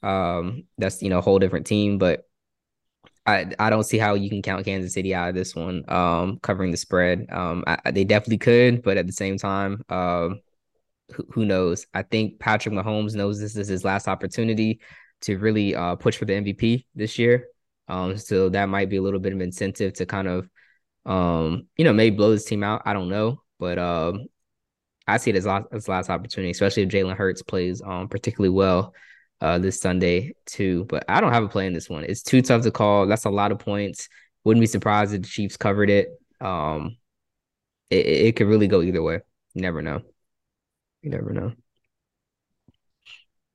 um, 0.02 0.64
that's 0.78 1.02
you 1.02 1.10
know 1.10 1.18
a 1.18 1.22
whole 1.22 1.38
different 1.38 1.66
team. 1.66 1.98
But 1.98 2.22
I 3.26 3.46
I 3.58 3.68
don't 3.68 3.84
see 3.84 3.98
how 3.98 4.14
you 4.14 4.30
can 4.30 4.40
count 4.40 4.64
Kansas 4.64 4.94
City 4.94 5.14
out 5.14 5.28
of 5.28 5.34
this 5.34 5.54
one, 5.54 5.84
um, 5.88 6.38
covering 6.40 6.70
the 6.70 6.78
spread. 6.78 7.26
Um, 7.30 7.62
I, 7.66 7.90
they 7.90 8.04
definitely 8.04 8.38
could, 8.38 8.82
but 8.82 8.96
at 8.96 9.06
the 9.06 9.12
same 9.12 9.36
time, 9.36 9.82
um, 9.90 10.40
who, 11.30 11.44
knows? 11.44 11.86
I 11.94 12.02
think 12.02 12.38
Patrick 12.38 12.74
Mahomes 12.74 13.14
knows 13.14 13.38
this 13.38 13.56
is 13.56 13.68
his 13.68 13.84
last 13.84 14.08
opportunity 14.08 14.80
to 15.22 15.38
really 15.38 15.74
uh, 15.74 15.96
push 15.96 16.16
for 16.16 16.24
the 16.24 16.34
MVP 16.34 16.84
this 16.94 17.18
year. 17.18 17.46
Um, 17.88 18.16
so 18.16 18.48
that 18.48 18.68
might 18.68 18.90
be 18.90 18.96
a 18.96 19.02
little 19.02 19.20
bit 19.20 19.32
of 19.32 19.40
incentive 19.40 19.94
to 19.94 20.06
kind 20.06 20.28
of, 20.28 20.48
um, 21.04 21.68
you 21.76 21.84
know, 21.84 21.92
maybe 21.92 22.16
blow 22.16 22.32
this 22.32 22.44
team 22.44 22.64
out. 22.64 22.82
I 22.84 22.92
don't 22.92 23.08
know, 23.08 23.42
but 23.58 23.78
um, 23.78 24.26
I 25.06 25.18
see 25.18 25.30
it 25.30 25.36
as 25.36 25.46
last, 25.46 25.66
as 25.72 25.88
last 25.88 26.10
opportunity, 26.10 26.50
especially 26.50 26.82
if 26.82 26.88
Jalen 26.88 27.16
Hurts 27.16 27.42
plays 27.42 27.80
um 27.82 28.08
particularly 28.08 28.50
well 28.50 28.94
uh 29.40 29.58
this 29.58 29.80
Sunday 29.80 30.34
too. 30.46 30.84
But 30.88 31.04
I 31.08 31.20
don't 31.20 31.32
have 31.32 31.44
a 31.44 31.48
play 31.48 31.66
in 31.66 31.72
this 31.72 31.88
one. 31.88 32.04
It's 32.04 32.22
too 32.22 32.42
tough 32.42 32.62
to 32.62 32.70
call. 32.70 33.06
That's 33.06 33.24
a 33.24 33.30
lot 33.30 33.52
of 33.52 33.58
points. 33.58 34.08
Wouldn't 34.44 34.62
be 34.62 34.66
surprised 34.66 35.14
if 35.14 35.22
the 35.22 35.28
Chiefs 35.28 35.56
covered 35.56 35.90
it. 35.90 36.08
Um, 36.40 36.96
it, 37.90 38.06
it 38.06 38.36
could 38.36 38.48
really 38.48 38.68
go 38.68 38.82
either 38.82 39.02
way. 39.02 39.20
You 39.54 39.62
never 39.62 39.82
know. 39.82 40.02
You 41.02 41.10
never 41.10 41.32
know. 41.32 41.52
I 42.68 42.72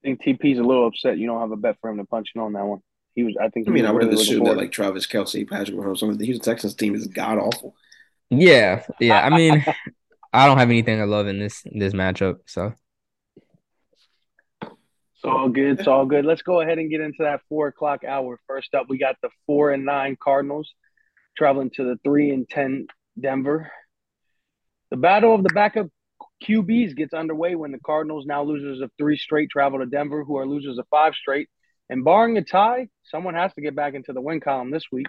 think 0.04 0.21
TP's 0.23 0.60
a 0.60 0.63
little 0.63 0.88
upset. 0.88 1.17
You 1.17 1.27
don't 1.27 1.41
have 1.41 1.51
a 1.51 1.58
bet 1.58 1.77
for 1.80 1.89
him 1.89 1.97
to 1.97 2.06
punch 2.06 2.30
in 2.34 2.41
on 2.41 2.54
that 2.54 2.65
one. 2.65 2.80
He 3.13 3.23
was. 3.23 3.36
I 3.41 3.49
think. 3.49 3.67
I 3.67 3.71
mean, 3.71 3.86
I 3.86 3.91
would 3.91 4.04
have 4.04 4.13
assumed 4.13 4.47
that 4.47 4.58
like 4.58 4.71
Travis 4.71 5.06
Kelce, 5.06 5.47
Patrick 5.47 5.77
Mahomes, 5.77 5.99
some 5.99 6.10
of 6.10 6.17
the 6.17 6.25
Houston 6.25 6.43
Texans 6.43 6.75
team 6.75 6.95
is 6.95 7.08
god 7.08 7.38
awful. 7.38 7.75
Yeah, 8.30 8.84
yeah. 8.99 9.21
I 9.21 9.30
mean, 9.30 9.63
I 10.34 10.47
don't 10.47 10.58
have 10.58 10.69
anything 10.69 11.01
I 11.01 11.06
love 11.06 11.27
in 11.27 11.39
this 11.39 11.62
this 11.71 11.93
matchup. 11.93 12.38
So 12.45 12.73
it's 14.62 15.25
all 15.25 15.49
good. 15.49 15.80
It's 15.80 15.88
all 15.88 16.06
good. 16.06 16.25
Let's 16.25 16.41
go 16.41 16.62
ahead 16.62 16.80
and 16.80 16.89
get 16.89 17.01
into 17.01 17.23
that 17.23 17.41
four 17.49 17.67
o'clock 17.67 18.04
hour. 18.04 18.39
First 18.47 18.73
up, 18.73 18.88
we 18.89 18.97
got 18.97 19.17
the 19.21 19.30
four 19.45 19.71
and 19.71 19.86
nine 19.86 20.17
Cardinals 20.21 20.73
traveling 21.38 21.69
to 21.71 21.84
the 21.84 21.99
three 22.04 22.32
and 22.32 22.49
ten 22.49 22.88
Denver. 23.19 23.71
The 24.89 24.97
battle 24.97 25.36
of 25.36 25.43
the 25.43 25.54
backup 25.54 25.88
QBs 26.43 26.95
gets 26.95 27.13
underway 27.13 27.56
when 27.56 27.71
the 27.71 27.80
Cardinals, 27.80 28.25
now 28.25 28.43
losers 28.43 28.82
of 28.82 28.91
three 28.97 29.17
straight, 29.17 29.49
travel 29.49 29.80
to 29.80 29.86
Denver, 29.86 30.23
who 30.23 30.38
are 30.38 30.47
losers 30.47 30.77
of 30.77 30.88
five 30.89 31.13
straight. 31.13 31.49
And 31.89 32.04
barring 32.04 32.38
a 32.38 32.41
tie, 32.41 32.88
someone 33.04 33.36
has 33.36 33.54
to 33.54 33.62
get 33.62 33.75
back 33.75 33.93
into 33.93 34.13
the 34.13 34.21
win 34.21 34.39
column 34.39 34.71
this 34.71 34.86
week. 34.91 35.08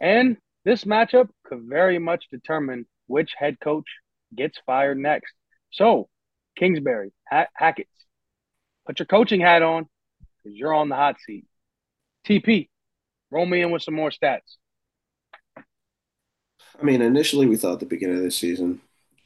And 0.00 0.36
this 0.64 0.84
matchup 0.84 1.28
could 1.44 1.62
very 1.62 1.98
much 1.98 2.24
determine 2.30 2.86
which 3.06 3.34
head 3.38 3.58
coach 3.60 3.86
gets 4.34 4.58
fired 4.66 4.98
next. 4.98 5.32
So, 5.70 6.08
Kingsbury, 6.56 7.12
ha- 7.28 7.48
Hackett, 7.54 7.88
put 8.86 8.98
your 8.98 9.06
coaching 9.06 9.40
hat 9.40 9.62
on 9.62 9.86
because 10.42 10.56
you're 10.56 10.74
on 10.74 10.88
the 10.88 10.96
hot 10.96 11.16
seat. 11.24 11.46
TP, 12.26 12.68
roll 13.30 13.46
me 13.46 13.62
in 13.62 13.70
with 13.70 13.82
some 13.82 13.94
more 13.94 14.10
stats. 14.10 14.56
I 15.56 16.82
mean, 16.82 17.02
initially 17.02 17.46
we 17.46 17.56
thought 17.56 17.74
at 17.74 17.80
the 17.80 17.86
beginning 17.86 18.16
of 18.16 18.22
the 18.22 18.30
season 18.30 18.80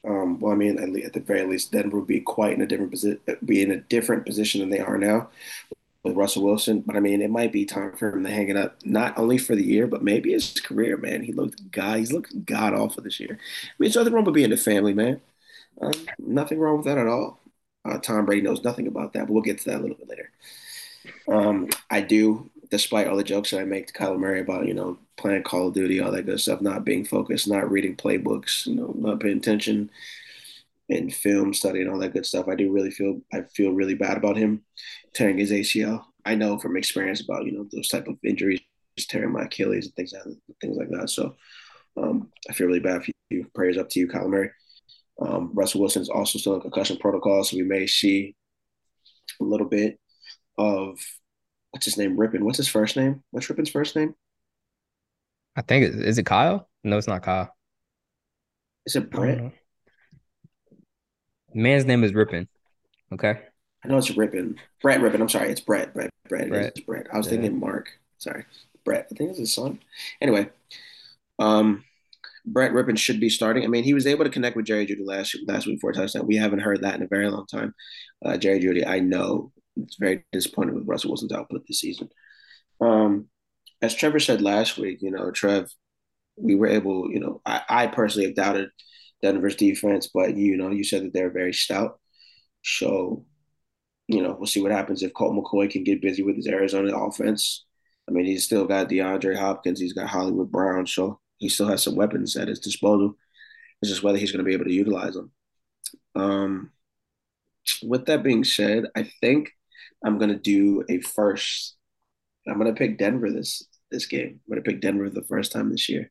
um, 0.06 0.38
well, 0.38 0.52
I 0.52 0.56
mean, 0.56 0.78
at, 0.78 1.04
at, 1.04 1.12
the 1.12 1.20
very 1.20 1.44
least, 1.44 1.72
Denver 1.72 1.98
would 1.98 2.06
be 2.06 2.20
quite 2.20 2.52
in 2.52 2.62
a 2.62 2.66
different 2.66 2.90
position, 2.90 3.20
be 3.44 3.62
in 3.62 3.70
a 3.70 3.80
different 3.80 4.26
position 4.26 4.60
than 4.60 4.70
they 4.70 4.78
are 4.78 4.98
now 4.98 5.28
with 6.04 6.16
Russell 6.16 6.44
Wilson. 6.44 6.80
But 6.80 6.96
I 6.96 7.00
mean, 7.00 7.20
it 7.20 7.30
might 7.30 7.52
be 7.52 7.64
time 7.64 7.92
for 7.92 8.10
him 8.10 8.24
to 8.24 8.30
hang 8.30 8.48
it 8.48 8.56
up, 8.56 8.76
not 8.84 9.18
only 9.18 9.38
for 9.38 9.54
the 9.54 9.64
year, 9.64 9.86
but 9.86 10.02
maybe 10.02 10.32
his 10.32 10.60
career. 10.60 10.96
Man, 10.96 11.22
he 11.22 11.32
looked 11.32 11.70
god, 11.70 11.98
he's 11.98 12.12
looked 12.12 12.46
god 12.46 12.74
awful 12.74 13.02
this 13.02 13.20
year. 13.20 13.32
I 13.32 13.74
mean, 13.78 13.88
there's 13.88 13.96
nothing 13.96 14.12
wrong 14.12 14.24
with 14.24 14.34
being 14.34 14.52
a 14.52 14.56
family 14.56 14.94
man. 14.94 15.20
Um, 15.80 15.92
nothing 16.18 16.58
wrong 16.58 16.78
with 16.78 16.86
that 16.86 16.98
at 16.98 17.06
all. 17.06 17.40
Uh, 17.84 17.98
Tom 17.98 18.26
Brady 18.26 18.42
knows 18.42 18.64
nothing 18.64 18.86
about 18.86 19.12
that, 19.12 19.26
but 19.26 19.32
we'll 19.32 19.42
get 19.42 19.58
to 19.58 19.70
that 19.70 19.78
a 19.78 19.82
little 19.82 19.96
bit 19.96 20.08
later. 20.08 20.30
Um, 21.28 21.68
I 21.90 22.00
do, 22.00 22.50
despite 22.70 23.06
all 23.06 23.16
the 23.16 23.24
jokes 23.24 23.50
that 23.50 23.60
I 23.60 23.64
make 23.64 23.86
to 23.86 23.92
Kyler 23.92 24.18
Murray 24.18 24.40
about, 24.40 24.66
you 24.66 24.74
know, 24.74 24.98
playing 25.16 25.42
Call 25.42 25.68
of 25.68 25.74
Duty, 25.74 26.00
all 26.00 26.12
that 26.12 26.26
good 26.26 26.40
stuff, 26.40 26.60
not 26.60 26.84
being 26.84 27.04
focused, 27.04 27.48
not 27.48 27.70
reading 27.70 27.96
playbooks, 27.96 28.66
you 28.66 28.74
know, 28.74 28.94
not 28.96 29.20
paying 29.20 29.38
attention 29.38 29.90
in 30.88 31.10
film 31.10 31.52
study 31.52 31.80
and 31.80 31.90
all 31.90 31.98
that 31.98 32.12
good 32.12 32.26
stuff. 32.26 32.48
I 32.48 32.54
do 32.54 32.72
really 32.72 32.90
feel 32.90 33.20
I 33.32 33.42
feel 33.54 33.72
really 33.72 33.94
bad 33.94 34.16
about 34.16 34.36
him 34.36 34.64
tearing 35.14 35.38
his 35.38 35.50
ACL. 35.52 36.04
I 36.24 36.34
know 36.34 36.58
from 36.58 36.76
experience 36.76 37.20
about 37.20 37.46
you 37.46 37.52
know 37.52 37.66
those 37.72 37.88
type 37.88 38.08
of 38.08 38.16
injuries 38.24 38.60
tearing 39.08 39.32
my 39.32 39.44
Achilles 39.44 39.86
and 39.86 39.94
things 39.94 40.12
like 40.12 40.24
things 40.60 40.76
like 40.76 40.90
that. 40.90 41.10
So 41.10 41.36
um, 41.96 42.30
I 42.48 42.52
feel 42.52 42.66
really 42.66 42.80
bad 42.80 43.04
for 43.04 43.12
you. 43.30 43.46
Prayers 43.54 43.78
up 43.78 43.88
to 43.90 44.00
you, 44.00 44.08
Kyler 44.08 44.28
Murray. 44.28 44.50
Um, 45.20 45.50
Russell 45.52 45.80
Wilson 45.80 46.02
is 46.02 46.08
also 46.08 46.38
still 46.38 46.54
in 46.54 46.60
concussion 46.60 46.96
protocol, 46.96 47.42
so 47.44 47.56
we 47.56 47.64
may 47.64 47.86
see 47.86 48.34
a 49.40 49.44
little 49.44 49.66
bit 49.66 49.98
of 50.56 50.98
what's 51.78 51.86
his 51.86 51.96
name, 51.96 52.16
Rypien. 52.16 52.40
What's 52.40 52.56
his 52.56 52.66
first 52.66 52.96
name? 52.96 53.22
What's 53.30 53.46
Rypien's 53.46 53.70
first 53.70 53.94
name? 53.94 54.12
I 55.54 55.62
think 55.62 55.94
is 55.94 56.18
it 56.18 56.26
Kyle? 56.26 56.68
No, 56.82 56.98
it's 56.98 57.06
not 57.06 57.22
Kyle. 57.22 57.54
Is 58.84 58.96
it 58.96 59.10
Brett? 59.10 59.52
Man's 61.54 61.84
name 61.84 62.02
is 62.02 62.10
Rypien. 62.10 62.48
Okay. 63.12 63.38
I 63.84 63.88
know 63.88 63.98
it's 63.98 64.10
Rypien. 64.10 64.56
Brett 64.82 65.00
Rypien. 65.00 65.20
I'm 65.20 65.28
sorry, 65.28 65.52
it's 65.52 65.60
Brett. 65.60 65.94
Brett. 65.94 66.10
Brett. 66.28 66.48
Brett. 66.48 66.66
It's 66.66 66.80
Brett. 66.80 67.06
I 67.12 67.16
was 67.16 67.26
yeah. 67.26 67.30
thinking 67.30 67.60
Mark. 67.60 67.90
Sorry, 68.18 68.44
Brett. 68.84 69.06
I 69.12 69.14
think 69.14 69.30
it's 69.30 69.38
his 69.38 69.54
son. 69.54 69.78
Anyway, 70.20 70.50
um, 71.38 71.84
Brett 72.44 72.72
Rypien 72.72 72.98
should 72.98 73.20
be 73.20 73.30
starting. 73.30 73.62
I 73.62 73.68
mean, 73.68 73.84
he 73.84 73.94
was 73.94 74.08
able 74.08 74.24
to 74.24 74.30
connect 74.32 74.56
with 74.56 74.66
Jerry 74.66 74.84
Jeudy 74.84 75.06
last 75.06 75.36
last 75.46 75.68
week 75.68 75.80
for 75.80 75.90
a 75.90 75.94
touchdown. 75.94 76.26
We 76.26 76.34
haven't 76.34 76.58
heard 76.58 76.82
that 76.82 76.96
in 76.96 77.02
a 77.02 77.08
very 77.08 77.30
long 77.30 77.46
time. 77.46 77.72
Uh, 78.24 78.36
Jerry 78.36 78.58
Jeudy, 78.58 78.84
I 78.84 78.98
know, 78.98 79.52
it's 79.82 79.96
very 79.96 80.24
disappointed 80.32 80.74
with 80.74 80.86
Russell 80.86 81.10
Wilson's 81.10 81.32
output 81.32 81.64
this 81.66 81.80
season. 81.80 82.08
Um, 82.80 83.28
as 83.80 83.94
Trevor 83.94 84.20
said 84.20 84.40
last 84.40 84.78
week, 84.78 84.98
you 85.02 85.10
know, 85.10 85.30
Trev, 85.30 85.70
we 86.36 86.54
were 86.54 86.66
able, 86.66 87.10
you 87.10 87.20
know, 87.20 87.40
I, 87.44 87.62
I 87.68 87.86
personally 87.88 88.26
have 88.26 88.36
doubted 88.36 88.70
Denver's 89.22 89.56
defense, 89.56 90.08
but 90.12 90.36
you 90.36 90.56
know, 90.56 90.70
you 90.70 90.84
said 90.84 91.04
that 91.04 91.12
they're 91.12 91.30
very 91.30 91.52
stout. 91.52 91.98
So, 92.64 93.24
you 94.06 94.22
know, 94.22 94.34
we'll 94.38 94.46
see 94.46 94.62
what 94.62 94.72
happens 94.72 95.02
if 95.02 95.14
Colt 95.14 95.34
McCoy 95.34 95.70
can 95.70 95.84
get 95.84 96.02
busy 96.02 96.22
with 96.22 96.36
his 96.36 96.48
Arizona 96.48 96.96
offense. 96.96 97.64
I 98.08 98.12
mean, 98.12 98.24
he's 98.24 98.44
still 98.44 98.64
got 98.64 98.88
DeAndre 98.88 99.36
Hopkins, 99.36 99.80
he's 99.80 99.92
got 99.92 100.08
Hollywood 100.08 100.50
Brown, 100.50 100.86
so 100.86 101.20
he 101.38 101.48
still 101.48 101.68
has 101.68 101.82
some 101.82 101.94
weapons 101.94 102.36
at 102.36 102.48
his 102.48 102.58
disposal. 102.58 103.16
It's 103.82 103.90
just 103.90 104.02
whether 104.02 104.18
he's 104.18 104.32
going 104.32 104.44
to 104.44 104.48
be 104.48 104.54
able 104.54 104.64
to 104.64 104.72
utilize 104.72 105.14
them. 105.14 105.30
Um, 106.14 106.70
with 107.82 108.06
that 108.06 108.22
being 108.22 108.44
said, 108.44 108.86
I 108.96 109.10
think 109.20 109.50
I'm 110.04 110.18
going 110.18 110.30
to 110.30 110.38
do 110.38 110.84
a 110.88 111.00
first. 111.00 111.76
I'm 112.46 112.58
going 112.58 112.72
to 112.72 112.78
pick 112.78 112.98
Denver 112.98 113.30
this 113.30 113.66
this 113.90 114.06
game. 114.06 114.40
I'm 114.46 114.54
going 114.54 114.62
to 114.62 114.70
pick 114.70 114.80
Denver 114.80 115.08
the 115.08 115.22
first 115.22 115.52
time 115.52 115.70
this 115.70 115.88
year. 115.88 116.10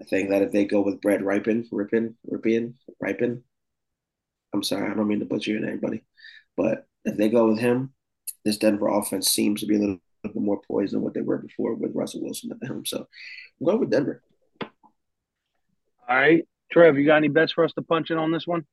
I 0.00 0.04
think 0.04 0.30
that 0.30 0.42
if 0.42 0.52
they 0.52 0.64
go 0.66 0.82
with 0.82 1.00
Brett 1.00 1.20
Rypien, 1.20 1.68
Rypien, 1.70 2.14
Rypien, 2.30 2.74
Rypien, 3.02 3.42
I'm 4.52 4.62
sorry, 4.62 4.90
I 4.90 4.94
don't 4.94 5.08
mean 5.08 5.20
to 5.20 5.24
butcher 5.24 5.52
your 5.52 5.60
name, 5.60 5.80
buddy, 5.80 6.04
but 6.56 6.86
if 7.04 7.16
they 7.16 7.30
go 7.30 7.48
with 7.48 7.58
him, 7.58 7.94
this 8.44 8.58
Denver 8.58 8.88
offense 8.88 9.28
seems 9.28 9.60
to 9.60 9.66
be 9.66 9.76
a 9.76 9.78
little, 9.78 9.98
bit 10.22 10.34
more 10.34 10.60
poised 10.66 10.92
than 10.92 11.02
what 11.02 11.14
they 11.14 11.20
were 11.20 11.38
before 11.38 11.74
with 11.74 11.94
Russell 11.94 12.20
Wilson 12.20 12.50
at 12.50 12.58
the 12.58 12.66
helm. 12.66 12.84
So 12.84 12.98
I'm 12.98 13.64
going 13.64 13.78
with 13.78 13.90
Denver. 13.90 14.22
All 14.60 16.16
right, 16.16 16.44
Trev, 16.72 16.98
you 16.98 17.06
got 17.06 17.18
any 17.18 17.28
bets 17.28 17.52
for 17.52 17.64
us 17.64 17.72
to 17.74 17.82
punch 17.82 18.10
in 18.10 18.18
on 18.18 18.32
this 18.32 18.44
one? 18.44 18.66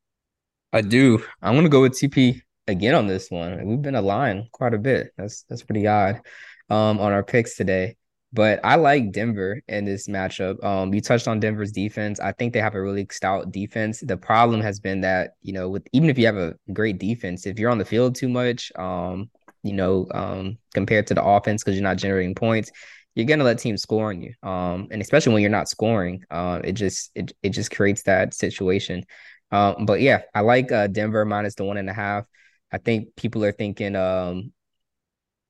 I 0.72 0.82
do. 0.82 1.24
I'm 1.44 1.54
gonna 1.54 1.70
go 1.70 1.82
with 1.82 1.94
TP 1.94 2.42
again 2.68 2.96
on 2.96 3.08
this 3.08 3.30
one. 3.30 3.66
We've 3.66 3.82
been 3.82 3.96
aligned 3.96 4.52
quite 4.52 4.74
a 4.74 4.78
bit. 4.78 5.12
That's 5.18 5.44
that's 5.44 5.64
pretty 5.64 5.88
odd 5.88 6.22
um, 6.70 7.00
on 7.00 7.12
our 7.12 7.24
picks 7.24 7.56
today. 7.56 7.96
But 8.32 8.62
I 8.64 8.76
like 8.76 9.12
Denver 9.12 9.62
in 9.68 9.86
this 9.86 10.08
matchup. 10.08 10.64
Um, 10.64 10.92
you 10.92 11.02
touched 11.02 11.28
on 11.28 11.40
Denver's 11.40 11.72
defense. 11.72 12.20
I 12.20 12.32
think 12.32 12.52
they 12.52 12.62
have 12.62 12.74
a 12.74 12.82
really 12.82 13.06
stout 13.12 13.52
defense. 13.52 14.00
The 14.00 14.18
problem 14.18 14.62
has 14.62 14.80
been 14.80 15.02
that 15.02 15.34
you 15.42 15.54
know, 15.54 15.70
with 15.70 15.88
even 15.94 16.10
if 16.10 16.18
you 16.18 16.26
have 16.26 16.38
a 16.38 16.56
great 16.72 16.98
defense, 16.98 17.46
if 17.46 17.60
you're 17.60 17.70
on 17.70 17.78
the 17.78 17.86
field 17.86 18.16
too 18.16 18.30
much, 18.30 18.72
um, 18.76 19.30
you 19.62 19.74
know, 19.74 20.08
um, 20.14 20.58
compared 20.74 21.08
to 21.08 21.14
the 21.14 21.24
offense 21.24 21.64
because 21.64 21.76
you're 21.76 21.84
not 21.84 21.98
generating 21.98 22.34
points, 22.34 22.72
you're 23.14 23.28
gonna 23.28 23.44
let 23.44 23.60
teams 23.60 23.84
score 23.84 24.10
on 24.10 24.22
you. 24.22 24.34
Um, 24.42 24.88
and 24.90 25.02
especially 25.02 25.34
when 25.34 25.44
you're 25.44 25.52
not 25.52 25.70
scoring, 25.70 26.24
uh, 26.32 26.60
it 26.64 26.74
just 26.74 27.12
it 27.14 27.34
it 27.44 27.50
just 27.50 27.70
creates 27.70 28.04
that 28.04 28.34
situation. 28.34 29.06
Um, 29.52 29.86
but 29.86 30.02
yeah, 30.02 30.22
I 30.34 30.42
like 30.42 30.72
uh, 30.72 30.88
Denver 30.88 31.24
minus 31.24 31.54
the 31.54 31.66
one 31.66 31.78
and 31.78 31.90
a 31.90 31.94
half. 31.94 32.26
I 32.74 32.80
think 32.80 33.16
people 33.16 33.46
are 33.46 33.52
thinking, 33.52 33.96
um, 33.96 34.52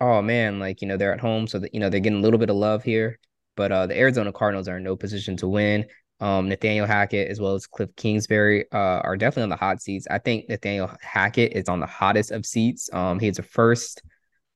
oh 0.02 0.22
man, 0.22 0.60
like 0.60 0.82
you 0.82 0.88
know 0.88 0.98
they're 0.98 1.14
at 1.14 1.22
home, 1.22 1.48
so 1.48 1.60
that 1.60 1.74
you 1.74 1.80
know 1.80 1.90
they're 1.90 2.02
getting 2.02 2.20
a 2.20 2.22
little 2.22 2.40
bit 2.40 2.50
of 2.50 2.58
love 2.58 2.84
here. 2.84 3.18
But 3.56 3.72
uh, 3.72 3.88
the 3.88 3.98
Arizona 3.98 4.34
Cardinals 4.34 4.68
are 4.68 4.78
in 4.78 4.84
no 4.84 4.96
position 4.96 5.38
to 5.38 5.48
win. 5.48 5.86
Um, 6.20 6.50
Nathaniel 6.50 6.86
Hackett 6.86 7.30
as 7.30 7.40
well 7.40 7.56
as 7.56 7.68
Cliff 7.68 7.90
Kingsbury 7.96 8.66
uh, 8.72 9.00
are 9.04 9.18
definitely 9.18 9.44
on 9.44 9.50
the 9.50 9.56
hot 9.56 9.82
seats. 9.82 10.08
I 10.10 10.20
think 10.20 10.50
Nathaniel 10.50 10.92
Hackett 11.02 11.54
is 11.54 11.70
on 11.70 11.80
the 11.80 11.86
hottest 11.86 12.32
of 12.32 12.46
seats. 12.46 12.90
Um, 12.94 13.20
he's 13.20 13.40
a 13.40 13.44
first 13.44 14.02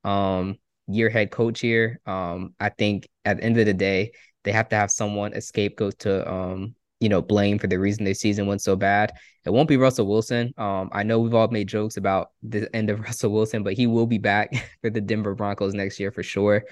um, 0.04 0.56
year 0.88 1.10
head 1.10 1.32
coach 1.32 1.60
here. 1.60 2.00
Um, 2.06 2.54
I 2.60 2.70
think 2.70 3.08
at 3.26 3.38
the 3.38 3.44
end 3.44 3.58
of 3.58 3.66
the 3.66 3.74
day, 3.74 4.12
they 4.44 4.52
have 4.52 4.70
to 4.70 4.76
have 4.76 4.92
someone 4.92 5.34
a 5.34 5.42
to 6.00 6.32
um, 6.32 6.76
you 7.00 7.10
know, 7.10 7.22
blame 7.22 7.60
for 7.60 7.68
the 7.68 7.78
reason 7.78 8.04
their 8.04 8.14
season 8.14 8.48
went 8.48 8.62
so 8.62 8.76
bad. 8.76 9.14
It 9.46 9.52
won't 9.52 9.70
be 9.70 9.78
Russell 9.78 10.08
Wilson. 10.08 10.54
Um, 10.58 10.90
I 10.92 11.04
know 11.04 11.20
we've 11.20 11.34
all 11.34 11.48
made 11.48 11.68
jokes 11.68 11.98
about 11.98 12.32
the 12.44 12.74
end 12.76 12.90
of 12.90 13.00
Russell 13.08 13.32
Wilson, 13.32 13.64
but 13.64 13.74
he 13.74 13.88
will 13.88 14.08
be 14.08 14.18
back 14.18 14.52
for 14.82 14.90
the 14.90 15.02
Denver 15.02 15.36
Broncos 15.36 15.74
next 15.74 16.00
year 16.00 16.12
for 16.12 16.24
sure. 16.24 16.64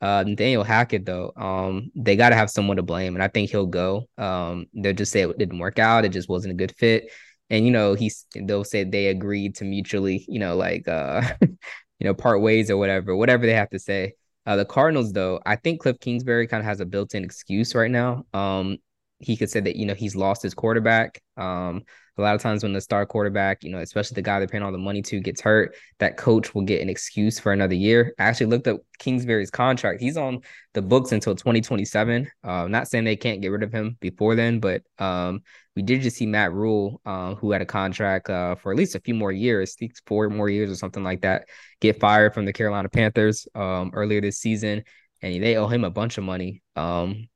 Uh, 0.00 0.24
Daniel 0.24 0.64
Hackett, 0.64 1.06
though, 1.06 1.32
um, 1.36 1.92
they 1.94 2.16
got 2.16 2.30
to 2.30 2.34
have 2.34 2.50
someone 2.50 2.76
to 2.76 2.82
blame, 2.82 3.14
and 3.14 3.22
I 3.22 3.28
think 3.28 3.50
he'll 3.50 3.66
go. 3.66 4.08
Um, 4.18 4.66
they'll 4.74 4.94
just 4.94 5.12
say 5.12 5.22
it 5.22 5.38
didn't 5.38 5.60
work 5.60 5.78
out; 5.78 6.04
it 6.04 6.08
just 6.08 6.28
wasn't 6.28 6.52
a 6.52 6.56
good 6.56 6.74
fit, 6.76 7.12
and 7.50 7.64
you 7.64 7.70
know, 7.70 7.94
he's 7.94 8.26
they'll 8.34 8.64
say 8.64 8.82
they 8.82 9.06
agreed 9.06 9.54
to 9.56 9.64
mutually, 9.64 10.24
you 10.28 10.40
know, 10.40 10.56
like 10.56 10.88
uh, 10.88 11.22
you 11.40 11.56
know, 12.00 12.14
part 12.14 12.40
ways 12.40 12.68
or 12.68 12.78
whatever, 12.78 13.14
whatever 13.14 13.46
they 13.46 13.54
have 13.54 13.70
to 13.70 13.78
say. 13.78 14.14
Uh, 14.44 14.56
the 14.56 14.64
Cardinals, 14.64 15.12
though, 15.12 15.40
I 15.46 15.54
think 15.54 15.80
Cliff 15.80 16.00
Kingsbury 16.00 16.48
kind 16.48 16.60
of 16.60 16.66
has 16.66 16.80
a 16.80 16.86
built-in 16.86 17.22
excuse 17.22 17.76
right 17.76 17.90
now. 17.90 18.24
Um, 18.34 18.78
he 19.22 19.36
could 19.36 19.50
say 19.50 19.60
that 19.60 19.76
you 19.76 19.86
know 19.86 19.94
he's 19.94 20.16
lost 20.16 20.42
his 20.42 20.54
quarterback. 20.54 21.22
Um, 21.36 21.82
a 22.18 22.22
lot 22.22 22.34
of 22.34 22.42
times 22.42 22.62
when 22.62 22.74
the 22.74 22.80
star 22.80 23.06
quarterback, 23.06 23.64
you 23.64 23.70
know, 23.70 23.78
especially 23.78 24.16
the 24.16 24.22
guy 24.22 24.38
they're 24.38 24.48
paying 24.48 24.62
all 24.62 24.72
the 24.72 24.78
money 24.78 25.00
to, 25.02 25.20
gets 25.20 25.40
hurt, 25.40 25.74
that 25.98 26.18
coach 26.18 26.54
will 26.54 26.62
get 26.62 26.82
an 26.82 26.90
excuse 26.90 27.38
for 27.38 27.52
another 27.52 27.74
year. 27.74 28.14
I 28.18 28.24
actually 28.24 28.46
looked 28.46 28.68
up 28.68 28.80
Kingsbury's 28.98 29.50
contract. 29.50 30.00
He's 30.00 30.18
on 30.18 30.40
the 30.74 30.82
books 30.82 31.12
until 31.12 31.34
2027. 31.34 32.28
Uh, 32.44 32.66
not 32.68 32.88
saying 32.88 33.04
they 33.04 33.16
can't 33.16 33.40
get 33.40 33.48
rid 33.48 33.62
of 33.62 33.72
him 33.72 33.96
before 34.00 34.34
then, 34.34 34.60
but 34.60 34.82
um, 34.98 35.40
we 35.74 35.80
did 35.80 36.02
just 36.02 36.16
see 36.18 36.26
Matt 36.26 36.52
Rhule, 36.52 37.00
uh, 37.06 37.34
who 37.36 37.50
had 37.50 37.62
a 37.62 37.66
contract 37.66 38.28
uh, 38.28 38.56
for 38.56 38.72
at 38.72 38.78
least 38.78 38.94
a 38.94 39.00
few 39.00 39.14
more 39.14 39.32
years, 39.32 39.76
four 40.06 40.28
more 40.28 40.50
years 40.50 40.70
or 40.70 40.76
something 40.76 41.02
like 41.02 41.22
that, 41.22 41.48
get 41.80 41.98
fired 41.98 42.34
from 42.34 42.44
the 42.44 42.52
Carolina 42.52 42.90
Panthers 42.90 43.48
um, 43.54 43.90
earlier 43.94 44.20
this 44.20 44.38
season, 44.38 44.84
and 45.22 45.42
they 45.42 45.56
owe 45.56 45.68
him 45.68 45.84
a 45.84 45.90
bunch 45.90 46.18
of 46.18 46.24
money. 46.24 46.62
Um, 46.76 47.28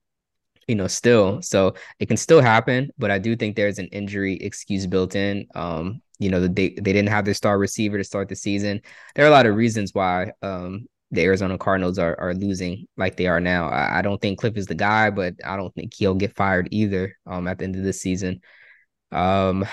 you 0.68 0.74
know, 0.74 0.87
still. 0.87 1.40
So 1.42 1.74
it 1.98 2.07
can 2.07 2.16
still 2.16 2.40
happen, 2.40 2.90
but 2.98 3.11
I 3.11 3.18
do 3.18 3.37
think 3.37 3.57
there's 3.57 3.79
an 3.79 3.87
injury 3.88 4.35
excuse 4.37 4.87
built 4.87 5.14
in. 5.14 5.46
Um, 5.55 6.02
you 6.18 6.31
know, 6.31 6.40
they 6.40 6.70
they 6.70 6.92
didn't 6.92 7.09
have 7.09 7.24
their 7.24 7.35
star 7.35 7.59
receiver 7.59 7.98
to 7.98 8.05
start 8.05 8.29
the 8.29 8.37
season. 8.37 8.81
There 9.14 9.24
are 9.24 9.29
a 9.29 9.31
lot 9.33 9.46
of 9.46 9.55
reasons 9.57 9.92
why 9.94 10.33
um 10.42 10.87
the 11.12 11.22
Arizona 11.22 11.57
Cardinals 11.59 11.98
are 11.98 12.18
are 12.18 12.35
losing 12.35 12.87
like 12.96 13.16
they 13.16 13.26
are 13.26 13.40
now. 13.40 13.68
I, 13.68 13.98
I 13.98 14.02
don't 14.02 14.20
think 14.20 14.38
Cliff 14.38 14.57
is 14.57 14.66
the 14.66 14.74
guy, 14.74 15.11
but 15.11 15.35
I 15.44 15.57
don't 15.57 15.74
think 15.74 15.94
he'll 15.94 16.14
get 16.14 16.35
fired 16.37 16.68
either 16.72 17.16
um 17.26 17.46
at 17.48 17.59
the 17.59 17.64
end 17.64 17.76
of 17.76 17.85
the 17.85 17.92
season. 17.92 18.40
Um 19.12 19.66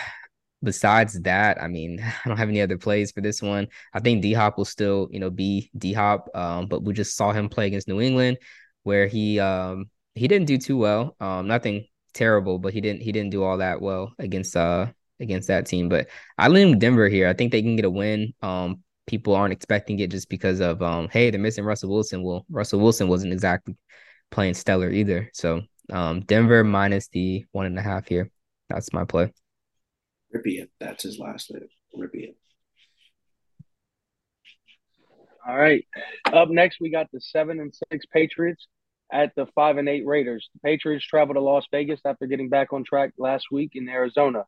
besides 0.63 1.19
that, 1.21 1.62
I 1.62 1.67
mean, 1.67 1.99
I 2.25 2.27
don't 2.27 2.38
have 2.38 2.49
any 2.49 2.62
other 2.62 2.77
plays 2.77 3.12
for 3.12 3.21
this 3.21 3.41
one. 3.41 3.67
I 3.93 3.99
think 3.99 4.21
D 4.21 4.34
Hop 4.34 4.58
will 4.58 4.65
still, 4.65 5.08
you 5.12 5.19
know, 5.19 5.29
be 5.29 5.69
D 5.77 5.93
Hop. 5.93 6.29
Um, 6.36 6.67
but 6.67 6.84
we 6.84 6.93
just 6.93 7.15
saw 7.15 7.32
him 7.32 7.49
play 7.49 7.67
against 7.67 7.88
New 7.88 8.01
England 8.01 8.38
where 8.84 9.08
he 9.08 9.39
um 9.39 9.89
he 10.15 10.28
didn't 10.28 10.47
do 10.47 10.58
too 10.58 10.78
well. 10.78 11.15
Um, 11.19 11.47
nothing 11.47 11.88
terrible, 12.13 12.60
but 12.60 12.73
he 12.73 12.82
didn't 12.82 13.02
he 13.02 13.12
didn't 13.12 13.32
do 13.32 13.43
all 13.43 13.58
that 13.58 13.82
well 13.82 14.13
against 14.19 14.56
uh 14.56 14.88
against 15.19 15.47
that 15.47 15.65
team. 15.65 15.89
But 15.89 16.08
I 16.38 16.47
lean 16.47 16.80
Denver 16.80 17.10
here. 17.10 17.28
I 17.28 17.34
think 17.34 17.52
they 17.52 17.62
can 17.62 17.76
get 17.76 17.86
a 17.86 17.89
win. 17.89 18.34
Um, 18.41 18.84
people 19.08 19.36
aren't 19.36 19.54
expecting 19.54 19.99
it 19.99 20.12
just 20.12 20.30
because 20.30 20.60
of 20.60 20.82
um, 20.82 21.10
hey, 21.10 21.30
they're 21.30 21.39
missing 21.39 21.65
Russell 21.65 21.89
Wilson. 21.89 22.23
Well, 22.23 22.46
Russell 22.50 22.79
Wilson 22.79 23.08
wasn't 23.08 23.33
exactly 23.33 23.75
playing 24.31 24.54
stellar 24.54 24.90
either. 24.90 25.29
So 25.33 25.62
um, 25.92 26.21
Denver 26.21 26.63
minus 26.63 27.08
the 27.10 27.46
one 27.52 27.65
and 27.65 27.77
a 27.77 27.81
half 27.81 28.08
here. 28.08 28.29
That's 28.69 28.94
my 28.94 29.06
play. 29.06 29.31
Rypien, 30.33 30.69
that's 30.79 31.04
his 31.04 31.19
last 31.19 31.52
name. 31.52 31.67
Rypien. 31.96 32.35
All 35.46 35.58
right. 35.58 35.85
Up 36.25 36.50
next, 36.50 36.77
we 36.79 36.90
got 36.90 37.08
the 37.12 37.19
seven 37.19 37.60
and 37.60 37.73
six 37.92 38.06
Patriots 38.06 38.67
at 39.13 39.33
the 39.35 39.45
five 39.53 39.77
and 39.77 39.87
eight 39.87 40.05
Raiders. 40.05 40.49
The 40.53 40.59
Patriots 40.67 41.05
travel 41.05 41.35
to 41.35 41.39
Las 41.39 41.65
Vegas 41.71 42.01
after 42.03 42.25
getting 42.25 42.49
back 42.49 42.73
on 42.73 42.83
track 42.83 43.13
last 43.17 43.45
week 43.51 43.73
in 43.75 43.87
Arizona. 43.87 44.43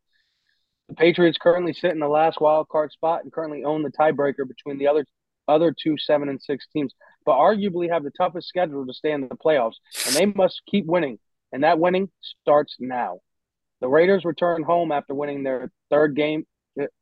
The 0.90 0.96
Patriots 0.96 1.38
currently 1.40 1.74
sit 1.74 1.92
in 1.92 2.00
the 2.00 2.08
last 2.08 2.42
wild 2.42 2.68
card 2.68 2.92
spot 2.92 3.24
and 3.24 3.32
currently 3.32 3.64
own 3.64 3.84
the 3.84 3.92
tiebreaker 3.92 4.48
between 4.48 4.80
the 4.80 4.88
other 4.88 5.06
other 5.48 5.74
two 5.80 5.96
seven 6.00 6.28
and 6.28 6.42
six 6.42 6.66
teams, 6.74 6.94
but 7.24 7.36
arguably 7.36 7.90
have 7.92 8.04
the 8.04 8.12
toughest 8.12 8.48
schedule 8.48 8.86
to 8.88 8.94
stay 8.94 9.12
in 9.12 9.22
the 9.22 9.36
playoffs, 9.36 9.76
and 10.08 10.16
they 10.16 10.26
must 10.26 10.62
keep 10.70 10.86
winning. 10.88 11.20
And 11.52 11.64
that 11.64 11.80
winning 11.80 12.10
starts 12.42 12.76
now. 12.80 13.20
The 13.82 13.88
Raiders 13.88 14.26
return 14.26 14.64
home 14.64 14.92
after 14.92 15.14
winning 15.14 15.44
their 15.44 15.72
third 15.92 16.16
game 16.16 16.46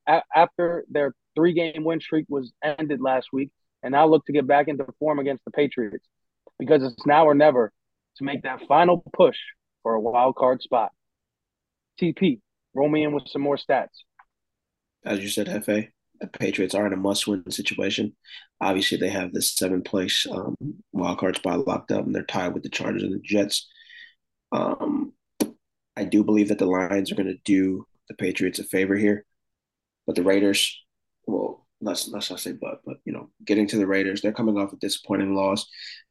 uh, 0.07 0.20
after 0.36 0.84
their 0.89 1.14
three 1.36 1.53
game 1.53 1.86
win 1.86 2.01
streak 2.01 2.26
was 2.28 2.51
ended 2.61 2.99
last 3.01 3.30
week, 3.32 3.51
and 3.82 3.93
now 3.93 4.05
look 4.05 4.26
to 4.26 4.34
get 4.34 4.45
back 4.45 4.68
into 4.68 4.86
form 4.99 5.20
against 5.20 5.45
the 5.45 5.51
Patriots. 5.51 6.05
Because 6.60 6.84
it's 6.84 7.06
now 7.06 7.26
or 7.26 7.34
never 7.34 7.72
to 8.18 8.24
make 8.24 8.43
that 8.43 8.62
final 8.68 9.04
push 9.14 9.38
for 9.82 9.93
a 9.93 9.99
wild 9.99 10.36
card 10.36 10.62
spot. 10.62 10.91
TP, 11.99 12.39
roll 12.74 12.89
me 12.89 13.04
in 13.04 13.14
with 13.14 13.28
some 13.28 13.41
more 13.41 13.58
stats. 13.58 13.89
As 15.06 15.20
you 15.20 15.30
said, 15.30 15.47
Hefe, 15.47 15.89
the 16.20 16.28
Patriots 16.28 16.76
are 16.76 16.88
in 16.88 16.93
a 16.93 16.97
must-win 16.97 17.49
situation. 17.51 18.16
Obviously, 18.62 18.97
they 18.97 19.10
have 19.10 19.34
this 19.34 19.51
seven-place 19.51 20.26
um, 20.32 20.56
wild 20.91 21.20
card 21.20 21.36
spot 21.36 21.68
locked 21.68 21.91
up, 21.91 22.06
and 22.06 22.16
they're 22.16 22.24
tied 22.24 22.54
with 22.54 22.64
the 22.64 22.70
Chargers 22.70 23.04
and 23.04 23.14
the 23.14 23.20
Jets. 23.20 23.68
Um, 24.51 25.14
I 25.95 26.06
do 26.06 26.24
believe 26.24 26.49
that 26.49 26.60
the 26.60 26.66
Lions 26.66 27.12
are 27.12 27.16
going 27.16 27.28
to 27.28 27.38
do 27.43 27.86
the 28.08 28.16
Patriots 28.16 28.60
a 28.60 28.64
favor 28.64 28.95
here, 28.95 29.26
but 30.06 30.16
the 30.16 30.24
Raiders, 30.24 30.82
well, 31.28 31.62
let's 31.84 32.08
let's 32.08 32.30
not 32.30 32.40
say 32.40 32.54
but, 32.54 32.82
but 32.86 32.98
you 33.06 33.14
know, 33.14 33.30
getting 33.46 33.68
to 33.68 33.78
the 33.78 33.88
Raiders, 33.88 34.22
they're 34.22 34.34
coming 34.34 34.58
off 34.58 34.74
a 34.74 34.78
disappointing 34.78 35.36
loss. 35.36 35.68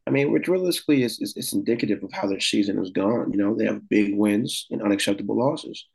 I 0.07 0.11
mean, 0.11 0.33
which 0.33 0.49
realistically 0.49 1.05
is, 1.05 1.21
is, 1.21 1.53
indicative 1.53 2.03
of 2.03 2.13
how 2.13 2.27
their 2.27 2.41
season 2.41 2.77
has 2.79 2.91
gone. 2.91 3.33
You 3.33 3.39
know, 3.39 3.55
they 3.55 3.67
have 3.67 3.89
big 3.89 4.17
wins 4.17 4.67
and 4.71 4.83
unacceptable 4.83 5.39
losses. 5.39 5.87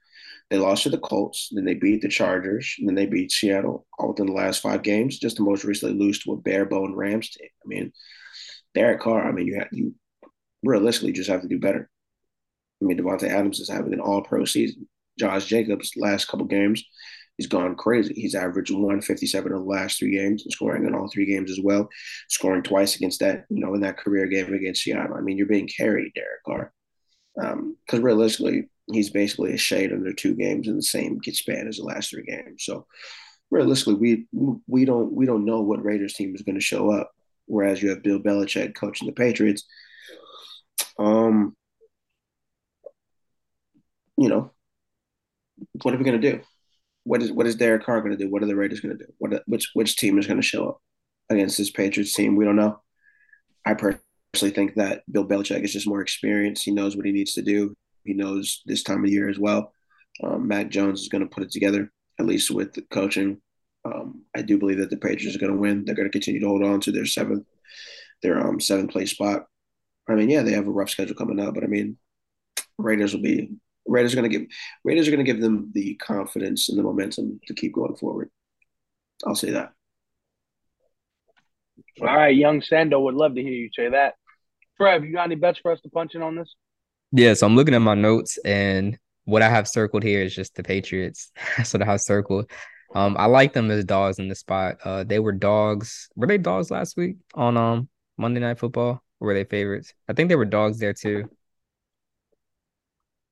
They 0.49 0.57
lost 0.57 0.84
to 0.84 0.89
the 0.89 0.97
Colts, 0.97 1.49
then 1.51 1.65
they 1.65 1.73
beat 1.73 2.01
the 2.01 2.07
Chargers, 2.07 2.75
and 2.80 2.88
then 2.88 2.95
they 2.95 3.05
beat 3.05 3.34
Seattle 3.34 3.86
all 3.99 4.09
within 4.09 4.28
the 4.28 4.32
last 4.32 4.61
five 4.61 4.82
games. 4.82 5.19
Just 5.19 5.36
the 5.36 5.43
most 5.43 5.65
recently 5.65 5.99
lose 5.99 6.19
to 6.19 6.32
a 6.32 6.38
bare 6.38 6.65
bone 6.65 6.95
Rams 6.95 7.32
team. 7.32 7.49
I 7.63 7.67
mean, 7.67 7.91
Derek 8.73 9.01
Carr. 9.01 9.28
I 9.28 9.34
mean, 9.34 9.47
you 9.47 9.59
have 9.59 9.67
you 9.73 9.93
realistically 10.63 11.11
just 11.11 11.30
have 11.30 11.41
to 11.41 11.47
do 11.47 11.59
better. 11.59 11.89
I 12.82 12.86
mean, 12.86 12.97
Davante 12.97 13.30
Adams 13.30 13.59
is 13.59 13.69
having 13.69 13.93
an 13.93 13.99
All 13.99 14.21
Pro 14.21 14.45
season. 14.45 14.88
Josh 15.19 15.45
Jacobs 15.45 15.93
last 15.97 16.28
couple 16.28 16.45
games, 16.45 16.84
he's 17.38 17.47
gone 17.47 17.75
crazy. 17.75 18.13
He's 18.15 18.35
averaged 18.35 18.71
157 18.71 19.51
in 19.51 19.57
the 19.57 19.63
last 19.63 19.99
three 19.99 20.11
games 20.11 20.43
and 20.43 20.51
scoring 20.51 20.85
in 20.85 20.93
all 20.93 21.07
three 21.07 21.25
games 21.25 21.51
as 21.51 21.59
well, 21.61 21.88
scoring 22.29 22.63
twice 22.63 22.95
against 22.95 23.19
that, 23.21 23.45
you 23.49 23.59
know, 23.59 23.73
in 23.73 23.81
that 23.81 23.97
career 23.97 24.27
game 24.27 24.53
against 24.53 24.83
Seattle. 24.83 25.15
I 25.15 25.21
mean, 25.21 25.38
you're 25.38 25.47
being 25.47 25.67
carried, 25.67 26.13
Derek 26.13 26.43
Carr. 26.45 26.73
Because 27.35 27.53
um, 27.53 28.03
realistically, 28.03 28.69
he's 28.91 29.11
basically 29.11 29.53
a 29.53 29.57
shade 29.57 29.93
under 29.93 30.11
two 30.11 30.33
games 30.33 30.67
in 30.67 30.75
the 30.75 30.81
same 30.81 31.19
span 31.23 31.67
as 31.67 31.77
the 31.77 31.83
last 31.83 32.09
three 32.09 32.23
games. 32.23 32.63
So 32.63 32.88
realistically, 33.51 34.25
we 34.31 34.61
we 34.67 34.85
don't 34.85 35.13
we 35.13 35.27
don't 35.27 35.45
know 35.45 35.61
what 35.61 35.83
Raiders 35.83 36.15
team 36.15 36.33
is 36.33 36.41
going 36.41 36.55
to 36.55 36.61
show 36.61 36.91
up. 36.91 37.11
Whereas 37.45 37.81
you 37.81 37.89
have 37.89 38.03
Bill 38.03 38.19
Belichick 38.19 38.75
coaching 38.75 39.05
the 39.05 39.13
Patriots. 39.13 39.65
Um, 40.97 41.55
you 44.17 44.29
know, 44.29 44.51
what 45.83 45.93
are 45.93 45.97
we 45.97 46.03
going 46.03 46.19
to 46.19 46.31
do? 46.31 46.41
What 47.07 47.21
is 47.23 47.31
what 47.31 47.47
is 47.47 47.55
Derek 47.55 47.85
Carr 47.85 48.01
going 48.01 48.17
to 48.17 48.21
do? 48.21 48.29
What 48.29 48.43
are 48.43 48.47
the 48.47 48.55
Raiders 48.55 48.81
going 48.81 48.97
to 48.97 49.05
do? 49.05 49.11
What 49.17 49.41
which 49.47 49.69
which 49.73 49.95
team 49.95 50.19
is 50.19 50.27
going 50.27 50.41
to 50.41 50.45
show 50.45 50.67
up 50.67 50.81
against 51.29 51.57
this 51.57 51.71
Patriots 51.71 52.13
team? 52.13 52.35
We 52.35 52.43
don't 52.43 52.57
know. 52.57 52.81
I 53.65 53.75
personally 53.75 54.53
think 54.53 54.75
that 54.75 55.03
Bill 55.09 55.25
Belichick 55.25 55.63
is 55.63 55.71
just 55.71 55.87
more 55.87 56.01
experienced. 56.01 56.65
He 56.65 56.71
knows 56.71 56.97
what 56.97 57.05
he 57.05 57.13
needs 57.13 57.33
to 57.33 57.41
do. 57.41 57.73
He 58.03 58.13
knows 58.13 58.61
this 58.65 58.83
time 58.83 59.05
of 59.05 59.09
year 59.09 59.29
as 59.29 59.39
well. 59.39 59.71
Um, 60.21 60.49
Mac 60.49 60.69
Jones 60.69 61.01
is 61.01 61.07
going 61.07 61.21
to 61.21 61.33
put 61.33 61.43
it 61.43 61.51
together, 61.51 61.91
at 62.19 62.25
least 62.25 62.51
with 62.51 62.73
the 62.73 62.81
coaching. 62.81 63.41
Um, 63.85 64.23
I 64.35 64.41
do 64.41 64.57
believe 64.57 64.79
that 64.79 64.89
the 64.89 64.97
Patriots 64.97 65.35
are 65.35 65.39
going 65.39 65.53
to 65.53 65.57
win. 65.57 65.85
They're 65.85 65.95
going 65.95 66.09
to 66.09 66.11
continue 66.11 66.41
to 66.41 66.47
hold 66.47 66.63
on 66.63 66.81
to 66.81 66.91
their 66.91 67.05
seventh, 67.05 67.45
their 68.21 68.45
um 68.45 68.59
seventh 68.59 68.91
place 68.91 69.11
spot. 69.11 69.45
I 70.09 70.15
mean, 70.15 70.29
yeah, 70.29 70.43
they 70.43 70.53
have 70.53 70.67
a 70.67 70.71
rough 70.71 70.89
schedule 70.89 71.15
coming 71.15 71.39
up, 71.39 71.53
but 71.53 71.63
I 71.63 71.67
mean, 71.67 71.97
Raiders 72.77 73.13
will 73.13 73.21
be 73.21 73.49
Raiders 73.88 74.13
are 74.13 74.17
going 74.17 74.29
to 74.29 74.38
give 74.38 74.47
Raiders 74.83 75.07
are 75.07 75.11
going 75.11 75.25
to 75.25 75.31
give 75.31 75.41
them 75.41 75.71
the 75.73 75.95
confidence 75.95 76.69
and 76.69 76.77
the 76.77 76.83
momentum 76.83 77.39
to 77.47 77.53
keep 77.53 77.73
going 77.73 77.95
forward. 77.95 78.29
I'll 79.25 79.35
say 79.35 79.51
that. 79.51 79.73
All 82.01 82.07
right, 82.07 82.35
young 82.35 82.61
Sando 82.61 83.01
would 83.01 83.15
love 83.15 83.35
to 83.35 83.41
hear 83.41 83.51
you 83.51 83.69
say 83.73 83.89
that. 83.89 84.15
Trev, 84.77 85.03
you 85.03 85.13
got 85.13 85.23
any 85.23 85.35
bets 85.35 85.59
for 85.59 85.71
us 85.71 85.81
to 85.81 85.89
punch 85.89 86.13
in 86.13 86.21
on 86.21 86.35
this? 86.35 86.53
Yeah, 87.11 87.33
so 87.33 87.47
I'm 87.47 87.55
looking 87.55 87.73
at 87.73 87.81
my 87.81 87.95
notes 87.95 88.38
and 88.45 88.97
what 89.25 89.41
I 89.41 89.49
have 89.49 89.67
circled 89.67 90.03
here 90.03 90.21
is 90.21 90.35
just 90.35 90.55
the 90.55 90.63
Patriots. 90.63 91.31
That's 91.57 91.73
what 91.73 91.81
I 91.81 91.85
have 91.85 92.01
circled. 92.01 92.51
Um, 92.95 93.17
I 93.19 93.25
like 93.25 93.53
them 93.53 93.69
as 93.69 93.83
dogs 93.83 94.19
in 94.19 94.29
the 94.29 94.35
spot. 94.35 94.77
Uh, 94.83 95.03
they 95.03 95.19
were 95.19 95.33
dogs. 95.33 96.07
Were 96.15 96.27
they 96.27 96.38
dogs 96.38 96.71
last 96.71 96.95
week 96.95 97.17
on 97.33 97.57
um 97.57 97.89
Monday 98.17 98.39
Night 98.39 98.59
Football? 98.59 99.03
Or 99.19 99.27
were 99.27 99.33
they 99.33 99.43
favorites? 99.43 99.93
I 100.07 100.13
think 100.13 100.29
they 100.29 100.35
were 100.35 100.45
dogs 100.45 100.79
there 100.79 100.93
too. 100.93 101.29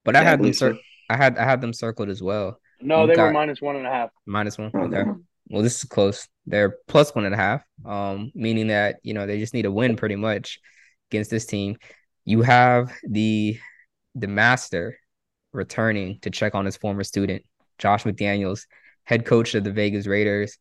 But 0.05 0.15
yeah, 0.15 0.21
I 0.21 0.23
had 0.23 0.39
I 0.39 0.43
them. 0.43 0.53
Cir- 0.53 0.73
so. 0.73 0.79
I 1.09 1.17
had 1.17 1.37
I 1.37 1.43
had 1.43 1.59
them 1.59 1.73
circled 1.73 2.09
as 2.09 2.23
well. 2.23 2.59
No, 2.79 3.01
you 3.01 3.13
they 3.13 3.21
were 3.21 3.31
minus 3.31 3.61
one 3.61 3.75
and 3.75 3.85
a 3.85 3.89
half. 3.89 4.11
Minus 4.25 4.57
one. 4.57 4.71
Okay. 4.73 5.03
Well, 5.49 5.61
this 5.61 5.77
is 5.77 5.83
close. 5.83 6.27
They're 6.45 6.77
plus 6.87 7.13
one 7.13 7.25
and 7.25 7.33
a 7.33 7.37
half. 7.37 7.63
Um, 7.85 8.31
meaning 8.33 8.67
that 8.67 8.97
you 9.03 9.13
know 9.13 9.27
they 9.27 9.39
just 9.39 9.53
need 9.53 9.65
a 9.65 9.71
win 9.71 9.95
pretty 9.95 10.15
much 10.15 10.59
against 11.11 11.31
this 11.31 11.45
team. 11.45 11.77
You 12.23 12.41
have 12.41 12.91
the 13.03 13.59
the 14.15 14.27
master 14.27 14.97
returning 15.51 16.19
to 16.21 16.29
check 16.29 16.55
on 16.55 16.65
his 16.65 16.77
former 16.77 17.03
student, 17.03 17.43
Josh 17.77 18.03
McDaniels, 18.03 18.65
head 19.03 19.25
coach 19.25 19.55
of 19.55 19.63
the 19.63 19.71
Vegas 19.71 20.07
Raiders, 20.07 20.57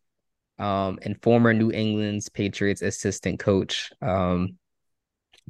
um, 0.58 0.98
and 1.02 1.20
former 1.22 1.52
New 1.52 1.70
England's 1.70 2.28
Patriots 2.28 2.82
assistant 2.82 3.38
coach. 3.38 3.90
Um, 4.02 4.58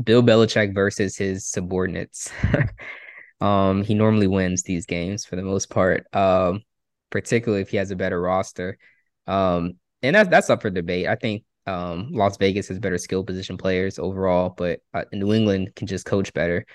Bill 0.02 0.22
Belichick 0.22 0.74
versus 0.74 1.16
his 1.16 1.46
subordinates. 1.46 2.30
Um, 3.40 3.82
he 3.82 3.94
normally 3.94 4.26
wins 4.26 4.62
these 4.62 4.86
games 4.86 5.24
for 5.24 5.36
the 5.36 5.42
most 5.42 5.70
part, 5.70 6.06
um, 6.14 6.62
particularly 7.10 7.62
if 7.62 7.70
he 7.70 7.76
has 7.76 7.90
a 7.90 7.96
better 7.96 8.20
roster. 8.20 8.78
Um, 9.26 9.74
and 10.02 10.14
that's 10.14 10.28
that's 10.28 10.50
up 10.50 10.62
for 10.62 10.70
debate. 10.70 11.06
I 11.06 11.16
think 11.16 11.44
um, 11.66 12.10
Las 12.12 12.36
Vegas 12.36 12.68
has 12.68 12.78
better 12.78 12.98
skill 12.98 13.24
position 13.24 13.56
players 13.56 13.98
overall, 13.98 14.50
but 14.50 14.80
uh, 14.92 15.04
New 15.12 15.32
England 15.32 15.74
can 15.74 15.86
just 15.86 16.06
coach 16.06 16.32
better. 16.34 16.66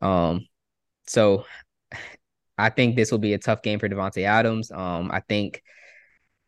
Um, 0.00 0.46
so 1.06 1.44
I 2.58 2.70
think 2.70 2.94
this 2.94 3.10
will 3.10 3.18
be 3.18 3.34
a 3.34 3.38
tough 3.38 3.62
game 3.62 3.80
for 3.80 3.88
Davante 3.88 4.24
Adams. 4.24 4.70
Um, 4.70 5.10
I 5.12 5.20
think 5.20 5.60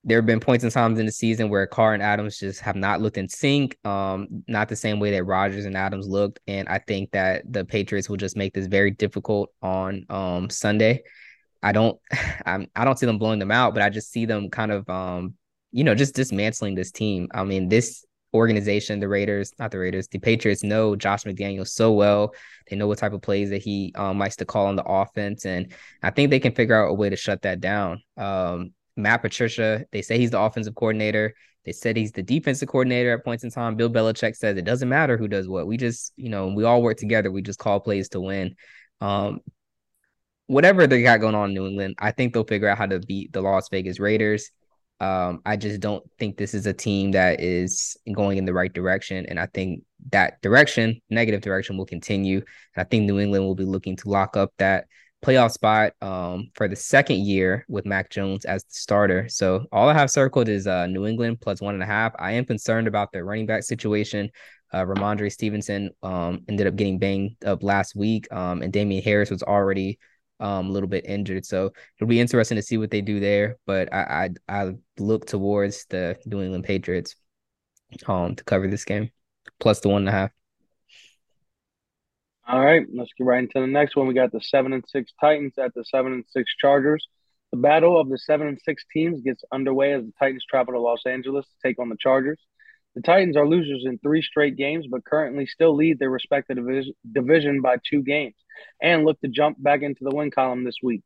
there 0.07 0.19
have 0.19 0.27
been 0.27 0.39
points 0.39 0.63
and 0.63 0.73
times 0.73 1.01
in 1.01 1.07
the 1.07 1.13
season 1.13 1.51
where 1.51 1.67
Carr 1.67 1.93
and 1.93 2.03
Adams 2.03 2.39
just 2.39 2.61
have 2.61 2.77
not 2.77 3.01
looked 3.01 3.19
in 3.19 3.29
sync, 3.29 3.77
um, 3.85 4.45
not 4.47 4.69
the 4.69 4.77
same 4.77 5.01
way 5.01 5.11
that 5.11 5.25
Rodgers 5.25 5.65
and 5.65 5.77
Adams 5.77 6.07
looked. 6.07 6.39
And 6.47 6.69
I 6.69 6.79
think 6.79 7.11
that 7.11 7.43
the 7.53 7.65
Patriots 7.65 8.09
will 8.09 8.17
just 8.17 8.37
make 8.37 8.55
this 8.55 8.69
very 8.69 8.93
difficult 8.93 9.51
on 9.61 10.07
um, 10.09 10.49
Sunday. 10.49 11.03
I 11.61 11.73
don't, 11.73 11.99
I'm, 12.47 12.69
I 12.77 12.85
don't 12.85 12.97
see 12.97 13.07
them 13.07 13.19
blowing 13.19 13.41
them 13.41 13.51
out, 13.51 13.75
but 13.75 13.83
I 13.83 13.91
just 13.91 14.13
see 14.13 14.27
them 14.27 14.49
kind 14.49 14.71
of, 14.71 14.89
um, 14.89 15.35
you 15.73 15.83
know, 15.83 15.97
just 15.97 16.15
dismantling 16.15 16.77
this 16.77 16.93
team. 16.93 17.27
I 17.35 17.43
mean, 17.43 17.69
this 17.69 18.05
organization, 18.33 19.01
the 19.01 19.09
Raiders, 19.09 19.53
not 19.59 19.73
the 19.73 19.79
Raiders, 19.81 20.07
the 20.07 20.21
Patriots 20.21 20.63
know 20.63 20.95
Josh 20.95 21.25
McDaniel 21.25 21.67
so 21.67 21.93
well. 21.93 22.33
They 22.71 22.77
know 22.77 22.87
what 22.87 22.99
type 22.99 23.13
of 23.13 23.23
plays 23.23 23.51
that 23.51 23.63
he 23.63 23.93
um, 23.97 24.21
likes 24.21 24.37
to 24.37 24.45
call 24.45 24.67
on 24.67 24.77
the 24.77 24.85
offense, 24.85 25.47
and 25.47 25.73
I 26.03 26.11
think 26.11 26.31
they 26.31 26.41
can 26.41 26.55
figure 26.55 26.81
out 26.81 26.91
a 26.91 26.95
way 26.95 27.11
to 27.11 27.17
shut 27.17 27.43
that 27.43 27.61
down. 27.61 28.03
Um, 28.17 28.73
Matt 28.97 29.23
Patricia, 29.23 29.85
they 29.93 30.03
say 30.03 30.19
he's 30.19 30.31
the 30.31 30.41
offensive 30.41 30.75
coordinator. 30.75 31.35
They 31.65 31.73
said 31.73 31.97
he's 31.97 32.13
the 32.13 32.23
defensive 32.23 32.69
coordinator 32.69 33.13
at 33.13 33.25
points 33.25 33.45
in 33.45 33.51
time. 33.51 33.77
Bill 33.77 33.91
Belichick 33.91 34.37
says 34.37 34.57
it 34.57 34.65
doesn't 34.65 34.89
matter 34.89 35.17
who 35.17 35.29
does 35.29 35.49
what. 35.49 35.67
We 35.67 35.77
just, 35.77 36.13
you 36.17 36.29
know, 36.29 36.49
we 36.49 36.65
all 36.65 36.81
work 36.81 36.97
together. 36.97 37.31
We 37.31 37.43
just 37.43 37.59
call 37.59 37.81
plays 37.81 38.09
to 38.11 38.21
win. 38.21 38.55
Um, 39.01 39.41
whatever 40.47 40.87
they 40.87 41.03
got 41.03 41.21
going 41.21 41.35
on 41.35 41.51
in 41.51 41.55
New 41.55 41.67
England, 41.67 41.97
I 41.99 42.13
think 42.13 42.33
they'll 42.33 42.45
figure 42.45 42.69
out 42.69 42.79
how 42.79 42.87
to 42.87 43.01
beat 43.01 43.33
the 43.33 43.41
Las 43.41 43.69
Vegas 43.69 43.99
Raiders. 43.99 44.51
Um, 45.01 45.43
I 45.45 45.57
just 45.57 45.81
don't 45.81 46.05
think 46.19 46.37
this 46.37 46.55
is 46.55 46.67
a 46.67 46.73
team 46.73 47.11
that 47.13 47.41
is 47.41 47.97
going 48.11 48.39
in 48.39 48.45
the 48.45 48.55
right 48.55 48.73
direction. 48.73 49.27
And 49.27 49.39
I 49.39 49.47
think 49.47 49.83
that 50.13 50.41
direction, 50.41 51.01
negative 51.11 51.43
direction, 51.43 51.77
will 51.77 51.85
continue. 51.85 52.39
And 52.39 52.47
I 52.79 52.85
think 52.85 53.05
New 53.05 53.19
England 53.19 53.45
will 53.45 53.55
be 53.55 53.65
looking 53.65 53.97
to 53.97 54.09
lock 54.09 54.37
up 54.37 54.53
that 54.59 54.87
playoff 55.27 55.51
spot 55.51 55.93
um, 56.03 56.51
for 56.55 56.69
the 56.69 56.77
second 56.77 57.19
year 57.27 57.65
with 57.69 57.85
Mac 57.85 58.11
Jones 58.11 58.45
as 58.45 58.63
the 58.63 58.75
starter. 58.75 59.29
So 59.29 59.67
all 59.73 59.89
I 59.89 59.93
have 59.93 60.11
circled 60.11 60.49
is 60.49 60.69
uh, 60.69 60.87
New 60.87 61.05
England 61.05 61.41
plus 61.41 61.61
one 61.61 61.75
and 61.75 61.83
a 61.83 61.87
half. 61.87 62.13
I 62.19 62.33
am 62.33 62.45
concerned 62.45 62.87
about 62.87 63.11
the 63.11 63.25
running 63.25 63.47
back 63.47 63.65
situation. 63.65 64.31
Uh, 64.73 64.85
Rhamondre 64.85 65.33
Stevenson 65.33 65.91
um, 66.03 66.45
ended 66.49 66.69
up 66.69 66.77
getting 66.77 66.99
banged 66.99 67.45
up 67.45 67.65
last 67.65 67.97
week, 67.97 68.33
um, 68.33 68.63
and 68.63 68.73
Damien 68.73 69.03
Harris 69.03 69.31
was 69.31 69.43
already 69.43 69.99
um, 70.39 70.69
a 70.69 70.71
little 70.71 70.89
bit 70.89 71.07
injured. 71.07 71.45
So 71.45 71.73
it'll 71.97 72.09
be 72.09 72.21
interesting 72.21 72.57
to 72.57 72.63
see 72.63 72.79
what 72.79 72.91
they 72.91 73.01
do 73.01 73.19
there. 73.19 73.57
But 73.67 73.93
I 73.93 74.31
I, 74.49 74.61
I 74.61 74.73
look 74.99 75.27
towards 75.27 75.87
the 75.87 76.17
New 76.25 76.41
England 76.41 76.65
Patriots 76.65 77.17
um, 78.07 78.37
to 78.37 78.45
cover 78.45 78.69
this 78.69 78.85
game, 78.85 79.11
plus 79.59 79.81
the 79.81 79.89
one 79.89 80.03
and 80.03 80.09
a 80.09 80.13
half. 80.13 80.31
All 82.49 82.65
right, 82.65 82.87
let's 82.95 83.11
get 83.19 83.25
right 83.25 83.41
into 83.41 83.61
the 83.61 83.67
next 83.67 83.97
one. 83.97 84.07
We 84.07 84.15
got 84.15 84.31
the 84.31 84.41
seven 84.41 84.73
and 84.73 84.85
six 84.87 85.13
Titans 85.21 85.55
at 85.59 85.75
the 85.75 85.85
seven 85.85 86.13
and 86.13 86.25
six 86.29 86.55
Chargers. 86.61 87.05
The 87.51 87.59
battle 87.59 87.99
of 87.99 88.09
the 88.09 88.19
seven 88.19 88.47
and 88.47 88.61
six 88.65 88.85
teams 88.93 89.21
gets 89.21 89.43
underway 89.51 89.95
as 89.95 90.05
the 90.05 90.13
Titans 90.17 90.45
travel 90.49 90.75
to 90.75 90.81
Los 90.81 91.07
Angeles 91.07 91.45
to 91.45 91.69
take 91.69 91.81
on 91.81 91.89
the 91.89 91.97
Chargers. 91.99 92.39
The 92.95 93.03
Titans 93.03 93.37
are 93.37 93.49
losers 93.49 93.85
in 93.85 93.99
three 93.99 94.23
straight 94.23 94.57
games, 94.57 94.87
but 94.89 95.05
currently 95.05 95.47
still 95.47 95.75
lead 95.75 95.99
their 95.99 96.09
respective 96.09 96.57
division 97.13 97.63
by 97.63 97.79
two 97.91 98.03
games 98.03 98.37
and 98.81 99.05
look 99.05 99.21
to 99.23 99.29
jump 99.29 99.61
back 99.61 99.83
into 99.83 100.05
the 100.05 100.15
win 100.15 100.31
column 100.31 100.63
this 100.63 100.79
week. 100.81 101.03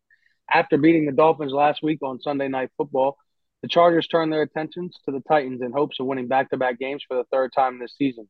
After 0.53 0.77
beating 0.77 1.07
the 1.07 1.13
Dolphins 1.13 1.53
last 1.53 1.83
week 1.83 2.01
on 2.03 2.21
Sunday 2.21 2.49
Night 2.49 2.69
Football, 2.77 3.17
the 3.63 3.69
Chargers 3.69 4.07
turn 4.09 4.29
their 4.29 4.43
attentions 4.43 4.95
to 5.07 5.11
the 5.11 5.23
Titans 5.27 5.63
in 5.63 5.73
hopes 5.73 6.01
of 6.01 6.07
winning 6.07 6.29
back 6.29 6.51
to 6.51 6.59
back 6.59 6.79
games 6.79 7.03
for 7.09 7.17
the 7.17 7.25
third 7.33 7.53
time 7.55 7.79
this 7.79 7.95
season. 7.97 8.29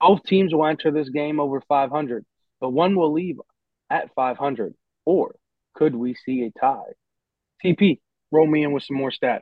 Both 0.00 0.24
teams 0.24 0.54
will 0.54 0.66
enter 0.66 0.90
this 0.90 1.10
game 1.10 1.38
over 1.38 1.60
500, 1.68 2.24
but 2.60 2.70
one 2.70 2.94
will 2.96 3.12
leave 3.12 3.38
at 3.90 4.14
500. 4.14 4.74
Or 5.04 5.36
could 5.74 5.94
we 5.94 6.14
see 6.14 6.42
a 6.44 6.58
tie? 6.58 6.92
TP, 7.64 8.00
roll 8.30 8.46
me 8.46 8.64
in 8.64 8.72
with 8.72 8.84
some 8.84 8.96
more 8.96 9.10
stats. 9.10 9.40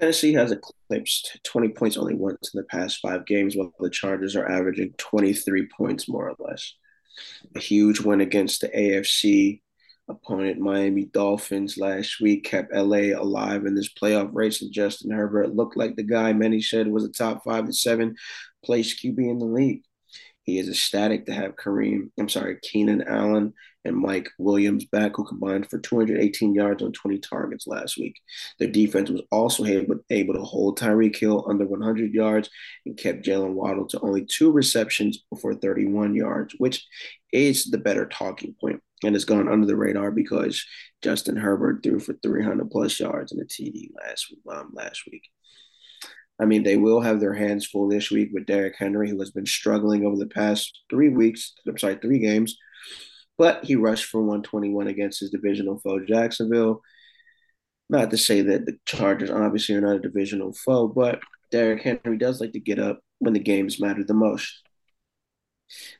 Tennessee 0.00 0.32
has 0.34 0.50
eclipsed 0.50 1.38
20 1.44 1.68
points 1.68 1.96
only 1.96 2.14
once 2.14 2.50
in 2.52 2.58
the 2.58 2.66
past 2.66 2.98
five 3.00 3.26
games, 3.26 3.56
while 3.56 3.72
the 3.78 3.90
Chargers 3.90 4.34
are 4.34 4.48
averaging 4.48 4.92
23 4.98 5.68
points 5.68 6.08
more 6.08 6.28
or 6.30 6.36
less. 6.38 6.74
A 7.54 7.60
huge 7.60 8.00
win 8.00 8.20
against 8.20 8.60
the 8.60 8.68
AFC 8.68 9.60
opponent, 10.08 10.58
Miami 10.58 11.04
Dolphins, 11.04 11.78
last 11.78 12.20
week 12.20 12.44
kept 12.44 12.74
LA 12.74 13.16
alive 13.16 13.66
in 13.66 13.74
this 13.74 13.92
playoff 13.92 14.30
race, 14.32 14.62
and 14.62 14.72
Justin 14.72 15.12
Herbert 15.12 15.54
looked 15.54 15.76
like 15.76 15.94
the 15.94 16.02
guy 16.02 16.32
many 16.32 16.60
said 16.60 16.88
was 16.88 17.04
a 17.04 17.12
top 17.12 17.44
five 17.44 17.66
to 17.66 17.72
seven 17.72 18.16
place 18.64 19.00
QB 19.00 19.18
in 19.18 19.38
the 19.38 19.46
league. 19.46 19.82
He 20.44 20.58
is 20.58 20.68
ecstatic 20.68 21.26
to 21.26 21.32
have 21.32 21.56
Kareem, 21.56 22.10
I'm 22.18 22.28
sorry, 22.28 22.58
Keenan 22.62 23.02
Allen 23.02 23.54
and 23.84 23.96
Mike 23.96 24.30
Williams 24.38 24.84
back, 24.84 25.12
who 25.16 25.24
combined 25.24 25.68
for 25.68 25.78
218 25.78 26.54
yards 26.54 26.82
on 26.82 26.92
20 26.92 27.18
targets 27.18 27.66
last 27.66 27.98
week. 27.98 28.14
Their 28.58 28.68
defense 28.68 29.10
was 29.10 29.22
also 29.30 29.64
able, 29.64 29.96
to 30.08 30.42
hold 30.42 30.78
Tyreek 30.78 31.16
Hill 31.16 31.44
under 31.48 31.66
100 31.66 32.12
yards 32.12 32.48
and 32.86 32.96
kept 32.96 33.24
Jaylen 33.24 33.54
Waddle 33.54 33.86
to 33.88 34.00
only 34.00 34.24
two 34.24 34.50
receptions 34.50 35.24
for 35.40 35.54
31 35.54 36.14
yards, 36.14 36.54
which 36.58 36.86
is 37.32 37.64
the 37.66 37.78
better 37.78 38.06
talking 38.06 38.54
point 38.60 38.80
and 39.04 39.14
it's 39.14 39.24
gone 39.24 39.48
under 39.48 39.66
the 39.66 39.76
radar 39.76 40.10
because 40.10 40.64
Justin 41.02 41.36
Herbert 41.36 41.82
threw 41.82 41.98
for 41.98 42.14
300 42.22 42.70
plus 42.70 42.98
yards 42.98 43.32
in 43.32 43.40
a 43.40 43.44
TD 43.44 43.90
last 43.94 44.34
um, 44.50 44.70
last 44.72 45.02
week. 45.10 45.22
I 46.40 46.46
mean, 46.46 46.64
they 46.64 46.76
will 46.76 47.00
have 47.00 47.20
their 47.20 47.34
hands 47.34 47.66
full 47.66 47.88
this 47.88 48.10
week 48.10 48.30
with 48.32 48.46
Derrick 48.46 48.74
Henry, 48.76 49.08
who 49.08 49.18
has 49.20 49.30
been 49.30 49.46
struggling 49.46 50.04
over 50.04 50.16
the 50.16 50.26
past 50.26 50.80
three 50.90 51.08
weeks. 51.08 51.54
I'm 51.66 51.78
sorry, 51.78 51.96
three 51.96 52.18
games, 52.18 52.58
but 53.38 53.64
he 53.64 53.76
rushed 53.76 54.06
for 54.06 54.20
121 54.20 54.88
against 54.88 55.20
his 55.20 55.30
divisional 55.30 55.78
foe, 55.80 56.04
Jacksonville. 56.04 56.82
Not 57.88 58.10
to 58.10 58.18
say 58.18 58.40
that 58.40 58.66
the 58.66 58.78
Chargers 58.86 59.30
obviously 59.30 59.74
are 59.76 59.80
not 59.80 59.96
a 59.96 60.00
divisional 60.00 60.52
foe, 60.52 60.88
but 60.88 61.20
Derrick 61.50 61.82
Henry 61.82 62.18
does 62.18 62.40
like 62.40 62.52
to 62.52 62.60
get 62.60 62.78
up 62.78 63.00
when 63.18 63.34
the 63.34 63.40
games 63.40 63.80
matter 63.80 64.02
the 64.02 64.14
most. 64.14 64.60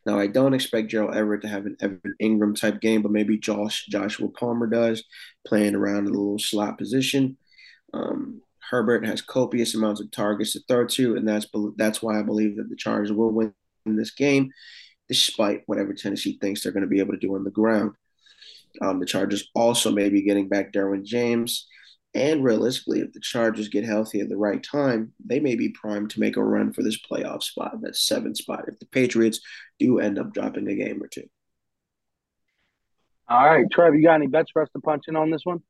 Now, 0.06 0.18
I 0.18 0.26
don't 0.26 0.54
expect 0.54 0.90
Gerald 0.90 1.14
Everett 1.14 1.42
to 1.42 1.48
have 1.48 1.66
an 1.66 1.76
Evan 1.80 2.14
Engram 2.20 2.58
type 2.58 2.80
game, 2.80 3.02
but 3.02 3.12
maybe 3.12 3.38
Josh 3.38 3.86
Joshua 3.86 4.28
Palmer 4.28 4.66
does, 4.66 5.04
playing 5.46 5.74
around 5.74 6.06
in 6.06 6.14
a 6.14 6.18
little 6.18 6.38
slot 6.38 6.78
position. 6.78 7.36
Um, 7.92 8.42
Herbert 8.70 9.06
has 9.06 9.22
copious 9.22 9.74
amounts 9.74 10.00
of 10.00 10.10
targets 10.10 10.52
to 10.52 10.60
throw 10.66 10.86
to, 10.86 11.16
and 11.16 11.28
that's 11.28 11.46
that's 11.76 12.02
why 12.02 12.18
I 12.18 12.22
believe 12.22 12.56
that 12.56 12.68
the 12.68 12.76
Chargers 12.76 13.12
will 13.12 13.30
win 13.30 13.54
this 13.84 14.12
game, 14.12 14.50
despite 15.08 15.62
whatever 15.66 15.92
Tennessee 15.92 16.38
thinks 16.40 16.62
they're 16.62 16.72
going 16.72 16.82
to 16.82 16.88
be 16.88 17.00
able 17.00 17.12
to 17.12 17.18
do 17.18 17.34
on 17.34 17.44
the 17.44 17.50
ground. 17.50 17.92
Um, 18.80 19.00
the 19.00 19.06
Chargers 19.06 19.50
also 19.54 19.92
may 19.92 20.08
be 20.08 20.22
getting 20.22 20.48
back 20.48 20.72
Derwin 20.72 21.04
James. 21.04 21.68
And 22.16 22.44
realistically, 22.44 23.00
if 23.00 23.12
the 23.12 23.20
Chargers 23.20 23.68
get 23.68 23.84
healthy 23.84 24.20
at 24.20 24.28
the 24.28 24.36
right 24.36 24.62
time, 24.62 25.12
they 25.24 25.40
may 25.40 25.56
be 25.56 25.70
primed 25.70 26.10
to 26.10 26.20
make 26.20 26.36
a 26.36 26.44
run 26.44 26.72
for 26.72 26.84
this 26.84 26.98
playoff 27.00 27.42
spot, 27.42 27.80
that 27.82 27.96
seventh 27.96 28.36
spot, 28.36 28.66
if 28.68 28.78
the 28.78 28.86
Patriots 28.86 29.40
do 29.80 29.98
end 29.98 30.18
up 30.18 30.32
dropping 30.32 30.68
a 30.68 30.76
game 30.76 31.02
or 31.02 31.08
two. 31.08 31.28
All 33.28 33.44
right, 33.44 33.66
Trev, 33.70 33.94
you 33.94 34.02
got 34.02 34.14
any 34.14 34.28
bets 34.28 34.50
for 34.52 34.62
us 34.62 34.68
to 34.74 34.80
punch 34.80 35.04
in 35.08 35.16
on 35.16 35.30
this 35.30 35.44
one? 35.44 35.62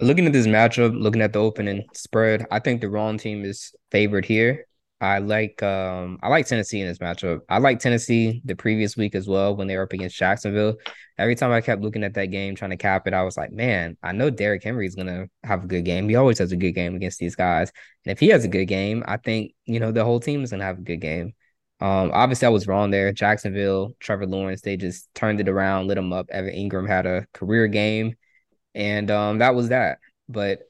Looking 0.00 0.26
at 0.26 0.32
this 0.32 0.46
matchup, 0.46 0.98
looking 0.98 1.22
at 1.22 1.32
the 1.32 1.38
opening 1.38 1.86
spread, 1.92 2.46
I 2.50 2.58
think 2.58 2.80
the 2.80 2.88
wrong 2.88 3.18
team 3.18 3.44
is 3.44 3.74
favored 3.90 4.24
here. 4.24 4.66
I 5.02 5.18
like 5.18 5.60
um 5.64 6.20
I 6.22 6.28
like 6.28 6.46
Tennessee 6.46 6.80
in 6.80 6.86
this 6.86 6.98
matchup. 6.98 7.40
I 7.48 7.58
like 7.58 7.80
Tennessee 7.80 8.40
the 8.44 8.54
previous 8.54 8.96
week 8.96 9.16
as 9.16 9.26
well 9.26 9.56
when 9.56 9.66
they 9.66 9.76
were 9.76 9.82
up 9.82 9.92
against 9.92 10.16
Jacksonville. 10.16 10.76
Every 11.18 11.34
time 11.34 11.50
I 11.50 11.60
kept 11.60 11.82
looking 11.82 12.04
at 12.04 12.14
that 12.14 12.26
game 12.26 12.54
trying 12.54 12.70
to 12.70 12.76
cap 12.76 13.08
it, 13.08 13.12
I 13.12 13.24
was 13.24 13.36
like, 13.36 13.50
man, 13.50 13.96
I 14.02 14.12
know 14.12 14.30
Derrick 14.30 14.62
Henry 14.62 14.86
is 14.86 14.94
gonna 14.94 15.26
have 15.42 15.64
a 15.64 15.66
good 15.66 15.84
game. 15.84 16.08
He 16.08 16.14
always 16.14 16.38
has 16.38 16.52
a 16.52 16.56
good 16.56 16.72
game 16.72 16.94
against 16.94 17.18
these 17.18 17.34
guys. 17.34 17.72
And 18.06 18.12
if 18.12 18.20
he 18.20 18.28
has 18.28 18.44
a 18.44 18.48
good 18.48 18.66
game, 18.66 19.02
I 19.06 19.16
think, 19.16 19.54
you 19.66 19.80
know, 19.80 19.90
the 19.90 20.04
whole 20.04 20.20
team 20.20 20.44
is 20.44 20.52
gonna 20.52 20.64
have 20.64 20.78
a 20.78 20.82
good 20.82 21.00
game. 21.00 21.34
Um, 21.80 22.12
obviously 22.14 22.46
I 22.46 22.50
was 22.50 22.68
wrong 22.68 22.92
there. 22.92 23.12
Jacksonville, 23.12 23.96
Trevor 23.98 24.26
Lawrence, 24.26 24.60
they 24.60 24.76
just 24.76 25.12
turned 25.16 25.40
it 25.40 25.48
around, 25.48 25.88
lit 25.88 25.98
him 25.98 26.12
up. 26.12 26.30
Evan 26.30 26.54
Engram 26.54 26.86
had 26.86 27.06
a 27.06 27.26
career 27.34 27.66
game, 27.66 28.14
and 28.74 29.10
um, 29.10 29.38
that 29.38 29.54
was 29.54 29.68
that. 29.68 29.98
But 30.28 30.60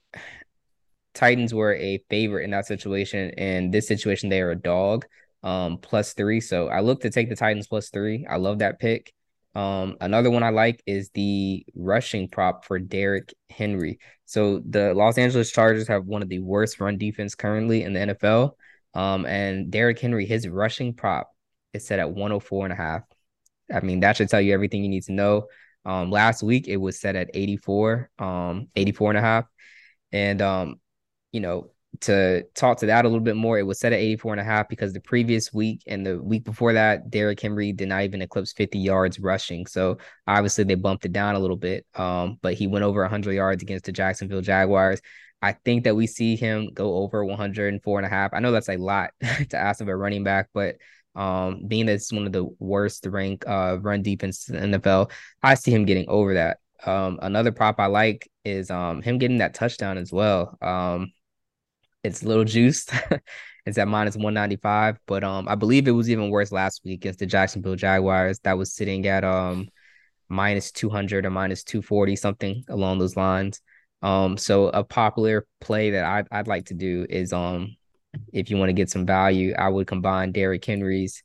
Titans 1.15 1.53
were 1.53 1.75
a 1.75 2.03
favorite 2.09 2.45
in 2.45 2.51
that 2.51 2.67
situation. 2.67 3.31
In 3.31 3.71
this 3.71 3.87
situation, 3.87 4.29
they 4.29 4.41
are 4.41 4.51
a 4.51 4.57
dog, 4.57 5.07
um, 5.43 5.79
plus 5.79 6.15
three. 6.15 6.41
So 6.41 6.69
I 6.69 6.81
look 6.81 7.03
to 7.03 7.11
take 7.11 7.29
the 7.29 7.37
Titans 7.37 7.67
plus 7.69 7.91
three. 7.91 8.27
I 8.29 8.37
love 8.37 8.61
that 8.61 8.79
pick. 8.79 9.13
Um, 9.55 9.99
another 10.01 10.31
one 10.31 10.43
I 10.43 10.49
like 10.49 10.83
is 10.87 11.11
the 11.11 11.67
rushing 11.75 12.29
prop 12.29 12.65
for 12.65 12.79
Derrick 12.79 13.35
Henry. 13.51 13.99
So 14.25 14.63
the 14.67 14.95
Los 14.95 15.19
Angeles 15.19 15.53
Chargers 15.53 15.89
have 15.89 16.07
one 16.07 16.23
of 16.23 16.31
the 16.31 16.39
worst 16.39 16.81
run 16.81 16.97
defense 16.97 17.35
currently 17.35 17.83
in 17.83 17.93
the 17.93 18.01
NFL. 18.01 18.53
Um, 18.95 19.27
and 19.27 19.71
Derrick 19.71 19.99
Henry, 19.99 20.25
his 20.25 20.49
rushing 20.49 20.95
prop 20.95 21.31
is 21.75 21.87
set 21.87 21.99
at 21.99 22.11
104 22.11 22.65
and 22.65 22.73
a 22.73 22.77
half. 22.77 23.03
I 23.73 23.81
mean, 23.81 24.01
that 24.01 24.17
should 24.17 24.29
tell 24.29 24.41
you 24.41 24.55
everything 24.55 24.83
you 24.83 24.91
need 24.91 25.05
to 25.05 25.13
know. 25.13 25.47
Um, 25.85 26.11
last 26.11 26.43
week 26.43 26.69
it 26.69 26.77
was 26.77 27.01
set 27.01 27.17
at 27.17 27.31
84, 27.35 28.11
um, 28.19 28.69
84 28.77 29.11
and 29.11 29.19
a 29.19 29.23
half. 29.23 29.45
And 30.13 30.41
um, 30.43 30.77
you 31.33 31.41
know, 31.41 31.71
to 32.01 32.43
talk 32.55 32.79
to 32.79 32.87
that 32.87 33.05
a 33.05 33.09
little 33.09 33.23
bit 33.23 33.37
more, 33.37 33.59
it 33.59 33.67
was 33.67 33.79
set 33.79 33.93
at 33.93 33.99
84 33.99 34.33
and 34.33 34.41
a 34.41 34.45
half 34.45 34.69
because 34.69 34.93
the 34.93 35.01
previous 35.01 35.53
week 35.53 35.83
and 35.87 36.07
the 36.07 36.23
week 36.23 36.45
before 36.45 36.73
that, 36.73 37.11
Derrick 37.11 37.41
Henry 37.41 37.73
did 37.73 37.89
not 37.89 38.03
even 38.03 38.23
eclipse 38.23 38.53
50 38.53 38.79
yards 38.79 39.21
rushing. 39.21 39.67
So 39.67 39.99
obviously 40.27 40.65
they 40.65 40.75
bumped 40.75 41.05
it 41.05 41.13
down 41.13 41.35
a 41.35 41.39
little 41.39 41.57
bit. 41.57 41.87
Um, 41.95 42.39
but 42.41 42.55
he 42.55 42.67
went 42.67 42.85
over 42.85 43.03
100 43.03 43.33
yards 43.33 43.63
against 43.63 43.85
the 43.85 43.93
Jacksonville 43.93 44.41
Jaguars. 44.41 45.01
I 45.43 45.53
think 45.53 45.85
that 45.85 45.97
we 45.97 46.07
see 46.07 46.37
him 46.37 46.71
go 46.73 46.95
over 46.97 47.25
104 47.25 47.99
and 47.99 48.07
a 48.07 48.09
half. 48.09 48.33
I 48.33 48.41
know 48.41 48.53
that's 48.53 48.69
a 48.69 48.77
lot 48.77 49.11
to 49.51 49.57
ask 49.57 49.81
of 49.81 49.89
a 49.89 49.97
running 49.97 50.25
back, 50.25 50.49
but 50.55 50.77
um, 51.15 51.67
being 51.67 51.87
that 51.87 51.95
it's 51.95 52.13
one 52.13 52.27
of 52.27 52.33
the 52.33 52.45
worst 52.59 53.07
rank 53.07 53.45
uh 53.47 53.79
run 53.81 54.03
defense 54.03 54.49
in 54.49 54.71
the 54.71 54.79
NFL, 54.79 55.11
I 55.43 55.55
see 55.55 55.71
him 55.71 55.85
getting 55.85 56.09
over 56.09 56.35
that. 56.35 56.59
Um, 56.85 57.19
another 57.23 57.53
prop 57.53 57.79
I 57.79 57.87
like 57.87 58.29
is 58.45 58.71
um 58.71 59.03
him 59.03 59.19
getting 59.19 59.39
that 59.39 59.55
touchdown 59.55 59.99
as 59.99 60.13
well. 60.13 60.57
Um, 60.61 61.13
it's 62.05 62.23
a 62.23 62.29
little 62.29 62.45
juiced. 62.45 62.93
it's 63.67 63.79
at 63.79 63.89
minus 63.89 64.17
195. 64.17 64.99
But 65.07 65.25
um, 65.25 65.49
I 65.49 65.55
believe 65.55 65.87
it 65.87 65.93
was 65.93 66.11
even 66.11 66.31
worse 66.31 66.53
last 66.53 66.83
week 66.85 67.01
against 67.01 67.21
the 67.21 67.27
Jacksonville 67.27 67.77
Jaguars. 67.77 68.41
That 68.41 68.59
was 68.59 68.73
sitting 68.73 69.07
at 69.07 69.25
um 69.25 69.69
minus 70.29 70.73
200 70.73 71.27
or 71.27 71.31
minus 71.31 71.63
240, 71.65 72.17
something 72.17 72.65
along 72.69 72.99
those 72.99 73.17
lines. 73.17 73.61
Um, 74.03 74.37
so 74.37 74.69
a 74.69 74.83
popular 74.83 75.47
play 75.61 75.91
that 75.91 76.05
I'd, 76.05 76.27
I'd 76.33 76.49
like 76.49 76.67
to 76.67 76.75
do 76.75 77.07
is 77.09 77.33
um 77.33 77.77
if 78.33 78.51
you 78.51 78.57
want 78.57 78.69
to 78.69 78.75
get 78.75 78.91
some 78.91 79.07
value, 79.07 79.55
I 79.55 79.69
would 79.69 79.87
combine 79.87 80.33
Derrick 80.33 80.65
Henry's 80.65 81.23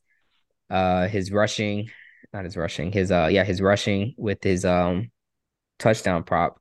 uh 0.70 1.08
his 1.08 1.32
rushing, 1.32 1.90
not 2.34 2.46
his 2.46 2.58
rushing, 2.58 2.92
his 2.92 3.12
uh 3.12 3.30
yeah, 3.32 3.44
his 3.44 3.62
rushing 3.62 4.14
with 4.18 4.44
his 4.44 4.66
um 4.66 5.12
touchdown 5.80 6.24
prop 6.24 6.60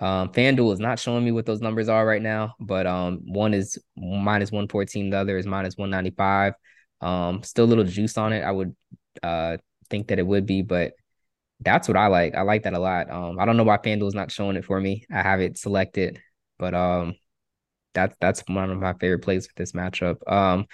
um, 0.00 0.28
FanDuel 0.32 0.72
is 0.72 0.78
not 0.78 0.98
showing 0.98 1.24
me 1.24 1.32
what 1.32 1.44
those 1.46 1.60
numbers 1.60 1.88
are 1.88 2.06
right 2.06 2.22
now, 2.22 2.54
but 2.60 2.86
um, 2.86 3.20
one 3.24 3.52
is 3.52 3.78
minus 3.96 4.52
114, 4.52 5.10
the 5.10 5.16
other 5.18 5.36
is 5.36 5.46
minus 5.46 5.76
195. 5.76 6.54
Um, 7.00 7.42
still 7.42 7.64
a 7.64 7.66
little 7.66 7.84
juice 7.84 8.16
on 8.16 8.32
it. 8.32 8.42
I 8.42 8.50
would 8.50 8.76
uh 9.22 9.56
think 9.90 10.08
that 10.08 10.18
it 10.18 10.26
would 10.26 10.46
be, 10.46 10.62
but 10.62 10.92
that's 11.60 11.88
what 11.88 11.96
I 11.96 12.06
like. 12.06 12.34
I 12.36 12.42
like 12.42 12.62
that 12.64 12.74
a 12.74 12.78
lot. 12.78 13.10
Um, 13.10 13.38
I 13.40 13.44
don't 13.44 13.56
know 13.56 13.64
why 13.64 13.78
FanDuel 13.78 14.06
is 14.08 14.14
not 14.14 14.30
showing 14.30 14.56
it 14.56 14.64
for 14.64 14.80
me. 14.80 15.04
I 15.10 15.22
have 15.22 15.40
it 15.40 15.58
selected, 15.58 16.20
but 16.58 16.74
um, 16.74 17.14
that's 17.98 18.16
that's 18.20 18.42
one 18.48 18.70
of 18.70 18.78
my 18.78 18.94
favorite 18.94 19.20
plays 19.20 19.46
for 19.46 19.52
this 19.56 19.72
matchup. 19.72 20.16
Um, 20.30 20.66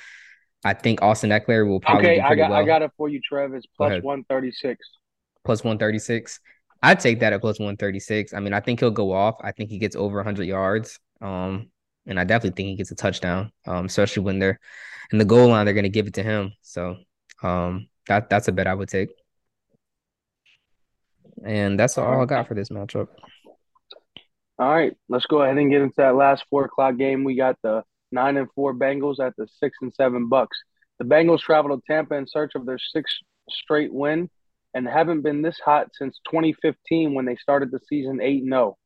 I 0.65 0.75
think 0.75 1.03
Austin 1.03 1.31
Ekeler 1.31 1.67
will 1.67 1.81
probably 1.81 2.11
okay. 2.11 2.21
I 2.21 2.35
got 2.35 2.51
well. 2.51 2.59
I 2.59 2.65
got 2.65 2.83
it 2.83 2.91
for 2.97 3.09
you, 3.09 3.21
Trev. 3.21 3.55
It's 3.55 3.67
plus 3.77 4.03
one 4.03 4.25
thirty 4.25 4.53
six. 4.53 4.87
Plus 5.45 5.65
one 5.65 5.79
thirty 5.79 5.99
six. 5.99 6.41
I'd 6.83 7.01
take 7.01 7.21
that 7.21 7.33
at 7.33 7.41
plus 7.41 7.59
136. 7.59 8.35
I 8.35 8.41
mean, 8.41 8.53
I 8.53 8.61
think 8.61 8.79
he'll 8.79 8.91
go 8.91 9.11
off. 9.11 9.37
I 9.41 9.53
think 9.53 9.71
he 9.71 9.79
gets 9.79 9.97
over 9.97 10.17
100 10.17 10.45
yards. 10.45 11.01
Um, 11.23 11.71
and 12.07 12.21
I 12.21 12.25
definitely 12.25 12.57
think 12.57 12.69
he 12.69 12.77
gets 12.77 12.91
a 12.91 12.95
touchdown, 12.95 13.53
um, 13.67 13.87
especially 13.87 14.23
when 14.23 14.39
they're 14.39 14.61
in 15.11 15.17
the 15.17 15.25
goal 15.25 15.49
line, 15.49 15.65
they're 15.65 15.73
going 15.73 15.85
to 15.85 15.89
give 15.89 16.07
it 16.07 16.15
to 16.15 16.23
him. 16.23 16.53
So 16.61 16.97
um, 17.43 17.89
that 18.07 18.29
that's 18.29 18.49
a 18.49 18.53
bet 18.53 18.67
I 18.67 18.75
would 18.75 18.91
take. 18.91 19.09
And 21.43 21.81
that's 21.81 21.97
all 21.97 22.21
I 22.21 22.27
got 22.27 22.49
for 22.49 22.55
this 22.55 22.69
matchup. 22.69 23.09
All 24.59 24.73
right, 24.73 24.95
let's 25.09 25.27
go 25.27 25.43
ahead 25.43 25.59
and 25.59 25.71
get 25.71 25.83
into 25.83 25.95
that 25.97 26.15
last 26.15 26.45
four 26.49 26.65
o'clock 26.65 26.97
game. 26.97 27.25
We 27.25 27.35
got 27.35 27.57
the 27.63 27.83
nine 28.13 28.37
and 28.37 28.49
four 28.55 28.73
Bengals 28.73 29.19
at 29.19 29.35
the 29.37 29.49
six 29.59 29.77
and 29.83 29.93
seven 29.93 30.31
Bucs. 30.31 30.57
The 30.99 31.05
Bengals 31.05 31.41
travel 31.41 31.77
to 31.77 31.83
Tampa 31.87 32.15
in 32.15 32.27
search 32.29 32.53
of 32.55 32.65
their 32.65 32.79
sixth 32.79 33.17
straight 33.51 33.93
win 33.93 34.31
and 34.73 34.87
haven't 34.87 35.23
been 35.23 35.43
this 35.43 35.59
hot 35.65 35.89
since 35.93 36.21
2015 36.31 37.15
when 37.15 37.25
they 37.25 37.37
started 37.37 37.71
the 37.71 37.81
season 37.89 38.21
8 38.21 38.45
0. 38.45 38.77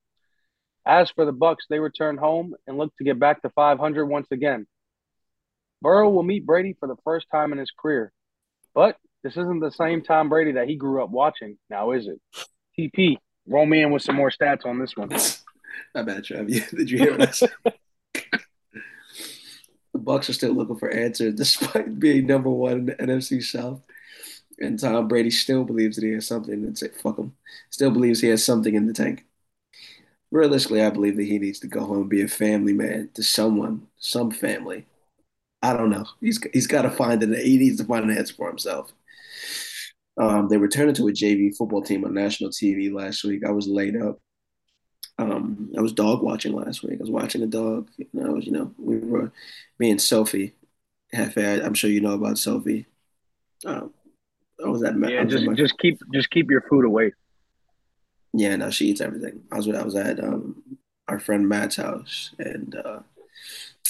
As 0.86 1.10
for 1.10 1.26
the 1.26 1.32
Bucs, 1.32 1.66
they 1.68 1.78
return 1.78 2.16
home 2.16 2.54
and 2.66 2.78
look 2.78 2.94
to 2.96 3.04
get 3.04 3.18
back 3.18 3.42
to 3.42 3.50
500 3.50 4.06
once 4.06 4.28
again. 4.30 4.66
Burrow 5.82 6.08
will 6.10 6.22
meet 6.22 6.46
Brady 6.46 6.76
for 6.78 6.88
the 6.88 6.96
first 7.04 7.26
time 7.30 7.52
in 7.52 7.58
his 7.58 7.70
career, 7.78 8.12
but 8.74 8.96
this 9.22 9.32
isn't 9.32 9.60
the 9.60 9.70
same 9.70 10.02
Tom 10.02 10.28
Brady 10.28 10.52
that 10.52 10.68
he 10.68 10.76
grew 10.76 11.02
up 11.02 11.10
watching. 11.10 11.58
Now, 11.68 11.92
is 11.92 12.08
it? 12.08 12.20
TP, 12.78 13.16
roll 13.46 13.66
me 13.66 13.82
in 13.82 13.90
with 13.90 14.02
some 14.02 14.16
more 14.16 14.30
stats 14.30 14.64
on 14.64 14.78
this 14.78 14.96
one. 14.96 15.10
I 15.94 16.02
bet, 16.02 16.24
Trev. 16.24 16.46
Did 16.70 16.90
you 16.90 16.98
hear 16.98 17.12
what 17.12 17.28
I 17.28 17.30
said? 17.32 17.50
the 17.64 17.72
Bucs 19.94 20.28
are 20.28 20.34
still 20.34 20.52
looking 20.52 20.76
for 20.78 20.90
answers 20.90 21.34
despite 21.36 21.98
being 21.98 22.26
number 22.26 22.50
one 22.50 22.72
in 22.72 22.86
the 22.86 22.94
NFC 22.96 23.42
South. 23.42 23.80
And 24.60 24.78
Tom 24.78 25.06
Brady 25.06 25.30
still 25.30 25.64
believes 25.64 25.96
that 25.96 26.04
he 26.04 26.12
has 26.12 26.26
something 26.26 26.52
and 26.54 26.76
say, 26.76 26.88
fuck 26.88 27.18
him. 27.18 27.34
Still 27.70 27.92
believes 27.92 28.20
he 28.20 28.28
has 28.28 28.44
something 28.44 28.74
in 28.74 28.86
the 28.86 28.92
tank. 28.92 29.24
Realistically, 30.30 30.82
I 30.82 30.90
believe 30.90 31.16
that 31.16 31.26
he 31.26 31.38
needs 31.38 31.60
to 31.60 31.68
go 31.68 31.84
home 31.84 32.02
and 32.02 32.10
be 32.10 32.22
a 32.22 32.28
family 32.28 32.72
man 32.72 33.10
to 33.14 33.22
someone, 33.22 33.86
some 33.98 34.30
family. 34.30 34.84
I 35.62 35.72
don't 35.74 35.90
know. 35.90 36.06
He's 36.20 36.40
he's 36.52 36.66
got 36.66 36.82
to 36.82 36.90
find 36.90 37.22
it. 37.22 37.44
He 37.44 37.56
needs 37.56 37.78
to 37.78 37.84
find 37.84 38.04
an 38.08 38.16
answer 38.16 38.34
for 38.34 38.48
himself. 38.48 38.92
Um, 40.18 40.48
they 40.48 40.56
returned 40.58 40.96
to 40.96 41.08
a 41.08 41.12
JV 41.12 41.56
football 41.56 41.82
team 41.82 42.04
on 42.04 42.12
national 42.14 42.50
TV 42.50 42.92
last 42.92 43.24
week. 43.24 43.44
I 43.46 43.50
was 43.52 43.68
laid 43.68 43.96
up. 43.96 44.18
Um, 45.18 45.72
I 45.76 45.80
was 45.80 45.92
dog 45.92 46.22
watching 46.22 46.52
last 46.52 46.82
week. 46.82 46.98
I 47.00 47.02
was 47.02 47.10
watching 47.10 47.42
a 47.42 47.46
dog. 47.46 47.90
And 47.98 48.26
I 48.26 48.30
was, 48.30 48.46
you 48.46 48.52
know, 48.52 48.72
we 48.78 48.98
were 48.98 49.32
me 49.78 49.90
and 49.90 50.00
Sophie. 50.00 50.54
Hefe, 51.14 51.64
I'm 51.64 51.74
sure 51.74 51.90
you 51.90 52.00
know 52.00 52.12
about 52.12 52.38
Sophie. 52.38 52.86
Um, 53.64 53.92
I 54.64 54.68
was 54.68 54.82
at 54.82 54.94
yeah. 54.98 55.24
Was 55.24 55.32
just 55.32 55.44
my, 55.44 55.54
just 55.54 55.78
keep 55.78 56.00
just 56.12 56.30
keep 56.30 56.50
your 56.50 56.62
food 56.62 56.84
away. 56.84 57.12
Yeah, 58.34 58.56
no, 58.56 58.70
she 58.70 58.86
eats 58.86 59.00
everything. 59.00 59.42
I 59.50 59.56
was 59.56 59.68
I 59.68 59.82
was 59.82 59.96
at 59.96 60.22
um, 60.22 60.62
our 61.08 61.18
friend 61.18 61.48
Matt's 61.48 61.76
house, 61.76 62.34
and 62.38 62.74
uh, 62.84 63.00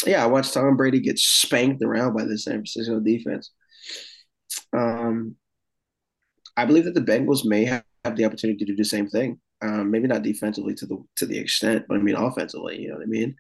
yeah, 0.07 0.23
I 0.23 0.27
watched 0.27 0.55
Tom 0.55 0.77
Brady 0.77 1.01
get 1.01 1.19
spanked 1.19 1.83
around 1.83 2.15
by 2.17 2.25
the 2.25 2.39
San 2.39 2.55
Francisco 2.55 3.01
defense. 3.01 3.51
Um, 4.73 5.37
I 6.57 6.65
believe 6.65 6.85
that 6.85 6.95
the 6.95 7.01
Bengals 7.01 7.45
may 7.45 7.65
have 7.65 7.85
the 8.15 8.25
opportunity 8.25 8.59
to 8.59 8.65
do 8.65 8.77
the 8.77 8.85
same 8.85 9.09
thing. 9.09 9.41
Um, 9.61 9.91
maybe 9.91 10.07
not 10.07 10.23
defensively 10.23 10.75
to 10.75 10.87
the 10.87 11.05
to 11.17 11.27
the 11.27 11.39
extent, 11.39 11.87
but 11.89 11.97
I 11.97 12.01
mean 12.01 12.15
offensively. 12.15 12.81
You 12.81 12.89
know 12.89 12.95
what 12.97 13.05
I 13.05 13.07
mean? 13.07 13.37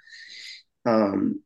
Um, 0.84 1.42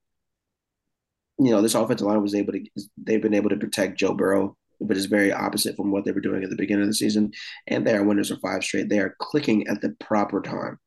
you 1.38 1.50
know, 1.50 1.60
this 1.60 1.74
offensive 1.74 2.06
line 2.06 2.22
was 2.22 2.34
able 2.34 2.52
to 2.52 2.64
they've 2.96 3.22
been 3.22 3.34
able 3.34 3.50
to 3.50 3.56
protect 3.56 3.98
Joe 3.98 4.14
Burrow, 4.14 4.56
but 4.80 4.96
it's 4.96 5.06
very 5.06 5.32
opposite 5.32 5.76
from 5.76 5.90
what 5.90 6.04
they 6.04 6.12
were 6.12 6.20
doing 6.20 6.42
at 6.44 6.50
the 6.50 6.56
beginning 6.56 6.82
of 6.82 6.88
the 6.88 6.94
season. 6.94 7.32
And 7.66 7.86
they 7.86 7.94
are 7.94 8.04
winners 8.04 8.30
of 8.30 8.40
five 8.40 8.62
straight. 8.62 8.88
They 8.88 9.00
are 9.00 9.16
clicking 9.18 9.66
at 9.68 9.80
the 9.80 9.90
proper 10.00 10.40
time. 10.40 10.78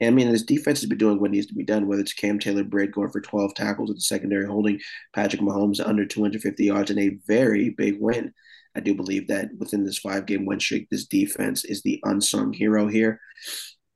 And 0.00 0.08
I 0.08 0.14
mean, 0.14 0.30
this 0.30 0.42
defense 0.42 0.80
has 0.80 0.88
been 0.88 0.98
doing 0.98 1.20
what 1.20 1.30
needs 1.30 1.46
to 1.46 1.54
be 1.54 1.64
done, 1.64 1.86
whether 1.86 2.02
it's 2.02 2.12
Cam 2.12 2.38
Taylor 2.38 2.64
Britt 2.64 2.92
going 2.92 3.08
for 3.10 3.20
12 3.20 3.54
tackles 3.54 3.90
at 3.90 3.96
the 3.96 4.02
secondary, 4.02 4.46
holding 4.46 4.78
Patrick 5.14 5.40
Mahomes 5.40 5.84
under 5.84 6.04
250 6.04 6.64
yards 6.64 6.90
in 6.90 6.98
a 6.98 7.16
very 7.26 7.70
big 7.70 7.96
win. 7.98 8.34
I 8.76 8.80
do 8.80 8.94
believe 8.94 9.28
that 9.28 9.48
within 9.58 9.84
this 9.84 9.98
five 9.98 10.26
game 10.26 10.44
win 10.44 10.60
streak, 10.60 10.88
this 10.90 11.06
defense 11.06 11.64
is 11.64 11.82
the 11.82 11.98
unsung 12.04 12.52
hero 12.52 12.86
here. 12.86 13.20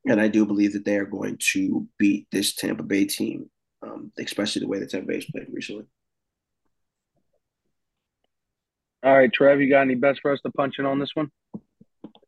And 0.06 0.18
I 0.18 0.28
do 0.28 0.46
believe 0.46 0.72
that 0.72 0.86
they 0.86 0.96
are 0.96 1.04
going 1.04 1.36
to 1.52 1.86
beat 1.98 2.26
this 2.32 2.54
Tampa 2.54 2.82
Bay 2.82 3.04
team, 3.04 3.50
um, 3.82 4.10
especially 4.18 4.60
the 4.60 4.68
way 4.68 4.78
that 4.78 4.88
Tampa 4.88 5.06
Bay 5.06 5.16
has 5.16 5.26
played 5.26 5.48
recently. 5.52 5.84
All 9.02 9.16
right, 9.16 9.32
Trev, 9.32 9.60
you 9.60 9.68
got 9.68 9.82
any 9.82 9.94
bets 9.94 10.18
for 10.20 10.32
us 10.32 10.40
to 10.42 10.50
punch 10.50 10.78
in 10.78 10.86
on 10.86 10.98
this 10.98 11.10
one? 11.14 11.30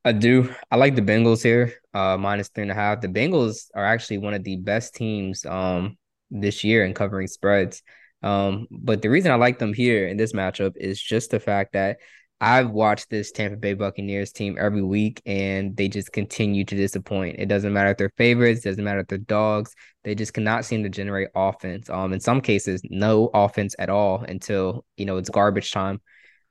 I 0.04 0.12
do. 0.12 0.54
I 0.70 0.76
like 0.76 0.94
the 0.94 1.02
Bengals 1.02 1.42
here, 1.42 1.74
uh, 1.94 2.18
minus 2.18 2.48
three 2.48 2.62
and 2.62 2.70
a 2.70 2.74
half. 2.74 3.00
The 3.00 3.08
Bengals 3.08 3.68
are 3.74 3.84
actually 3.84 4.18
one 4.18 4.34
of 4.34 4.44
the 4.44 4.56
best 4.56 4.94
teams 4.94 5.46
um 5.46 5.96
this 6.30 6.64
year 6.64 6.84
in 6.84 6.92
covering 6.92 7.28
spreads. 7.28 7.82
Um, 8.22 8.66
but 8.70 9.02
the 9.02 9.10
reason 9.10 9.32
I 9.32 9.36
like 9.36 9.58
them 9.58 9.74
here 9.74 10.06
in 10.06 10.16
this 10.16 10.32
matchup 10.32 10.72
is 10.76 11.00
just 11.00 11.30
the 11.30 11.40
fact 11.40 11.72
that 11.72 11.98
I've 12.42 12.70
watched 12.70 13.08
this 13.08 13.30
Tampa 13.30 13.56
Bay 13.56 13.74
Buccaneers 13.74 14.32
team 14.32 14.56
every 14.58 14.82
week 14.82 15.22
and 15.24 15.76
they 15.76 15.86
just 15.86 16.10
continue 16.10 16.64
to 16.64 16.74
disappoint. 16.74 17.36
It 17.38 17.46
doesn't 17.46 17.72
matter 17.72 17.90
if 17.90 17.98
they're 17.98 18.12
favorites, 18.16 18.62
doesn't 18.62 18.82
matter 18.82 18.98
if 18.98 19.06
they're 19.06 19.18
dogs. 19.18 19.76
They 20.02 20.16
just 20.16 20.34
cannot 20.34 20.64
seem 20.64 20.82
to 20.82 20.88
generate 20.88 21.28
offense. 21.36 21.88
Um, 21.88 22.12
in 22.12 22.18
some 22.18 22.40
cases, 22.40 22.82
no 22.90 23.30
offense 23.32 23.76
at 23.78 23.90
all 23.90 24.24
until, 24.28 24.84
you 24.96 25.06
know, 25.06 25.18
it's 25.18 25.30
garbage 25.30 25.70
time. 25.70 26.00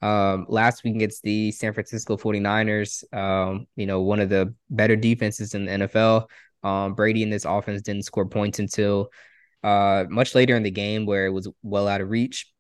Um, 0.02 0.46
last 0.48 0.86
week 0.86 0.96
against 0.96 1.24
the 1.24 1.52
San 1.52 1.74
Francisco 1.74 2.16
49ers, 2.16 3.04
um, 3.14 3.68
you 3.76 3.86
know, 3.86 4.00
one 4.00 4.22
of 4.22 4.30
the 4.30 4.56
better 4.70 4.96
defenses 4.96 5.54
in 5.56 5.66
the 5.66 5.72
NFL. 5.72 6.28
Um, 6.64 6.94
Brady 6.94 7.22
and 7.22 7.34
this 7.34 7.44
offense 7.44 7.82
didn't 7.82 8.06
score 8.06 8.28
points 8.28 8.60
until 8.60 9.10
uh, 9.62 10.06
much 10.10 10.36
later 10.36 10.56
in 10.56 10.64
the 10.64 10.72
game 10.72 11.06
where 11.06 11.26
it 11.26 11.32
was 11.32 11.50
well 11.64 11.90
out 11.90 12.00
of 12.00 12.10
reach. 12.10 12.51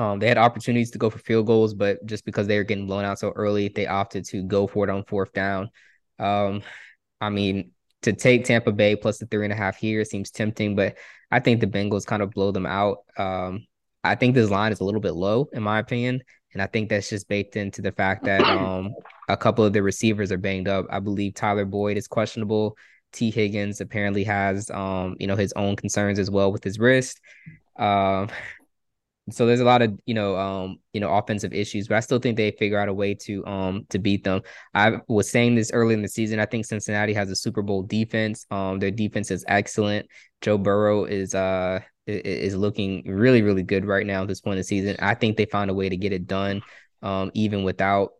Um, 0.00 0.18
they 0.18 0.28
had 0.28 0.38
opportunities 0.38 0.90
to 0.92 0.98
go 0.98 1.10
for 1.10 1.18
field 1.18 1.46
goals, 1.46 1.74
but 1.74 2.04
just 2.06 2.24
because 2.24 2.46
they 2.46 2.56
were 2.56 2.64
getting 2.64 2.86
blown 2.86 3.04
out 3.04 3.18
so 3.18 3.32
early, 3.36 3.68
they 3.68 3.86
opted 3.86 4.24
to 4.28 4.42
go 4.42 4.66
for 4.66 4.82
it 4.82 4.90
on 4.90 5.04
fourth 5.04 5.34
down. 5.34 5.68
Um, 6.18 6.62
I 7.20 7.28
mean, 7.28 7.72
to 8.02 8.14
take 8.14 8.46
Tampa 8.46 8.72
Bay 8.72 8.96
plus 8.96 9.18
the 9.18 9.26
three 9.26 9.44
and 9.44 9.52
a 9.52 9.56
half 9.56 9.76
here 9.76 10.02
seems 10.06 10.30
tempting, 10.30 10.74
but 10.74 10.96
I 11.30 11.40
think 11.40 11.60
the 11.60 11.66
Bengals 11.66 12.06
kind 12.06 12.22
of 12.22 12.30
blow 12.30 12.50
them 12.50 12.64
out. 12.64 13.00
Um, 13.18 13.66
I 14.02 14.14
think 14.14 14.34
this 14.34 14.48
line 14.48 14.72
is 14.72 14.80
a 14.80 14.84
little 14.84 15.02
bit 15.02 15.12
low, 15.12 15.50
in 15.52 15.62
my 15.62 15.78
opinion. 15.78 16.22
And 16.54 16.62
I 16.62 16.66
think 16.66 16.88
that's 16.88 17.10
just 17.10 17.28
baked 17.28 17.56
into 17.56 17.82
the 17.82 17.92
fact 17.92 18.24
that 18.24 18.40
um, 18.40 18.94
a 19.28 19.36
couple 19.36 19.66
of 19.66 19.74
the 19.74 19.82
receivers 19.82 20.32
are 20.32 20.38
banged 20.38 20.66
up. 20.66 20.86
I 20.88 21.00
believe 21.00 21.34
Tyler 21.34 21.66
Boyd 21.66 21.98
is 21.98 22.08
questionable. 22.08 22.74
Tee 23.12 23.30
Higgins 23.30 23.82
apparently 23.82 24.24
has 24.24 24.70
um, 24.70 25.16
you 25.20 25.26
know, 25.26 25.36
his 25.36 25.52
own 25.56 25.76
concerns 25.76 26.18
as 26.18 26.30
well 26.30 26.50
with 26.50 26.64
his 26.64 26.78
wrist. 26.78 27.20
Um, 27.78 28.30
so 29.30 29.46
there's 29.46 29.60
a 29.60 29.64
lot 29.64 29.82
of 29.82 29.98
you 30.06 30.14
know 30.14 30.36
um 30.36 30.78
you 30.92 31.00
know 31.00 31.12
offensive 31.12 31.52
issues 31.52 31.88
but 31.88 31.96
i 31.96 32.00
still 32.00 32.18
think 32.18 32.36
they 32.36 32.50
figure 32.52 32.78
out 32.78 32.88
a 32.88 32.94
way 32.94 33.14
to 33.14 33.44
um 33.46 33.84
to 33.88 33.98
beat 33.98 34.24
them 34.24 34.40
i 34.74 34.98
was 35.08 35.30
saying 35.30 35.54
this 35.54 35.70
early 35.72 35.94
in 35.94 36.02
the 36.02 36.08
season 36.08 36.38
i 36.38 36.46
think 36.46 36.64
cincinnati 36.64 37.12
has 37.12 37.30
a 37.30 37.36
super 37.36 37.62
bowl 37.62 37.82
defense 37.82 38.46
um 38.50 38.78
their 38.78 38.90
defense 38.90 39.30
is 39.30 39.44
excellent 39.48 40.06
joe 40.40 40.58
burrow 40.58 41.04
is 41.04 41.34
uh 41.34 41.80
is 42.10 42.56
looking 42.56 43.02
really, 43.06 43.42
really 43.42 43.62
good 43.62 43.84
right 43.84 44.06
now 44.06 44.22
at 44.22 44.28
this 44.28 44.40
point 44.40 44.54
in 44.54 44.60
the 44.60 44.64
season. 44.64 44.96
I 45.00 45.14
think 45.14 45.36
they 45.36 45.46
found 45.46 45.70
a 45.70 45.74
way 45.74 45.88
to 45.88 45.96
get 45.96 46.12
it 46.12 46.26
done, 46.26 46.62
um, 47.02 47.30
even 47.34 47.62
without 47.62 48.12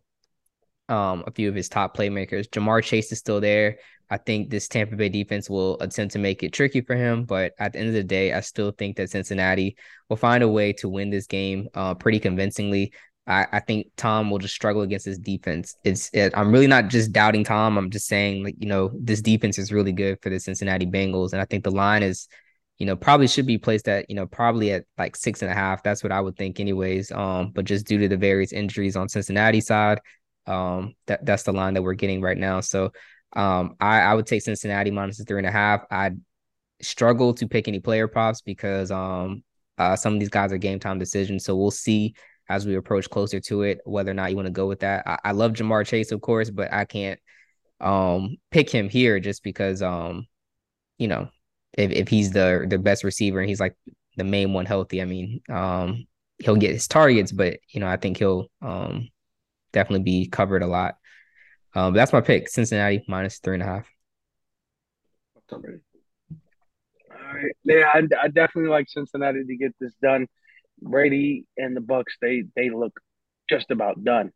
um, 0.89 1.23
a 1.27 1.31
few 1.31 1.49
of 1.49 1.55
his 1.55 1.69
top 1.69 1.95
playmakers. 1.95 2.49
Ja'Marr 2.49 2.83
Chase 2.83 3.11
is 3.11 3.19
still 3.19 3.41
there. 3.41 3.77
I 4.11 4.17
think 4.17 4.49
this 4.49 4.67
Tampa 4.67 4.95
Bay 4.95 5.09
defense 5.09 5.49
will 5.49 5.79
attempt 5.79 6.13
to 6.13 6.19
make 6.19 6.43
it 6.43 6.53
tricky 6.53 6.81
for 6.81 6.95
him, 6.95 7.23
but 7.23 7.53
at 7.57 7.73
the 7.73 7.79
end 7.79 7.87
of 7.87 7.93
the 7.93 8.03
day, 8.03 8.33
I 8.33 8.41
still 8.41 8.71
think 8.71 8.97
that 8.97 9.09
Cincinnati 9.09 9.77
will 10.09 10.17
find 10.17 10.43
a 10.43 10.49
way 10.49 10.73
to 10.73 10.89
win 10.89 11.09
this 11.09 11.25
game 11.25 11.69
uh, 11.73 11.95
pretty 11.95 12.19
convincingly. 12.19 12.91
I, 13.25 13.47
I, 13.51 13.59
think 13.61 13.87
Tom 13.97 14.29
will 14.29 14.39
just 14.39 14.55
struggle 14.55 14.81
against 14.81 15.05
this 15.05 15.17
defense. 15.17 15.75
It's 15.83 16.09
it, 16.11 16.33
I'm 16.35 16.51
really 16.51 16.67
not 16.67 16.89
just 16.89 17.11
doubting 17.11 17.43
Tom. 17.43 17.77
I'm 17.77 17.89
just 17.89 18.07
saying 18.07 18.43
like 18.43 18.55
you 18.59 18.67
know 18.67 18.91
this 18.99 19.21
defense 19.21 19.57
is 19.57 19.71
really 19.71 19.93
good 19.93 20.19
for 20.21 20.29
the 20.29 20.39
Cincinnati 20.39 20.85
Bengals, 20.85 21.31
and 21.31 21.41
I 21.41 21.45
think 21.45 21.63
the 21.63 21.71
line 21.71 22.03
is 22.03 22.27
you 22.81 22.87
know, 22.87 22.95
probably 22.95 23.27
should 23.27 23.45
be 23.45 23.59
placed 23.59 23.87
at, 23.87 24.09
you 24.09 24.15
know, 24.15 24.25
probably 24.25 24.71
at 24.71 24.85
like 24.97 25.15
six 25.15 25.43
and 25.43 25.51
a 25.51 25.53
half. 25.53 25.83
That's 25.83 26.01
what 26.01 26.11
I 26.11 26.19
would 26.19 26.35
think 26.35 26.59
anyways. 26.59 27.11
Um, 27.11 27.51
but 27.53 27.65
just 27.65 27.85
due 27.85 27.99
to 27.99 28.07
the 28.07 28.17
various 28.17 28.51
injuries 28.51 28.95
on 28.95 29.07
Cincinnati 29.07 29.61
side, 29.61 30.01
um, 30.47 30.95
that 31.05 31.23
that's 31.23 31.43
the 31.43 31.53
line 31.53 31.75
that 31.75 31.83
we're 31.83 31.93
getting 31.93 32.21
right 32.21 32.39
now. 32.39 32.59
So 32.59 32.91
um, 33.33 33.75
I, 33.79 34.01
I 34.01 34.13
would 34.13 34.27
take 34.27 34.41
Cincinnati 34.41 34.91
minus 34.91 35.17
the 35.17 35.25
three 35.25 35.39
and 35.39 35.47
a 35.47 35.51
half. 35.51 35.83
I 35.91 36.11
struggle 36.81 37.33
to 37.35 37.47
pick 37.47 37.67
any 37.67 37.79
player 37.79 38.07
props 38.07 38.41
because 38.41 38.91
um 38.91 39.43
uh, 39.77 39.95
some 39.95 40.13
of 40.13 40.19
these 40.19 40.29
guys 40.29 40.51
are 40.51 40.57
game 40.57 40.79
time 40.79 40.99
decisions. 40.99 41.43
So 41.43 41.55
we'll 41.55 41.71
see 41.71 42.13
as 42.49 42.67
we 42.67 42.75
approach 42.75 43.09
closer 43.09 43.39
to 43.39 43.63
it 43.63 43.79
whether 43.85 44.11
or 44.11 44.13
not 44.13 44.29
you 44.29 44.35
want 44.35 44.45
to 44.47 44.51
go 44.51 44.67
with 44.67 44.81
that. 44.81 45.07
I, 45.07 45.17
I 45.25 45.31
love 45.31 45.53
Ja'Marr 45.53 45.87
Chase, 45.87 46.11
of 46.11 46.21
course, 46.21 46.49
but 46.49 46.71
I 46.73 46.85
can't 46.85 47.19
um 47.79 48.37
pick 48.51 48.69
him 48.69 48.89
here 48.89 49.19
just 49.19 49.43
because 49.43 49.81
um 49.81 50.27
you 50.99 51.07
know 51.07 51.29
if, 51.77 51.91
if 51.91 52.07
he's 52.09 52.31
the 52.31 52.65
the 52.69 52.77
best 52.77 53.03
receiver 53.03 53.39
and 53.39 53.49
he's 53.49 53.59
like 53.59 53.75
the 54.17 54.23
main 54.23 54.53
one 54.53 54.65
healthy, 54.65 55.01
I 55.01 55.05
mean, 55.05 55.41
um, 55.49 56.05
he'll 56.39 56.55
get 56.57 56.71
his 56.73 56.87
targets, 56.87 57.31
but 57.31 57.59
you 57.69 57.79
know, 57.79 57.87
I 57.87 57.97
think 57.97 58.17
he'll 58.17 58.47
um 58.61 59.09
definitely 59.73 60.03
be 60.03 60.27
covered 60.27 60.63
a 60.63 60.67
lot. 60.67 60.95
Um, 61.73 61.93
that's 61.93 62.13
my 62.13 62.21
pick: 62.21 62.49
Cincinnati 62.49 63.03
minus 63.07 63.39
three 63.39 63.55
and 63.55 63.63
a 63.63 63.65
half. 63.65 63.87
All 65.51 67.37
right, 67.37 67.55
yeah, 67.63 67.91
I, 67.93 67.99
I 68.21 68.27
definitely 68.27 68.69
like 68.69 68.89
Cincinnati 68.89 69.43
to 69.45 69.55
get 69.57 69.75
this 69.79 69.93
done. 70.01 70.27
Brady 70.81 71.45
and 71.57 71.75
the 71.75 71.81
Bucs, 71.81 72.13
they 72.21 72.43
they 72.55 72.69
look 72.69 72.99
just 73.49 73.71
about 73.71 74.03
done. 74.03 74.31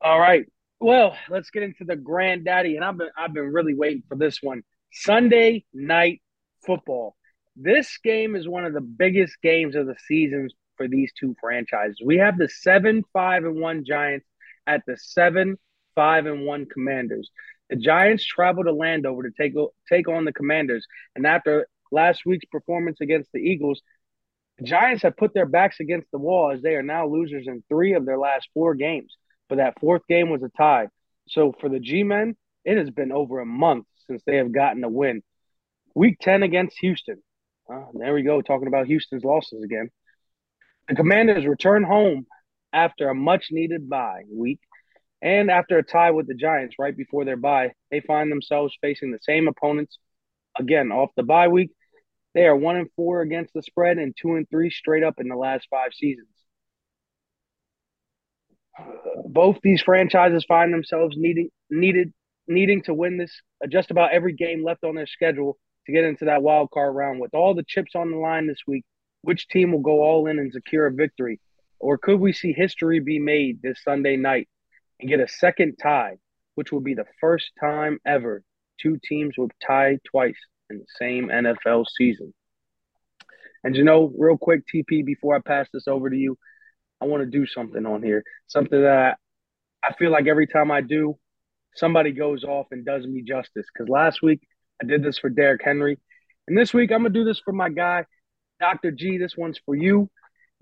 All 0.00 0.18
right, 0.18 0.46
well, 0.80 1.16
let's 1.28 1.50
get 1.50 1.62
into 1.62 1.84
the 1.84 1.96
granddaddy, 1.96 2.76
and 2.76 2.84
I've 2.84 2.96
been 2.96 3.10
I've 3.16 3.32
been 3.32 3.52
really 3.52 3.74
waiting 3.74 4.02
for 4.08 4.16
this 4.16 4.38
one. 4.42 4.62
Sunday 4.92 5.64
night 5.72 6.20
football. 6.66 7.16
This 7.56 7.98
game 8.02 8.34
is 8.34 8.48
one 8.48 8.64
of 8.64 8.72
the 8.72 8.80
biggest 8.80 9.36
games 9.42 9.76
of 9.76 9.86
the 9.86 9.96
seasons 10.06 10.54
for 10.76 10.88
these 10.88 11.12
two 11.18 11.36
franchises. 11.40 12.00
We 12.04 12.16
have 12.18 12.38
the 12.38 12.48
7 12.48 13.04
5 13.12 13.44
and 13.44 13.60
1 13.60 13.84
Giants 13.84 14.26
at 14.66 14.82
the 14.86 14.96
7 14.96 15.58
5 15.94 16.26
and 16.26 16.46
1 16.46 16.66
Commanders. 16.66 17.30
The 17.70 17.76
Giants 17.76 18.24
travel 18.24 18.64
to 18.64 18.72
Landover 18.72 19.22
to 19.22 19.30
take 19.30 19.54
take 19.88 20.08
on 20.08 20.24
the 20.24 20.32
Commanders, 20.32 20.86
and 21.16 21.26
after 21.26 21.66
last 21.90 22.26
week's 22.26 22.46
performance 22.46 23.00
against 23.00 23.30
the 23.32 23.40
Eagles, 23.40 23.82
The 24.58 24.64
Giants 24.64 25.02
have 25.02 25.16
put 25.16 25.34
their 25.34 25.46
backs 25.46 25.80
against 25.80 26.10
the 26.10 26.18
wall 26.18 26.52
as 26.52 26.62
they 26.62 26.74
are 26.74 26.82
now 26.82 27.06
losers 27.06 27.46
in 27.46 27.62
three 27.68 27.94
of 27.94 28.04
their 28.04 28.18
last 28.18 28.48
four 28.54 28.74
games. 28.74 29.16
But 29.48 29.56
that 29.56 29.80
fourth 29.80 30.02
game 30.08 30.30
was 30.30 30.42
a 30.42 30.50
tie. 30.56 30.88
So 31.28 31.52
for 31.60 31.68
the 31.68 31.80
G 31.80 32.02
men, 32.02 32.36
it 32.64 32.76
has 32.76 32.90
been 32.90 33.12
over 33.12 33.40
a 33.40 33.46
month 33.46 33.86
since 34.06 34.22
they 34.26 34.36
have 34.36 34.52
gotten 34.52 34.84
a 34.84 34.88
win. 34.88 35.22
Week 35.94 36.16
10 36.20 36.42
against 36.42 36.78
Houston. 36.80 37.22
Uh, 37.72 37.84
there 37.94 38.14
we 38.14 38.22
go, 38.22 38.40
talking 38.42 38.68
about 38.68 38.86
Houston's 38.86 39.24
losses 39.24 39.62
again. 39.62 39.90
The 40.88 40.94
Commanders 40.94 41.46
return 41.46 41.84
home 41.84 42.26
after 42.72 43.08
a 43.08 43.14
much 43.14 43.48
needed 43.50 43.88
bye 43.88 44.22
week 44.30 44.60
and 45.22 45.50
after 45.50 45.78
a 45.78 45.84
tie 45.84 46.10
with 46.10 46.26
the 46.26 46.34
Giants 46.34 46.76
right 46.78 46.96
before 46.96 47.24
their 47.24 47.36
bye. 47.36 47.72
They 47.90 48.00
find 48.00 48.30
themselves 48.30 48.76
facing 48.80 49.12
the 49.12 49.20
same 49.22 49.46
opponents 49.46 49.98
again 50.58 50.90
off 50.90 51.10
the 51.16 51.22
bye 51.22 51.48
week. 51.48 51.70
They 52.34 52.46
are 52.46 52.56
one 52.56 52.76
and 52.76 52.90
four 52.96 53.20
against 53.20 53.54
the 53.54 53.62
spread 53.62 53.98
and 53.98 54.14
two 54.20 54.34
and 54.34 54.48
three 54.50 54.70
straight 54.70 55.04
up 55.04 55.20
in 55.20 55.28
the 55.28 55.36
last 55.36 55.68
five 55.70 55.92
seasons. 55.94 56.28
Both 59.26 59.58
these 59.62 59.82
franchises 59.82 60.44
find 60.46 60.72
themselves 60.72 61.14
needing 61.16 61.50
needed 61.70 62.12
needing 62.48 62.82
to 62.82 62.94
win 62.94 63.18
this 63.18 63.40
uh, 63.62 63.68
just 63.68 63.90
about 63.90 64.12
every 64.12 64.32
game 64.32 64.64
left 64.64 64.82
on 64.82 64.96
their 64.96 65.06
schedule 65.06 65.56
to 65.86 65.92
get 65.92 66.04
into 66.04 66.24
that 66.24 66.42
wild 66.42 66.70
card 66.72 66.94
round. 66.94 67.20
With 67.20 67.34
all 67.34 67.54
the 67.54 67.64
chips 67.66 67.92
on 67.94 68.10
the 68.10 68.16
line 68.16 68.46
this 68.46 68.62
week, 68.66 68.84
which 69.20 69.46
team 69.48 69.72
will 69.72 69.80
go 69.80 70.02
all 70.02 70.26
in 70.26 70.38
and 70.38 70.52
secure 70.52 70.86
a 70.86 70.92
victory? 70.92 71.38
Or 71.78 71.98
could 71.98 72.18
we 72.18 72.32
see 72.32 72.52
history 72.52 72.98
be 73.00 73.18
made 73.18 73.60
this 73.62 73.82
Sunday 73.84 74.16
night 74.16 74.48
and 75.02 75.10
get 75.10 75.20
a 75.20 75.28
second 75.28 75.76
tie, 75.82 76.16
which 76.54 76.72
would 76.72 76.84
be 76.84 76.94
the 76.94 77.04
first 77.20 77.50
time 77.60 77.98
ever 78.06 78.42
two 78.80 78.98
teams 79.06 79.34
would 79.36 79.52
tie 79.64 79.98
twice 80.10 80.38
in 80.70 80.78
the 80.78 80.86
same 80.98 81.28
NFL 81.28 81.84
season? 81.94 82.32
And 83.64 83.76
you 83.76 83.84
know, 83.84 84.12
real 84.16 84.38
quick, 84.38 84.62
TP, 84.72 85.04
before 85.04 85.36
I 85.36 85.40
pass 85.40 85.68
this 85.72 85.86
over 85.86 86.08
to 86.08 86.16
you, 86.16 86.38
I 87.00 87.06
want 87.06 87.22
to 87.22 87.38
do 87.38 87.46
something 87.46 87.84
on 87.84 88.02
here. 88.02 88.24
Something 88.46 88.82
that 88.82 89.18
I 89.84 89.92
feel 89.94 90.10
like 90.10 90.26
every 90.26 90.46
time 90.46 90.70
I 90.70 90.80
do, 90.80 91.18
somebody 91.74 92.12
goes 92.12 92.44
off 92.44 92.66
and 92.70 92.84
does 92.84 93.06
me 93.06 93.22
justice. 93.22 93.66
Because 93.72 93.88
last 93.88 94.22
week 94.22 94.40
I 94.80 94.86
did 94.86 95.02
this 95.02 95.18
for 95.18 95.28
Derrick 95.28 95.62
Henry. 95.64 95.98
And 96.46 96.56
this 96.56 96.72
week 96.72 96.90
I'm 96.92 97.02
going 97.02 97.12
to 97.12 97.18
do 97.18 97.24
this 97.24 97.40
for 97.44 97.52
my 97.52 97.68
guy, 97.68 98.04
Dr. 98.60 98.92
G. 98.92 99.18
This 99.18 99.36
one's 99.36 99.60
for 99.64 99.74
you. 99.74 100.08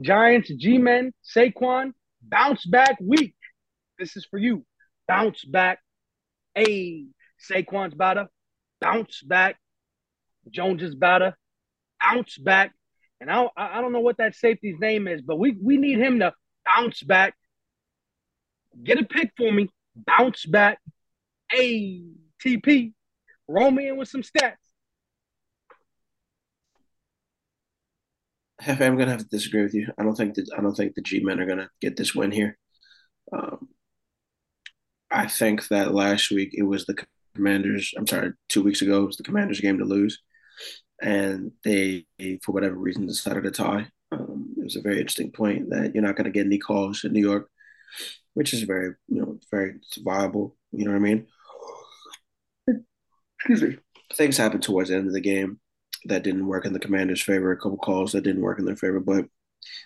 Giants, 0.00 0.50
G 0.54 0.78
Men, 0.78 1.12
Saquon, 1.36 1.92
bounce 2.22 2.64
back 2.64 2.96
week. 3.00 3.34
This 4.00 4.16
is 4.16 4.24
for 4.24 4.38
you. 4.38 4.64
Bounce 5.06 5.44
back. 5.44 5.78
Hey, 6.54 7.04
Saquon's 7.38 7.92
about 7.92 8.14
to 8.14 8.28
bounce 8.80 9.22
back. 9.22 9.56
Jones 10.50 10.82
is 10.82 10.94
about 10.94 11.18
to 11.18 11.34
bounce 12.00 12.38
back. 12.38 12.72
And 13.20 13.30
I, 13.30 13.46
I 13.54 13.82
don't 13.82 13.92
know 13.92 14.00
what 14.00 14.16
that 14.16 14.34
safety's 14.34 14.78
name 14.80 15.06
is, 15.06 15.20
but 15.20 15.38
we, 15.38 15.54
we 15.62 15.76
need 15.76 15.98
him 15.98 16.20
to 16.20 16.32
bounce 16.64 17.02
back. 17.02 17.34
Get 18.82 18.98
a 18.98 19.04
pick 19.04 19.32
for 19.36 19.52
me. 19.52 19.68
Bounce 19.94 20.46
back. 20.46 20.78
ATP. 21.54 22.94
Roll 23.46 23.70
me 23.70 23.88
in 23.88 23.98
with 23.98 24.08
some 24.08 24.22
stats. 24.22 24.54
I'm 28.66 28.96
gonna 28.96 29.10
have 29.10 29.20
to 29.20 29.28
disagree 29.28 29.62
with 29.62 29.74
you. 29.74 29.88
I 29.98 30.04
don't 30.04 30.14
think 30.14 30.34
that 30.34 30.50
I 30.56 30.62
don't 30.62 30.74
think 30.74 30.94
the 30.94 31.02
G 31.02 31.20
men 31.20 31.40
are 31.40 31.46
gonna 31.46 31.68
get 31.80 31.96
this 31.96 32.14
win 32.14 32.30
here. 32.30 32.56
Um, 33.32 33.68
I 35.10 35.26
think 35.26 35.68
that 35.68 35.94
last 35.94 36.30
week 36.30 36.50
it 36.52 36.62
was 36.62 36.86
the 36.86 36.96
Commanders. 37.34 37.92
I'm 37.96 38.06
sorry, 38.06 38.32
two 38.48 38.62
weeks 38.62 38.82
ago 38.82 39.02
it 39.02 39.06
was 39.06 39.16
the 39.16 39.22
Commanders' 39.22 39.60
game 39.60 39.78
to 39.78 39.84
lose, 39.84 40.20
and 41.00 41.52
they, 41.64 42.06
for 42.42 42.52
whatever 42.52 42.76
reason, 42.76 43.06
decided 43.06 43.44
to 43.44 43.50
tie. 43.50 43.88
Um, 44.12 44.54
it 44.58 44.64
was 44.64 44.76
a 44.76 44.82
very 44.82 44.98
interesting 44.98 45.30
point 45.30 45.70
that 45.70 45.94
you're 45.94 46.02
not 46.02 46.16
going 46.16 46.24
to 46.24 46.30
get 46.30 46.46
any 46.46 46.58
calls 46.58 47.04
in 47.04 47.12
New 47.12 47.20
York, 47.20 47.48
which 48.34 48.52
is 48.52 48.62
very, 48.62 48.94
you 49.08 49.20
know, 49.20 49.38
very 49.50 49.74
viable. 49.98 50.56
You 50.72 50.84
know 50.84 50.92
what 50.92 50.98
I 50.98 51.00
mean? 51.00 51.26
Excuse 53.38 53.62
me. 53.62 53.78
Things 54.14 54.36
happened 54.36 54.62
towards 54.62 54.90
the 54.90 54.96
end 54.96 55.06
of 55.06 55.12
the 55.12 55.20
game 55.20 55.60
that 56.04 56.24
didn't 56.24 56.46
work 56.46 56.66
in 56.66 56.72
the 56.72 56.78
Commanders' 56.78 57.22
favor. 57.22 57.52
A 57.52 57.56
couple 57.56 57.78
calls 57.78 58.12
that 58.12 58.22
didn't 58.22 58.42
work 58.42 58.58
in 58.58 58.64
their 58.64 58.76
favor, 58.76 59.00
but 59.00 59.26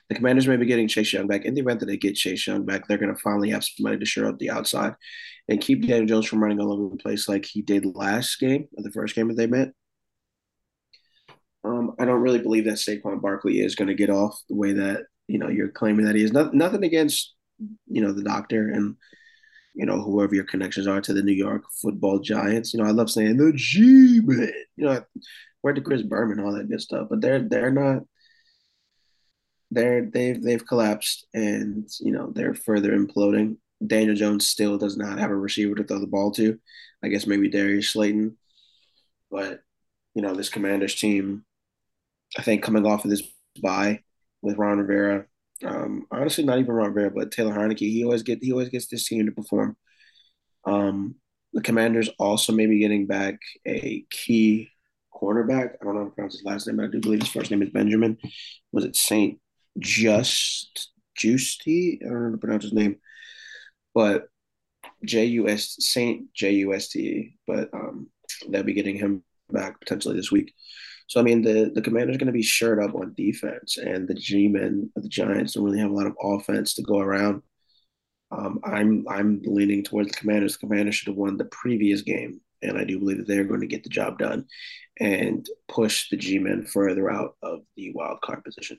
the 0.09 0.15
Commanders 0.15 0.47
may 0.47 0.57
be 0.57 0.67
getting 0.67 0.89
Chase 0.89 1.13
Young 1.13 1.27
back. 1.27 1.45
In 1.45 1.55
the 1.55 1.61
event 1.61 1.81
that 1.81 1.87
they 1.87 1.97
get 1.97 2.15
Chase 2.15 2.47
Young 2.47 2.65
back, 2.65 2.87
they're 2.87 2.99
going 2.99 3.15
to 3.15 3.21
finally 3.21 3.51
have 3.51 3.65
somebody 3.65 3.99
to 3.99 4.05
shore 4.05 4.27
up 4.27 4.39
the 4.39 4.51
outside 4.51 4.95
and 5.49 5.61
keep 5.61 5.87
Daniel 5.87 6.07
Jones 6.07 6.27
from 6.27 6.43
running 6.43 6.61
all 6.61 6.73
over 6.73 6.91
the 6.91 7.03
place 7.03 7.29
like 7.29 7.45
he 7.45 7.63
did 7.63 7.85
last 7.85 8.39
game, 8.39 8.69
the 8.73 8.91
first 8.91 9.15
game 9.15 9.29
that 9.29 9.37
they 9.37 9.47
met. 9.47 9.73
Um, 11.65 11.95
I 11.99 12.05
don't 12.05 12.21
really 12.21 12.41
believe 12.41 12.67
that 12.67 12.75
Saquon 12.75 13.23
Barkley 13.23 13.61
is 13.61 13.75
going 13.75 13.89
to 13.89 13.95
get 13.95 14.11
off 14.11 14.39
the 14.49 14.55
way 14.55 14.73
that 14.75 15.05
you 15.27 15.39
know 15.39 15.49
you're 15.49 15.71
claiming 15.71 16.05
that 16.05 16.15
he 16.15 16.23
is. 16.23 16.33
Not, 16.33 16.53
nothing 16.53 16.85
against 16.85 17.35
you 17.87 18.03
know 18.03 18.13
the 18.13 18.23
doctor 18.23 18.69
and 18.69 18.97
you 19.75 19.87
know 19.87 20.03
whoever 20.03 20.35
your 20.35 20.45
connections 20.45 20.87
are 20.87 21.01
to 21.01 21.15
the 21.15 21.23
New 21.23 21.33
York 21.33 21.63
Football 21.81 22.21
Giants. 22.21 22.75
You 22.75 22.81
know 22.81 22.89
I 22.89 22.93
love 22.93 23.11
saying 23.11 23.39
the 23.39 23.53
G 23.55 24.21
man. 24.23 24.53
You 24.77 24.85
know 24.87 25.05
where 25.63 25.73
to 25.73 25.81
Chris 25.81 26.03
Berman, 26.03 26.41
all 26.41 26.53
that 26.53 26.69
good 26.69 26.83
stuff. 26.83 27.09
But 27.09 27.23
they're 27.23 27.41
they're 27.41 27.71
not. 27.71 28.03
They're 29.75 30.05
they've 30.07 30.41
they've 30.43 30.67
collapsed 30.67 31.27
and 31.35 31.89
you 32.01 32.13
know 32.13 32.33
they're 32.35 32.55
further 32.55 32.97
imploding. 32.97 33.57
Daniel 33.85 34.15
Jones 34.15 34.47
still 34.47 34.79
does 34.79 34.97
not 34.97 35.19
have 35.19 35.31
a 35.31 35.37
receiver 35.37 35.75
to 35.75 35.85
throw 35.85 35.99
the 35.99 36.07
ball 36.07 36.31
to. 36.33 36.59
I 37.03 37.09
guess 37.09 37.27
maybe 37.27 37.51
Darius 37.51 37.91
Slayton, 37.91 38.37
but 39.31 39.61
you 40.15 40.23
know 40.23 40.35
this 40.35 40.49
Commanders 40.49 40.95
team 40.95 41.45
I 42.37 42.43
think 42.43 42.63
coming 42.63 42.87
off 42.87 43.05
of 43.05 43.11
this 43.11 43.23
bye 43.63 44.01
with 44.43 44.59
Ron 44.59 44.79
Rivera, 44.79 45.27
um, 45.65 46.07
honestly, 46.11 46.45
not 46.45 46.59
even 46.59 46.73
Ron 46.73 46.93
Rivera, 46.93 47.11
but 47.11 47.31
Taylor 47.31 47.53
Heinicke, 47.53 47.79
he 47.79 48.05
always 48.05 48.23
get 48.23 48.43
he 48.43 48.53
always 48.53 48.69
gets 48.69 48.87
this 48.87 49.07
team 49.07 49.27
to 49.27 49.33
perform. 49.33 49.77
Um, 50.65 51.17
the 51.53 51.63
Commanders 51.63 52.11
also 52.19 52.53
maybe 52.53 52.81
getting 52.81 53.07
back 53.07 53.39
a 53.67 54.05
key 54.11 54.71
cornerback. 55.15 55.75
I 55.81 55.85
don't 55.85 55.95
know 55.95 56.01
how 56.01 56.05
to 56.07 56.11
pronounce 56.11 56.35
his 56.35 56.45
last 56.45 56.67
name, 56.67 56.77
but 56.77 56.87
I 56.87 56.89
do 56.89 57.01
believe 57.01 57.21
his 57.21 57.31
first 57.31 57.51
name 57.51 57.63
is 57.63 57.71
Benjamin. 57.71 58.19
Was 58.73 58.85
it 58.85 58.97
Saint 58.97 59.39
Just 59.79 60.91
Justy? 61.19 61.99
I 62.03 62.09
don't 62.09 62.15
know 62.15 62.25
how 62.27 62.31
to 62.33 62.39
pronounce 62.39 62.65
his 62.65 62.73
name, 62.73 62.97
but 63.95 64.29
J 65.05 65.25
U 65.27 65.49
S 65.49 65.77
Saint 65.79 66.33
J 66.35 66.53
U 66.53 66.75
S 66.75 66.89
T. 66.89 67.37
But 67.47 67.69
um, 67.73 68.09
they'll 68.49 68.63
be 68.63 68.73
getting 68.73 68.97
him 68.97 69.23
back 69.51 69.81
potentially 69.81 70.17
this 70.17 70.33
week. 70.33 70.53
So 71.07 71.21
I 71.21 71.23
mean, 71.23 71.43
the 71.43 71.71
the 71.75 71.83
Commanders 71.83 72.17
going 72.17 72.27
to 72.27 72.33
be 72.33 72.43
shirt 72.43 72.83
up 72.83 72.95
on 72.95 73.15
defense, 73.15 73.77
and 73.77 74.09
the 74.09 74.15
G-men, 74.15 74.91
the 74.97 75.09
Giants, 75.09 75.53
don't 75.53 75.65
really 75.65 75.79
have 75.79 75.91
a 75.91 75.95
lot 75.95 76.07
of 76.07 76.17
offense 76.23 76.75
to 76.75 76.83
go 76.83 76.99
around. 76.99 77.43
Um, 78.31 78.61
I'm 78.65 79.05
I'm 79.09 79.43
leaning 79.45 79.85
towards 79.85 80.11
the 80.11 80.19
Commanders. 80.19 80.55
The 80.55 80.67
Commanders 80.67 80.95
should 80.95 81.09
have 81.09 81.17
won 81.17 81.37
the 81.37 81.45
previous 81.47 82.01
game, 82.03 82.41
and 82.63 82.79
I 82.79 82.85
do 82.85 82.99
believe 82.99 83.19
that 83.19 83.27
they're 83.27 83.45
going 83.45 83.61
to 83.61 83.67
get 83.67 83.83
the 83.83 83.91
job 83.91 84.19
done 84.19 84.47
and 84.99 85.47
push 85.69 86.09
the 86.09 86.17
G-men 86.17 86.65
further 86.65 87.11
out 87.11 87.37
of 87.43 87.61
the 87.77 87.93
wild 87.93 88.21
card 88.23 88.43
position. 88.43 88.79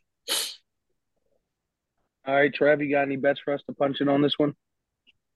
All 2.28 2.34
right, 2.34 2.54
Trev, 2.54 2.82
you 2.82 2.90
got 2.90 3.04
any 3.04 3.18
bets 3.18 3.40
for 3.40 3.54
us 3.54 3.62
to 3.68 3.74
punch 3.74 4.02
in 4.02 4.10
on 4.10 4.22
this 4.22 4.38
one? 4.38 4.56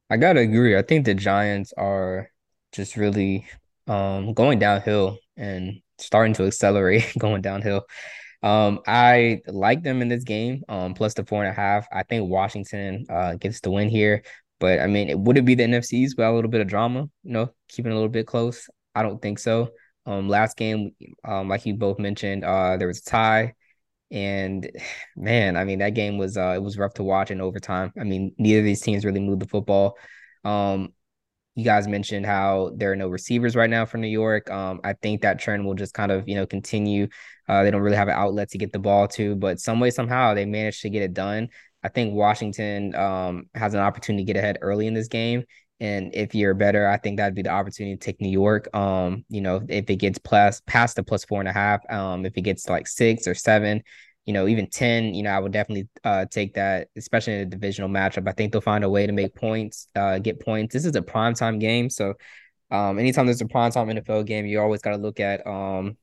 I 0.09 0.17
gotta 0.17 0.39
agree. 0.41 0.75
I 0.77 0.81
think 0.81 1.05
the 1.05 1.13
Giants 1.13 1.73
are 1.77 2.29
just 2.71 2.95
really 2.95 3.45
um, 3.87 4.33
going 4.33 4.59
downhill, 4.59 5.19
and 5.37 5.81
starting 5.99 6.33
to 6.35 6.45
accelerate 6.45 7.13
going 7.19 7.41
downhill. 7.41 7.85
Um, 8.41 8.79
I 8.87 9.41
like 9.47 9.83
them 9.83 10.01
in 10.01 10.07
this 10.07 10.23
game. 10.23 10.63
Um, 10.69 10.93
plus 10.93 11.13
the 11.13 11.25
four 11.25 11.43
and 11.43 11.51
a 11.51 11.53
half. 11.53 11.87
I 11.91 12.03
think 12.03 12.29
Washington 12.29 13.05
uh 13.09 13.35
gets 13.35 13.59
the 13.61 13.71
win 13.71 13.89
here. 13.89 14.23
But 14.59 14.79
I 14.79 14.87
mean, 14.87 15.09
it 15.09 15.19
would 15.19 15.37
it 15.37 15.45
be 15.45 15.55
the 15.55 15.63
NFCs 15.63 16.17
with 16.17 16.25
a 16.25 16.31
little 16.31 16.49
bit 16.49 16.61
of 16.61 16.67
drama, 16.67 17.01
you 17.23 17.31
know, 17.33 17.53
keeping 17.67 17.91
a 17.91 17.95
little 17.95 18.09
bit 18.09 18.27
close? 18.27 18.67
I 18.95 19.03
don't 19.03 19.21
think 19.21 19.39
so. 19.39 19.71
Um, 20.05 20.27
last 20.27 20.57
game, 20.57 20.95
um, 21.23 21.49
like 21.49 21.65
you 21.65 21.75
both 21.75 21.99
mentioned, 21.99 22.43
uh, 22.43 22.77
there 22.77 22.87
was 22.87 22.99
a 22.99 23.03
tie, 23.03 23.53
and 24.11 24.69
man, 25.15 25.57
I 25.57 25.63
mean, 25.63 25.79
that 25.79 25.93
game 25.93 26.17
was 26.17 26.37
uh, 26.37 26.53
it 26.55 26.61
was 26.63 26.77
rough 26.77 26.93
to 26.95 27.03
watch 27.03 27.31
in 27.31 27.41
overtime. 27.41 27.91
I 27.99 28.03
mean, 28.03 28.33
neither 28.37 28.59
of 28.59 28.65
these 28.65 28.81
teams 28.81 29.05
really 29.05 29.19
moved 29.21 29.41
the 29.41 29.47
football. 29.47 29.97
Um, 30.43 30.93
you 31.55 31.65
guys 31.65 31.87
mentioned 31.87 32.25
how 32.25 32.71
there 32.75 32.91
are 32.91 32.95
no 32.95 33.09
receivers 33.09 33.55
right 33.55 33.69
now 33.69 33.85
for 33.85 33.97
New 33.97 34.07
York. 34.07 34.49
Um, 34.49 34.79
I 34.83 34.93
think 34.93 35.21
that 35.21 35.39
trend 35.39 35.65
will 35.65 35.73
just 35.73 35.93
kind 35.93 36.11
of 36.11 36.27
you 36.27 36.35
know 36.35 36.45
continue. 36.45 37.07
Uh, 37.47 37.63
they 37.63 37.71
don't 37.71 37.81
really 37.81 37.97
have 37.97 38.07
an 38.07 38.15
outlet 38.15 38.49
to 38.51 38.57
get 38.57 38.71
the 38.71 38.79
ball 38.79 39.07
to, 39.09 39.35
but 39.35 39.59
some 39.59 39.79
way 39.79 39.89
somehow 39.89 40.33
they 40.33 40.45
managed 40.45 40.81
to 40.83 40.89
get 40.89 41.01
it 41.01 41.13
done. 41.13 41.49
I 41.83 41.89
think 41.89 42.13
Washington 42.13 42.93
um, 42.95 43.45
has 43.55 43.73
an 43.73 43.79
opportunity 43.79 44.23
to 44.25 44.33
get 44.33 44.39
ahead 44.39 44.57
early 44.61 44.87
in 44.87 44.93
this 44.93 45.07
game. 45.07 45.43
And 45.79 46.13
if 46.13 46.35
you're 46.35 46.53
better, 46.53 46.87
I 46.87 46.97
think 46.97 47.17
that'd 47.17 47.35
be 47.35 47.41
the 47.41 47.49
opportunity 47.49 47.95
to 47.95 48.05
take 48.05 48.19
New 48.19 48.29
York. 48.29 48.67
Um, 48.75 49.23
you 49.29 49.41
know, 49.41 49.61
if 49.69 49.89
it 49.89 49.95
gets 49.95 50.19
plus 50.19 50.61
past 50.65 50.95
the 50.95 51.03
plus 51.03 51.23
four 51.23 51.39
and 51.39 51.47
a 51.47 51.53
half, 51.53 51.81
um, 51.89 52.25
if 52.25 52.37
it 52.37 52.41
gets 52.41 52.67
like 52.67 52.87
six 52.87 53.27
or 53.27 53.33
seven, 53.33 53.81
you 54.25 54.33
know, 54.33 54.47
even 54.47 54.67
10, 54.69 55.13
you 55.13 55.23
know, 55.23 55.31
I 55.31 55.39
would 55.39 55.53
definitely 55.53 55.87
uh, 56.03 56.25
take 56.25 56.55
that, 56.55 56.89
especially 56.97 57.33
in 57.33 57.39
a 57.41 57.45
divisional 57.45 57.89
matchup. 57.89 58.27
I 58.27 58.33
think 58.33 58.51
they'll 58.51 58.61
find 58.61 58.83
a 58.83 58.89
way 58.89 59.07
to 59.07 59.13
make 59.13 59.33
points, 59.35 59.87
uh, 59.95 60.19
get 60.19 60.41
points. 60.41 60.73
This 60.73 60.85
is 60.85 60.95
a 60.95 61.01
primetime 61.01 61.59
game. 61.59 61.89
So 61.89 62.13
um, 62.71 62.99
anytime 62.99 63.25
there's 63.25 63.41
a 63.41 63.45
primetime 63.45 63.99
NFL 63.99 64.25
game, 64.25 64.45
you 64.45 64.59
always 64.59 64.81
got 64.81 64.91
to 64.91 64.97
look 64.97 65.19
at 65.19 65.47
um, 65.47 65.97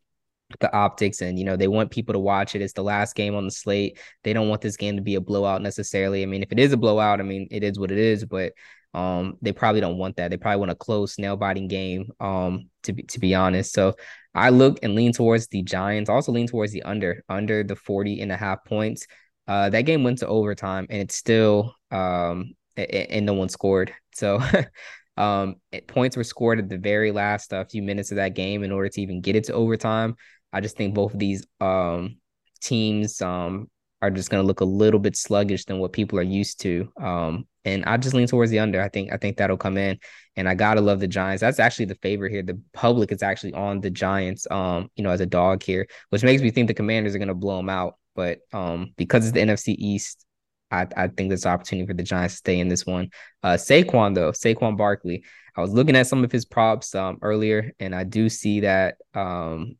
the 0.61 0.73
optics 0.75 1.21
and 1.23 1.39
you 1.39 1.45
know 1.45 1.57
they 1.57 1.67
want 1.67 1.91
people 1.91 2.13
to 2.13 2.19
watch 2.21 2.55
it 2.55 2.63
it's 2.63 2.73
the 2.73 2.83
last 2.83 3.17
game 3.17 3.35
on 3.35 3.45
the 3.45 3.51
slate 3.51 3.99
they 4.23 4.33
don't 4.33 4.49
want 4.49 4.61
this 4.61 4.77
game 4.77 4.95
to 4.95 5.03
be 5.03 5.17
a 5.17 5.21
blowout 5.21 5.61
necessarily 5.61 6.23
i 6.23 6.27
mean 6.27 6.41
if 6.41 6.53
it 6.53 6.59
is 6.61 6.73
a 6.73 6.77
blowout 6.77 7.19
i 7.19 7.25
mean 7.25 7.49
it 7.51 7.65
is 7.65 7.81
what 7.81 7.91
it 7.91 7.99
is 7.99 8.25
but 8.25 8.53
um 8.97 9.39
they 9.43 9.53
probably 9.53 9.81
don't 9.81 9.99
want 9.99 10.17
that. 10.17 10.31
They 10.31 10.37
probably 10.37 10.61
want 10.61 10.73
a 10.73 10.77
close 10.77 11.15
snail 11.15 11.37
biting 11.37 11.69
game 11.69 12.11
um 12.21 12.71
to 12.85 12.93
be 12.93 13.03
to 13.05 13.21
be 13.21 13.35
honest. 13.35 13.73
So 13.73 13.95
i 14.35 14.51
look 14.51 14.79
and 14.83 14.95
lean 14.95 15.13
towards 15.13 15.47
the 15.49 15.63
giants. 15.63 16.11
Also 16.11 16.33
lean 16.33 16.47
towards 16.49 16.73
the 16.73 16.83
under 16.83 17.23
under 17.29 17.63
the 17.63 17.77
40 17.77 18.21
and 18.21 18.33
a 18.33 18.37
half 18.37 18.65
points. 18.65 19.07
Uh 19.47 19.71
that 19.71 19.83
game 19.83 20.03
went 20.03 20.19
to 20.19 20.27
overtime 20.27 20.87
and 20.91 21.01
it's 21.03 21.17
still 21.17 21.75
um 21.91 22.55
and 22.77 23.27
no 23.27 23.35
one 23.35 23.49
scored. 23.49 23.93
So 24.15 24.41
um 25.17 25.57
points 25.87 26.17
were 26.17 26.25
scored 26.25 26.59
at 26.59 26.69
the 26.69 26.79
very 26.79 27.13
last 27.13 27.53
uh, 27.53 27.65
few 27.65 27.83
minutes 27.83 28.11
of 28.11 28.17
that 28.17 28.35
game 28.35 28.63
in 28.65 28.73
order 28.73 28.89
to 28.89 29.01
even 29.01 29.21
get 29.21 29.37
it 29.37 29.45
to 29.45 29.53
overtime. 29.53 30.17
I 30.53 30.61
just 30.61 30.77
think 30.77 30.95
both 30.95 31.13
of 31.13 31.19
these 31.19 31.47
um, 31.61 32.17
teams 32.61 33.21
um, 33.21 33.69
are 34.03 34.11
just 34.11 34.31
going 34.31 34.43
to 34.43 34.47
look 34.47 34.61
a 34.61 34.65
little 34.65 35.01
bit 35.01 35.17
sluggish 35.17 35.65
than 35.65 35.79
what 35.79 35.93
people 35.93 36.19
are 36.19 36.23
used 36.23 36.61
to. 36.61 36.91
Um, 37.01 37.47
and 37.67 37.85
I 37.85 37.97
just 37.97 38.15
lean 38.15 38.29
towards 38.29 38.51
the 38.51 38.61
under. 38.61 38.81
I 38.81 38.89
think 38.89 39.13
I 39.13 39.17
think 39.17 39.37
that'll 39.37 39.57
come 39.57 39.77
in. 39.77 39.99
And 40.37 40.49
I 40.49 40.55
gotta 40.55 40.81
love 40.81 41.01
the 41.01 41.09
Giants. 41.09 41.41
That's 41.41 41.59
actually 41.59 41.87
the 41.87 41.97
favorite 41.97 42.31
here. 42.31 42.43
The 42.43 42.61
public 42.73 43.11
is 43.11 43.23
actually 43.23 43.55
on 43.55 43.81
the 43.81 43.91
Giants, 43.91 44.47
um, 44.51 44.89
you 44.97 45.03
know, 45.03 45.11
as 45.11 45.21
a 45.21 45.27
dog 45.27 45.63
here, 45.63 45.87
which 46.11 46.23
makes 46.23 46.43
me 46.43 46.51
think 46.51 46.69
the 46.69 46.75
Commanders 46.75 47.15
are 47.15 47.19
gonna 47.19 47.35
blow 47.35 47.57
them 47.57 47.69
out. 47.69 47.97
But 48.15 48.39
um, 48.53 48.93
because 48.97 49.27
it's 49.27 49.35
the 49.35 49.41
NFC 49.41 49.75
East, 49.77 50.25
I, 50.71 50.87
I 50.97 51.09
think 51.09 51.29
there's 51.29 51.45
an 51.45 51.53
opportunity 51.53 51.87
for 51.87 51.95
the 51.95 52.03
Giants 52.03 52.35
to 52.35 52.39
stay 52.39 52.61
in 52.61 52.69
this 52.69 52.87
one. 52.87 53.11
Uh, 53.43 53.55
Saquon 53.55 54.15
though, 54.15 54.31
Saquon 54.31 54.77
Barkley. 54.77 55.25
I 55.57 55.61
was 55.63 55.73
looking 55.73 55.97
at 55.97 56.07
some 56.07 56.23
of 56.23 56.31
his 56.31 56.45
props 56.45 56.95
um 56.95 57.19
earlier, 57.21 57.73
and 57.81 57.95
I 57.95 58.05
do 58.05 58.29
see 58.29 58.61
that 58.61 58.97
um 59.15 59.77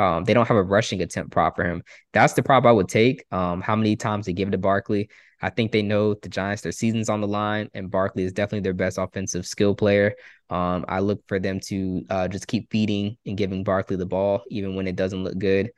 um, 0.00 0.24
they 0.24 0.32
don't 0.32 0.48
have 0.48 0.56
a 0.56 0.62
rushing 0.62 1.02
attempt 1.02 1.30
prop 1.30 1.56
for 1.56 1.64
him. 1.64 1.82
That's 2.14 2.32
the 2.32 2.42
prop 2.42 2.64
I 2.64 2.72
would 2.72 2.88
take. 2.88 3.24
Um, 3.30 3.60
how 3.60 3.76
many 3.76 3.96
times 3.96 4.24
they 4.24 4.32
give 4.32 4.48
it 4.48 4.52
to 4.52 4.58
Barkley? 4.58 5.10
I 5.42 5.50
think 5.50 5.72
they 5.72 5.82
know 5.82 6.14
the 6.14 6.30
Giants, 6.30 6.62
their 6.62 6.72
season's 6.72 7.10
on 7.10 7.20
the 7.20 7.28
line, 7.28 7.68
and 7.74 7.90
Barkley 7.90 8.24
is 8.24 8.32
definitely 8.32 8.60
their 8.60 8.72
best 8.72 8.96
offensive 8.96 9.46
skill 9.46 9.74
player. 9.74 10.14
Um, 10.48 10.86
I 10.88 11.00
look 11.00 11.22
for 11.28 11.38
them 11.38 11.60
to 11.66 12.02
uh, 12.08 12.28
just 12.28 12.46
keep 12.46 12.70
feeding 12.70 13.18
and 13.26 13.36
giving 13.36 13.62
Barkley 13.62 13.96
the 13.96 14.06
ball, 14.06 14.42
even 14.48 14.74
when 14.74 14.86
it 14.86 14.96
doesn't 14.96 15.22
look 15.22 15.36
good. 15.36 15.70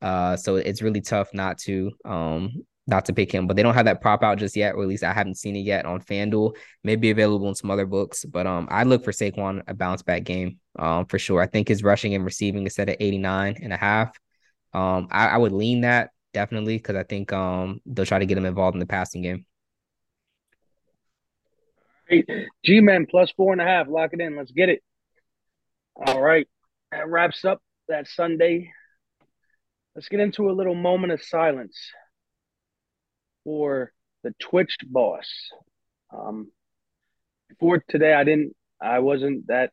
Uh, 0.00 0.36
so 0.36 0.56
it's 0.56 0.82
really 0.82 1.00
tough 1.00 1.34
not 1.34 1.58
to 1.58 1.90
um, 2.04 2.52
not 2.86 3.06
to 3.06 3.12
pick 3.14 3.32
him, 3.32 3.46
but 3.46 3.56
they 3.56 3.62
don't 3.62 3.74
have 3.74 3.86
that 3.86 4.00
prop 4.00 4.22
out 4.22 4.38
just 4.38 4.56
yet, 4.56 4.74
or 4.74 4.82
at 4.82 4.88
least 4.88 5.04
I 5.04 5.12
haven't 5.12 5.38
seen 5.38 5.56
it 5.56 5.60
yet 5.60 5.86
on 5.86 6.00
FanDuel. 6.00 6.54
Maybe 6.82 7.10
available 7.10 7.48
in 7.48 7.54
some 7.54 7.70
other 7.70 7.86
books, 7.86 8.24
but 8.24 8.46
um, 8.46 8.68
I 8.70 8.84
look 8.84 9.04
for 9.04 9.12
Saquon 9.12 9.62
a 9.66 9.74
bounce 9.74 10.02
back 10.02 10.24
game 10.24 10.58
um 10.78 11.06
for 11.06 11.18
sure. 11.18 11.40
I 11.40 11.46
think 11.46 11.68
his 11.68 11.82
rushing 11.82 12.14
and 12.14 12.24
receiving 12.24 12.66
is 12.66 12.74
set 12.74 12.88
at 12.88 12.96
89 13.00 13.56
and 13.62 13.72
a 13.72 13.76
half. 13.76 14.18
Um, 14.72 15.08
I, 15.10 15.28
I 15.28 15.36
would 15.38 15.52
lean 15.52 15.82
that 15.82 16.10
definitely 16.32 16.76
because 16.76 16.96
I 16.96 17.04
think 17.04 17.32
um 17.32 17.80
they'll 17.86 18.04
try 18.04 18.18
to 18.18 18.26
get 18.26 18.36
him 18.36 18.44
involved 18.44 18.74
in 18.74 18.80
the 18.80 18.86
passing 18.86 19.22
game. 19.22 19.46
G 22.64 22.80
Men 22.80 23.06
plus 23.08 23.32
four 23.36 23.52
and 23.52 23.62
a 23.62 23.64
half. 23.64 23.88
Lock 23.88 24.10
it 24.12 24.20
in. 24.20 24.36
Let's 24.36 24.52
get 24.52 24.68
it. 24.68 24.82
All 25.96 26.20
right. 26.20 26.46
That 26.90 27.08
wraps 27.08 27.44
up 27.44 27.62
that 27.88 28.08
Sunday. 28.08 28.70
Let's 29.94 30.08
get 30.08 30.20
into 30.20 30.50
a 30.50 30.52
little 30.52 30.74
moment 30.74 31.12
of 31.12 31.22
silence 31.22 31.78
for 33.44 33.92
the 34.22 34.34
Twitch 34.40 34.76
boss. 34.84 35.26
Um, 36.12 36.50
for 37.60 37.82
today, 37.88 38.14
I 38.14 38.24
didn't, 38.24 38.56
I 38.80 38.98
wasn't 38.98 39.46
that 39.48 39.70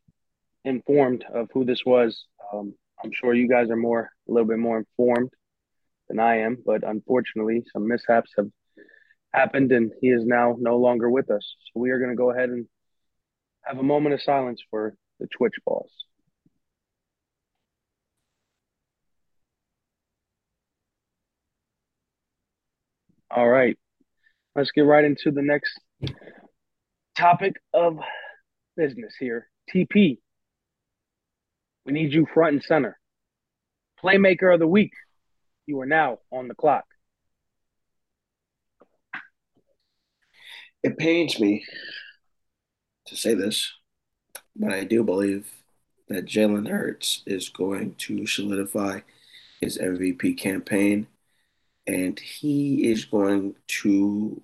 informed 0.63 1.25
of 1.33 1.49
who 1.53 1.65
this 1.65 1.81
was. 1.85 2.25
Um, 2.53 2.73
I'm 3.03 3.11
sure 3.13 3.33
you 3.33 3.49
guys 3.49 3.69
are 3.69 3.75
more, 3.75 4.11
a 4.27 4.31
little 4.31 4.47
bit 4.47 4.59
more 4.59 4.77
informed 4.77 5.31
than 6.07 6.19
I 6.19 6.39
am, 6.39 6.57
but 6.65 6.83
unfortunately, 6.83 7.63
some 7.71 7.87
mishaps 7.87 8.31
have 8.37 8.49
happened, 9.33 9.71
and 9.71 9.91
he 10.01 10.09
is 10.09 10.25
now 10.25 10.55
no 10.59 10.77
longer 10.77 11.09
with 11.09 11.31
us. 11.31 11.55
So 11.73 11.79
we 11.79 11.91
are 11.91 11.99
going 11.99 12.11
to 12.11 12.15
go 12.15 12.31
ahead 12.31 12.49
and 12.49 12.67
have 13.63 13.77
a 13.77 13.83
moment 13.83 14.13
of 14.13 14.21
silence 14.21 14.61
for 14.69 14.93
the 15.19 15.27
Twitch 15.27 15.55
boss. 15.65 15.89
All 23.33 23.47
right. 23.47 23.77
Let's 24.55 24.71
get 24.71 24.81
right 24.81 25.05
into 25.05 25.31
the 25.31 25.41
next 25.41 25.79
topic 27.15 27.55
of 27.73 27.97
business 28.75 29.13
here. 29.17 29.47
TP. 29.73 30.17
We 31.85 31.93
need 31.93 32.13
you 32.13 32.27
front 32.33 32.53
and 32.53 32.63
center. 32.63 32.99
Playmaker 34.03 34.53
of 34.53 34.59
the 34.59 34.67
week. 34.67 34.91
You 35.65 35.79
are 35.79 35.85
now 35.85 36.19
on 36.31 36.49
the 36.49 36.55
clock. 36.55 36.83
It 40.83 40.97
pains 40.97 41.39
me 41.39 41.63
to 43.05 43.15
say 43.15 43.33
this, 43.33 43.71
but 44.55 44.73
I 44.73 44.83
do 44.83 45.03
believe 45.03 45.49
that 46.09 46.25
Jalen 46.25 46.67
Hurts 46.67 47.23
is 47.25 47.47
going 47.47 47.95
to 47.99 48.27
solidify 48.27 49.01
his 49.61 49.77
MVP 49.77 50.37
campaign 50.37 51.07
and 51.87 52.19
he 52.19 52.91
is 52.91 53.05
going 53.05 53.55
to 53.67 54.41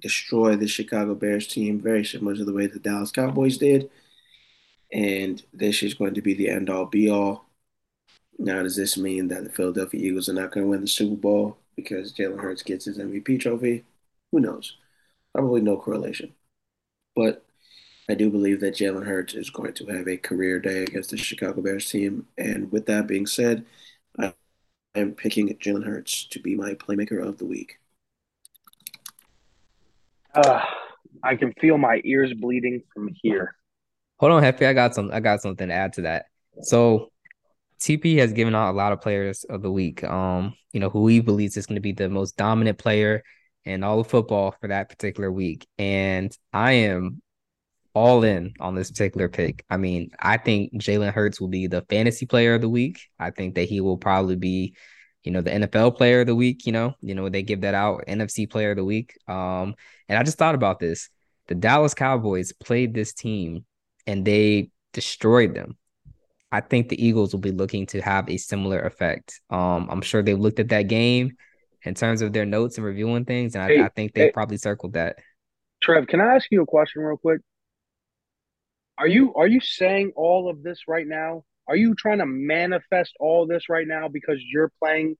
destroy 0.00 0.56
the 0.56 0.68
Chicago 0.68 1.14
Bears 1.14 1.46
team 1.46 1.80
very 1.80 2.04
similar 2.04 2.36
to 2.36 2.44
the 2.44 2.52
way 2.52 2.66
the 2.66 2.78
Dallas 2.78 3.10
Cowboys 3.10 3.58
did. 3.58 3.90
And 4.92 5.42
this 5.52 5.82
is 5.82 5.94
going 5.94 6.14
to 6.14 6.22
be 6.22 6.34
the 6.34 6.50
end 6.50 6.70
all 6.70 6.86
be 6.86 7.10
all. 7.10 7.46
Now, 8.38 8.62
does 8.62 8.76
this 8.76 8.98
mean 8.98 9.28
that 9.28 9.44
the 9.44 9.50
Philadelphia 9.50 10.00
Eagles 10.00 10.28
are 10.28 10.34
not 10.34 10.52
going 10.52 10.66
to 10.66 10.70
win 10.70 10.82
the 10.82 10.88
Super 10.88 11.16
Bowl 11.16 11.58
because 11.76 12.12
Jalen 12.12 12.40
Hurts 12.40 12.62
gets 12.62 12.84
his 12.84 12.98
MVP 12.98 13.40
trophy? 13.40 13.84
Who 14.32 14.40
knows? 14.40 14.76
Probably 15.32 15.60
no 15.60 15.76
correlation. 15.76 16.34
But 17.16 17.44
I 18.08 18.14
do 18.14 18.30
believe 18.30 18.60
that 18.60 18.74
Jalen 18.74 19.06
Hurts 19.06 19.34
is 19.34 19.50
going 19.50 19.72
to 19.74 19.86
have 19.86 20.08
a 20.08 20.16
career 20.16 20.60
day 20.60 20.82
against 20.82 21.10
the 21.10 21.16
Chicago 21.16 21.62
Bears 21.62 21.90
team. 21.90 22.26
And 22.36 22.70
with 22.70 22.86
that 22.86 23.06
being 23.06 23.26
said, 23.26 23.64
I 24.18 24.34
I'm 24.94 25.12
picking 25.12 25.48
Jalen 25.48 25.84
Hurts 25.84 26.26
to 26.28 26.40
be 26.40 26.54
my 26.54 26.74
playmaker 26.74 27.22
of 27.26 27.38
the 27.38 27.44
week. 27.44 27.78
Uh, 30.34 30.60
I 31.22 31.36
can 31.36 31.52
feel 31.60 31.78
my 31.78 32.00
ears 32.04 32.32
bleeding 32.34 32.82
from 32.92 33.10
here. 33.22 33.56
Hold 34.18 34.32
on, 34.32 34.42
Happy. 34.42 34.66
I 34.66 34.72
got 34.72 34.94
some. 34.94 35.10
I 35.12 35.20
got 35.20 35.42
something 35.42 35.68
to 35.68 35.74
add 35.74 35.94
to 35.94 36.02
that. 36.02 36.26
So, 36.62 37.10
TP 37.80 38.18
has 38.18 38.32
given 38.32 38.54
out 38.54 38.70
a 38.70 38.76
lot 38.76 38.92
of 38.92 39.00
players 39.00 39.44
of 39.44 39.62
the 39.62 39.70
week. 39.70 40.04
Um, 40.04 40.54
you 40.72 40.80
know 40.80 40.90
who 40.90 41.06
he 41.08 41.20
believes 41.20 41.56
is 41.56 41.66
going 41.66 41.76
to 41.76 41.80
be 41.80 41.92
the 41.92 42.08
most 42.08 42.36
dominant 42.36 42.78
player 42.78 43.22
in 43.64 43.82
all 43.82 44.00
of 44.00 44.06
football 44.06 44.54
for 44.60 44.68
that 44.68 44.88
particular 44.88 45.30
week, 45.30 45.66
and 45.78 46.36
I 46.52 46.72
am 46.72 47.22
all 47.94 48.24
in 48.24 48.52
on 48.60 48.74
this 48.74 48.90
particular 48.90 49.28
pick. 49.28 49.64
I 49.70 49.76
mean, 49.76 50.10
I 50.18 50.36
think 50.36 50.72
Jalen 50.74 51.12
Hurts 51.12 51.40
will 51.40 51.48
be 51.48 51.66
the 51.66 51.82
fantasy 51.88 52.26
player 52.26 52.54
of 52.54 52.60
the 52.60 52.68
week. 52.68 53.00
I 53.18 53.30
think 53.30 53.54
that 53.54 53.68
he 53.68 53.80
will 53.80 53.96
probably 53.96 54.36
be, 54.36 54.74
you 55.22 55.30
know, 55.30 55.40
the 55.40 55.50
NFL 55.50 55.96
player 55.96 56.22
of 56.22 56.26
the 56.26 56.34
week. 56.34 56.66
You 56.66 56.72
know, 56.72 56.94
you 57.00 57.14
know 57.14 57.28
they 57.28 57.42
give 57.42 57.62
that 57.62 57.74
out 57.74 58.04
NFC 58.08 58.50
player 58.50 58.72
of 58.72 58.76
the 58.76 58.84
week. 58.84 59.16
Um, 59.28 59.74
and 60.08 60.18
I 60.18 60.22
just 60.24 60.38
thought 60.38 60.56
about 60.56 60.80
this: 60.80 61.08
the 61.46 61.54
Dallas 61.54 61.94
Cowboys 61.94 62.52
played 62.52 62.94
this 62.94 63.12
team 63.14 63.64
and 64.06 64.24
they 64.24 64.70
destroyed 64.92 65.54
them. 65.54 65.76
I 66.50 66.60
think 66.60 66.88
the 66.88 67.04
Eagles 67.04 67.32
will 67.32 67.40
be 67.40 67.50
looking 67.50 67.86
to 67.86 68.00
have 68.00 68.28
a 68.28 68.36
similar 68.36 68.80
effect. 68.80 69.40
Um, 69.50 69.88
I'm 69.90 70.02
sure 70.02 70.22
they've 70.22 70.38
looked 70.38 70.60
at 70.60 70.68
that 70.68 70.82
game 70.82 71.32
in 71.82 71.94
terms 71.94 72.22
of 72.22 72.32
their 72.32 72.46
notes 72.46 72.76
and 72.76 72.86
reviewing 72.86 73.24
things, 73.24 73.54
and 73.54 73.64
I, 73.64 73.68
hey, 73.68 73.82
I 73.82 73.88
think 73.88 74.14
they 74.14 74.26
hey, 74.26 74.30
probably 74.30 74.56
circled 74.56 74.94
that. 74.94 75.16
Trev, 75.82 76.06
can 76.06 76.20
I 76.20 76.36
ask 76.36 76.46
you 76.50 76.62
a 76.62 76.66
question 76.66 77.02
real 77.02 77.16
quick? 77.16 77.40
Are 78.98 79.08
you 79.08 79.34
are 79.34 79.46
you 79.46 79.60
saying 79.60 80.12
all 80.16 80.48
of 80.48 80.62
this 80.62 80.82
right 80.86 81.06
now? 81.06 81.44
Are 81.66 81.76
you 81.76 81.94
trying 81.94 82.18
to 82.18 82.26
manifest 82.26 83.14
all 83.18 83.46
this 83.46 83.68
right 83.68 83.86
now 83.86 84.08
because 84.08 84.38
you're 84.40 84.70
playing 84.80 85.16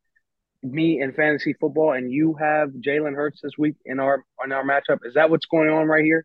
me 0.63 1.01
in 1.01 1.13
fantasy 1.13 1.55
football 1.55 1.93
and 1.93 2.11
you 2.11 2.35
have 2.35 2.71
Jalen 2.71 3.15
Hurts 3.15 3.41
this 3.43 3.53
week 3.59 3.77
in 3.85 4.01
our 4.01 4.25
in 4.45 4.53
our 4.53 4.65
matchup? 4.65 4.99
Is 5.05 5.15
that 5.15 5.31
what's 5.31 5.47
going 5.47 5.71
on 5.71 5.87
right 5.87 6.05
here? 6.05 6.25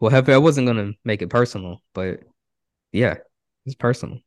Well, 0.00 0.10
Hefe, 0.10 0.32
I 0.32 0.38
wasn't 0.38 0.66
gonna 0.66 0.92
make 1.04 1.22
it 1.22 1.28
personal, 1.28 1.80
but 1.94 2.20
yeah, 2.92 3.16
it's 3.66 3.74
personal. 3.74 4.18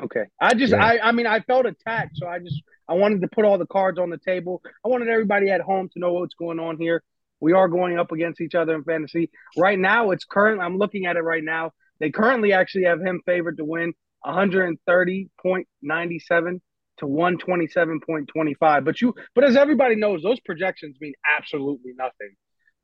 Okay. 0.00 0.24
I 0.40 0.54
just 0.54 0.72
yeah. 0.72 0.84
I 0.84 1.08
I 1.08 1.12
mean 1.12 1.26
I 1.26 1.40
felt 1.40 1.66
attacked, 1.66 2.16
so 2.16 2.26
I 2.26 2.38
just 2.38 2.62
I 2.88 2.94
wanted 2.94 3.22
to 3.22 3.28
put 3.28 3.44
all 3.44 3.58
the 3.58 3.66
cards 3.66 3.98
on 3.98 4.10
the 4.10 4.18
table. 4.18 4.62
I 4.84 4.88
wanted 4.88 5.08
everybody 5.08 5.50
at 5.50 5.60
home 5.60 5.88
to 5.94 5.98
know 5.98 6.12
what's 6.12 6.34
going 6.34 6.60
on 6.60 6.78
here. 6.78 7.02
We 7.40 7.52
are 7.52 7.68
going 7.68 7.98
up 7.98 8.12
against 8.12 8.40
each 8.40 8.54
other 8.54 8.74
in 8.74 8.84
fantasy. 8.84 9.30
Right 9.56 9.78
now, 9.78 10.10
it's 10.10 10.24
current. 10.24 10.60
I'm 10.60 10.78
looking 10.78 11.06
at 11.06 11.16
it 11.16 11.22
right 11.22 11.44
now. 11.44 11.72
They 12.00 12.10
currently 12.10 12.52
actually 12.52 12.84
have 12.84 13.00
him 13.00 13.22
favored 13.24 13.56
to 13.58 13.64
win 13.64 13.94
130.97 14.24 16.60
to 16.98 17.06
127.25. 17.06 18.84
But 18.84 19.00
you, 19.00 19.14
but 19.34 19.44
as 19.44 19.56
everybody 19.56 19.96
knows, 19.96 20.22
those 20.22 20.40
projections 20.40 20.96
mean 21.00 21.14
absolutely 21.38 21.92
nothing. 21.96 22.34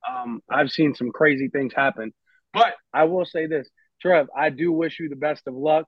Um, 0.09 0.41
I've 0.51 0.71
seen 0.71 0.95
some 0.95 1.11
crazy 1.11 1.49
things 1.49 1.73
happen. 1.75 2.13
But 2.53 2.75
I 2.93 3.05
will 3.05 3.25
say 3.25 3.47
this, 3.47 3.69
Trev, 4.01 4.29
I 4.37 4.51
do 4.51 4.73
wish 4.73 5.01
you 5.01 5.09
the 5.09 5.17
best 5.17 5.43
of 5.47 5.55
luck. 5.55 5.87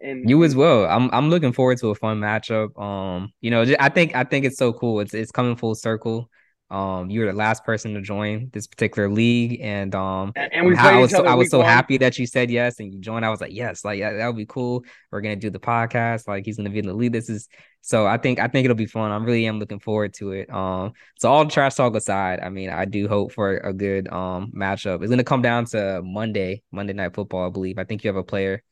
And 0.00 0.28
you 0.28 0.42
as 0.44 0.56
well. 0.56 0.86
I'm 0.86 1.10
I'm 1.12 1.28
looking 1.28 1.52
forward 1.52 1.78
to 1.78 1.88
a 1.88 1.94
fun 1.94 2.20
matchup. 2.20 2.80
Um, 2.80 3.32
you 3.42 3.50
know, 3.50 3.66
I 3.78 3.90
think 3.90 4.14
I 4.14 4.24
think 4.24 4.46
it's 4.46 4.56
so 4.56 4.72
cool. 4.72 5.00
It's 5.00 5.12
it's 5.12 5.30
coming 5.30 5.56
full 5.56 5.74
circle. 5.74 6.30
Um, 6.70 7.10
you 7.10 7.20
were 7.20 7.26
the 7.26 7.32
last 7.32 7.64
person 7.64 7.94
to 7.94 8.00
join 8.00 8.48
this 8.52 8.68
particular 8.68 9.08
league, 9.08 9.60
and 9.60 9.92
um, 9.94 10.32
and, 10.36 10.52
and 10.52 10.66
we 10.66 10.76
I 10.76 11.00
was 11.00 11.10
so, 11.10 11.26
I 11.26 11.34
was 11.34 11.50
so 11.50 11.58
one. 11.58 11.66
happy 11.66 11.98
that 11.98 12.16
you 12.16 12.26
said 12.26 12.48
yes 12.48 12.78
and 12.78 12.94
you 12.94 13.00
joined. 13.00 13.24
I 13.24 13.30
was 13.30 13.40
like, 13.40 13.52
yes, 13.52 13.84
like 13.84 14.00
that, 14.00 14.26
would 14.26 14.36
be 14.36 14.46
cool. 14.46 14.84
We're 15.10 15.20
gonna 15.20 15.34
do 15.34 15.50
the 15.50 15.58
podcast. 15.58 16.28
Like 16.28 16.44
he's 16.44 16.56
gonna 16.56 16.70
be 16.70 16.78
in 16.78 16.86
the 16.86 16.94
lead. 16.94 17.12
This 17.12 17.28
is 17.28 17.48
so 17.80 18.06
I 18.06 18.18
think 18.18 18.38
I 18.38 18.46
think 18.46 18.64
it'll 18.66 18.76
be 18.76 18.86
fun. 18.86 19.10
I 19.10 19.16
really 19.16 19.46
am 19.46 19.58
looking 19.58 19.80
forward 19.80 20.14
to 20.14 20.30
it. 20.30 20.48
Um, 20.52 20.92
so 21.18 21.28
all 21.28 21.44
the 21.44 21.50
trash 21.50 21.74
talk 21.74 21.96
aside, 21.96 22.38
I 22.40 22.50
mean, 22.50 22.70
I 22.70 22.84
do 22.84 23.08
hope 23.08 23.32
for 23.32 23.56
a 23.56 23.72
good 23.72 24.06
um 24.12 24.52
matchup. 24.54 25.02
It's 25.02 25.10
gonna 25.10 25.24
come 25.24 25.42
down 25.42 25.64
to 25.66 26.02
Monday, 26.04 26.62
Monday 26.70 26.92
night 26.92 27.14
football, 27.14 27.46
I 27.46 27.50
believe. 27.50 27.78
I 27.78 27.84
think 27.84 28.04
you 28.04 28.08
have 28.08 28.16
a 28.16 28.22
player. 28.22 28.62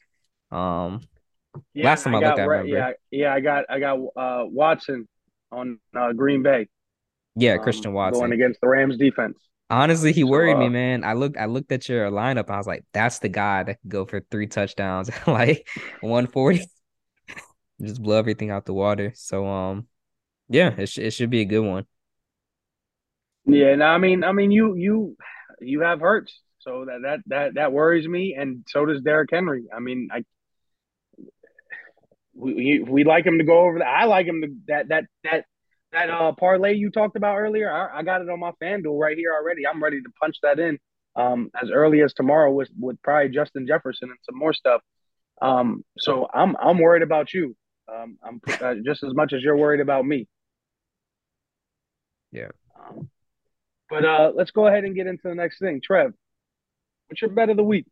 Um, 0.53 1.01
yeah, 1.75 1.87
last 1.87 2.05
time 2.05 2.15
I, 2.15 2.19
I 2.19 2.29
looked, 2.29 2.39
at, 2.39 2.69
yeah, 2.69 2.91
yeah, 3.11 3.35
I 3.35 3.41
got 3.41 3.65
I 3.69 3.81
got 3.81 3.99
uh 4.17 4.45
Watson 4.47 5.09
on 5.51 5.81
uh, 5.97 6.13
Green 6.13 6.43
Bay. 6.43 6.69
Yeah, 7.39 7.55
um, 7.55 7.63
Christian 7.63 7.93
Watson 7.93 8.21
going 8.21 8.33
against 8.33 8.61
the 8.61 8.69
Rams 8.69 8.97
defense. 8.97 9.39
Honestly, 9.71 10.13
he 10.13 10.25
worried 10.25 10.57
uh, 10.57 10.61
me, 10.61 10.69
man. 10.69 11.05
I 11.05 11.13
looked 11.13 11.37
I 11.37 11.45
looked 11.47 11.73
at 11.73 11.89
your 11.89 12.11
lineup. 12.11 12.47
And 12.47 12.51
I 12.53 12.57
was 12.57 12.67
like, 12.67 12.85
that's 12.93 13.19
the 13.19 13.29
guy 13.29 13.63
that 13.65 13.81
could 13.83 13.91
go 13.91 14.07
for 14.07 14.21
three 14.31 14.47
touchdowns, 14.47 15.11
like 15.27 15.69
140. 16.01 16.65
Just 17.81 18.03
blow 18.03 18.19
everything 18.19 18.51
out 18.51 18.67
the 18.67 18.75
water. 18.75 19.13
So 19.15 19.47
um 19.47 19.87
yeah, 20.49 20.75
it, 20.77 20.89
sh- 20.89 20.99
it 20.99 21.11
should 21.11 21.31
be 21.31 21.43
a 21.43 21.45
good 21.45 21.61
one. 21.61 21.85
Yeah, 23.45 23.75
no, 23.77 23.87
I 23.87 23.99
mean, 23.99 24.25
I 24.25 24.33
mean, 24.33 24.51
you 24.51 24.75
you 24.77 25.17
you 25.61 25.81
have 25.81 26.01
Hurts, 26.01 26.39
so 26.59 26.87
that 26.87 27.01
that 27.03 27.21
that 27.27 27.55
that 27.55 27.73
worries 27.73 28.07
me, 28.09 28.35
and 28.39 28.65
so 28.69 28.85
does 28.85 29.03
Derrick 29.03 29.31
Henry. 29.33 29.67
I 29.75 29.81
mean, 29.81 30.09
I 30.13 30.25
we 32.35 32.81
we 32.81 33.05
like 33.05 33.27
him 33.27 33.39
to 33.39 33.45
go 33.45 33.61
over 33.61 33.79
that. 33.79 33.89
I 33.89 34.05
like 34.05 34.27
him 34.27 34.43
to 34.43 34.49
that 34.69 34.89
that 34.89 35.05
that 35.25 35.45
that 35.93 36.11
uh 36.11 36.33
parlay 36.33 36.75
you 36.75 36.91
talked 36.91 37.17
about 37.17 37.39
earlier, 37.39 37.71
I, 37.71 37.99
I 37.99 38.03
got 38.03 38.23
it 38.23 38.29
on 38.29 38.41
my 38.41 38.53
FanDuel 38.63 38.99
right 38.99 39.17
here 39.17 39.33
already. 39.33 39.67
I'm 39.67 39.83
ready 39.83 40.01
to 40.01 40.09
punch 40.21 40.37
that 40.43 40.59
in 40.59 40.79
um 41.17 41.51
as 41.61 41.71
early 41.71 42.03
as 42.03 42.13
tomorrow 42.15 42.53
with 42.53 42.69
with 42.79 43.01
probably 43.03 43.31
Justin 43.31 43.67
Jefferson 43.67 44.11
and 44.11 44.19
some 44.23 44.39
more 44.39 44.53
stuff. 44.53 44.83
Um, 45.41 45.85
so 45.99 46.29
I'm 46.33 46.57
I'm 46.57 46.79
worried 46.79 47.03
about 47.03 47.33
you. 47.33 47.57
Um, 47.93 48.19
I'm 48.23 48.41
uh, 48.61 48.75
just 48.85 49.03
as 49.03 49.15
much 49.15 49.33
as 49.33 49.43
you're 49.43 49.57
worried 49.57 49.81
about 49.81 50.05
me. 50.05 50.29
Yeah. 52.33 52.49
Um, 52.79 53.09
but 53.89 54.05
uh, 54.05 54.33
let's 54.35 54.51
go 54.51 54.67
ahead 54.67 54.85
and 54.85 54.95
get 54.95 55.07
into 55.07 55.23
the 55.25 55.35
next 55.35 55.59
thing. 55.59 55.81
Trev, 55.83 56.13
what's 57.09 57.23
your 57.23 57.31
bet 57.31 57.49
of 57.49 57.57
the 57.57 57.65
week? 57.65 57.87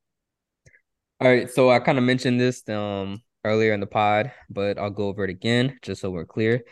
All 1.19 1.29
right, 1.29 1.51
so 1.51 1.71
I 1.71 1.79
kind 1.79 1.97
of 1.97 2.05
mentioned 2.05 2.39
this 2.39 2.69
um 2.69 3.23
earlier 3.45 3.73
in 3.73 3.81
the 3.81 3.87
pod, 3.87 4.33
but 4.51 4.79
I'll 4.79 4.91
go 4.91 5.09
over 5.09 5.25
it 5.25 5.31
again 5.31 5.79
just 5.81 6.03
so 6.03 6.11
we're 6.11 6.27
clear. 6.27 6.63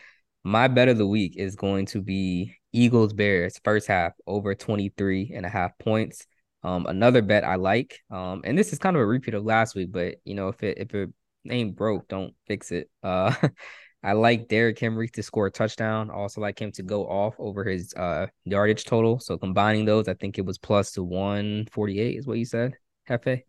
My 0.47 0.67
bet 0.67 0.89
of 0.89 0.99
the 0.99 1.07
week 1.07 1.37
is 1.37 1.55
going 1.55 1.87
to 1.87 2.03
be 2.03 2.53
Eagles 2.71 3.13
Bears 3.13 3.59
first 3.63 3.87
half 3.87 4.13
over 4.27 4.53
23 4.53 5.31
and 5.35 5.43
a 5.43 5.49
half 5.49 5.75
points. 5.79 6.27
Um, 6.61 6.85
another 6.85 7.23
bet 7.23 7.43
I 7.43 7.55
like, 7.55 7.99
um, 8.11 8.41
and 8.43 8.55
this 8.55 8.71
is 8.71 8.77
kind 8.77 8.95
of 8.95 9.01
a 9.01 9.07
repeat 9.07 9.33
of 9.33 9.43
last 9.43 9.73
week, 9.73 9.91
but 9.91 10.17
you 10.23 10.35
know, 10.35 10.49
if 10.49 10.61
it 10.61 10.77
if 10.77 10.93
it 10.93 11.09
ain't 11.49 11.75
broke, 11.75 12.07
don't 12.09 12.35
fix 12.45 12.71
it. 12.71 12.91
Uh, 13.01 13.33
I 14.03 14.13
like 14.13 14.47
Derrick 14.47 14.77
Henry 14.77 15.09
to 15.09 15.23
score 15.23 15.47
a 15.47 15.51
touchdown. 15.51 16.11
Also 16.11 16.41
like 16.41 16.61
him 16.61 16.71
to 16.73 16.83
go 16.83 17.07
off 17.07 17.33
over 17.39 17.63
his 17.63 17.91
uh 17.95 18.27
yardage 18.43 18.85
total. 18.85 19.19
So 19.19 19.39
combining 19.39 19.85
those, 19.85 20.07
I 20.07 20.13
think 20.13 20.37
it 20.37 20.45
was 20.45 20.59
plus 20.59 20.91
to 20.91 21.03
148 21.03 22.19
is 22.19 22.27
what 22.27 22.37
you 22.37 22.45
said, 22.45 22.75
Hefe. 23.09 23.41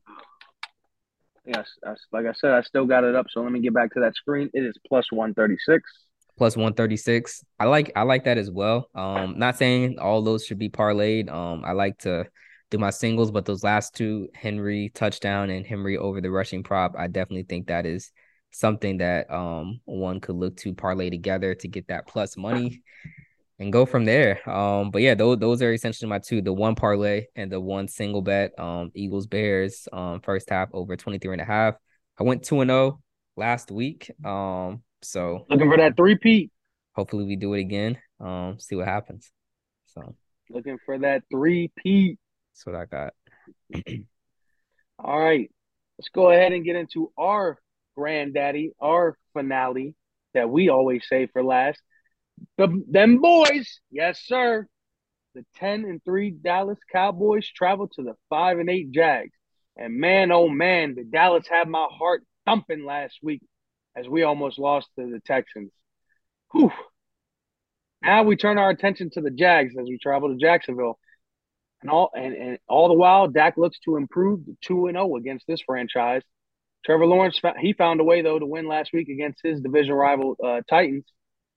Yes, 1.44 1.68
like 2.10 2.24
I 2.24 2.32
said, 2.32 2.52
I 2.52 2.62
still 2.62 2.86
got 2.86 3.04
it 3.04 3.14
up. 3.14 3.26
So 3.30 3.42
let 3.42 3.52
me 3.52 3.60
get 3.60 3.74
back 3.74 3.92
to 3.92 4.00
that 4.00 4.14
screen. 4.14 4.48
It 4.54 4.64
is 4.64 4.78
plus 4.88 5.12
136 5.12 6.05
plus 6.36 6.56
136. 6.56 7.44
I 7.58 7.64
like 7.64 7.92
I 7.96 8.02
like 8.02 8.24
that 8.24 8.38
as 8.38 8.50
well. 8.50 8.88
Um 8.94 9.38
not 9.38 9.56
saying 9.56 9.98
all 9.98 10.22
those 10.22 10.44
should 10.44 10.58
be 10.58 10.68
parlayed. 10.68 11.30
Um 11.30 11.64
I 11.64 11.72
like 11.72 11.98
to 11.98 12.26
do 12.70 12.78
my 12.78 12.90
singles, 12.90 13.30
but 13.30 13.44
those 13.44 13.62
last 13.62 13.94
two, 13.94 14.28
Henry 14.34 14.90
touchdown 14.94 15.50
and 15.50 15.66
Henry 15.66 15.96
over 15.96 16.20
the 16.20 16.30
rushing 16.30 16.62
prop, 16.62 16.94
I 16.98 17.06
definitely 17.06 17.44
think 17.44 17.68
that 17.68 17.86
is 17.86 18.10
something 18.50 18.98
that 18.98 19.30
um 19.30 19.80
one 19.84 20.20
could 20.20 20.36
look 20.36 20.56
to 20.58 20.74
parlay 20.74 21.10
together 21.10 21.54
to 21.54 21.68
get 21.68 21.88
that 21.88 22.06
plus 22.06 22.36
money 22.36 22.82
and 23.58 23.72
go 23.72 23.86
from 23.86 24.04
there. 24.04 24.48
Um, 24.48 24.90
but 24.90 25.02
yeah, 25.02 25.14
those 25.14 25.38
those 25.38 25.62
are 25.62 25.72
essentially 25.72 26.08
my 26.08 26.18
two, 26.18 26.42
the 26.42 26.52
one 26.52 26.74
parlay 26.74 27.26
and 27.34 27.50
the 27.50 27.60
one 27.60 27.88
single 27.88 28.22
bet. 28.22 28.58
Um, 28.58 28.90
Eagles 28.94 29.26
Bears, 29.26 29.88
um, 29.92 30.20
first 30.20 30.50
half 30.50 30.68
over 30.72 30.96
23 30.96 31.32
and 31.32 31.40
a 31.40 31.44
half. 31.44 31.74
I 32.18 32.22
went 32.22 32.44
2 32.44 32.60
and 32.60 32.70
0 32.70 33.00
last 33.36 33.70
week. 33.70 34.10
Um, 34.24 34.82
so 35.06 35.46
looking 35.48 35.70
for 35.70 35.76
that 35.78 35.96
three 35.96 36.16
peat. 36.16 36.50
Hopefully 36.94 37.24
we 37.24 37.36
do 37.36 37.54
it 37.54 37.60
again. 37.60 37.98
Um, 38.20 38.58
see 38.58 38.74
what 38.74 38.86
happens. 38.88 39.30
So 39.86 40.14
looking 40.50 40.78
for 40.84 40.98
that 40.98 41.22
three 41.30 41.70
peat. 41.76 42.18
That's 42.52 42.66
what 42.66 42.74
I 42.74 42.84
got. 42.86 43.14
All 44.98 45.18
right. 45.18 45.50
Let's 45.98 46.08
go 46.08 46.30
ahead 46.30 46.52
and 46.52 46.64
get 46.64 46.76
into 46.76 47.12
our 47.16 47.58
granddaddy, 47.96 48.72
our 48.80 49.16
finale 49.32 49.94
that 50.34 50.50
we 50.50 50.68
always 50.68 51.06
say 51.08 51.26
for 51.32 51.42
last. 51.42 51.80
The 52.58 52.82
them 52.90 53.18
boys, 53.20 53.80
yes, 53.90 54.20
sir. 54.24 54.66
The 55.34 55.44
10 55.56 55.84
and 55.84 56.02
3 56.04 56.30
Dallas 56.30 56.78
Cowboys 56.90 57.48
travel 57.48 57.88
to 57.88 58.02
the 58.02 58.14
5 58.30 58.58
and 58.58 58.70
8 58.70 58.90
Jags. 58.90 59.32
And 59.76 59.98
man, 59.98 60.32
oh 60.32 60.48
man, 60.48 60.94
the 60.94 61.04
Dallas 61.04 61.46
had 61.48 61.68
my 61.68 61.86
heart 61.90 62.22
thumping 62.46 62.84
last 62.84 63.18
week 63.22 63.42
as 63.96 64.08
we 64.08 64.22
almost 64.22 64.58
lost 64.58 64.88
to 64.98 65.10
the 65.10 65.20
Texans. 65.20 65.72
Whew. 66.52 66.72
Now 68.02 68.22
we 68.22 68.36
turn 68.36 68.58
our 68.58 68.70
attention 68.70 69.10
to 69.14 69.20
the 69.20 69.30
Jags 69.30 69.74
as 69.80 69.86
we 69.86 69.98
travel 69.98 70.28
to 70.28 70.36
Jacksonville. 70.36 70.98
And 71.82 71.90
all 71.90 72.10
and, 72.14 72.34
and 72.34 72.58
all 72.68 72.88
the 72.88 72.94
while, 72.94 73.28
Dak 73.28 73.56
looks 73.56 73.78
to 73.80 73.96
improve 73.96 74.44
to 74.46 74.56
2 74.62 74.88
0 74.92 75.16
against 75.16 75.46
this 75.46 75.60
franchise. 75.60 76.22
Trevor 76.84 77.06
Lawrence, 77.06 77.40
he 77.60 77.72
found 77.72 78.00
a 78.00 78.04
way, 78.04 78.22
though, 78.22 78.38
to 78.38 78.46
win 78.46 78.68
last 78.68 78.92
week 78.92 79.08
against 79.08 79.40
his 79.42 79.60
division 79.60 79.92
rival, 79.92 80.36
uh, 80.42 80.60
Titans. 80.70 81.04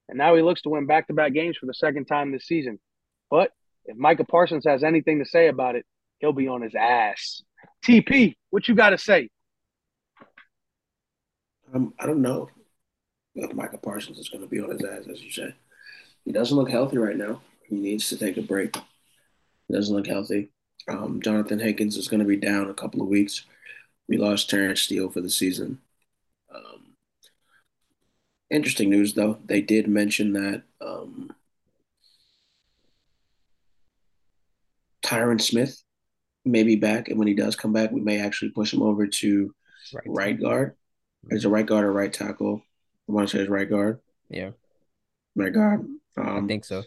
And 0.07 0.17
now 0.17 0.35
he 0.35 0.41
looks 0.41 0.63
to 0.63 0.69
win 0.69 0.87
back 0.87 1.07
to 1.07 1.13
back 1.13 1.33
games 1.33 1.55
for 1.57 1.67
the 1.67 1.73
second 1.73 2.05
time 2.05 2.31
this 2.31 2.47
season. 2.47 2.79
But 3.29 3.51
if 3.85 3.95
Micah 3.95 4.23
Parsons 4.23 4.65
has 4.65 4.83
anything 4.83 5.19
to 5.19 5.25
say 5.25 5.47
about 5.47 5.75
it, 5.75 5.85
he'll 6.17 6.33
be 6.33 6.47
on 6.47 6.63
his 6.63 6.73
ass. 6.73 7.43
TP, 7.85 8.35
what 8.49 8.67
you 8.67 8.73
got 8.73 8.89
to 8.89 8.97
say? 8.97 9.29
Um, 11.73 11.93
I 11.99 12.05
don't 12.05 12.21
know 12.21 12.49
if 13.35 13.53
Micah 13.53 13.77
Parsons 13.77 14.17
is 14.17 14.29
going 14.29 14.41
to 14.41 14.47
be 14.47 14.59
on 14.59 14.71
his 14.71 14.83
ass, 14.83 15.07
as 15.11 15.21
you 15.21 15.31
said. 15.31 15.53
He 16.25 16.31
doesn't 16.31 16.55
look 16.55 16.69
healthy 16.69 16.97
right 16.97 17.15
now. 17.15 17.41
He 17.63 17.75
needs 17.75 18.09
to 18.09 18.17
take 18.17 18.37
a 18.37 18.41
break. 18.41 18.75
He 19.67 19.73
doesn't 19.73 19.95
look 19.95 20.07
healthy. 20.07 20.51
Um, 20.87 21.21
Johnathan 21.21 21.61
Hankins 21.61 21.97
is 21.97 22.07
going 22.07 22.21
to 22.21 22.25
be 22.25 22.37
down 22.37 22.69
a 22.69 22.73
couple 22.73 23.01
of 23.01 23.07
weeks. 23.07 23.45
We 24.07 24.17
lost 24.17 24.49
Terence 24.49 24.81
Steele 24.81 25.09
for 25.09 25.21
the 25.21 25.29
season. 25.29 25.79
Um, 26.53 26.95
interesting 28.49 28.89
news, 28.89 29.13
though. 29.13 29.37
They 29.45 29.61
did 29.61 29.87
mention 29.87 30.33
that 30.33 30.63
um, 30.81 31.31
Tyron 35.03 35.39
Smith 35.39 35.81
may 36.45 36.63
be 36.63 36.75
back, 36.75 37.09
and 37.09 37.19
when 37.19 37.27
he 37.27 37.35
does 37.35 37.55
come 37.55 37.73
back, 37.73 37.91
we 37.91 38.01
may 38.01 38.19
actually 38.19 38.49
push 38.49 38.73
him 38.73 38.81
over 38.81 39.05
to 39.05 39.53
right, 39.93 40.03
right 40.07 40.41
guard. 40.41 40.75
Is 41.29 41.45
a 41.45 41.49
right 41.49 41.65
guard 41.65 41.85
or 41.85 41.91
right 41.91 42.11
tackle? 42.11 42.61
I 43.07 43.11
want 43.11 43.29
to 43.29 43.37
say 43.37 43.41
it's 43.41 43.49
right 43.49 43.69
guard. 43.69 43.99
Yeah. 44.29 44.51
Right 45.35 45.53
guard. 45.53 45.81
Um, 46.17 46.45
I 46.45 46.47
think 46.47 46.65
so. 46.65 46.83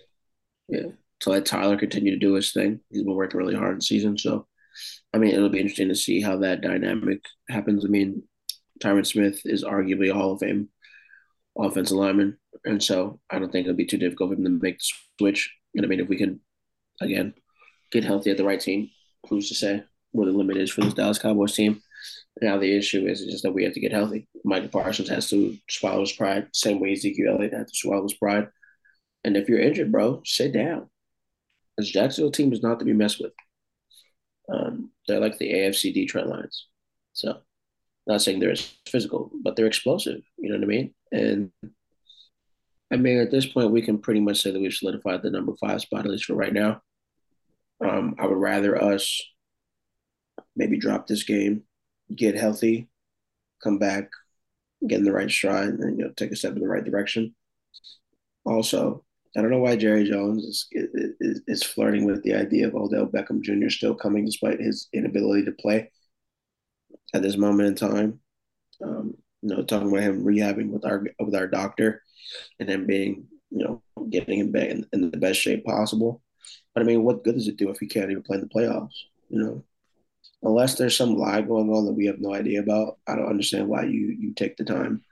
Yeah. 0.68 0.88
To 1.20 1.30
let 1.30 1.46
Tyler 1.46 1.76
continue 1.76 2.12
to 2.12 2.18
do 2.18 2.34
his 2.34 2.52
thing. 2.52 2.80
He's 2.90 3.02
been 3.02 3.14
working 3.14 3.38
really 3.38 3.54
hard 3.54 3.74
in 3.74 3.80
season. 3.80 4.18
So, 4.18 4.46
I 5.12 5.18
mean, 5.18 5.34
it'll 5.34 5.48
be 5.48 5.60
interesting 5.60 5.88
to 5.88 5.94
see 5.94 6.20
how 6.20 6.38
that 6.38 6.60
dynamic 6.60 7.24
happens. 7.48 7.84
I 7.84 7.88
mean, 7.88 8.22
Tyron 8.82 9.06
Smith 9.06 9.40
is 9.44 9.62
arguably 9.64 10.10
a 10.10 10.14
Hall 10.14 10.32
of 10.32 10.40
Fame 10.40 10.68
offensive 11.58 11.96
lineman. 11.96 12.38
And 12.64 12.82
so 12.82 13.20
I 13.30 13.38
don't 13.38 13.52
think 13.52 13.66
it'll 13.66 13.76
be 13.76 13.86
too 13.86 13.98
difficult 13.98 14.30
for 14.30 14.36
him 14.36 14.44
to 14.44 14.50
make 14.50 14.78
the 14.78 14.84
switch. 15.18 15.54
And 15.74 15.84
I 15.84 15.88
mean, 15.88 16.00
if 16.00 16.08
we 16.08 16.16
can, 16.16 16.40
again, 17.00 17.34
get 17.90 18.04
healthy 18.04 18.30
at 18.30 18.36
the 18.36 18.44
right 18.44 18.60
team, 18.60 18.90
who's 19.28 19.48
to 19.48 19.54
say 19.54 19.84
where 20.12 20.26
the 20.26 20.32
limit 20.32 20.56
is 20.56 20.70
for 20.70 20.82
this 20.82 20.94
Dallas 20.94 21.18
Cowboys 21.18 21.54
team? 21.54 21.82
Now 22.42 22.58
the 22.58 22.76
issue 22.76 23.06
is 23.06 23.24
just 23.24 23.44
that 23.44 23.52
we 23.52 23.62
have 23.62 23.72
to 23.74 23.80
get 23.80 23.92
healthy. 23.92 24.26
Micah 24.44 24.66
Parsons 24.66 25.08
has 25.08 25.30
to 25.30 25.56
swallow 25.70 26.00
his 26.00 26.10
pride, 26.10 26.48
same 26.52 26.80
way 26.80 26.92
Ezekiel 26.92 27.36
Elliott 27.36 27.54
had 27.54 27.68
to 27.68 27.74
swallow 27.74 28.02
his 28.02 28.14
pride. 28.14 28.48
And 29.22 29.36
if 29.36 29.48
you're 29.48 29.60
injured, 29.60 29.92
bro, 29.92 30.22
sit 30.24 30.52
down. 30.52 30.90
This 31.78 31.88
Jacksonville 31.88 32.32
team 32.32 32.52
is 32.52 32.60
not 32.60 32.80
to 32.80 32.84
be 32.84 32.92
messed 32.92 33.20
with. 33.20 33.32
Um, 34.52 34.90
they're 35.06 35.20
like 35.20 35.38
the 35.38 35.52
AFC 35.52 35.94
Detroit 35.94 36.26
Lions. 36.26 36.66
So, 37.12 37.38
not 38.08 38.20
saying 38.20 38.40
they're 38.40 38.50
as 38.50 38.74
physical, 38.88 39.30
but 39.44 39.54
they're 39.54 39.66
explosive. 39.66 40.22
You 40.36 40.50
know 40.50 40.56
what 40.56 40.64
I 40.64 40.66
mean? 40.66 40.94
And 41.12 41.52
I 42.92 42.96
mean, 42.96 43.18
at 43.18 43.30
this 43.30 43.46
point, 43.46 43.70
we 43.70 43.82
can 43.82 43.98
pretty 43.98 44.20
much 44.20 44.42
say 44.42 44.50
that 44.50 44.60
we've 44.60 44.74
solidified 44.74 45.22
the 45.22 45.30
number 45.30 45.52
five 45.60 45.80
spot, 45.80 46.06
at 46.06 46.10
least 46.10 46.24
for 46.24 46.34
right 46.34 46.52
now. 46.52 46.82
Um, 47.80 48.16
I 48.18 48.26
would 48.26 48.36
rather 48.36 48.82
us 48.82 49.22
maybe 50.56 50.76
drop 50.76 51.06
this 51.06 51.22
game 51.22 51.62
get 52.16 52.34
healthy, 52.34 52.88
come 53.62 53.78
back, 53.78 54.10
get 54.86 54.98
in 54.98 55.04
the 55.04 55.12
right 55.12 55.30
stride 55.30 55.68
and 55.68 55.98
you 55.98 56.04
know 56.04 56.12
take 56.16 56.32
a 56.32 56.36
step 56.36 56.54
in 56.54 56.60
the 56.60 56.68
right 56.68 56.84
direction. 56.84 57.34
Also, 58.44 59.04
I 59.36 59.40
don't 59.40 59.50
know 59.50 59.60
why 59.60 59.76
Jerry 59.76 60.04
Jones 60.04 60.44
is, 60.44 60.68
is, 60.72 61.40
is 61.46 61.62
flirting 61.62 62.04
with 62.04 62.22
the 62.22 62.34
idea 62.34 62.66
of 62.66 62.74
Odell 62.74 63.06
Beckham 63.06 63.40
Jr. 63.40 63.70
still 63.70 63.94
coming 63.94 64.24
despite 64.24 64.60
his 64.60 64.88
inability 64.92 65.44
to 65.44 65.52
play 65.52 65.90
at 67.14 67.22
this 67.22 67.36
moment 67.36 67.68
in 67.68 67.74
time. 67.74 68.20
Um, 68.84 69.14
you 69.42 69.48
know, 69.54 69.62
talking 69.62 69.88
about 69.88 70.02
him 70.02 70.24
rehabbing 70.24 70.70
with 70.70 70.84
our 70.84 71.04
with 71.18 71.34
our 71.34 71.46
doctor 71.46 72.02
and 72.60 72.68
then 72.68 72.86
being, 72.86 73.26
you 73.50 73.64
know, 73.64 73.82
getting 74.10 74.40
him 74.40 74.52
back 74.52 74.68
in, 74.68 74.86
in 74.92 75.10
the 75.10 75.16
best 75.16 75.40
shape 75.40 75.64
possible. 75.64 76.22
But 76.74 76.82
I 76.82 76.86
mean, 76.86 77.02
what 77.02 77.24
good 77.24 77.34
does 77.34 77.48
it 77.48 77.56
do 77.56 77.70
if 77.70 77.78
he 77.78 77.86
can't 77.86 78.10
even 78.10 78.22
play 78.22 78.38
in 78.38 78.42
the 78.42 78.48
playoffs? 78.48 78.94
You 79.28 79.38
know, 79.38 79.64
unless 80.42 80.74
there's 80.74 80.96
some 80.96 81.16
lie 81.16 81.42
going 81.42 81.70
on 81.70 81.86
that 81.86 81.92
we 81.92 82.06
have 82.06 82.20
no 82.20 82.34
idea 82.34 82.60
about, 82.60 82.98
I 83.06 83.14
don't 83.14 83.28
understand 83.28 83.68
why 83.68 83.84
you 83.84 84.16
you 84.18 84.32
take 84.34 84.56
the 84.56 84.64
time 84.64 85.02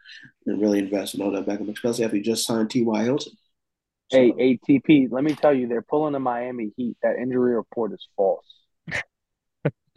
and 0.47 0.61
really 0.61 0.78
invest 0.78 1.14
in 1.14 1.22
all 1.22 1.28
Odell 1.28 1.45
Beckham, 1.45 1.72
especially 1.72 2.05
after 2.05 2.16
you 2.16 2.22
just 2.22 2.47
signed 2.47 2.70
T.Y. 2.70 3.05
Hilton. 3.05 3.33
So, 4.11 4.18
hey, 4.18 4.59
ATP, 4.68 5.12
let 5.12 5.22
me 5.22 5.35
tell 5.35 5.55
you, 5.55 5.68
they're 5.68 5.83
pulling 5.83 6.14
the 6.14 6.18
Miami 6.18 6.72
Heat. 6.76 6.97
That 7.03 7.16
injury 7.16 7.55
report 7.55 7.93
is 7.93 8.07
false. 8.16 8.45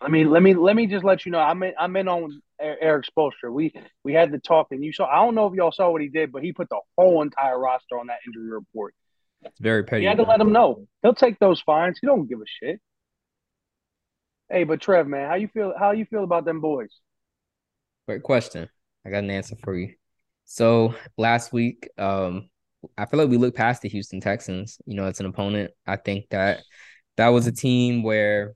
I 0.00 0.08
mean, 0.08 0.30
let 0.30 0.42
me 0.42 0.54
let 0.54 0.74
me 0.76 0.86
just 0.86 1.04
let 1.04 1.26
you 1.26 1.32
know. 1.32 1.40
I'm 1.40 1.62
in, 1.62 1.74
I'm 1.78 1.94
in 1.96 2.08
on 2.08 2.40
Erik 2.58 3.04
Spoelstra. 3.06 3.52
We 3.52 3.74
we 4.02 4.14
had 4.14 4.32
the 4.32 4.38
talk, 4.38 4.68
and 4.70 4.82
you 4.82 4.92
saw. 4.92 5.06
I 5.06 5.16
don't 5.16 5.34
know 5.34 5.46
if 5.46 5.54
y'all 5.54 5.72
saw 5.72 5.90
what 5.90 6.00
he 6.00 6.08
did, 6.08 6.32
but 6.32 6.42
he 6.42 6.52
put 6.52 6.70
the 6.70 6.80
whole 6.96 7.20
entire 7.20 7.58
roster 7.58 7.98
on 7.98 8.06
that 8.06 8.18
injury 8.26 8.50
report. 8.50 8.94
It's 9.42 9.60
very 9.60 9.84
petty. 9.84 10.02
You 10.02 10.08
had 10.08 10.18
to 10.18 10.24
let 10.24 10.40
him 10.40 10.52
know. 10.52 10.86
He'll 11.02 11.14
take 11.14 11.38
those 11.38 11.60
fines. 11.60 11.98
He 12.00 12.06
don't 12.06 12.28
give 12.28 12.40
a 12.40 12.44
shit. 12.46 12.80
Hey, 14.50 14.64
but 14.64 14.80
Trev, 14.80 15.06
man, 15.06 15.28
how 15.28 15.36
you 15.36 15.48
feel? 15.48 15.72
How 15.78 15.92
you 15.92 16.04
feel 16.04 16.24
about 16.24 16.44
them 16.44 16.60
boys? 16.60 16.90
Great 18.06 18.22
question. 18.22 18.68
I 19.06 19.10
got 19.10 19.24
an 19.24 19.30
answer 19.30 19.56
for 19.62 19.76
you. 19.76 19.94
So 20.44 20.94
last 21.16 21.52
week, 21.52 21.88
um, 21.96 22.50
I 22.98 23.06
feel 23.06 23.20
like 23.20 23.28
we 23.28 23.36
looked 23.36 23.56
past 23.56 23.82
the 23.82 23.88
Houston 23.88 24.20
Texans. 24.20 24.78
You 24.86 24.96
know, 24.96 25.06
it's 25.06 25.20
an 25.20 25.26
opponent. 25.26 25.70
I 25.86 25.96
think 25.96 26.28
that 26.30 26.60
that 27.16 27.28
was 27.28 27.46
a 27.46 27.52
team 27.52 28.02
where 28.02 28.54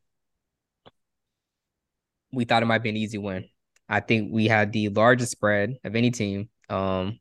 we 2.32 2.44
thought 2.44 2.62
it 2.62 2.66
might 2.66 2.82
be 2.82 2.88
an 2.90 2.96
easy 2.96 3.18
win. 3.18 3.44
I 3.88 4.00
think 4.00 4.32
we 4.32 4.46
had 4.46 4.72
the 4.72 4.88
largest 4.88 5.32
spread 5.32 5.76
of 5.84 5.94
any 5.94 6.10
team 6.10 6.48
um 6.70 7.20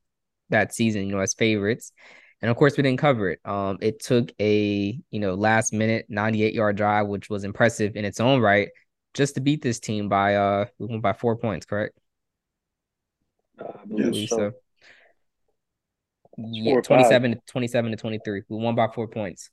that 0.49 0.73
season, 0.73 1.05
you 1.07 1.15
know, 1.15 1.19
as 1.19 1.33
favorites. 1.33 1.91
And 2.43 2.49
of 2.49 2.57
course, 2.57 2.75
we 2.75 2.83
didn't 2.83 2.99
cover 2.99 3.29
it. 3.29 3.39
Um, 3.45 3.77
it 3.79 4.01
took 4.01 4.29
a 4.37 4.99
you 5.11 5.19
know 5.21 5.33
last 5.33 5.71
minute 5.71 6.07
98 6.09 6.53
yard 6.53 6.75
drive, 6.75 7.07
which 7.07 7.29
was 7.29 7.45
impressive 7.45 7.95
in 7.95 8.03
its 8.03 8.19
own 8.19 8.41
right, 8.41 8.67
just 9.13 9.35
to 9.35 9.41
beat 9.41 9.61
this 9.61 9.79
team 9.79 10.09
by 10.09 10.35
uh 10.35 10.65
we 10.77 10.87
won 10.87 10.99
by 10.99 11.13
four 11.13 11.37
points, 11.37 11.65
correct? 11.65 11.97
Uh, 13.57 13.71
I 13.81 13.85
believe 13.85 14.27
so. 14.27 14.35
so. 14.37 14.51
Yeah, 16.37 16.81
27 16.81 17.31
to 17.31 17.41
27 17.47 17.91
to 17.91 17.97
23. 17.97 18.41
We 18.49 18.57
won 18.57 18.75
by 18.75 18.89
four 18.89 19.07
points. 19.07 19.49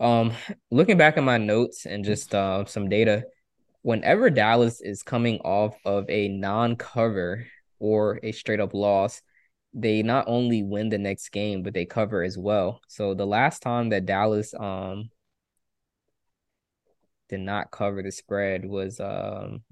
Um, 0.00 0.32
looking 0.70 0.96
back 0.96 1.18
at 1.18 1.24
my 1.24 1.36
notes 1.36 1.84
and 1.84 2.06
just 2.06 2.34
uh 2.34 2.64
some 2.64 2.88
data, 2.88 3.24
whenever 3.82 4.30
Dallas 4.30 4.80
is 4.80 5.02
coming 5.02 5.40
off 5.40 5.76
of 5.84 6.08
a 6.08 6.28
non-cover 6.28 7.46
or 7.80 8.18
a 8.22 8.32
straight 8.32 8.60
up 8.60 8.72
loss, 8.72 9.20
they 9.74 10.02
not 10.02 10.24
only 10.28 10.62
win 10.62 10.88
the 10.88 10.98
next 10.98 11.30
game, 11.30 11.62
but 11.62 11.74
they 11.74 11.84
cover 11.84 12.22
as 12.22 12.38
well. 12.38 12.80
So 12.88 13.14
the 13.14 13.26
last 13.26 13.60
time 13.60 13.90
that 13.90 14.06
Dallas 14.06 14.54
um 14.54 15.10
did 17.28 17.40
not 17.40 17.70
cover 17.70 18.02
the 18.02 18.12
spread 18.12 18.64
was 18.64 19.00
um 19.00 19.62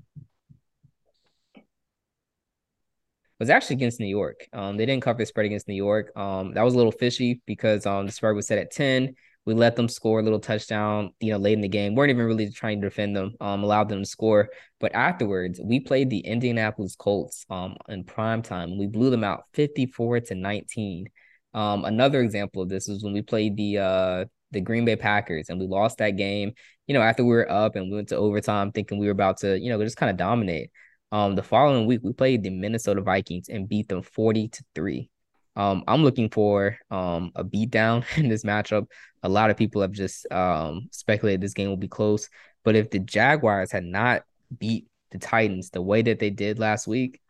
was 3.38 3.50
actually 3.50 3.74
against 3.74 3.98
New 3.98 4.06
York. 4.06 4.48
Um, 4.52 4.76
they 4.76 4.86
didn't 4.86 5.02
cover 5.02 5.18
the 5.18 5.26
spread 5.26 5.46
against 5.46 5.66
New 5.66 5.74
York. 5.74 6.16
Um, 6.16 6.54
that 6.54 6.62
was 6.62 6.74
a 6.74 6.76
little 6.76 6.92
fishy 6.92 7.40
because 7.46 7.86
um 7.86 8.06
the 8.06 8.12
spread 8.12 8.34
was 8.34 8.46
set 8.46 8.58
at 8.58 8.70
10. 8.72 9.14
We 9.44 9.54
let 9.54 9.74
them 9.74 9.88
score 9.88 10.20
a 10.20 10.22
little 10.22 10.38
touchdown, 10.38 11.12
you 11.20 11.32
know, 11.32 11.38
late 11.38 11.54
in 11.54 11.60
the 11.60 11.68
game. 11.68 11.94
weren't 11.94 12.10
even 12.10 12.26
really 12.26 12.50
trying 12.50 12.80
to 12.80 12.88
defend 12.88 13.16
them, 13.16 13.34
um, 13.40 13.64
allowed 13.64 13.88
them 13.88 14.00
to 14.00 14.06
score. 14.06 14.50
But 14.78 14.94
afterwards, 14.94 15.60
we 15.62 15.80
played 15.80 16.10
the 16.10 16.20
Indianapolis 16.20 16.94
Colts 16.96 17.44
um 17.50 17.76
in 17.88 18.04
prime 18.04 18.42
time. 18.42 18.78
We 18.78 18.86
blew 18.86 19.10
them 19.10 19.24
out 19.24 19.44
54 19.54 20.20
to 20.20 20.34
19. 20.34 21.08
Um, 21.54 21.84
another 21.84 22.22
example 22.22 22.62
of 22.62 22.68
this 22.68 22.88
is 22.88 23.02
when 23.02 23.12
we 23.12 23.22
played 23.22 23.56
the 23.56 23.78
uh 23.78 24.24
the 24.52 24.60
Green 24.60 24.84
Bay 24.84 24.96
Packers 24.96 25.48
and 25.48 25.58
we 25.58 25.66
lost 25.66 25.98
that 25.98 26.10
game, 26.10 26.52
you 26.86 26.94
know, 26.94 27.02
after 27.02 27.24
we 27.24 27.30
were 27.30 27.50
up 27.50 27.74
and 27.74 27.90
we 27.90 27.96
went 27.96 28.08
to 28.08 28.16
overtime 28.16 28.70
thinking 28.70 28.98
we 28.98 29.06
were 29.06 29.12
about 29.12 29.38
to, 29.38 29.58
you 29.58 29.70
know, 29.70 29.82
just 29.82 29.96
kind 29.96 30.10
of 30.10 30.16
dominate. 30.16 30.70
Um, 31.10 31.34
the 31.34 31.42
following 31.42 31.86
week 31.86 32.00
we 32.02 32.12
played 32.12 32.42
the 32.42 32.50
Minnesota 32.50 33.02
Vikings 33.02 33.48
and 33.48 33.68
beat 33.68 33.88
them 33.88 34.02
40 34.02 34.48
to 34.48 34.64
3. 34.74 35.10
Um, 35.56 35.84
I'm 35.86 36.02
looking 36.02 36.30
for 36.30 36.78
um 36.90 37.32
a 37.34 37.44
beatdown 37.44 38.04
in 38.18 38.28
this 38.28 38.44
matchup. 38.44 38.86
A 39.22 39.28
lot 39.28 39.50
of 39.50 39.56
people 39.56 39.82
have 39.82 39.92
just 39.92 40.30
um 40.32 40.88
speculated 40.90 41.40
this 41.40 41.54
game 41.54 41.68
will 41.68 41.76
be 41.76 41.88
close, 41.88 42.28
but 42.64 42.76
if 42.76 42.90
the 42.90 42.98
Jaguars 42.98 43.72
had 43.72 43.84
not 43.84 44.22
beat 44.58 44.86
the 45.10 45.18
Titans 45.18 45.70
the 45.70 45.82
way 45.82 46.02
that 46.02 46.18
they 46.18 46.30
did 46.30 46.58
last 46.58 46.86
week, 46.86 47.20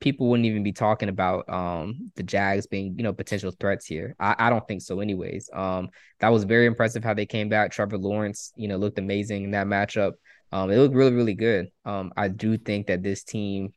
people 0.00 0.28
wouldn't 0.28 0.46
even 0.46 0.62
be 0.62 0.72
talking 0.72 1.08
about 1.08 1.48
um 1.48 2.10
the 2.16 2.22
Jags 2.22 2.66
being, 2.66 2.94
you 2.96 3.02
know, 3.02 3.12
potential 3.12 3.52
threats 3.58 3.86
here. 3.86 4.14
I, 4.20 4.34
I 4.38 4.50
don't 4.50 4.66
think 4.68 4.82
so 4.82 5.00
anyways. 5.00 5.48
Um 5.52 5.90
that 6.20 6.28
was 6.30 6.44
very 6.44 6.66
impressive 6.66 7.04
how 7.04 7.14
they 7.14 7.26
came 7.26 7.48
back. 7.48 7.70
Trevor 7.72 7.98
Lawrence, 7.98 8.52
you 8.56 8.68
know, 8.68 8.76
looked 8.76 8.98
amazing 8.98 9.44
in 9.44 9.50
that 9.52 9.66
matchup. 9.66 10.12
Um 10.52 10.70
it 10.70 10.76
looked 10.78 10.94
really, 10.94 11.14
really 11.14 11.34
good. 11.34 11.70
Um 11.84 12.12
I 12.16 12.28
do 12.28 12.58
think 12.58 12.88
that 12.88 13.02
this 13.02 13.24
team 13.24 13.72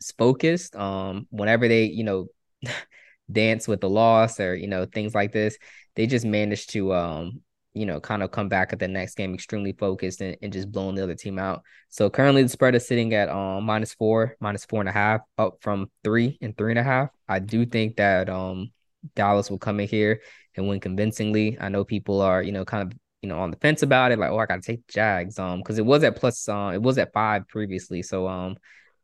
is 0.00 0.12
focused. 0.12 0.76
Um 0.76 1.26
whenever 1.30 1.68
they, 1.68 1.84
you 1.84 2.04
know, 2.04 2.26
dance 3.32 3.68
with 3.68 3.80
the 3.80 3.88
loss 3.88 4.40
or 4.40 4.56
you 4.56 4.66
know 4.66 4.84
things 4.86 5.14
like 5.14 5.30
this 5.30 5.56
they 5.94 6.06
just 6.06 6.24
managed 6.24 6.70
to 6.70 6.92
um 6.92 7.40
you 7.74 7.86
know 7.86 8.00
kind 8.00 8.22
of 8.22 8.30
come 8.30 8.48
back 8.48 8.72
at 8.72 8.78
the 8.78 8.88
next 8.88 9.14
game 9.14 9.34
extremely 9.34 9.72
focused 9.72 10.20
and, 10.20 10.36
and 10.42 10.52
just 10.52 10.70
blowing 10.70 10.96
the 10.96 11.02
other 11.02 11.14
team 11.14 11.38
out. 11.38 11.62
So 11.88 12.10
currently 12.10 12.42
the 12.42 12.48
spread 12.48 12.74
is 12.74 12.86
sitting 12.86 13.14
at 13.14 13.28
um 13.28 13.64
minus 13.64 13.94
four 13.94 14.36
minus 14.40 14.64
four 14.64 14.80
and 14.80 14.88
a 14.88 14.92
half 14.92 15.20
up 15.38 15.58
from 15.60 15.90
three 16.02 16.38
and 16.40 16.56
three 16.56 16.72
and 16.72 16.78
a 16.78 16.82
half. 16.82 17.10
I 17.28 17.38
do 17.38 17.64
think 17.64 17.96
that 17.96 18.28
um 18.28 18.72
dallas 19.14 19.50
will 19.50 19.58
come 19.58 19.80
in 19.80 19.88
here 19.88 20.20
and 20.56 20.68
win 20.68 20.80
convincingly. 20.80 21.56
I 21.60 21.68
know 21.68 21.84
people 21.84 22.20
are 22.20 22.42
you 22.42 22.52
know 22.52 22.64
kind 22.64 22.90
of 22.90 22.98
you 23.22 23.28
know 23.28 23.38
on 23.38 23.50
the 23.50 23.56
fence 23.58 23.82
about 23.82 24.12
it 24.12 24.18
like 24.18 24.30
oh 24.30 24.38
i 24.38 24.46
gotta 24.46 24.62
take 24.62 24.86
the 24.86 24.92
jags 24.94 25.38
um 25.38 25.58
because 25.58 25.78
it 25.78 25.84
was 25.84 26.02
at 26.04 26.16
plus 26.16 26.48
uh 26.48 26.72
it 26.74 26.82
was 26.82 26.98
at 26.98 27.12
five 27.12 27.46
previously. 27.48 28.02
So 28.02 28.26
um 28.26 28.56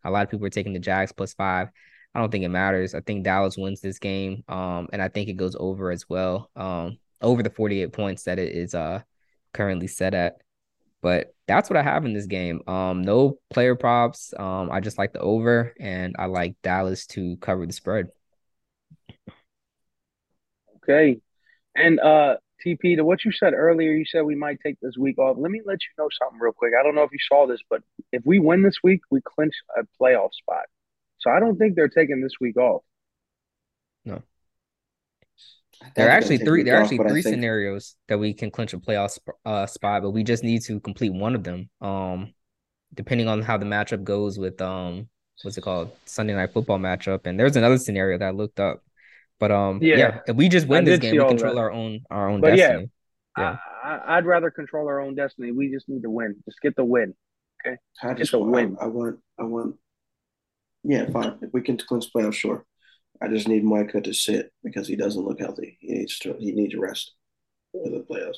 a 0.05 0.11
lot 0.11 0.25
of 0.25 0.31
people 0.31 0.47
are 0.47 0.51
taking 0.51 0.73
the 0.73 0.79
jags 0.81 1.13
plus 1.13 1.35
five 1.35 1.69
I 2.17 2.21
don't 2.21 2.31
think 2.31 2.45
it 2.45 2.49
matters. 2.49 2.95
I 2.95 3.01
think 3.03 3.25
Dallas 3.25 3.59
wins 3.59 3.83
this 3.83 3.99
game. 3.99 4.43
Um, 4.49 4.89
and 4.91 5.03
I 5.03 5.09
think 5.09 5.29
it 5.29 5.37
goes 5.37 5.55
over 5.61 5.91
as 5.91 6.09
well. 6.09 6.51
Um, 6.57 6.97
over 7.21 7.43
the 7.43 7.51
48 7.51 7.93
points 7.93 8.23
that 8.23 8.39
it 8.39 8.53
is 8.55 8.75
uh 8.75 9.03
currently 9.53 9.87
set 9.87 10.15
at. 10.15 10.39
But 11.03 11.35
that's 11.47 11.69
what 11.69 11.77
I 11.77 11.83
have 11.83 12.07
in 12.07 12.15
this 12.15 12.25
game. 12.25 12.63
Um, 12.67 13.03
no 13.03 13.39
player 13.51 13.75
props. 13.75 14.33
Um, 14.39 14.71
I 14.73 14.81
just 14.81 14.97
like 14.97 15.13
the 15.13 15.19
over 15.21 15.75
and 15.79 16.17
I 16.19 16.25
like 16.25 16.57
Dallas 16.63 17.07
to 17.09 17.37
cover 17.37 17.67
the 17.67 17.75
spread. 17.75 18.09
Okay. 20.77 21.21
And 21.75 22.01
uh 22.01 22.37
TP, 22.65 22.97
to 22.97 23.05
what 23.05 23.27
you 23.27 23.33
said 23.33 23.53
earlier, 23.53 23.93
you 23.93 24.07
said 24.07 24.23
we 24.23 24.35
might 24.35 24.59
take 24.65 24.81
this 24.81 24.97
week 24.97 25.19
off. 25.19 25.37
Let 25.39 25.51
me 25.51 25.61
let 25.67 25.81
you 25.83 25.89
know 26.03 26.09
something 26.19 26.41
real 26.41 26.55
quick. 26.55 26.73
I 26.79 26.83
don't 26.83 26.95
know 26.95 27.03
if 27.03 27.13
you 27.13 27.19
saw 27.29 27.47
this, 27.47 27.61
but 27.69 27.83
if 28.11 28.23
we 28.25 28.39
win 28.39 28.63
this 28.63 28.79
week, 28.83 29.03
we 29.11 29.21
clinch 29.21 29.53
a 29.77 29.83
playoff 30.01 30.33
spot. 30.33 30.65
So 31.19 31.31
I 31.31 31.41
don't 31.41 31.57
think 31.57 31.77
they're 31.77 31.89
taking 31.89 32.21
this 32.21 32.35
week 32.41 32.57
off. 32.57 32.83
No. 34.05 34.23
There 35.95 36.07
are 36.07 36.11
actually 36.11 36.39
three. 36.39 36.63
There 36.63 36.77
are 36.77 36.83
actually 36.83 36.99
three 36.99 37.23
think... 37.23 37.35
scenarios 37.35 37.97
that 38.09 38.19
we 38.19 38.33
can 38.33 38.51
clinch 38.51 38.73
a 38.73 38.79
playoff 38.79 39.19
uh, 39.45 39.67
spot, 39.67 40.03
but 40.03 40.11
we 40.11 40.23
just 40.23 40.43
need 40.43 40.63
to 40.63 40.81
complete 40.81 41.13
one 41.13 41.35
of 41.35 41.45
them. 41.45 41.69
Um, 41.81 42.33
depending 42.95 43.29
on 43.29 43.43
how 43.43 43.59
the 43.59 43.67
matchup 43.67 44.03
goes 44.03 44.39
with 44.39 44.61
um, 44.63 45.09
what's 45.43 45.59
it 45.59 45.63
called, 45.63 45.91
Sunday 46.07 46.35
night 46.35 46.53
football 46.53 46.79
matchup. 46.79 47.27
And 47.27 47.39
there's 47.39 47.57
another 47.57 47.79
scenario 47.79 48.19
that 48.19 48.27
I 48.27 48.31
looked 48.31 48.61
up, 48.61 48.83
but 49.39 49.51
um, 49.51 49.81
yeah, 49.83 49.97
yeah 49.97 50.19
if 50.27 50.37
we 50.37 50.49
just 50.49 50.67
win 50.67 50.83
I 50.83 50.91
this 50.91 51.01
game, 51.01 51.13
we 51.13 51.27
control 51.27 51.55
that. 51.55 51.61
our 51.61 51.73
own 51.73 52.01
our 52.11 52.29
own 52.29 52.41
but 52.41 52.57
destiny. 52.57 52.91
Yeah, 53.37 53.57
yeah. 53.85 53.99
I, 54.07 54.17
would 54.17 54.27
rather 54.27 54.51
control 54.51 54.89
our 54.89 55.01
own 55.01 55.15
destiny. 55.15 55.53
We 55.53 55.71
just 55.71 55.89
need 55.89 56.03
to 56.03 56.11
win. 56.11 56.37
Just 56.47 56.61
get 56.63 56.75
the 56.75 56.85
win. 56.85 57.15
Okay, 57.65 57.77
I 58.03 58.15
just 58.15 58.33
a 58.33 58.39
win. 58.39 58.77
I, 58.81 58.85
I 58.85 58.89
want. 58.89 59.19
I 59.39 59.43
want 59.45 59.77
yeah, 60.87 61.11
fine. 61.11 61.39
If 61.43 61.53
we 61.53 61.63
can 61.63 61.77
clinch 61.77 62.13
playoffs, 62.15 62.35
sure. 62.35 62.65
I 63.21 63.29
just 63.29 63.49
need 63.49 63.65
Micah 63.65 64.01
to 64.01 64.13
sit 64.13 64.53
because 64.63 64.87
he 64.87 64.95
doesn't 64.95 65.25
look 65.25 65.41
healthy. 65.41 65.79
He 65.81 65.95
needs 65.95 66.19
to 66.21 66.37
he 66.39 66.53
needs 66.53 66.75
to 66.75 66.81
rest 66.81 67.13
for 67.73 67.89
the 67.89 68.05
playoffs. 68.09 68.37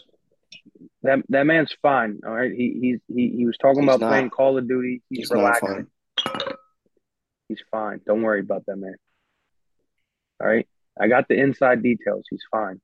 That 1.02 1.20
that 1.28 1.46
man's 1.46 1.74
fine. 1.82 2.20
All 2.24 2.32
right. 2.32 2.52
He 2.52 2.78
he's 2.80 3.00
he, 3.14 3.36
he 3.36 3.46
was 3.46 3.56
talking 3.58 3.82
he's 3.82 3.88
about 3.88 4.00
not, 4.00 4.08
playing 4.08 4.30
Call 4.30 4.56
of 4.56 4.68
Duty. 4.68 5.02
He's, 5.10 5.18
he's 5.18 5.30
relaxing. 5.30 5.86
Fine. 6.24 6.34
He's 7.48 7.62
fine. 7.70 8.00
Don't 8.06 8.22
worry 8.22 8.40
about 8.40 8.64
that 8.66 8.76
man. 8.76 8.94
All 10.40 10.46
right. 10.46 10.66
I 10.98 11.08
got 11.08 11.28
the 11.28 11.38
inside 11.38 11.82
details. 11.82 12.24
He's 12.30 12.44
fine. 12.50 12.80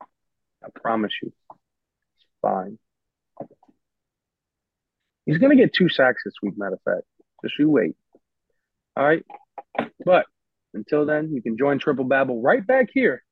I 0.00 0.68
promise 0.74 1.12
you. 1.22 1.32
He's 1.50 2.26
fine. 2.40 2.78
He's 5.26 5.38
gonna 5.38 5.56
get 5.56 5.72
two 5.72 5.88
sacks 5.88 6.22
this 6.24 6.34
week, 6.42 6.56
matter 6.56 6.74
of 6.74 6.82
fact. 6.82 7.06
Just 7.42 7.58
you 7.58 7.70
wait. 7.70 7.96
All 8.96 9.04
right. 9.04 9.24
But 10.04 10.26
until 10.74 11.06
then, 11.06 11.32
you 11.32 11.42
can 11.42 11.56
join 11.56 11.78
Triple 11.78 12.04
Babble 12.04 12.42
right 12.42 12.66
back 12.66 12.88
here 12.92 13.22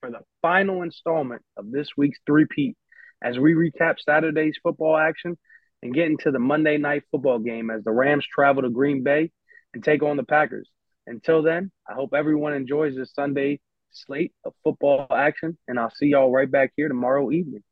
for 0.00 0.10
the 0.10 0.20
final 0.42 0.82
installment 0.82 1.42
of 1.56 1.70
this 1.70 1.88
week's 1.96 2.18
three-peat 2.26 2.76
as 3.22 3.38
we 3.38 3.54
recap 3.54 3.96
Saturday's 3.98 4.56
football 4.62 4.96
action 4.96 5.36
and 5.82 5.94
get 5.94 6.06
into 6.06 6.30
the 6.30 6.38
Monday 6.38 6.76
night 6.76 7.02
football 7.10 7.38
game 7.38 7.70
as 7.70 7.82
the 7.84 7.90
Rams 7.90 8.26
travel 8.32 8.62
to 8.62 8.70
Green 8.70 9.02
Bay 9.02 9.30
and 9.74 9.82
take 9.82 10.02
on 10.02 10.16
the 10.16 10.24
Packers. 10.24 10.68
Until 11.06 11.42
then, 11.42 11.70
I 11.88 11.94
hope 11.94 12.14
everyone 12.14 12.52
enjoys 12.52 12.94
this 12.94 13.12
Sunday 13.14 13.60
slate 13.90 14.32
of 14.44 14.52
football 14.62 15.06
action, 15.10 15.56
and 15.66 15.78
I'll 15.78 15.92
see 15.94 16.06
y'all 16.08 16.30
right 16.30 16.50
back 16.50 16.72
here 16.76 16.88
tomorrow 16.88 17.30
evening. 17.30 17.62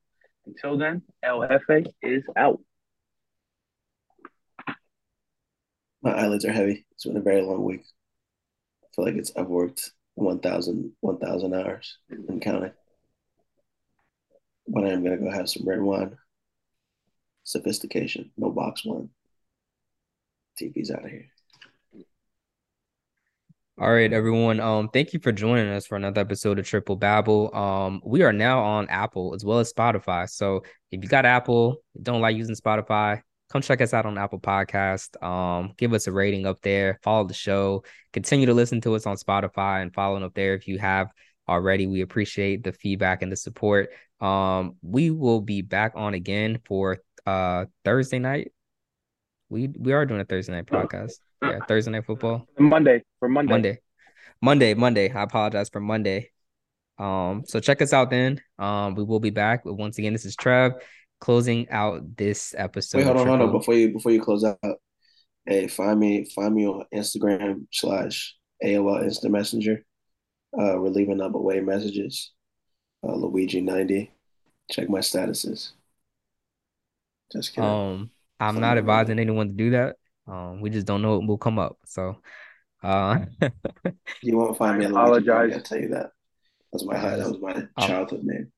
Until 0.47 0.79
then, 0.79 1.03
El 1.23 1.47
Jefe 1.47 1.87
is 2.03 2.25
out. 2.37 2.61
My 6.07 6.13
eyelids 6.13 6.45
are 6.45 6.53
heavy. 6.53 6.87
It's 6.93 7.05
been 7.05 7.17
a 7.17 7.21
very 7.21 7.43
long 7.43 7.65
week. 7.65 7.85
I 8.85 8.87
feel 8.95 9.05
like 9.07 9.17
it's 9.17 9.33
I've 9.37 9.49
worked 9.49 9.91
1,000 10.15 10.93
1, 11.01 11.19
hours 11.53 11.99
and 12.09 12.41
counting. 12.41 12.71
But 14.69 14.85
I 14.85 14.91
am 14.91 15.03
gonna 15.03 15.17
go 15.17 15.33
have 15.33 15.49
some 15.49 15.67
red 15.67 15.81
wine. 15.81 16.17
Sophistication, 17.43 18.31
no 18.37 18.53
box 18.53 18.85
wine. 18.85 19.11
TV's 20.63 20.93
out 20.93 21.05
of 21.05 21.11
here. 21.11 21.27
All 23.81 23.93
right, 23.93 24.13
everyone. 24.13 24.61
Um, 24.61 24.89
thank 24.91 25.13
you 25.13 25.19
for 25.19 25.33
joining 25.33 25.67
us 25.71 25.87
for 25.87 25.97
another 25.97 26.21
episode 26.21 26.61
of 26.61 26.67
Triple 26.67 26.95
Babble. 26.95 27.53
Um, 27.53 28.01
we 28.05 28.23
are 28.23 28.33
now 28.33 28.63
on 28.63 28.89
Apple 28.91 29.35
as 29.35 29.45
well 29.45 29.59
as 29.59 29.73
Spotify. 29.73 30.31
So 30.31 30.63
if 30.93 31.03
you 31.03 31.09
got 31.09 31.27
Apple, 31.27 31.79
don't 32.01 32.21
like 32.21 32.37
using 32.37 32.55
Spotify, 32.55 33.23
come 33.57 33.63
check 33.63 33.81
us 33.81 33.95
out 33.95 34.05
on 34.05 34.19
Apple 34.19 34.39
Podcast. 34.39 35.23
Um, 35.23 35.73
give 35.79 35.95
us 35.95 36.07
a 36.07 36.13
rating 36.13 36.45
up 36.45 36.61
there. 36.61 36.99
Follow 37.03 37.27
the 37.27 37.33
show. 37.33 37.85
Continue 38.13 38.47
to 38.47 38.55
listen 38.55 38.83
to 38.83 38.95
us 38.95 39.07
on 39.07 39.17
Spotify 39.17 39.81
and 39.81 39.95
following 39.95 40.23
up 40.23 40.35
there 40.35 40.55
if 40.55 40.69
you 40.69 40.79
have 40.79 41.09
already. 41.49 41.87
We 41.87 42.03
appreciate 42.03 42.65
the 42.65 42.73
feedback 42.73 43.23
and 43.23 43.33
the 43.33 43.37
support. 43.37 43.89
Um, 44.21 44.77
we 44.83 45.11
will 45.11 45.41
be 45.41 45.63
back 45.63 45.93
on 45.95 46.13
again 46.13 46.59
for 46.67 46.99
uh 47.25 47.65
Thursday 47.83 48.19
night. 48.19 48.53
We 49.49 49.69
we 49.69 49.95
are 49.95 50.05
doing 50.05 50.21
a 50.21 50.27
Thursday 50.27 50.53
night 50.53 50.67
podcast. 50.67 51.13
Yeah, 51.43 51.61
Thursday 51.67 51.93
night 51.93 52.05
football. 52.05 52.47
Monday 52.59 53.05
for 53.21 53.29
Monday. 53.29 53.53
Monday. 53.53 53.79
Monday, 54.43 54.75
Monday. 54.75 55.11
I 55.11 55.23
apologize 55.23 55.71
for 55.71 55.81
Monday. 55.81 56.31
Um, 56.99 57.45
so 57.47 57.59
check 57.61 57.81
us 57.81 57.95
out 57.95 58.11
then. 58.11 58.43
Um, 58.59 58.97
we 58.97 59.03
will 59.03 59.21
be 59.21 59.31
back. 59.31 59.65
But 59.65 59.75
once 59.75 59.97
again, 59.97 60.13
this 60.13 60.27
is 60.27 60.37
Trev 60.37 60.75
closing 61.21 61.69
out 61.71 62.17
this 62.17 62.55
episode. 62.57 62.99
Wait, 62.99 63.05
hold 63.05 63.19
on, 63.19 63.27
hold 63.27 63.41
on. 63.41 63.53
Before 63.53 63.75
you 63.75 63.93
before 63.93 64.13
you 64.13 64.23
close 64.23 64.45
out, 64.45 64.59
hey, 65.47 65.69
find 65.69 65.99
me 65.99 66.25
find 66.35 66.55
me 66.55 66.67
on 66.67 66.85
Instagram 66.95 67.67
slash 67.73 68.37
AOL 68.65 69.03
Instant 69.03 69.33
Messenger. 69.33 69.85
Uh, 70.53 70.77
we're 70.79 70.89
leaving 70.89 71.21
up 71.21 71.35
away 71.35 71.61
messages. 71.61 72.33
Uh, 73.07 73.15
Luigi 73.15 73.61
ninety. 73.61 74.13
Check 74.71 74.89
my 74.89 74.99
statuses. 74.99 75.73
Just 77.33 77.55
kidding. 77.55 77.69
Um, 77.69 78.11
I'm 78.41 78.61
not 78.61 78.79
advising 78.79 79.19
anyone 79.19 79.49
to 79.49 79.55
do 79.55 79.71
that. 79.71 79.97
Um, 80.27 80.61
we 80.61 80.71
just 80.71 80.87
don't 80.87 81.03
know 81.03 81.19
what 81.19 81.29
will 81.29 81.39
come 81.39 81.59
up. 81.59 81.79
So, 81.85 82.19
uh, 82.83 83.21
you 84.23 84.37
won't 84.37 84.59
find 84.59 84.79
me. 84.79 84.87
I 84.87 84.89
apologize. 84.89 85.53
I'll 85.55 85.61
tell 85.61 85.79
you 85.79 85.89
that. 85.89 86.11
That's 86.73 86.85
my 86.85 86.99
that 86.99 87.19
was 87.19 87.41
my 87.41 87.87
childhood 87.87 88.25
name. 88.25 88.53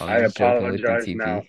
I 0.00 0.18
apologize 0.18 1.06
now. 1.08 1.42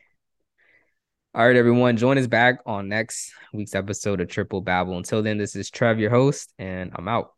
All 1.38 1.46
right, 1.46 1.56
everyone, 1.56 1.98
join 1.98 2.18
us 2.18 2.26
back 2.26 2.62
on 2.66 2.90
next 2.90 3.32
week's 3.54 3.76
episode 3.76 4.22
of 4.22 4.28
Triple 4.28 4.60
Babble. 4.60 4.98
Until 4.98 5.22
then, 5.22 5.38
this 5.38 5.56
is 5.56 5.70
Trev, 5.70 6.00
your 6.00 6.10
host, 6.10 6.52
and 6.58 6.92
I'm 6.96 7.08
out. 7.08 7.34